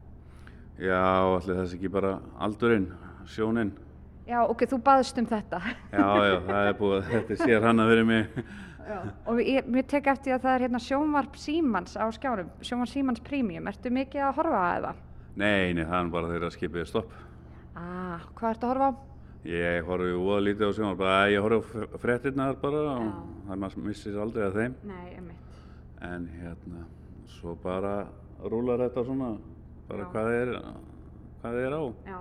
Já, 0.78 0.98
allir 0.98 1.62
þessi 1.62 1.78
ekki 1.78 1.94
bara 1.94 2.18
aldurinn, 2.42 2.90
sjóninn. 3.30 3.72
Já, 4.28 4.42
ok, 4.44 4.66
þú 4.68 4.82
baðst 4.84 5.22
um 5.22 5.30
þetta. 5.30 5.62
Já, 5.94 6.08
já, 6.28 6.36
það 6.50 6.66
er 6.66 6.74
búið, 6.82 7.12
þetta 7.14 7.38
sér 7.46 7.64
hann 7.70 7.80
að 7.86 7.94
vera 7.94 8.08
mig. 8.90 9.14
Og 9.28 9.42
ég, 9.44 9.68
mér 9.76 9.86
tek 9.92 10.08
eftir 10.14 10.34
að 10.36 10.42
það 10.46 10.56
er 10.58 10.64
hérna 10.68 10.82
sjónvarp 10.84 11.36
Símans 11.40 11.96
á 12.00 12.06
skjárum, 12.16 12.50
sjónvarp 12.62 12.92
Símans 12.94 13.20
Premium. 13.26 13.68
Ertu 13.72 13.92
mikið 13.94 14.24
að 14.28 14.36
horfa 14.40 14.62
að 14.68 14.88
það? 14.88 15.02
Nei, 15.38 15.74
nei, 15.78 15.84
það 15.86 16.00
er 16.06 16.12
bara 16.16 16.32
þeirra 16.32 16.52
skipið 16.56 16.82
er 16.86 16.90
stopp. 16.92 17.12
Ah, 17.78 18.24
hvað 18.38 18.50
ertu 18.56 18.66
að 18.66 18.72
horfa 18.74 18.88
á? 18.90 18.94
Ég 19.48 19.86
horfi 19.88 20.14
voða 20.18 20.40
lítið 20.48 20.66
á 20.68 20.72
sjónvarp, 20.76 20.98
bara 21.04 21.20
ég 21.32 21.44
horfi 21.46 21.58
á 21.58 21.64
f- 21.64 22.00
fréttirnar 22.02 22.56
bara 22.62 22.80
og 22.98 23.12
það 23.48 23.62
maður 23.62 23.84
missir 23.86 24.18
aldrei 24.20 24.48
að 24.48 24.58
þeim. 24.62 24.74
Nei, 24.90 25.06
einmitt. 25.16 25.62
En 26.02 26.26
hérna, 26.40 26.82
svo 27.38 27.54
bara 27.64 27.94
rúlar 28.44 28.82
þetta 28.88 29.04
svona, 29.08 29.30
bara 29.88 30.10
hvað 30.12 30.32
er, 30.42 30.52
hvað 31.44 31.60
er 31.68 31.78
á. 31.78 31.84
Já. 32.10 32.18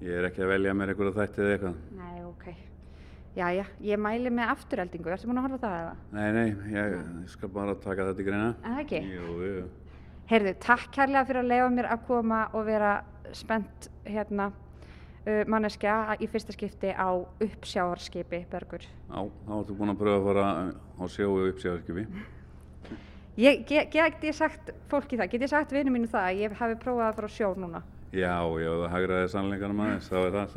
Ég 0.00 0.14
er 0.14 0.28
ekki 0.30 0.42
að 0.46 0.52
velja 0.54 0.72
mér 0.78 0.92
einhverja 0.94 1.16
þætti 1.18 1.42
eða 1.42 1.52
eitthvað. 1.56 1.78
Nei, 1.98 2.16
ok. 2.24 2.46
Jæja, 3.38 3.64
ég 3.86 4.00
mæli 4.02 4.30
með 4.34 4.50
afturheldingu. 4.50 5.10
Ertu 5.14 5.28
búin 5.30 5.38
að 5.38 5.44
horfa 5.46 5.58
það 5.62 5.74
eða? 5.80 5.90
Nei, 6.16 6.28
nei, 6.34 6.48
ég, 6.72 6.94
ég 7.22 7.28
skal 7.30 7.50
bara 7.54 7.76
taka 7.78 8.08
þetta 8.08 8.24
í 8.24 8.26
greina. 8.26 8.48
Er 8.64 8.72
það 8.72 8.80
ekki? 8.82 9.00
Jú, 9.14 9.34
jú. 9.46 9.60
Heyrðu, 10.28 10.54
takk 10.64 10.88
kærlega 10.96 11.28
fyrir 11.28 11.44
að 11.44 11.52
leifa 11.52 11.68
mér 11.76 11.88
að 11.94 12.02
koma 12.08 12.40
og 12.50 12.66
vera 12.66 12.90
spennt 13.38 13.86
hérna 14.08 14.48
uh, 14.50 15.44
manneskja 15.54 15.94
í 16.18 16.26
fyrsta 16.32 16.56
skipti 16.56 16.90
á 16.90 17.14
uppsjávarskipi, 17.14 18.42
Bergur. 18.50 18.82
Já, 18.82 19.20
þá 19.46 19.54
ertu 19.60 19.78
búin 19.78 19.94
að 19.94 20.02
pröfa 20.02 20.18
að 20.18 20.26
fara 20.32 20.48
á 20.98 21.04
sjóu 21.14 21.38
uppsjáðskipi. 21.46 22.06
Ég, 23.38 23.62
get, 23.70 23.92
get 23.94 24.24
ég 24.26 24.34
sagt 24.34 24.72
fólki 24.90 25.14
það, 25.14 25.30
get 25.36 25.46
ég 25.46 25.52
sagt 25.54 25.76
vinnu 25.76 25.94
mínu 25.94 26.10
það 26.10 26.32
að 26.32 26.42
ég 26.42 26.58
hafi 26.58 26.80
prófað 26.82 27.06
að 27.06 27.20
fara 27.20 27.30
á 27.30 27.36
sjó 27.38 27.52
núna? 27.54 27.84
Já, 28.08 28.34
já, 28.58 28.72
það 28.72 28.90
hagraði 28.96 29.30
sannleikanum 29.30 29.84
aðeins, 29.84 30.08
þá 30.10 30.18
er 30.24 30.32
það 30.34 30.48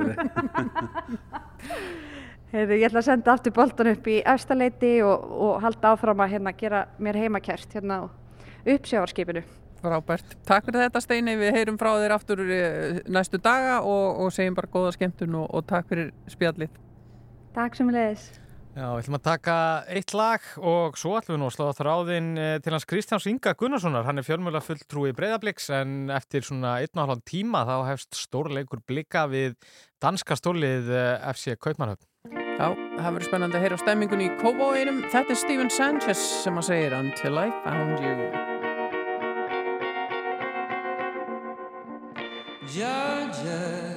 Heyrðu, 2.52 2.76
ég 2.82 2.90
ætla 2.90 3.00
að 3.00 3.08
senda 3.08 3.32
aftur 3.32 3.54
boltan 3.56 3.90
upp 3.94 4.08
í 4.12 4.18
efstaleiti 4.28 4.98
og, 5.08 5.24
og 5.48 5.62
halda 5.64 5.94
áfram 5.96 6.20
að 6.20 6.34
hérna 6.34 6.52
gera 6.60 6.82
mér 7.00 7.22
heimakært 7.22 7.78
hérna 7.78 8.02
á 8.04 8.04
uppsjávarskipinu. 8.68 9.46
Frábært. 9.82 10.36
Takk 10.46 10.68
fyrir 10.68 10.84
þetta 10.84 11.02
Steini, 11.02 11.38
við 11.40 11.56
heyrum 11.56 11.80
frá 11.80 11.94
þér 11.96 12.14
aftur 12.18 12.44
eh, 12.44 13.00
næstu 13.10 13.40
daga 13.42 13.80
og, 13.88 14.20
og 14.26 14.36
segjum 14.36 14.60
bara 14.60 14.70
góða 14.74 14.92
skemmtun 14.98 15.40
og, 15.40 15.48
og 15.48 15.66
takk 15.70 15.88
fyrir 15.94 16.12
spjallið. 16.30 16.76
Takk 17.56 17.80
sem 17.80 17.90
leiðis. 17.90 18.28
Já, 18.72 18.86
við 18.88 19.02
ætlum 19.02 19.18
að 19.18 19.26
taka 19.26 19.56
eitt 19.92 20.14
lag 20.16 20.52
og 20.60 21.00
svo 21.00 21.18
ætlum 21.18 21.36
við 21.36 21.42
nú 21.42 21.50
að 21.50 21.56
slá 21.56 21.74
þráðinn 21.80 22.30
eh, 22.36 22.54
til 22.64 22.76
hans 22.76 22.88
Kristjáns 22.88 23.32
Inga 23.32 23.56
Gunnarssonar. 23.60 24.06
Hann 24.08 24.20
er 24.20 24.28
fjölmjöla 24.28 24.62
fulltrúi 24.64 25.16
breyðabliks 25.16 25.72
en 25.80 26.12
eftir 26.14 26.44
svona 26.48 26.78
einn 26.84 26.94
og 26.94 27.06
halvan 27.06 27.26
tíma 27.28 27.66
þá 27.68 27.76
hefst 27.90 28.20
stórleikur 28.28 28.84
blika 28.88 29.26
við 29.32 29.56
danska 30.04 30.36
stólið 30.40 30.92
eh, 30.92 31.30
FC 31.32 31.56
Kaupmannhöfn. 31.56 32.11
Já, 32.62 32.68
það 32.78 33.16
verður 33.16 33.26
spennandi 33.26 33.58
að 33.58 33.64
heyra 33.66 33.78
stemmingun 33.82 34.22
í 34.22 34.28
Kóbóinum. 34.38 35.00
Þetta 35.10 35.34
er 35.34 35.40
Stephen 35.42 35.72
Sanchez 35.74 36.22
sem 36.44 36.60
að 36.62 36.68
segja 36.68 37.00
Until 37.00 37.34
I 37.42 37.48
Found 37.64 38.04
You. 38.06 38.14
Ja, 42.76 43.02
ja. 43.42 43.91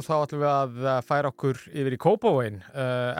Já, 0.00 0.06
þá 0.06 0.24
ætlum 0.24 0.40
við 0.40 0.48
að 0.48 0.76
eh, 0.80 0.98
færa 1.04 1.30
okkur 1.30 1.58
yfir 1.68 1.94
í 1.94 1.98
Kópavóin. 2.00 2.58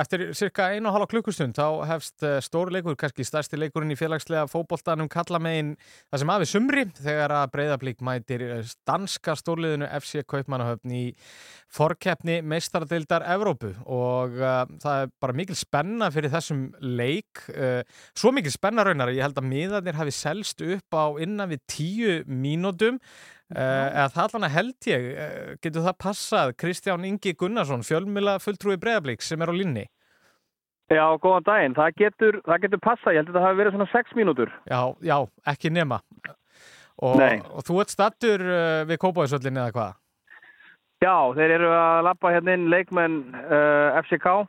Eftir 0.00 0.22
cirka 0.38 0.70
einu 0.72 0.88
og 0.88 0.94
halva 0.96 1.08
klukkustund 1.10 1.58
þá 1.58 1.82
hefst 1.90 2.24
eh, 2.24 2.38
stór 2.44 2.70
leikur, 2.72 2.96
kannski 3.00 3.26
stærsti 3.26 3.58
leikurinn 3.58 3.92
í 3.92 3.98
félagslega 3.98 4.46
fótboltanum 4.48 5.10
kallamegin 5.10 5.74
það 6.08 6.22
sem 6.22 6.32
afi 6.34 6.48
sumri 6.48 6.84
þegar 7.00 7.34
að 7.36 7.52
breyðablík 7.56 8.04
mætir 8.06 8.44
eh, 8.46 8.70
danska 8.88 9.34
stórliðinu 9.40 9.88
FC 9.98 10.24
Kaupmannahöfn 10.30 10.94
í 10.96 11.02
forkeppni 11.74 12.38
meistaradildar 12.46 13.26
Evrópu 13.30 13.74
og 13.86 14.38
uh, 14.40 14.64
það 14.82 15.04
er 15.04 15.12
bara 15.22 15.36
mikil 15.38 15.58
spenna 15.58 16.08
fyrir 16.10 16.32
þessum 16.32 16.64
leik. 16.82 17.44
Uh, 17.52 17.82
svo 18.16 18.32
mikil 18.34 18.52
spenna 18.54 18.86
raunar 18.86 19.12
ég 19.14 19.22
held 19.26 19.38
að 19.38 19.50
miðarnir 19.50 20.00
hafi 20.00 20.14
selst 20.14 20.64
upp 20.64 20.96
á 20.96 21.04
innan 21.22 21.52
við 21.52 21.62
tíu 21.70 22.16
mínútum 22.26 22.98
eða 23.50 24.08
það 24.14 24.26
allan 24.26 24.46
að 24.46 24.54
held 24.56 24.90
ég, 24.90 25.06
uh, 25.10 25.54
getur 25.62 25.86
það 25.86 25.96
passað 26.04 26.52
Kristján 26.62 27.06
Ingi 27.08 27.32
Gunnarsson, 27.38 27.86
fjölmila 27.86 28.36
fulltrúi 28.42 28.78
Breiðablíks 28.80 29.30
sem 29.32 29.42
er 29.42 29.50
á 29.50 29.54
linni? 29.54 29.86
Já, 30.90 31.06
góðan 31.22 31.46
daginn. 31.46 31.74
Það 31.78 31.96
getur, 32.02 32.40
það 32.46 32.62
getur 32.64 32.82
passað. 32.82 33.14
Ég 33.14 33.22
held 33.22 33.28
að 33.30 33.36
það 33.38 33.46
hafi 33.46 33.58
verið 33.60 33.74
svona 33.76 33.90
6 33.92 34.14
mínútur. 34.18 34.54
Já, 34.66 34.80
já, 35.06 35.16
ekki 35.52 35.70
nema. 35.70 36.00
Og, 37.00 37.20
og 37.22 37.62
þú 37.64 37.76
ert 37.80 37.92
stattur 37.94 38.42
uh, 38.42 38.82
við 38.90 38.98
Kópáðsvöllin 39.00 39.60
eða 39.62 39.74
hvað? 39.76 39.92
Já, 41.00 41.14
þeir 41.38 41.54
eru 41.56 41.70
að 41.72 42.02
lappa 42.04 42.32
hérna 42.34 42.56
inn 42.58 42.66
leikmenn 42.72 43.20
uh, 43.40 44.00
FCK 44.02 44.40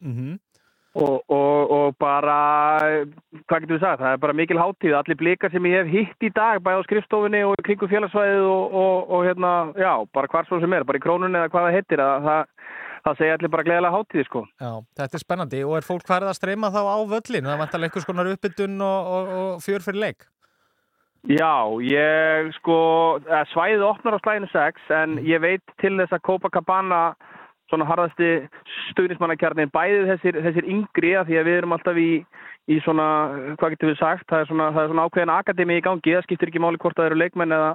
Mm 0.00 0.38
og, 0.94 1.22
og, 1.30 1.70
og 1.70 1.96
bara, 2.02 2.36
hvað 3.46 3.62
getur 3.62 3.76
við 3.76 3.82
sagt, 3.84 4.00
það 4.02 4.14
er 4.14 4.22
bara 4.24 4.36
mikil 4.36 4.58
hátíð. 4.58 4.96
Allir 4.98 5.18
blikar 5.20 5.52
sem 5.52 5.68
ég 5.70 5.84
hef 5.84 5.92
hitt 5.92 6.26
í 6.26 6.32
dag, 6.34 6.62
bæði 6.64 6.82
á 6.82 6.86
skrifstofunni 6.88 7.42
og 7.46 7.54
í 7.60 7.66
kringum 7.68 7.92
félagsvæðið 7.92 8.48
og, 8.50 8.74
og, 8.82 9.12
og 9.14 9.28
hérna, 9.28 9.52
já, 9.78 9.92
bara 10.16 10.32
hvar 10.32 10.48
svo 10.48 10.58
sem 10.62 10.74
er, 10.74 10.86
bara 10.88 10.98
í 10.98 11.04
krónunni 11.04 11.38
eða 11.38 11.52
hvað 11.52 11.68
það 11.68 11.78
heitir, 11.78 12.02
að, 12.02 12.26
það, 12.26 12.74
það 13.06 13.22
segja 13.22 13.38
allir 13.38 13.54
bara 13.54 13.68
gleðilega 13.68 13.94
hátíð, 13.94 14.26
sko. 14.26 14.44
Já, 14.58 14.72
þetta 14.98 15.20
er 15.20 15.24
spennandi 15.24 15.62
og 15.68 15.78
er 15.78 15.86
fólk 15.86 16.10
farið 16.10 16.32
að 16.32 16.38
streyma 16.40 16.74
þá 16.74 16.82
á 16.82 16.98
völlin? 17.14 17.48
Það 17.52 17.64
vantar 17.64 17.86
einhvers 17.86 18.10
konar 18.10 18.34
uppbytun 18.34 18.76
og, 18.82 19.14
og, 19.14 19.32
og 19.38 19.64
fjör 19.64 19.86
fyrir 19.86 20.06
leik? 20.08 20.30
Já, 21.28 21.68
ég 21.84 22.48
sko, 22.56 23.20
eh, 23.28 23.42
svæðið 23.52 23.82
opnar 23.84 24.16
á 24.16 24.22
slæðinu 24.24 24.48
6 24.48 24.92
en 24.96 25.18
ég 25.28 25.42
veit 25.42 25.74
til 25.82 25.98
þess 26.00 26.16
að 26.16 26.24
Copacabana 26.24 27.00
svona 27.70 27.86
harðasti 27.88 28.30
stuðnismannakjarnin 28.90 29.72
bæðið 29.74 30.08
þessir, 30.12 30.38
þessir 30.46 30.68
yngri 30.74 31.12
að 31.18 31.30
því 31.30 31.38
að 31.40 31.48
við 31.48 31.58
erum 31.60 31.74
alltaf 31.76 32.00
í, 32.00 32.10
í 32.70 32.78
svona, 32.84 33.06
hvað 33.60 33.74
getur 33.74 33.92
við 33.92 34.00
sagt, 34.00 34.26
það 34.30 34.42
er 34.42 34.50
svona, 34.50 34.68
það 34.74 34.82
er 34.82 34.92
svona 34.92 35.06
ákveðin 35.06 35.34
akademi 35.36 35.78
í 35.78 35.84
gangi, 35.86 36.14
það 36.16 36.26
skiptir 36.26 36.52
ekki 36.52 36.62
máli 36.64 36.82
hvort 36.82 36.98
það 36.98 37.10
eru 37.10 37.20
leikmenn 37.22 37.56
eða, 37.56 37.70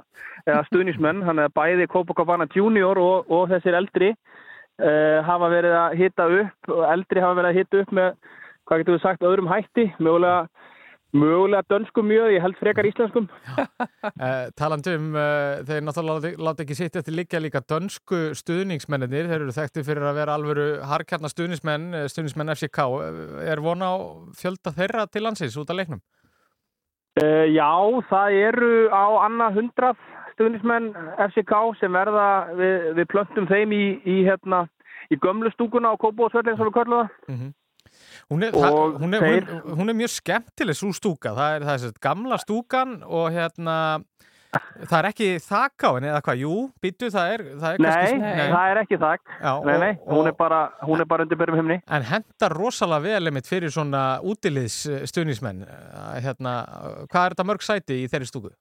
eða 0.45 0.65
stuðnismenn, 0.69 1.23
þannig 1.27 1.49
að 1.49 1.55
bæði 1.61 1.89
Copacabana 1.95 2.49
Junior 2.53 3.01
og, 3.01 3.31
og 3.31 3.47
þessir 3.53 3.79
eldri 3.79 4.11
uh, 4.13 5.19
hafa 5.27 5.51
verið 5.53 5.79
að 5.79 5.97
hita 6.03 6.29
upp 6.41 6.71
eldri 6.91 7.23
hafa 7.23 7.39
verið 7.41 7.51
að 7.51 7.59
hita 7.61 7.83
upp 7.83 7.97
með, 7.99 8.13
hvað 8.65 8.83
getur 8.83 8.97
við 8.97 9.05
sagt, 9.05 9.27
öðrum 9.31 9.51
hætti, 9.51 9.89
mögulega 9.99 10.45
Mögulega 11.15 11.63
dönskum 11.69 12.07
mjög, 12.09 12.33
ég 12.35 12.43
held 12.43 12.57
frekar 12.59 12.87
íslenskum. 12.89 13.27
Uh, 13.55 14.49
talandi 14.59 14.95
um, 14.97 15.13
uh, 15.15 15.61
þeir 15.67 15.85
náttúrulega 15.87 16.33
láti 16.43 16.65
ekki 16.65 16.75
sitt 16.75 16.97
eftir 16.99 17.15
líka 17.15 17.39
líka 17.39 17.61
dönsku 17.63 18.33
stuðningsmennir, 18.35 19.29
þeir 19.29 19.45
eru 19.45 19.55
þekkti 19.55 19.85
fyrir 19.87 20.07
að 20.09 20.19
vera 20.19 20.35
alvöru 20.35 20.67
harkjarnar 20.83 21.31
stuðningsmenn, 21.31 21.87
eh, 21.95 22.05
stuðningsmenn 22.11 22.51
FCK. 22.55 22.87
Er 23.47 23.63
vona 23.63 23.93
á 23.95 23.95
fjölda 24.35 24.75
þeirra 24.75 25.07
til 25.07 25.23
landsins 25.23 25.55
út 25.61 25.71
af 25.71 25.79
leiknum? 25.79 26.03
Uh, 27.15 27.47
já, 27.47 27.71
það 28.11 28.39
eru 28.51 28.71
á 28.91 29.05
annað 29.23 29.61
hundrað 29.61 30.07
stuðnismenn 30.35 30.91
FCK 31.29 31.59
sem 31.79 31.95
verða, 31.95 32.29
við, 32.59 32.89
við 32.99 33.11
plöntum 33.13 33.47
þeim 33.47 33.71
í, 33.71 33.85
í, 34.03 34.23
hérna, 34.27 34.65
í 35.07 35.19
gömlu 35.23 35.53
stúkuna 35.55 35.95
á 35.95 36.01
Kópavóðsvöldin 36.01 36.59
sem 36.59 36.67
við 36.67 36.75
kallum 36.81 37.05
það. 37.05 37.21
Mm 37.31 37.53
Hún 38.31 38.43
er, 38.47 38.51
það, 38.55 38.79
hún, 39.01 39.13
er, 39.17 39.25
þeir- 39.25 39.49
hún, 39.53 39.79
hún 39.79 39.89
er 39.93 39.99
mjög 40.01 40.13
skemmtileg 40.15 40.77
svo 40.79 40.91
stúka, 40.95 41.33
það 41.37 41.55
er, 41.59 41.67
það 41.69 41.87
er 41.89 41.97
gamla 42.09 42.37
stúkan 42.41 42.97
og 43.05 43.31
hérna 43.35 43.77
Það 44.55 44.93
er 45.01 45.05
ekki 45.09 45.25
þak 45.43 45.83
á 45.83 45.89
henni 45.97 46.07
eða 46.07 46.19
hvað? 46.23 46.37
Jú, 46.45 46.51
býtu, 46.79 47.09
það 47.11 47.31
er, 47.33 47.41
það 47.59 47.73
er 47.73 47.81
Nei, 47.83 47.89
kannski... 47.91 48.27
það 48.53 48.67
er 48.71 48.77
ekki 48.79 48.97
þak. 49.01 49.23
Já, 49.41 49.51
nei, 49.67 49.73
nei, 49.81 49.89
og- 49.99 50.13
hún 50.15 50.29
er 50.29 50.35
bara, 50.39 50.59
hún 50.87 51.01
er 51.03 51.09
bara 51.11 51.25
undir 51.25 51.39
byrjum 51.41 51.57
himni. 51.59 51.75
En 51.91 52.05
hendar 52.07 52.55
rosalega 52.55 53.03
vel 53.03 53.27
einmitt 53.27 53.49
fyrir 53.51 53.73
svona 53.75 54.03
útiliðs 54.23 54.77
stuðnismenn. 55.11 55.65
Hérna, 56.23 56.53
hvað 57.11 57.19
er 57.25 57.35
þetta 57.35 57.47
mörg 57.51 57.67
sæti 57.67 57.97
í 58.05 58.07
þeirri 58.13 58.29
stúku? 58.31 58.53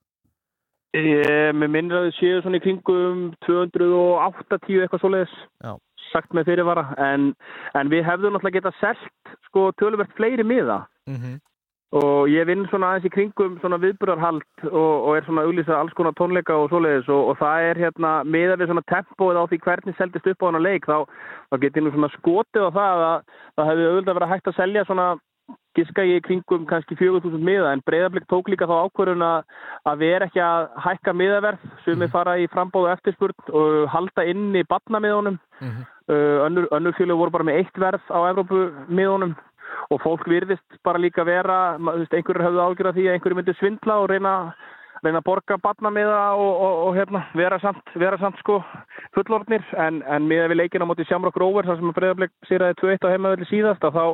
Ég, 0.99 1.55
mér 1.55 1.71
minnir 1.71 2.01
að 2.01 2.09
þið 2.09 2.19
séu 2.19 2.43
svona 2.43 2.59
í 2.59 2.63
kringum 2.67 3.23
280 3.47 4.83
eitthvað 4.83 5.01
svoleiðis 5.05 5.33
Já. 5.63 5.73
Sagt 6.15 6.33
með 6.33 6.49
fyrirvara 6.51 6.87
en, 7.11 7.33
en 7.75 7.91
við 7.91 8.07
hefðum 8.07 8.35
náttúrulega 8.35 8.61
getað 8.61 8.81
selt 8.81 9.37
sko 9.49 9.69
töluvert 9.79 10.15
fleiri 10.17 10.47
miða 10.47 10.85
Mm 11.05 11.15
-hmm. 11.15 11.35
og 12.01 12.29
ég 12.29 12.45
vinn 12.45 12.65
svona 12.67 12.87
aðeins 12.87 13.05
í 13.05 13.13
kringum 13.15 13.59
svona 13.59 13.77
viðburðarhald 13.77 14.41
og, 14.71 14.93
og 15.05 15.17
er 15.17 15.23
svona 15.25 15.41
að 15.41 15.47
auglýsa 15.47 15.75
alls 15.77 15.93
konar 15.93 16.15
tónleika 16.19 16.53
og 16.57 16.69
svoleiðis 16.69 17.09
og, 17.09 17.21
og 17.29 17.37
það 17.37 17.57
er 17.69 17.77
hérna 17.83 18.11
miða 18.23 18.55
við 18.57 18.67
svona 18.67 18.89
tempóið 18.93 19.37
á 19.37 19.43
því 19.45 19.57
hvernig 19.65 19.95
seldist 19.97 20.27
upp 20.27 20.43
á 20.43 20.47
hana 20.49 20.59
leik 20.67 20.83
þá, 20.89 20.97
þá 21.49 21.55
get 21.61 21.77
ég 21.77 21.83
nú 21.83 21.91
svona 21.93 22.09
skotið 22.17 22.63
á 22.67 22.69
það 22.79 22.97
að 23.11 23.19
það 23.55 23.67
hefði 23.69 23.85
auðvitað 23.89 24.17
verið 24.17 24.31
hægt 24.33 24.47
að 24.47 24.59
selja 24.59 24.85
svona 24.85 25.07
giska 25.75 26.05
ég 26.07 26.21
í 26.21 26.25
kringum 26.25 26.65
kannski 26.69 26.97
4000 26.99 27.43
miða 27.45 27.73
en 27.75 27.83
breyðarblik 27.87 28.27
tók 28.31 28.49
líka 28.51 28.67
þá 28.69 28.75
ákvörðun 28.87 29.25
að, 29.25 29.57
erum 30.09 30.27
ekki 30.29 30.43
að 30.43 30.67
hækka 30.85 31.15
miðaverð. 31.15 31.65
Sem 31.85 32.01
við 32.01 32.13
fara 32.13 32.37
í 32.41 32.47
frambóðu 32.53 32.91
eftirspurn 32.93 33.51
og 33.55 33.81
halda 33.93 34.25
inn 34.31 34.55
í 34.55 34.63
batnamiðunum 34.69 35.39
uh, 35.61 36.37
önnur, 36.47 36.69
önnur 36.75 36.95
fjölu 36.97 37.19
voru 37.19 37.35
bara 37.35 37.47
með 37.47 37.61
eitt 37.63 37.81
verð 37.81 38.07
á 38.11 38.19
Evrópumiðunum 38.31 39.35
og 39.93 40.01
fólk 40.01 40.25
virðist 40.29 40.79
bara 40.85 41.01
líka 41.01 41.25
vera 41.27 41.75
einhverjur 41.77 42.45
höfðu 42.45 42.63
ágjörð 42.63 42.89
af 42.91 42.97
því 42.97 43.05
að 43.07 43.17
einhverjur 43.17 43.39
myndi 43.39 43.55
svindla 43.59 43.99
og 44.01 44.09
reyna, 44.11 44.33
reyna 45.07 45.21
að 45.21 45.27
borga 45.27 45.57
batnamiða 45.63 46.19
og, 46.35 46.51
og, 46.65 46.75
og 46.87 46.97
hérna, 46.97 47.21
vera 47.37 47.59
samt, 47.63 47.93
vera 48.01 48.19
samt 48.21 48.39
sko 48.41 48.59
fullorðnir. 49.17 49.65
En, 49.81 50.01
en 50.09 50.27
miða 50.29 50.49
við 50.51 50.61
leikina 50.61 50.87
móti 50.89 51.05
Shamrock 51.09 51.37
Rovers 51.41 51.69
þar 51.69 51.79
sem 51.79 51.91
að 51.91 51.97
breyðarblik 51.99 52.33
sýraði 52.49 52.79
2-1 52.81 53.07
á 53.07 53.13
heimavelli 53.13 53.49
síðast 53.49 53.87
að 53.87 53.99
þá, 53.99 54.05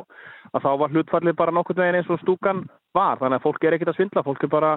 að 0.52 0.66
þá 0.66 0.70
var 0.84 0.96
hlutfallið 0.96 1.38
bara 1.40 1.56
nokkurn 1.56 1.82
veginn 1.82 2.00
eins 2.00 2.12
og 2.12 2.20
stúkan 2.22 2.66
var. 2.96 3.20
Þannig 3.22 3.40
að 3.40 3.46
fólk 3.48 3.64
er 3.66 3.78
ekkert 3.78 3.94
að 3.94 4.00
svindla, 4.00 4.26
fólk 4.26 4.44
er 4.46 4.52
bara 4.52 4.74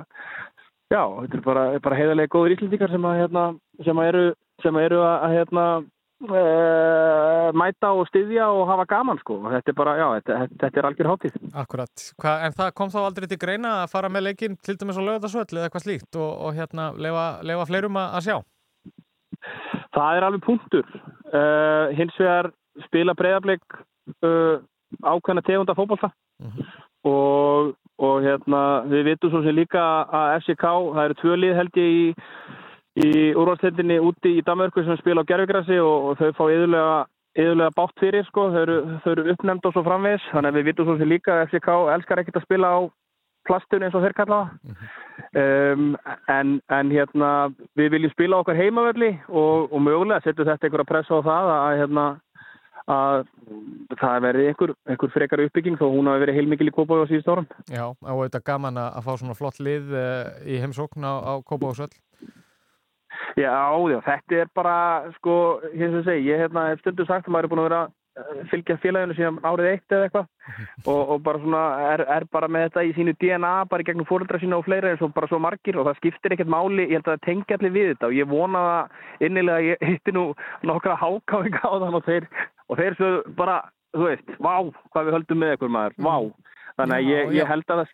já, 0.93 1.01
þetta 1.01 1.39
er 1.39 1.45
bara, 1.45 1.67
bara 1.83 1.99
heiðarlega 1.99 2.33
góður 2.35 2.55
íslendingar 2.55 2.93
sem 2.93 3.09
að, 3.09 3.19
hérna, 3.23 3.45
sem 3.85 4.01
að 4.01 4.11
eru 4.13 4.25
sem 4.63 4.77
að 4.77 4.87
eru 4.87 5.01
að, 5.03 5.15
að 5.25 5.35
hérna 5.39 5.65
uh, 6.31 7.49
mæta 7.57 7.91
og 7.95 8.07
styðja 8.09 8.47
og 8.53 8.65
hafa 8.69 8.85
gaman 8.89 9.19
sko. 9.21 9.37
Þetta 9.53 9.71
er 9.73 9.77
bara, 9.77 9.95
já, 9.99 10.05
þetta, 10.17 10.39
þetta- 10.63 10.81
er 10.81 10.89
algjör 10.89 11.09
hátíð. 11.11 11.37
Akkurat. 11.63 12.05
Hva, 12.21 12.35
en 12.47 12.57
það 12.57 12.73
kom 12.79 12.93
þá 12.93 12.99
aldrei 13.03 13.27
til 13.31 13.39
greina 13.41 13.73
að 13.83 13.93
fara 13.93 14.09
með 14.11 14.27
leikinn 14.29 14.57
til 14.63 14.77
dæmis 14.81 14.99
á 14.99 15.07
lögðarsvöll 15.07 15.47
eða 15.55 15.69
eitthvað 15.69 15.85
slíkt 15.85 16.19
og, 16.19 16.31
og 16.47 16.57
hérna 16.57 16.89
leifa, 16.97 17.25
leifa 17.43 17.69
fleirum 17.71 18.01
að, 18.01 18.19
að 18.19 18.27
sjá? 18.27 18.37
Það 19.95 20.17
er 20.17 20.27
alveg 20.27 20.45
punktur. 20.45 20.85
Uh, 21.31 21.93
hins 21.95 22.15
vegar 22.19 22.51
spila 22.87 23.15
breyðarblik 23.15 23.63
uh, 24.25 24.59
ákveðna 25.03 25.43
tegunda 25.45 25.75
fótbolta 25.77 26.11
og, 27.05 27.73
og 28.01 28.15
hérna, 28.25 28.61
við 28.91 29.05
vitum 29.11 29.31
svo 29.31 29.41
sem 29.45 29.55
líka 29.55 29.81
að 30.09 30.35
FCK, 30.41 30.65
það 30.95 31.03
eru 31.05 31.17
tvö 31.21 31.35
lið 31.39 31.55
held 31.59 31.79
ég 31.79 31.91
í, 31.95 32.05
í 32.95 33.11
úrvalstendinni 33.35 33.99
úti 33.99 34.37
í 34.39 34.43
Danmörku 34.45 34.85
sem 34.85 34.97
spila 35.01 35.25
á 35.25 35.29
gerfigrassi 35.29 35.79
og, 35.83 36.11
og 36.11 36.19
þau 36.21 36.29
fá 36.37 36.43
yðurlega, 36.47 36.99
yðurlega 37.35 37.75
bátt 37.75 38.03
fyrir 38.03 38.27
sko, 38.29 38.49
þau 38.53 38.61
eru, 38.61 38.77
eru 39.11 39.25
uppnefnd 39.33 39.67
og 39.67 39.75
svo 39.75 39.83
framvegis, 39.87 40.29
þannig 40.31 40.53
að 40.53 40.59
við 40.59 40.69
vitum 40.69 40.87
svo 40.89 40.99
sem 40.99 41.11
líka 41.11 41.35
að 41.35 41.47
FCK 41.49 41.73
elskar 41.95 42.23
ekkert 42.23 42.39
að 42.39 42.47
spila 42.47 42.71
á 42.71 42.79
plastunni 43.45 43.87
eins 43.87 43.95
og 43.97 44.05
þeir 44.05 44.15
kalla 44.17 44.41
það. 44.41 44.85
Um, 45.35 45.89
en, 46.31 46.59
en 46.73 46.91
hérna 46.91 47.31
við 47.77 47.91
viljum 47.95 48.13
spila 48.13 48.41
okkar 48.41 48.57
heimaverli 48.57 49.11
og, 49.29 49.71
og 49.71 49.83
mögulega 49.83 50.23
setur 50.25 50.47
þetta 50.49 50.69
einhverja 50.69 50.89
pressa 50.89 51.19
á 51.19 51.27
það 51.27 51.51
að, 51.55 51.73
hérna, 51.81 52.05
að 52.95 53.27
það 53.99 54.17
verði 54.25 54.47
einhver, 54.49 54.73
einhver 54.89 55.13
frekar 55.13 55.43
uppbygging 55.45 55.79
þó 55.79 55.85
hún 55.89 56.09
hafi 56.09 56.25
verið 56.25 56.39
heilmikil 56.39 56.69
í 56.71 56.75
Kópaví 56.75 57.05
á 57.05 57.09
síðust 57.11 57.31
árum. 57.31 57.47
Já, 57.67 57.85
og 57.91 58.23
þetta 58.25 58.41
er 58.41 58.47
gaman 58.51 58.81
að, 58.81 58.99
fá 59.05 59.11
svona 59.13 59.37
flott 59.37 59.61
lið 59.63 59.93
uh, 59.93 60.33
í 60.47 60.59
heimsókn 60.63 61.05
á, 61.05 61.13
á 61.13 61.33
Kópavóðsvöll. 61.45 61.93
Já, 63.39 63.51
já, 63.91 63.99
þetta 64.05 64.41
er 64.41 64.49
bara, 64.55 64.79
sko, 65.19 65.35
hins 65.73 65.93
vegar 65.93 66.09
segi, 66.09 66.25
ég 66.29 66.41
hérna, 66.45 66.71
hef 66.71 66.81
stundu 66.83 67.05
sagt 67.07 67.29
að 67.29 67.35
maður 67.35 67.47
er 67.47 67.53
búin 67.53 67.63
að 67.63 67.69
vera 67.69 67.83
að 67.85 67.93
fylgja 68.47 68.77
félaginu 68.79 69.15
síðan 69.17 69.39
árið 69.43 69.69
eitt 69.73 69.95
eða 69.95 70.07
eitthvað. 70.07 70.27
Og, 70.87 71.01
og 71.15 71.23
bara 71.25 71.41
svona 71.43 71.63
er, 71.89 72.03
er 72.15 72.25
bara 72.31 72.49
með 72.51 72.69
þetta 72.69 72.85
í 72.87 72.93
sínu 72.95 73.15
DNA, 73.19 73.51
bara 73.71 73.83
í 73.83 73.87
gegnum 73.89 74.07
fóreldra 74.07 74.39
sína 74.39 74.59
og 74.61 74.67
fleira 74.67 74.93
eins 74.93 75.03
og 75.03 75.11
bara 75.15 75.27
svo 75.31 75.39
margir 75.43 75.79
og 75.81 75.89
það 75.89 75.99
skiptir 75.99 76.35
ekkert 76.35 76.53
máli, 76.53 76.87
ég 76.87 76.95
held 76.95 77.09
að 77.09 77.17
það 77.17 77.25
tengi 77.27 77.57
allir 77.57 77.75
við 77.75 77.91
þetta 77.91 78.09
og 78.09 78.15
ég 78.15 78.31
vona 78.31 78.63
það 78.69 79.27
innilega 79.27 79.67
ég 79.67 79.85
hitti 79.91 80.15
nú 80.15 80.25
nokkra 80.69 80.95
hákáinga 81.01 81.63
á 81.67 81.75
þann 81.83 81.99
og 81.99 82.07
þeir, 82.07 82.29
og 82.71 82.79
þeir 82.79 82.97
svo 83.01 83.11
bara, 83.35 83.59
þú 83.97 84.07
veist, 84.07 84.33
vá, 84.39 84.55
hvað 84.95 85.09
við 85.09 85.19
höldum 85.19 85.43
með 85.43 85.55
ykkur 85.57 85.75
maður, 85.75 85.99
vá, 86.07 86.15
þannig 86.79 86.97
að 87.01 87.11
ég, 87.11 87.37
ég 87.41 87.51
held 87.51 87.67
að 87.67 87.83
það 87.83 87.93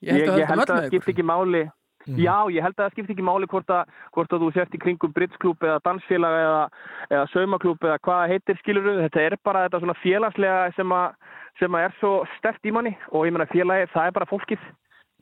Ég 0.00 0.16
ég, 0.16 0.46
held 0.48 0.62
að 0.64 0.70
það 0.70 0.86
skipti 0.88 1.12
ekki 1.12 1.24
máli 1.28 1.66
Já, 2.08 2.48
ég 2.48 2.64
held 2.64 2.76
að 2.78 2.86
það 2.86 2.92
skipti 2.94 3.14
ekki 3.14 3.24
máli 3.26 3.48
hvort 3.50 3.70
að, 3.74 3.90
hvort 4.16 4.32
að 4.32 4.44
þú 4.44 4.50
sért 4.54 4.74
í 4.74 4.80
kringum 4.80 5.12
briddsklúb 5.12 5.64
eða 5.66 5.82
dansfélag 5.84 6.36
eða, 6.40 6.62
eða 7.10 7.26
saumaklúb 7.34 7.84
eða 7.84 7.98
hvað 8.06 8.26
heitir 8.32 8.60
skiluru. 8.62 8.96
Þetta 9.04 9.24
er 9.26 9.36
bara 9.44 9.64
þetta 9.66 9.82
svona 9.84 9.98
félagslega 10.00 10.62
sem 10.78 10.94
að, 10.96 11.32
sem 11.60 11.76
að 11.76 11.86
er 11.86 11.96
svo 12.00 12.12
stert 12.38 12.64
í 12.64 12.72
manni 12.72 12.94
og 13.10 13.26
ég 13.28 13.36
meina 13.36 13.50
félagi, 13.52 13.90
það 13.92 14.08
er 14.08 14.16
bara 14.16 14.30
fólkið. 14.32 14.70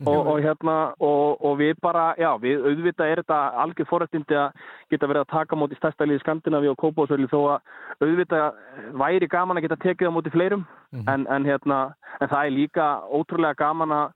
Og, 0.07 0.29
og 0.31 0.37
hérna, 0.39 0.75
og, 1.03 1.41
og 1.43 1.57
við 1.59 1.73
bara, 1.83 2.13
já, 2.15 2.29
við 2.39 2.63
auðvitað 2.63 3.09
er 3.11 3.21
þetta 3.25 3.39
algjör 3.65 3.89
forrættindi 3.91 4.37
að 4.39 4.61
geta 4.93 5.09
verið 5.11 5.25
að 5.25 5.33
taka 5.33 5.59
móti 5.59 5.75
stærsta 5.75 6.07
liði 6.07 6.23
Skandinavi 6.23 6.71
og 6.71 6.79
Kópásvöli 6.79 7.27
þó 7.33 7.57
að 7.57 8.05
auðvitað 8.07 8.61
væri 9.03 9.29
gaman 9.33 9.59
að 9.59 9.67
geta 9.67 9.81
tekið 9.83 10.13
á 10.15 10.15
móti 10.15 10.31
fleirum 10.31 10.63
en, 10.95 11.27
en 11.27 11.49
hérna, 11.51 11.81
en 12.21 12.31
það 12.31 12.45
er 12.45 12.55
líka 12.55 12.87
ótrúlega 13.11 13.59
gaman 13.59 13.97
að 13.97 14.15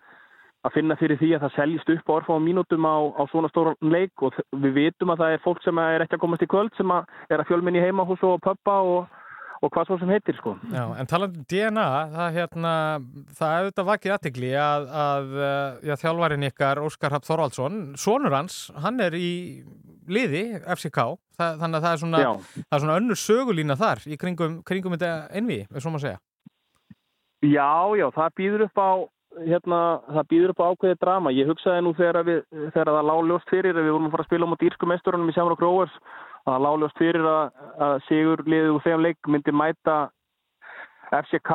að 0.62 0.76
finna 0.76 0.96
fyrir 0.98 1.18
því 1.18 1.32
að 1.36 1.44
það 1.44 1.56
seljist 1.56 1.90
upp 1.96 2.12
á 2.12 2.16
orfa 2.16 2.36
á 2.38 2.40
mínútum 2.42 2.86
á, 2.86 2.96
á 3.18 3.22
svona 3.32 3.50
stóran 3.50 3.78
leik 3.82 4.22
og 4.22 4.36
við 4.62 4.76
vitum 4.76 5.10
að 5.14 5.24
það 5.24 5.34
er 5.34 5.42
fólk 5.46 5.64
sem 5.64 5.80
er 5.82 6.04
ekki 6.04 6.18
að 6.18 6.22
komast 6.22 6.44
í 6.44 6.50
kvöld 6.50 6.76
sem 6.78 6.94
að 6.94 7.10
er 7.28 7.42
að 7.42 7.50
fjölminni 7.50 7.82
heimahús 7.82 8.22
og 8.26 8.38
pöppa 8.44 8.76
og, 8.86 9.18
og 9.58 9.72
hvað 9.74 9.90
svo 9.90 9.98
sem 9.98 10.12
heitir 10.14 10.38
sko. 10.38 10.54
Já, 10.70 10.84
en 11.02 11.10
talandi 11.10 11.42
um 11.42 11.46
DNA, 11.50 11.86
það, 12.14 12.28
hérna, 12.38 12.74
það 13.40 13.54
hefur 13.56 13.70
þetta 13.72 13.86
vakið 13.90 14.16
aðtegli 14.16 14.52
að, 14.62 14.90
að 15.06 15.34
eh, 15.48 15.80
já, 15.90 15.94
þjálfarin 16.04 16.48
ykkar, 16.50 16.82
Óskar 16.86 17.16
Hafn 17.16 17.26
Þorvaldsson, 17.26 17.80
sonur 17.98 18.38
hans, 18.38 18.64
hann 18.84 19.02
er 19.02 19.18
í 19.18 19.32
liði 20.12 20.44
FCK, 20.62 21.00
það, 21.38 21.58
þannig 21.62 21.78
að 21.80 21.88
það 21.88 21.96
er 21.96 22.04
svona, 22.04 22.22
það 22.60 22.76
er 22.76 22.84
svona 22.84 23.00
önnur 23.00 23.18
sögulína 23.18 23.78
þar 23.80 24.06
í 24.06 24.18
kringum, 24.20 24.60
kringum 24.66 24.94
þetta 24.94 25.16
envi, 25.42 25.64
við 25.66 25.82
svo 25.82 25.90
maður 25.90 26.06
segja. 26.06 26.22
Já, 27.42 27.98
já, 27.98 28.06
það 28.14 28.34
býður 28.38 28.64
upp 28.68 28.78
á 28.78 28.90
hérna, 29.40 29.78
það 30.08 30.28
býður 30.32 30.52
upp 30.52 30.62
á 30.62 30.68
ákveðið 30.72 31.00
drama. 31.02 31.32
Ég 31.34 31.48
hugsaði 31.50 31.84
nú 31.84 31.92
þegar, 31.98 32.20
við, 32.28 32.42
þegar 32.74 32.90
það 32.92 33.08
lág 33.10 33.22
ljóst 33.30 33.52
fyrir 33.52 33.78
við 33.78 33.92
vorum 33.92 34.08
að 34.08 34.14
fara 34.16 34.26
að 34.26 34.30
spila 34.30 34.48
á 34.48 34.52
móti 34.52 34.68
írsku 34.68 34.90
meisturunum 34.90 35.32
í 35.32 35.36
Rovers 35.62 35.96
að 36.42 36.52
það 36.52 36.64
lág 36.66 36.80
ljóst 36.82 36.98
fyrir 36.98 37.28
að, 37.30 37.62
að 37.86 37.94
Sigur 38.08 38.44
liðið 38.46 38.74
úr 38.74 38.84
þeim 38.86 39.06
leik 39.06 39.30
myndi 39.30 39.52
mæta 39.54 39.96
FCK 41.12 41.52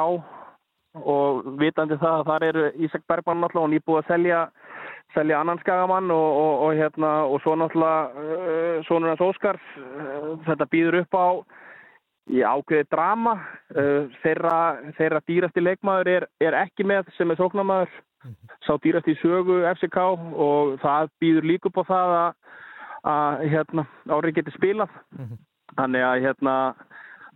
og 0.97 1.49
vitandi 1.59 1.97
það 2.01 2.21
að 2.21 2.27
þar 2.31 2.47
eru 2.47 2.65
Ísak 2.85 3.03
Bergmann 3.09 3.41
náttúrulega 3.41 3.67
og 3.67 3.73
nýbúið 3.73 4.01
að 4.01 4.09
selja 4.11 4.39
selja 5.15 5.39
annan 5.39 5.59
skagamann 5.61 6.11
og, 6.11 6.27
og, 6.41 6.53
og, 6.65 6.73
hérna, 6.77 7.11
og 7.31 7.41
svo 7.43 7.55
náttúrulega 7.55 8.23
uh, 8.23 8.85
sonur 8.87 9.13
hans 9.13 9.23
Óskar 9.23 9.59
uh, 9.59 10.35
þetta 10.47 10.67
býður 10.71 11.01
upp 11.03 11.17
á 11.17 11.27
í 12.31 12.43
ákveði 12.43 12.87
drama. 12.91 13.37
Uh, 13.73 14.09
þeirra, 14.23 14.57
þeirra 14.97 15.23
dýrasti 15.27 15.63
leikmaður 15.63 16.11
er, 16.15 16.27
er 16.43 16.59
ekki 16.63 16.87
með 16.87 17.11
sem 17.17 17.31
er 17.31 17.39
sóknamaður 17.39 17.93
sá 18.65 18.75
dýrasti 18.83 19.13
í 19.13 19.19
sögu 19.21 19.61
FCK 19.75 19.99
og 20.03 20.77
það 20.81 21.11
býður 21.21 21.49
líka 21.51 21.69
upp 21.69 21.79
á 21.79 21.89
það 21.91 22.15
að, 22.17 22.57
að 23.13 23.45
hérna, 23.53 23.85
árið 24.11 24.39
geti 24.39 24.55
spilað. 24.57 24.93
Þannig 25.77 26.03
að 26.07 26.23
hérna 26.25 26.55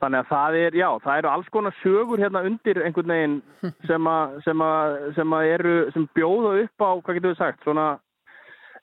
þannig 0.01 0.23
að 0.23 0.30
það 0.31 0.55
er, 0.57 0.77
já, 0.80 0.88
það 1.03 1.19
eru 1.19 1.30
alls 1.31 1.49
konar 1.53 1.76
sögur 1.81 2.22
hérna 2.22 2.41
undir 2.47 2.80
einhvern 2.81 3.13
veginn 3.13 3.35
sem 3.89 4.07
að, 4.09 4.39
sem 4.47 4.63
að, 4.65 4.95
sem 5.18 5.35
að 5.38 5.49
eru 5.55 5.76
sem 5.95 6.07
bjóða 6.18 6.55
upp 6.63 6.85
á, 6.85 6.89
hvað 6.97 7.19
getur 7.19 7.34
við 7.34 7.41
sagt 7.41 7.68
svona 7.68 7.88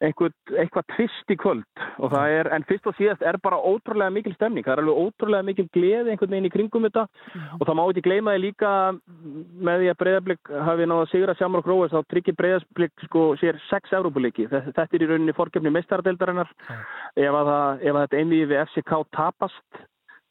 einhver, 0.04 0.32
eitthvað 0.54 0.86
tvist 0.94 1.32
í 1.32 1.36
kvöld. 1.40 1.82
Og 1.98 2.12
það 2.12 2.34
er, 2.36 2.50
en 2.54 2.66
fyrst 2.68 2.86
og 2.90 2.96
síðast 2.98 3.24
er 3.26 3.38
bara 3.42 3.58
ótrúlega 3.58 4.14
mikil 4.14 4.34
stemning, 4.36 4.66
það 4.66 4.76
er 4.76 4.82
alveg 4.84 5.00
ótrúlega 5.04 5.48
mikil 5.48 5.66
gleði 5.74 6.12
einhvern 6.14 6.34
veginn 6.34 6.48
í 6.48 6.52
kringum 6.54 6.86
þetta. 6.88 7.06
Og 7.58 7.66
það 7.66 7.78
má 7.78 7.84
ekki 7.86 8.04
gleyma 8.06 8.36
því 8.36 8.44
líka 8.44 8.72
með 9.68 9.82
því 9.82 9.90
að 9.92 10.00
breyðarblik 10.04 10.52
hafi 10.68 10.88
náða 10.88 11.04
að 11.04 11.12
sigra 11.12 11.36
Shamrock 11.38 11.68
Rovers 11.68 11.94
þá 11.94 12.00
tryggir 12.12 12.38
breyðarblik 12.38 13.06
sko 13.08 13.26
sér 13.42 13.60
sex 13.68 13.94
Európuliki, 13.98 14.48
þetta, 14.52 14.88
er 14.88 15.04
í 15.04 15.10
rauninni 15.10 15.36
fórkefni 15.36 15.74
meistaradeildarinnar. 15.74 16.50
Ef 17.18 17.34
að, 17.42 17.52
það, 17.52 17.84
ef 17.84 17.94
að 17.94 18.02
þetta 18.06 18.22
einvið 18.22 18.50
við 18.52 18.64
FCK 18.68 19.04
tapast 19.16 19.86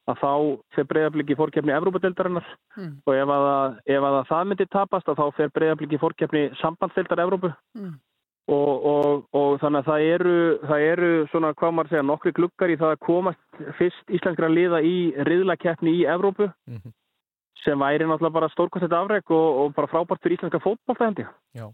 að 0.07 0.21
þá 0.21 0.33
fer 0.75 0.87
breyðarblik 0.87 1.33
í 1.33 1.35
fórkefni 1.35 1.75
Evrópadeildarinnar 1.75 2.45
Mm. 2.77 3.01
og 3.09 3.15
ef 3.17 3.31
að, 3.33 3.77
ef 3.89 4.03
að 4.05 4.17
það 4.29 4.43
myndi 4.47 4.65
tapast 4.69 5.07
að 5.09 5.17
þá 5.17 5.37
fer 5.37 5.53
breyðarblik 5.55 5.95
í 5.95 5.99
fórkefni 6.01 6.43
sambandsdeildar 6.61 7.23
Evrópu. 7.23 7.49
Mm. 7.73 7.95
Og, 8.47 8.85
og, 8.85 9.23
og 9.33 9.59
þannig 9.59 9.81
að 9.83 9.89
það 9.91 10.05
eru, 10.13 10.35
það 10.67 10.85
eru 10.91 11.09
svona, 11.31 11.53
hvað 11.53 11.73
maður 11.77 11.89
segja, 11.89 12.05
nokkri 12.07 12.31
gluggar 12.37 12.69
í 12.71 12.77
það 12.79 12.93
að 12.95 13.01
komast 13.07 13.61
fyrst 13.79 14.13
íslenskra 14.19 14.49
liða 14.49 14.79
í 14.81 14.97
riðlakeppni 15.27 15.97
í 16.01 16.05
Evrópu 16.07 16.51
Mhm. 16.67 16.93
Sem 17.63 17.79
væri 17.79 18.05
náttúrulega 18.07 18.35
bara 18.35 18.49
stórkostið 18.51 18.95
afreg 18.97 19.31
og, 19.33 19.47
og 19.61 19.75
bara 19.75 19.89
frábært 19.91 20.23
fyrir 20.23 20.37
íslenska 20.37 20.59
fótbolta 20.63 21.07
hendi. 21.07 21.25
Já, 21.57 21.65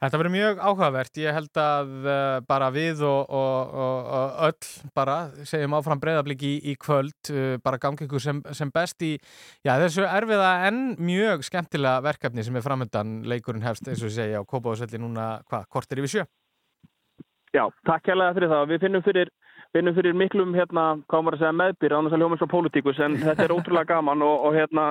þetta 0.00 0.20
verður 0.20 0.34
mjög 0.36 0.60
áhugavert. 0.62 1.20
Ég 1.22 1.36
held 1.36 1.60
að 1.62 1.94
uh, 2.04 2.36
bara 2.48 2.68
við 2.74 3.02
og, 3.08 3.32
og, 3.40 3.72
og, 3.84 4.10
og 4.18 4.44
öll 4.48 4.92
bara 4.96 5.16
segjum 5.48 5.76
áfram 5.78 6.02
breyðablík 6.02 6.44
í, 6.46 6.52
í 6.72 6.76
kvöld, 6.80 7.16
uh, 7.32 7.56
bara 7.64 7.80
gangi 7.82 8.06
ykkur 8.06 8.22
sem, 8.22 8.42
sem 8.54 8.70
best 8.74 9.02
í 9.06 9.14
já, 9.66 9.74
þessu 9.82 10.06
erfiða 10.06 10.52
en 10.68 10.84
mjög 11.00 11.46
skemmtilega 11.48 12.04
verkefni 12.06 12.46
sem 12.46 12.56
er 12.56 12.66
framöndan 12.66 13.20
leikurinn 13.28 13.66
hefst, 13.66 13.88
eins 13.90 14.04
og 14.06 14.14
segja, 14.14 14.40
á 14.40 14.48
Kópavásvelli 14.48 15.02
núna, 15.02 15.34
hvað, 15.50 15.68
kortir 15.72 16.02
yfir 16.02 16.16
sjö? 16.16 16.30
Já, 17.52 17.66
takk 17.84 18.08
hérlega 18.08 18.32
fyrir 18.36 18.48
það. 18.48 18.68
Við 18.70 18.84
finnum 18.86 19.02
fyrir, 19.04 19.30
finnum 19.72 19.94
fyrir 19.96 20.16
miklum, 20.16 20.52
hérna, 20.56 20.84
hvað 21.08 21.24
maður 21.24 21.36
að 21.36 21.42
segja, 21.42 21.56
meðbyr, 21.60 21.94
annars 21.96 22.16
að 22.16 22.22
hljóma 22.22 22.38
svo 22.40 22.48
pólitíkus, 22.52 23.00
en 23.04 23.16
þetta 23.26 23.46
er 23.46 23.54
ótrúlega 23.54 23.90
gaman 23.94 24.24
og, 24.26 24.48
og 24.48 24.56
hérna, 24.56 24.88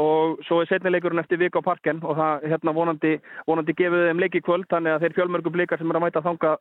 og 0.00 0.40
svo 0.48 0.62
er 0.62 0.70
setnileikurinn 0.70 1.22
eftir 1.22 1.40
vika 1.42 1.62
á 1.62 1.68
parken 1.68 2.02
og 2.02 2.18
það, 2.18 2.48
hérna, 2.54 2.74
vonandi, 2.74 3.14
vonandi 3.48 3.76
gefið 3.78 4.08
þeim 4.08 4.24
leik 4.24 4.40
í 4.40 4.42
kvöld, 4.44 4.66
þannig 4.72 4.96
að 4.96 5.06
þeir 5.06 5.16
fjölmörgu 5.20 5.54
blikar 5.54 5.80
sem 5.80 5.92
eru 5.92 6.02
að 6.02 6.06
mæta 6.08 6.24
þanga, 6.24 6.56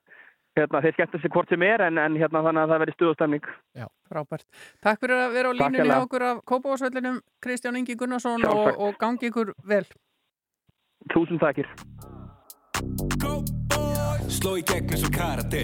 hérna, 0.60 0.84
þeir 0.86 0.98
skemmta 0.98 1.24
sig 1.24 1.34
hvort 1.34 1.50
sem 1.50 1.66
er, 1.66 1.86
en, 1.88 1.98
en 2.04 2.20
hérna, 2.22 2.46
þannig 2.46 2.64
að 2.64 2.76
það 2.76 2.84
verði 2.86 2.98
stuðastemning. 2.98 3.50
Já. 3.80 3.88
Frábært. 4.14 4.46
Takk 4.86 5.02
fyrir 5.02 5.24
að 5.24 5.34
vera 5.40 5.50
á 5.50 5.54
Takk 5.58 5.64
línunni 5.64 5.90
hjá 5.90 5.98
okkur 6.04 6.28
af 6.30 6.44
Kópavásvellinum, 6.52 7.18
Kristján 7.42 7.82
Ingi 7.82 7.98
Gunnarsson 7.98 8.38
og, 8.38 8.46
Sjálfsagt. 8.46 8.86
og 8.86 9.02
gangi 9.02 9.34
ykkur 9.34 9.54
vel. 9.74 9.90
Túsund 11.10 11.42
takkir. 11.42 11.68
Sló 14.34 14.56
í 14.58 14.64
gegn 14.66 14.90
eins 14.94 15.04
og 15.06 15.14
karate. 15.14 15.62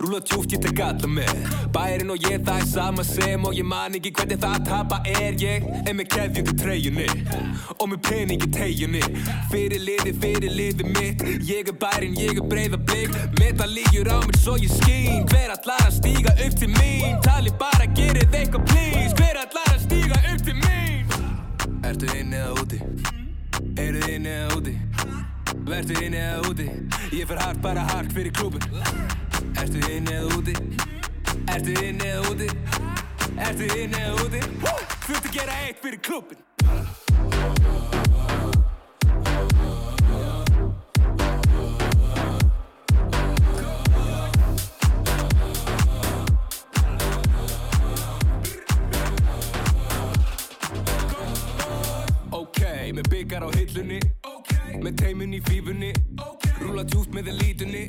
Rúla 0.00 0.18
tjúft, 0.26 0.52
ég 0.54 0.62
tek 0.64 0.80
alla 0.82 1.08
með. 1.08 1.32
Bærin 1.74 2.10
og 2.10 2.26
ég 2.26 2.42
það 2.42 2.58
er 2.60 2.66
sama 2.68 3.04
sem 3.06 3.44
Og 3.46 3.54
ég 3.54 3.66
man 3.66 3.94
ekki 3.98 4.10
hvernig 4.16 4.40
það 4.42 4.56
að 4.58 4.66
tapa 4.68 4.98
er 5.08 5.38
ég. 5.40 5.66
En 5.86 5.96
með 5.98 6.08
keðjundu 6.16 6.54
treyjunni. 6.58 7.06
Og 7.78 7.86
með 7.92 8.00
pening 8.08 8.42
í 8.42 8.50
tegjunni 8.52 9.02
Fyrir 9.52 9.82
liði, 9.86 10.12
fyrir 10.22 10.54
liði 10.58 10.88
mitt. 10.90 11.24
Ég 11.48 11.70
er 11.70 11.78
bærin, 11.84 12.16
ég 12.18 12.38
er 12.40 12.48
breyða 12.50 12.80
blik. 12.82 13.14
Meta 13.38 13.66
lígjur 13.70 14.10
á 14.10 14.18
mér 14.26 14.38
svo 14.42 14.56
ég 14.60 14.72
skín. 14.80 15.26
Hver 15.30 15.54
allar 15.54 15.86
að 15.86 15.98
stíga 16.00 16.34
upp 16.46 16.58
til 16.58 16.70
mín? 16.74 17.18
Tali 17.26 17.52
bara, 17.60 17.86
gerið 17.96 18.38
eitthvað 18.40 18.66
please. 18.70 19.12
Hver 19.18 19.42
allar 19.44 19.74
að 19.76 19.84
stíga 19.86 20.22
upp 20.32 20.46
til 20.48 20.56
mín? 20.58 21.12
Ertu 21.86 22.10
inni 22.18 22.40
eða 22.40 22.56
úti? 22.62 22.82
Eru 23.76 24.00
þið 24.00 24.16
inni 24.16 24.34
eða 24.38 24.58
úti? 24.58 25.31
Vertu 25.66 25.94
inni 26.02 26.18
eða 26.18 26.40
úti? 26.50 26.64
Ég 27.14 27.26
fer 27.30 27.38
hart, 27.38 27.60
bara 27.62 27.84
hart 27.92 28.12
fyrir 28.12 28.32
klúbun 28.34 28.62
Ertu 29.62 29.78
inni 29.92 30.16
eða 30.16 30.38
úti? 30.38 30.54
Ertu 31.54 31.72
inni 31.86 32.06
eða 32.10 32.22
úti? 32.32 32.48
Ertu 33.36 33.66
inni 33.78 34.02
eða 34.02 34.26
úti? 34.26 34.40
Þurftu 35.06 35.28
að 35.28 35.34
gera 35.38 35.52
eitt 35.66 35.78
fyrir 35.84 36.00
klúbun 36.02 36.40
Ok, 52.92 52.98
með 52.98 53.08
byggar 53.08 53.44
á 53.46 53.48
hillunni. 53.56 53.98
Með 54.84 54.96
teimun 55.00 55.32
í 55.32 55.38
fífunni. 55.46 55.92
Rúla 56.60 56.84
djúpt 56.84 57.14
með 57.16 57.30
elítunni 57.32 57.86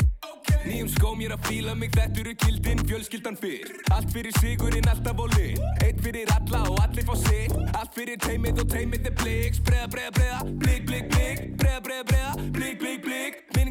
Nýjum 0.64 0.88
skóm 0.94 1.20
ég 1.20 1.28
er 1.28 1.34
að 1.36 1.50
fíla 1.50 1.74
mig 1.76 1.92
Þetta 1.92 2.22
eru 2.24 2.34
kildin, 2.40 2.84
fjölskyldan 2.88 3.36
fyrr. 3.42 3.74
Allt 3.92 4.16
fyrir 4.16 4.32
sigurinn, 4.40 4.88
alltaf 4.88 5.20
á 5.20 5.26
lið 5.36 5.60
Eitt 5.84 6.00
fyrir 6.08 6.32
alla 6.38 6.64
og 6.72 6.80
allir 6.86 7.04
fá 7.04 7.18
sitt. 7.20 7.60
Allt 7.76 7.92
fyrir 8.00 8.22
teimið 8.24 8.64
og 8.64 8.72
teimið 8.72 9.12
er 9.12 9.18
blik. 9.20 9.60
Spreða, 9.60 9.92
breða, 9.92 10.16
breða, 10.16 10.44
blik, 10.64 10.88
blik, 10.88 11.12
blik. 11.12 11.50
Breða, 11.60 11.84
breða, 11.84 12.08
breða, 12.14 12.24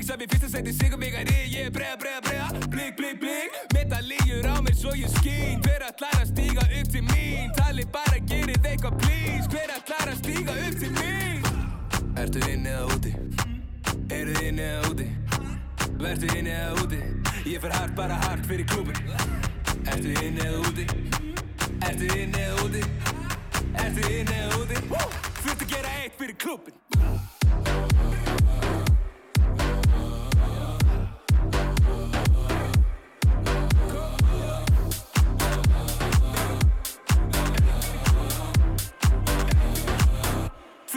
blik, 0.03 0.19
blik, 0.19 0.19
blik 0.19 0.23
Minningsafi 0.23 0.27
fyrsta 0.31 0.49
seti, 0.49 0.73
sigur 0.75 0.99
mig 0.99 1.15
að 1.15 1.29
ég 1.31 1.67
er 1.69 1.71
Breða, 1.71 1.97
breða, 2.01 2.21
breða, 2.27 2.67
blik, 2.73 2.97
blik, 2.99 3.21
blik 3.23 3.51
Meta 3.71 4.01
lígjur 4.03 4.49
á 4.51 4.59
mér 4.59 4.75
svo 4.75 4.91
ég 4.99 5.13
skín 5.15 5.63
Hver 5.63 5.85
allar 5.87 6.17
að 6.19 6.33
stíga 6.33 6.65
upp 6.67 6.89
til 6.91 7.03
mín 7.07 7.53
Tali 7.55 7.85
bara, 7.87 8.19
gerið 8.27 8.67
eitthvað 8.67 8.97
please 9.05 9.47
Hver 9.53 9.71
allar 9.77 10.11
að 10.11 10.19
stíga 10.19 10.57
upp 10.67 10.81
til 10.81 10.91
mín 10.97 11.47
Ertu 12.19 12.43
inni 12.51 12.73
eða 12.73 12.89
úti? 12.97 13.15
Eru 14.11 14.35
þið 14.35 14.49
inni 14.49 14.67
eða 14.67 14.91
úti? 14.91 15.07
Vertu 16.03 16.35
inni 16.35 16.57
eða 16.57 16.75
úti? 16.83 17.01
Ég 17.53 17.63
fer 17.63 17.79
hart, 17.79 17.95
bara 17.95 18.19
hart 18.27 18.51
fyrir 18.51 18.67
klúbun 18.75 18.99
Ertu 19.87 20.17
inni 20.19 20.43
eða 20.49 20.65
úti? 20.67 20.89
Ertu 21.79 22.11
inni 22.19 22.43
eða 22.49 22.67
úti? 22.67 22.83
Ertu 23.87 24.11
inni 24.11 24.41
eða 24.43 24.63
úti? 24.65 24.83
Þurftu 25.45 25.61
að 25.63 25.69
gera 25.77 25.99
eitt 26.03 26.19
fyrir 26.19 26.41
klúbun 26.43 26.75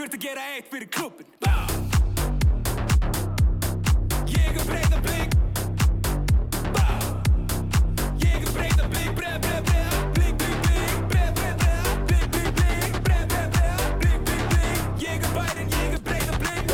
Þurftu 0.06 0.19
að 0.19 0.26
gera 0.26 0.41
eitt 0.53 0.68
fyrir 0.69 0.90
klúbun 0.94 1.26
Ég 4.30 4.53
er 4.53 4.65
breyða 4.68 4.99
blik. 5.02 5.32
Ég 8.22 8.36
er 8.38 8.52
breyða 8.53 8.86
ég 15.73 15.90
er 15.90 16.06
breyða 16.06 16.38
blik. 16.45 16.69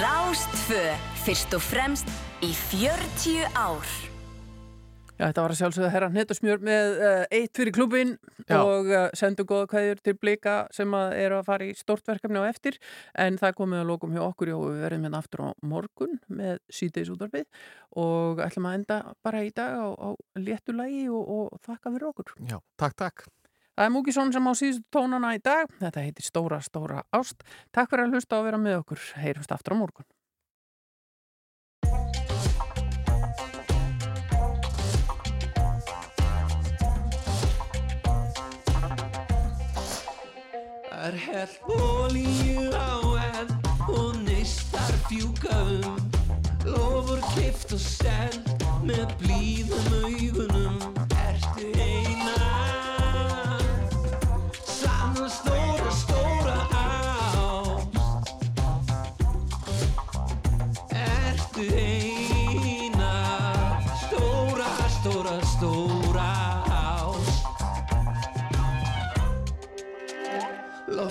Rástfö, 0.00 0.84
fyrst 1.26 1.52
og 1.52 1.68
fremst 1.68 2.08
í 2.40 2.54
40 2.72 3.44
ár. 3.52 4.07
Já, 5.18 5.24
þetta 5.26 5.42
var 5.42 5.52
að 5.52 5.58
sjálfsögða 5.58 5.90
herra 5.90 6.08
hnettusmjör 6.12 6.60
með 6.62 6.98
uh, 7.02 7.22
eitt 7.34 7.58
fyrir 7.58 7.74
klubin 7.74 8.12
Já. 8.46 8.60
og 8.60 8.90
uh, 8.92 9.08
sendu 9.18 9.42
góða 9.48 9.66
kvæður 9.72 10.02
til 10.06 10.14
blika 10.14 10.58
sem 10.74 10.92
að 10.94 11.14
eru 11.24 11.40
að 11.40 11.48
fara 11.48 11.66
í 11.66 11.72
stort 11.78 12.06
verkefni 12.06 12.38
á 12.38 12.46
eftir 12.46 12.78
en 13.18 13.38
það 13.40 13.56
komið 13.58 13.82
að 13.82 13.90
lókum 13.90 14.14
hjá 14.14 14.22
okkur 14.28 14.52
og 14.54 14.62
við 14.68 14.84
verðum 14.86 15.08
hérna 15.08 15.22
aftur 15.22 15.42
á 15.42 15.48
morgun 15.66 16.20
með 16.30 16.60
síðdeis 16.70 17.10
útvarfið 17.14 17.48
og 17.98 18.44
ætlum 18.46 18.68
að 18.70 18.78
enda 18.78 19.00
bara 19.26 19.42
í 19.42 19.50
dag 19.50 19.74
á, 19.74 19.88
á 19.90 20.08
léttu 20.38 20.76
lægi 20.76 21.08
og, 21.10 21.34
og 21.34 21.66
þakka 21.66 21.94
fyrir 21.96 22.08
okkur. 22.12 22.32
Já, 22.46 22.60
takk, 22.78 22.94
takk. 23.02 23.26
Það 23.78 23.86
er 23.86 23.92
Múkisson 23.94 24.32
sem 24.34 24.46
á 24.50 24.52
síðustu 24.58 24.86
tónana 24.94 25.34
í 25.36 25.42
dag. 25.42 25.70
Þetta 25.78 26.02
heitir 26.02 26.26
Stóra, 26.26 26.58
Stóra 26.62 27.04
Ást. 27.14 27.44
Takk 27.74 27.92
fyrir 27.92 28.08
að 28.08 28.16
hlusta 28.16 28.40
og 28.40 28.48
vera 28.48 28.58
með 28.58 28.80
okkur. 28.80 29.04
Heyrumst 29.22 29.54
aftur 29.54 29.78
á 29.78 29.82
morgun. 29.82 30.06
Það 41.08 41.14
er 41.16 41.20
hell 41.24 41.52
olíu 41.80 42.64
á 42.76 42.92
eld 43.40 43.68
og 43.96 44.18
neistar 44.26 44.90
fjúka 45.06 45.56
um. 45.64 45.96
Lofur 46.68 47.22
kift 47.32 47.72
og 47.72 47.80
seld 47.80 48.52
með 48.84 49.16
blíðum 49.22 49.88
augunum 50.02 50.97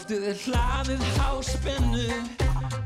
Loftið 0.08 0.28
er 0.32 0.38
hlaðið 0.40 1.02
háspennu 1.18 2.04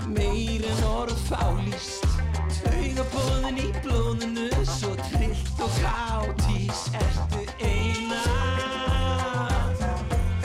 Meir 0.09 0.63
en 0.65 0.79
orð 0.89 1.19
fálýst. 1.27 2.07
Taugabóðin 2.55 3.59
í 3.61 3.67
blóðinu 3.83 4.47
Svo 4.65 4.95
trillt 5.03 5.61
og 5.61 5.69
káttís 5.83 6.81
Ertu 6.97 7.45
eina? 7.61 8.23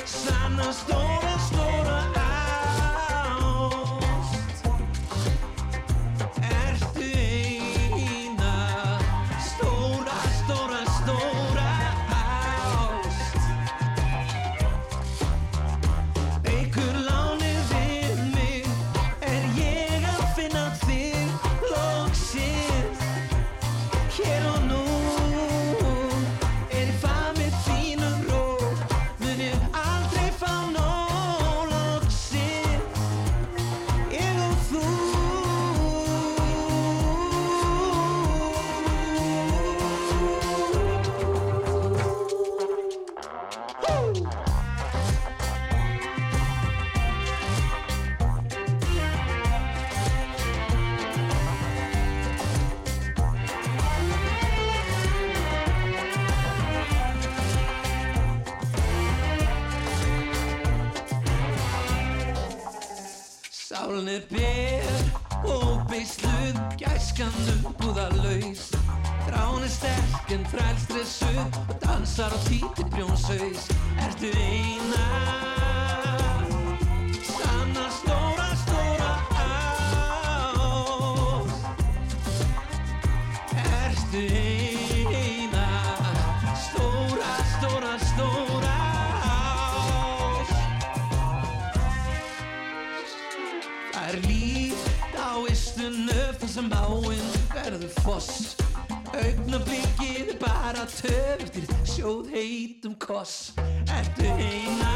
Sanna 0.05 0.69
stóra, 0.69 1.16
Gæskan 67.17 67.65
umbúðalaus 67.65 68.67
Þrán 69.25 69.63
er 69.65 69.71
sterk 69.73 70.35
en 70.37 70.45
þrælstressuð 70.53 71.39
Og 71.63 71.73
dansar 71.81 72.37
á 72.37 72.39
títi 72.45 72.85
brjónsaus 72.93 73.71
Ertu 74.05 74.35
eina 74.37 76.06
foss. 98.07 98.55
Augnablikið 99.17 100.37
bara 100.43 100.85
töftir 100.91 101.67
Sjóð 101.89 102.31
heitum 102.35 102.95
koss. 103.03 103.53
Ertu 103.99 104.29
eina 104.37 104.95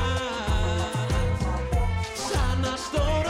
Sanna 2.15 2.77
stóra 2.78 3.30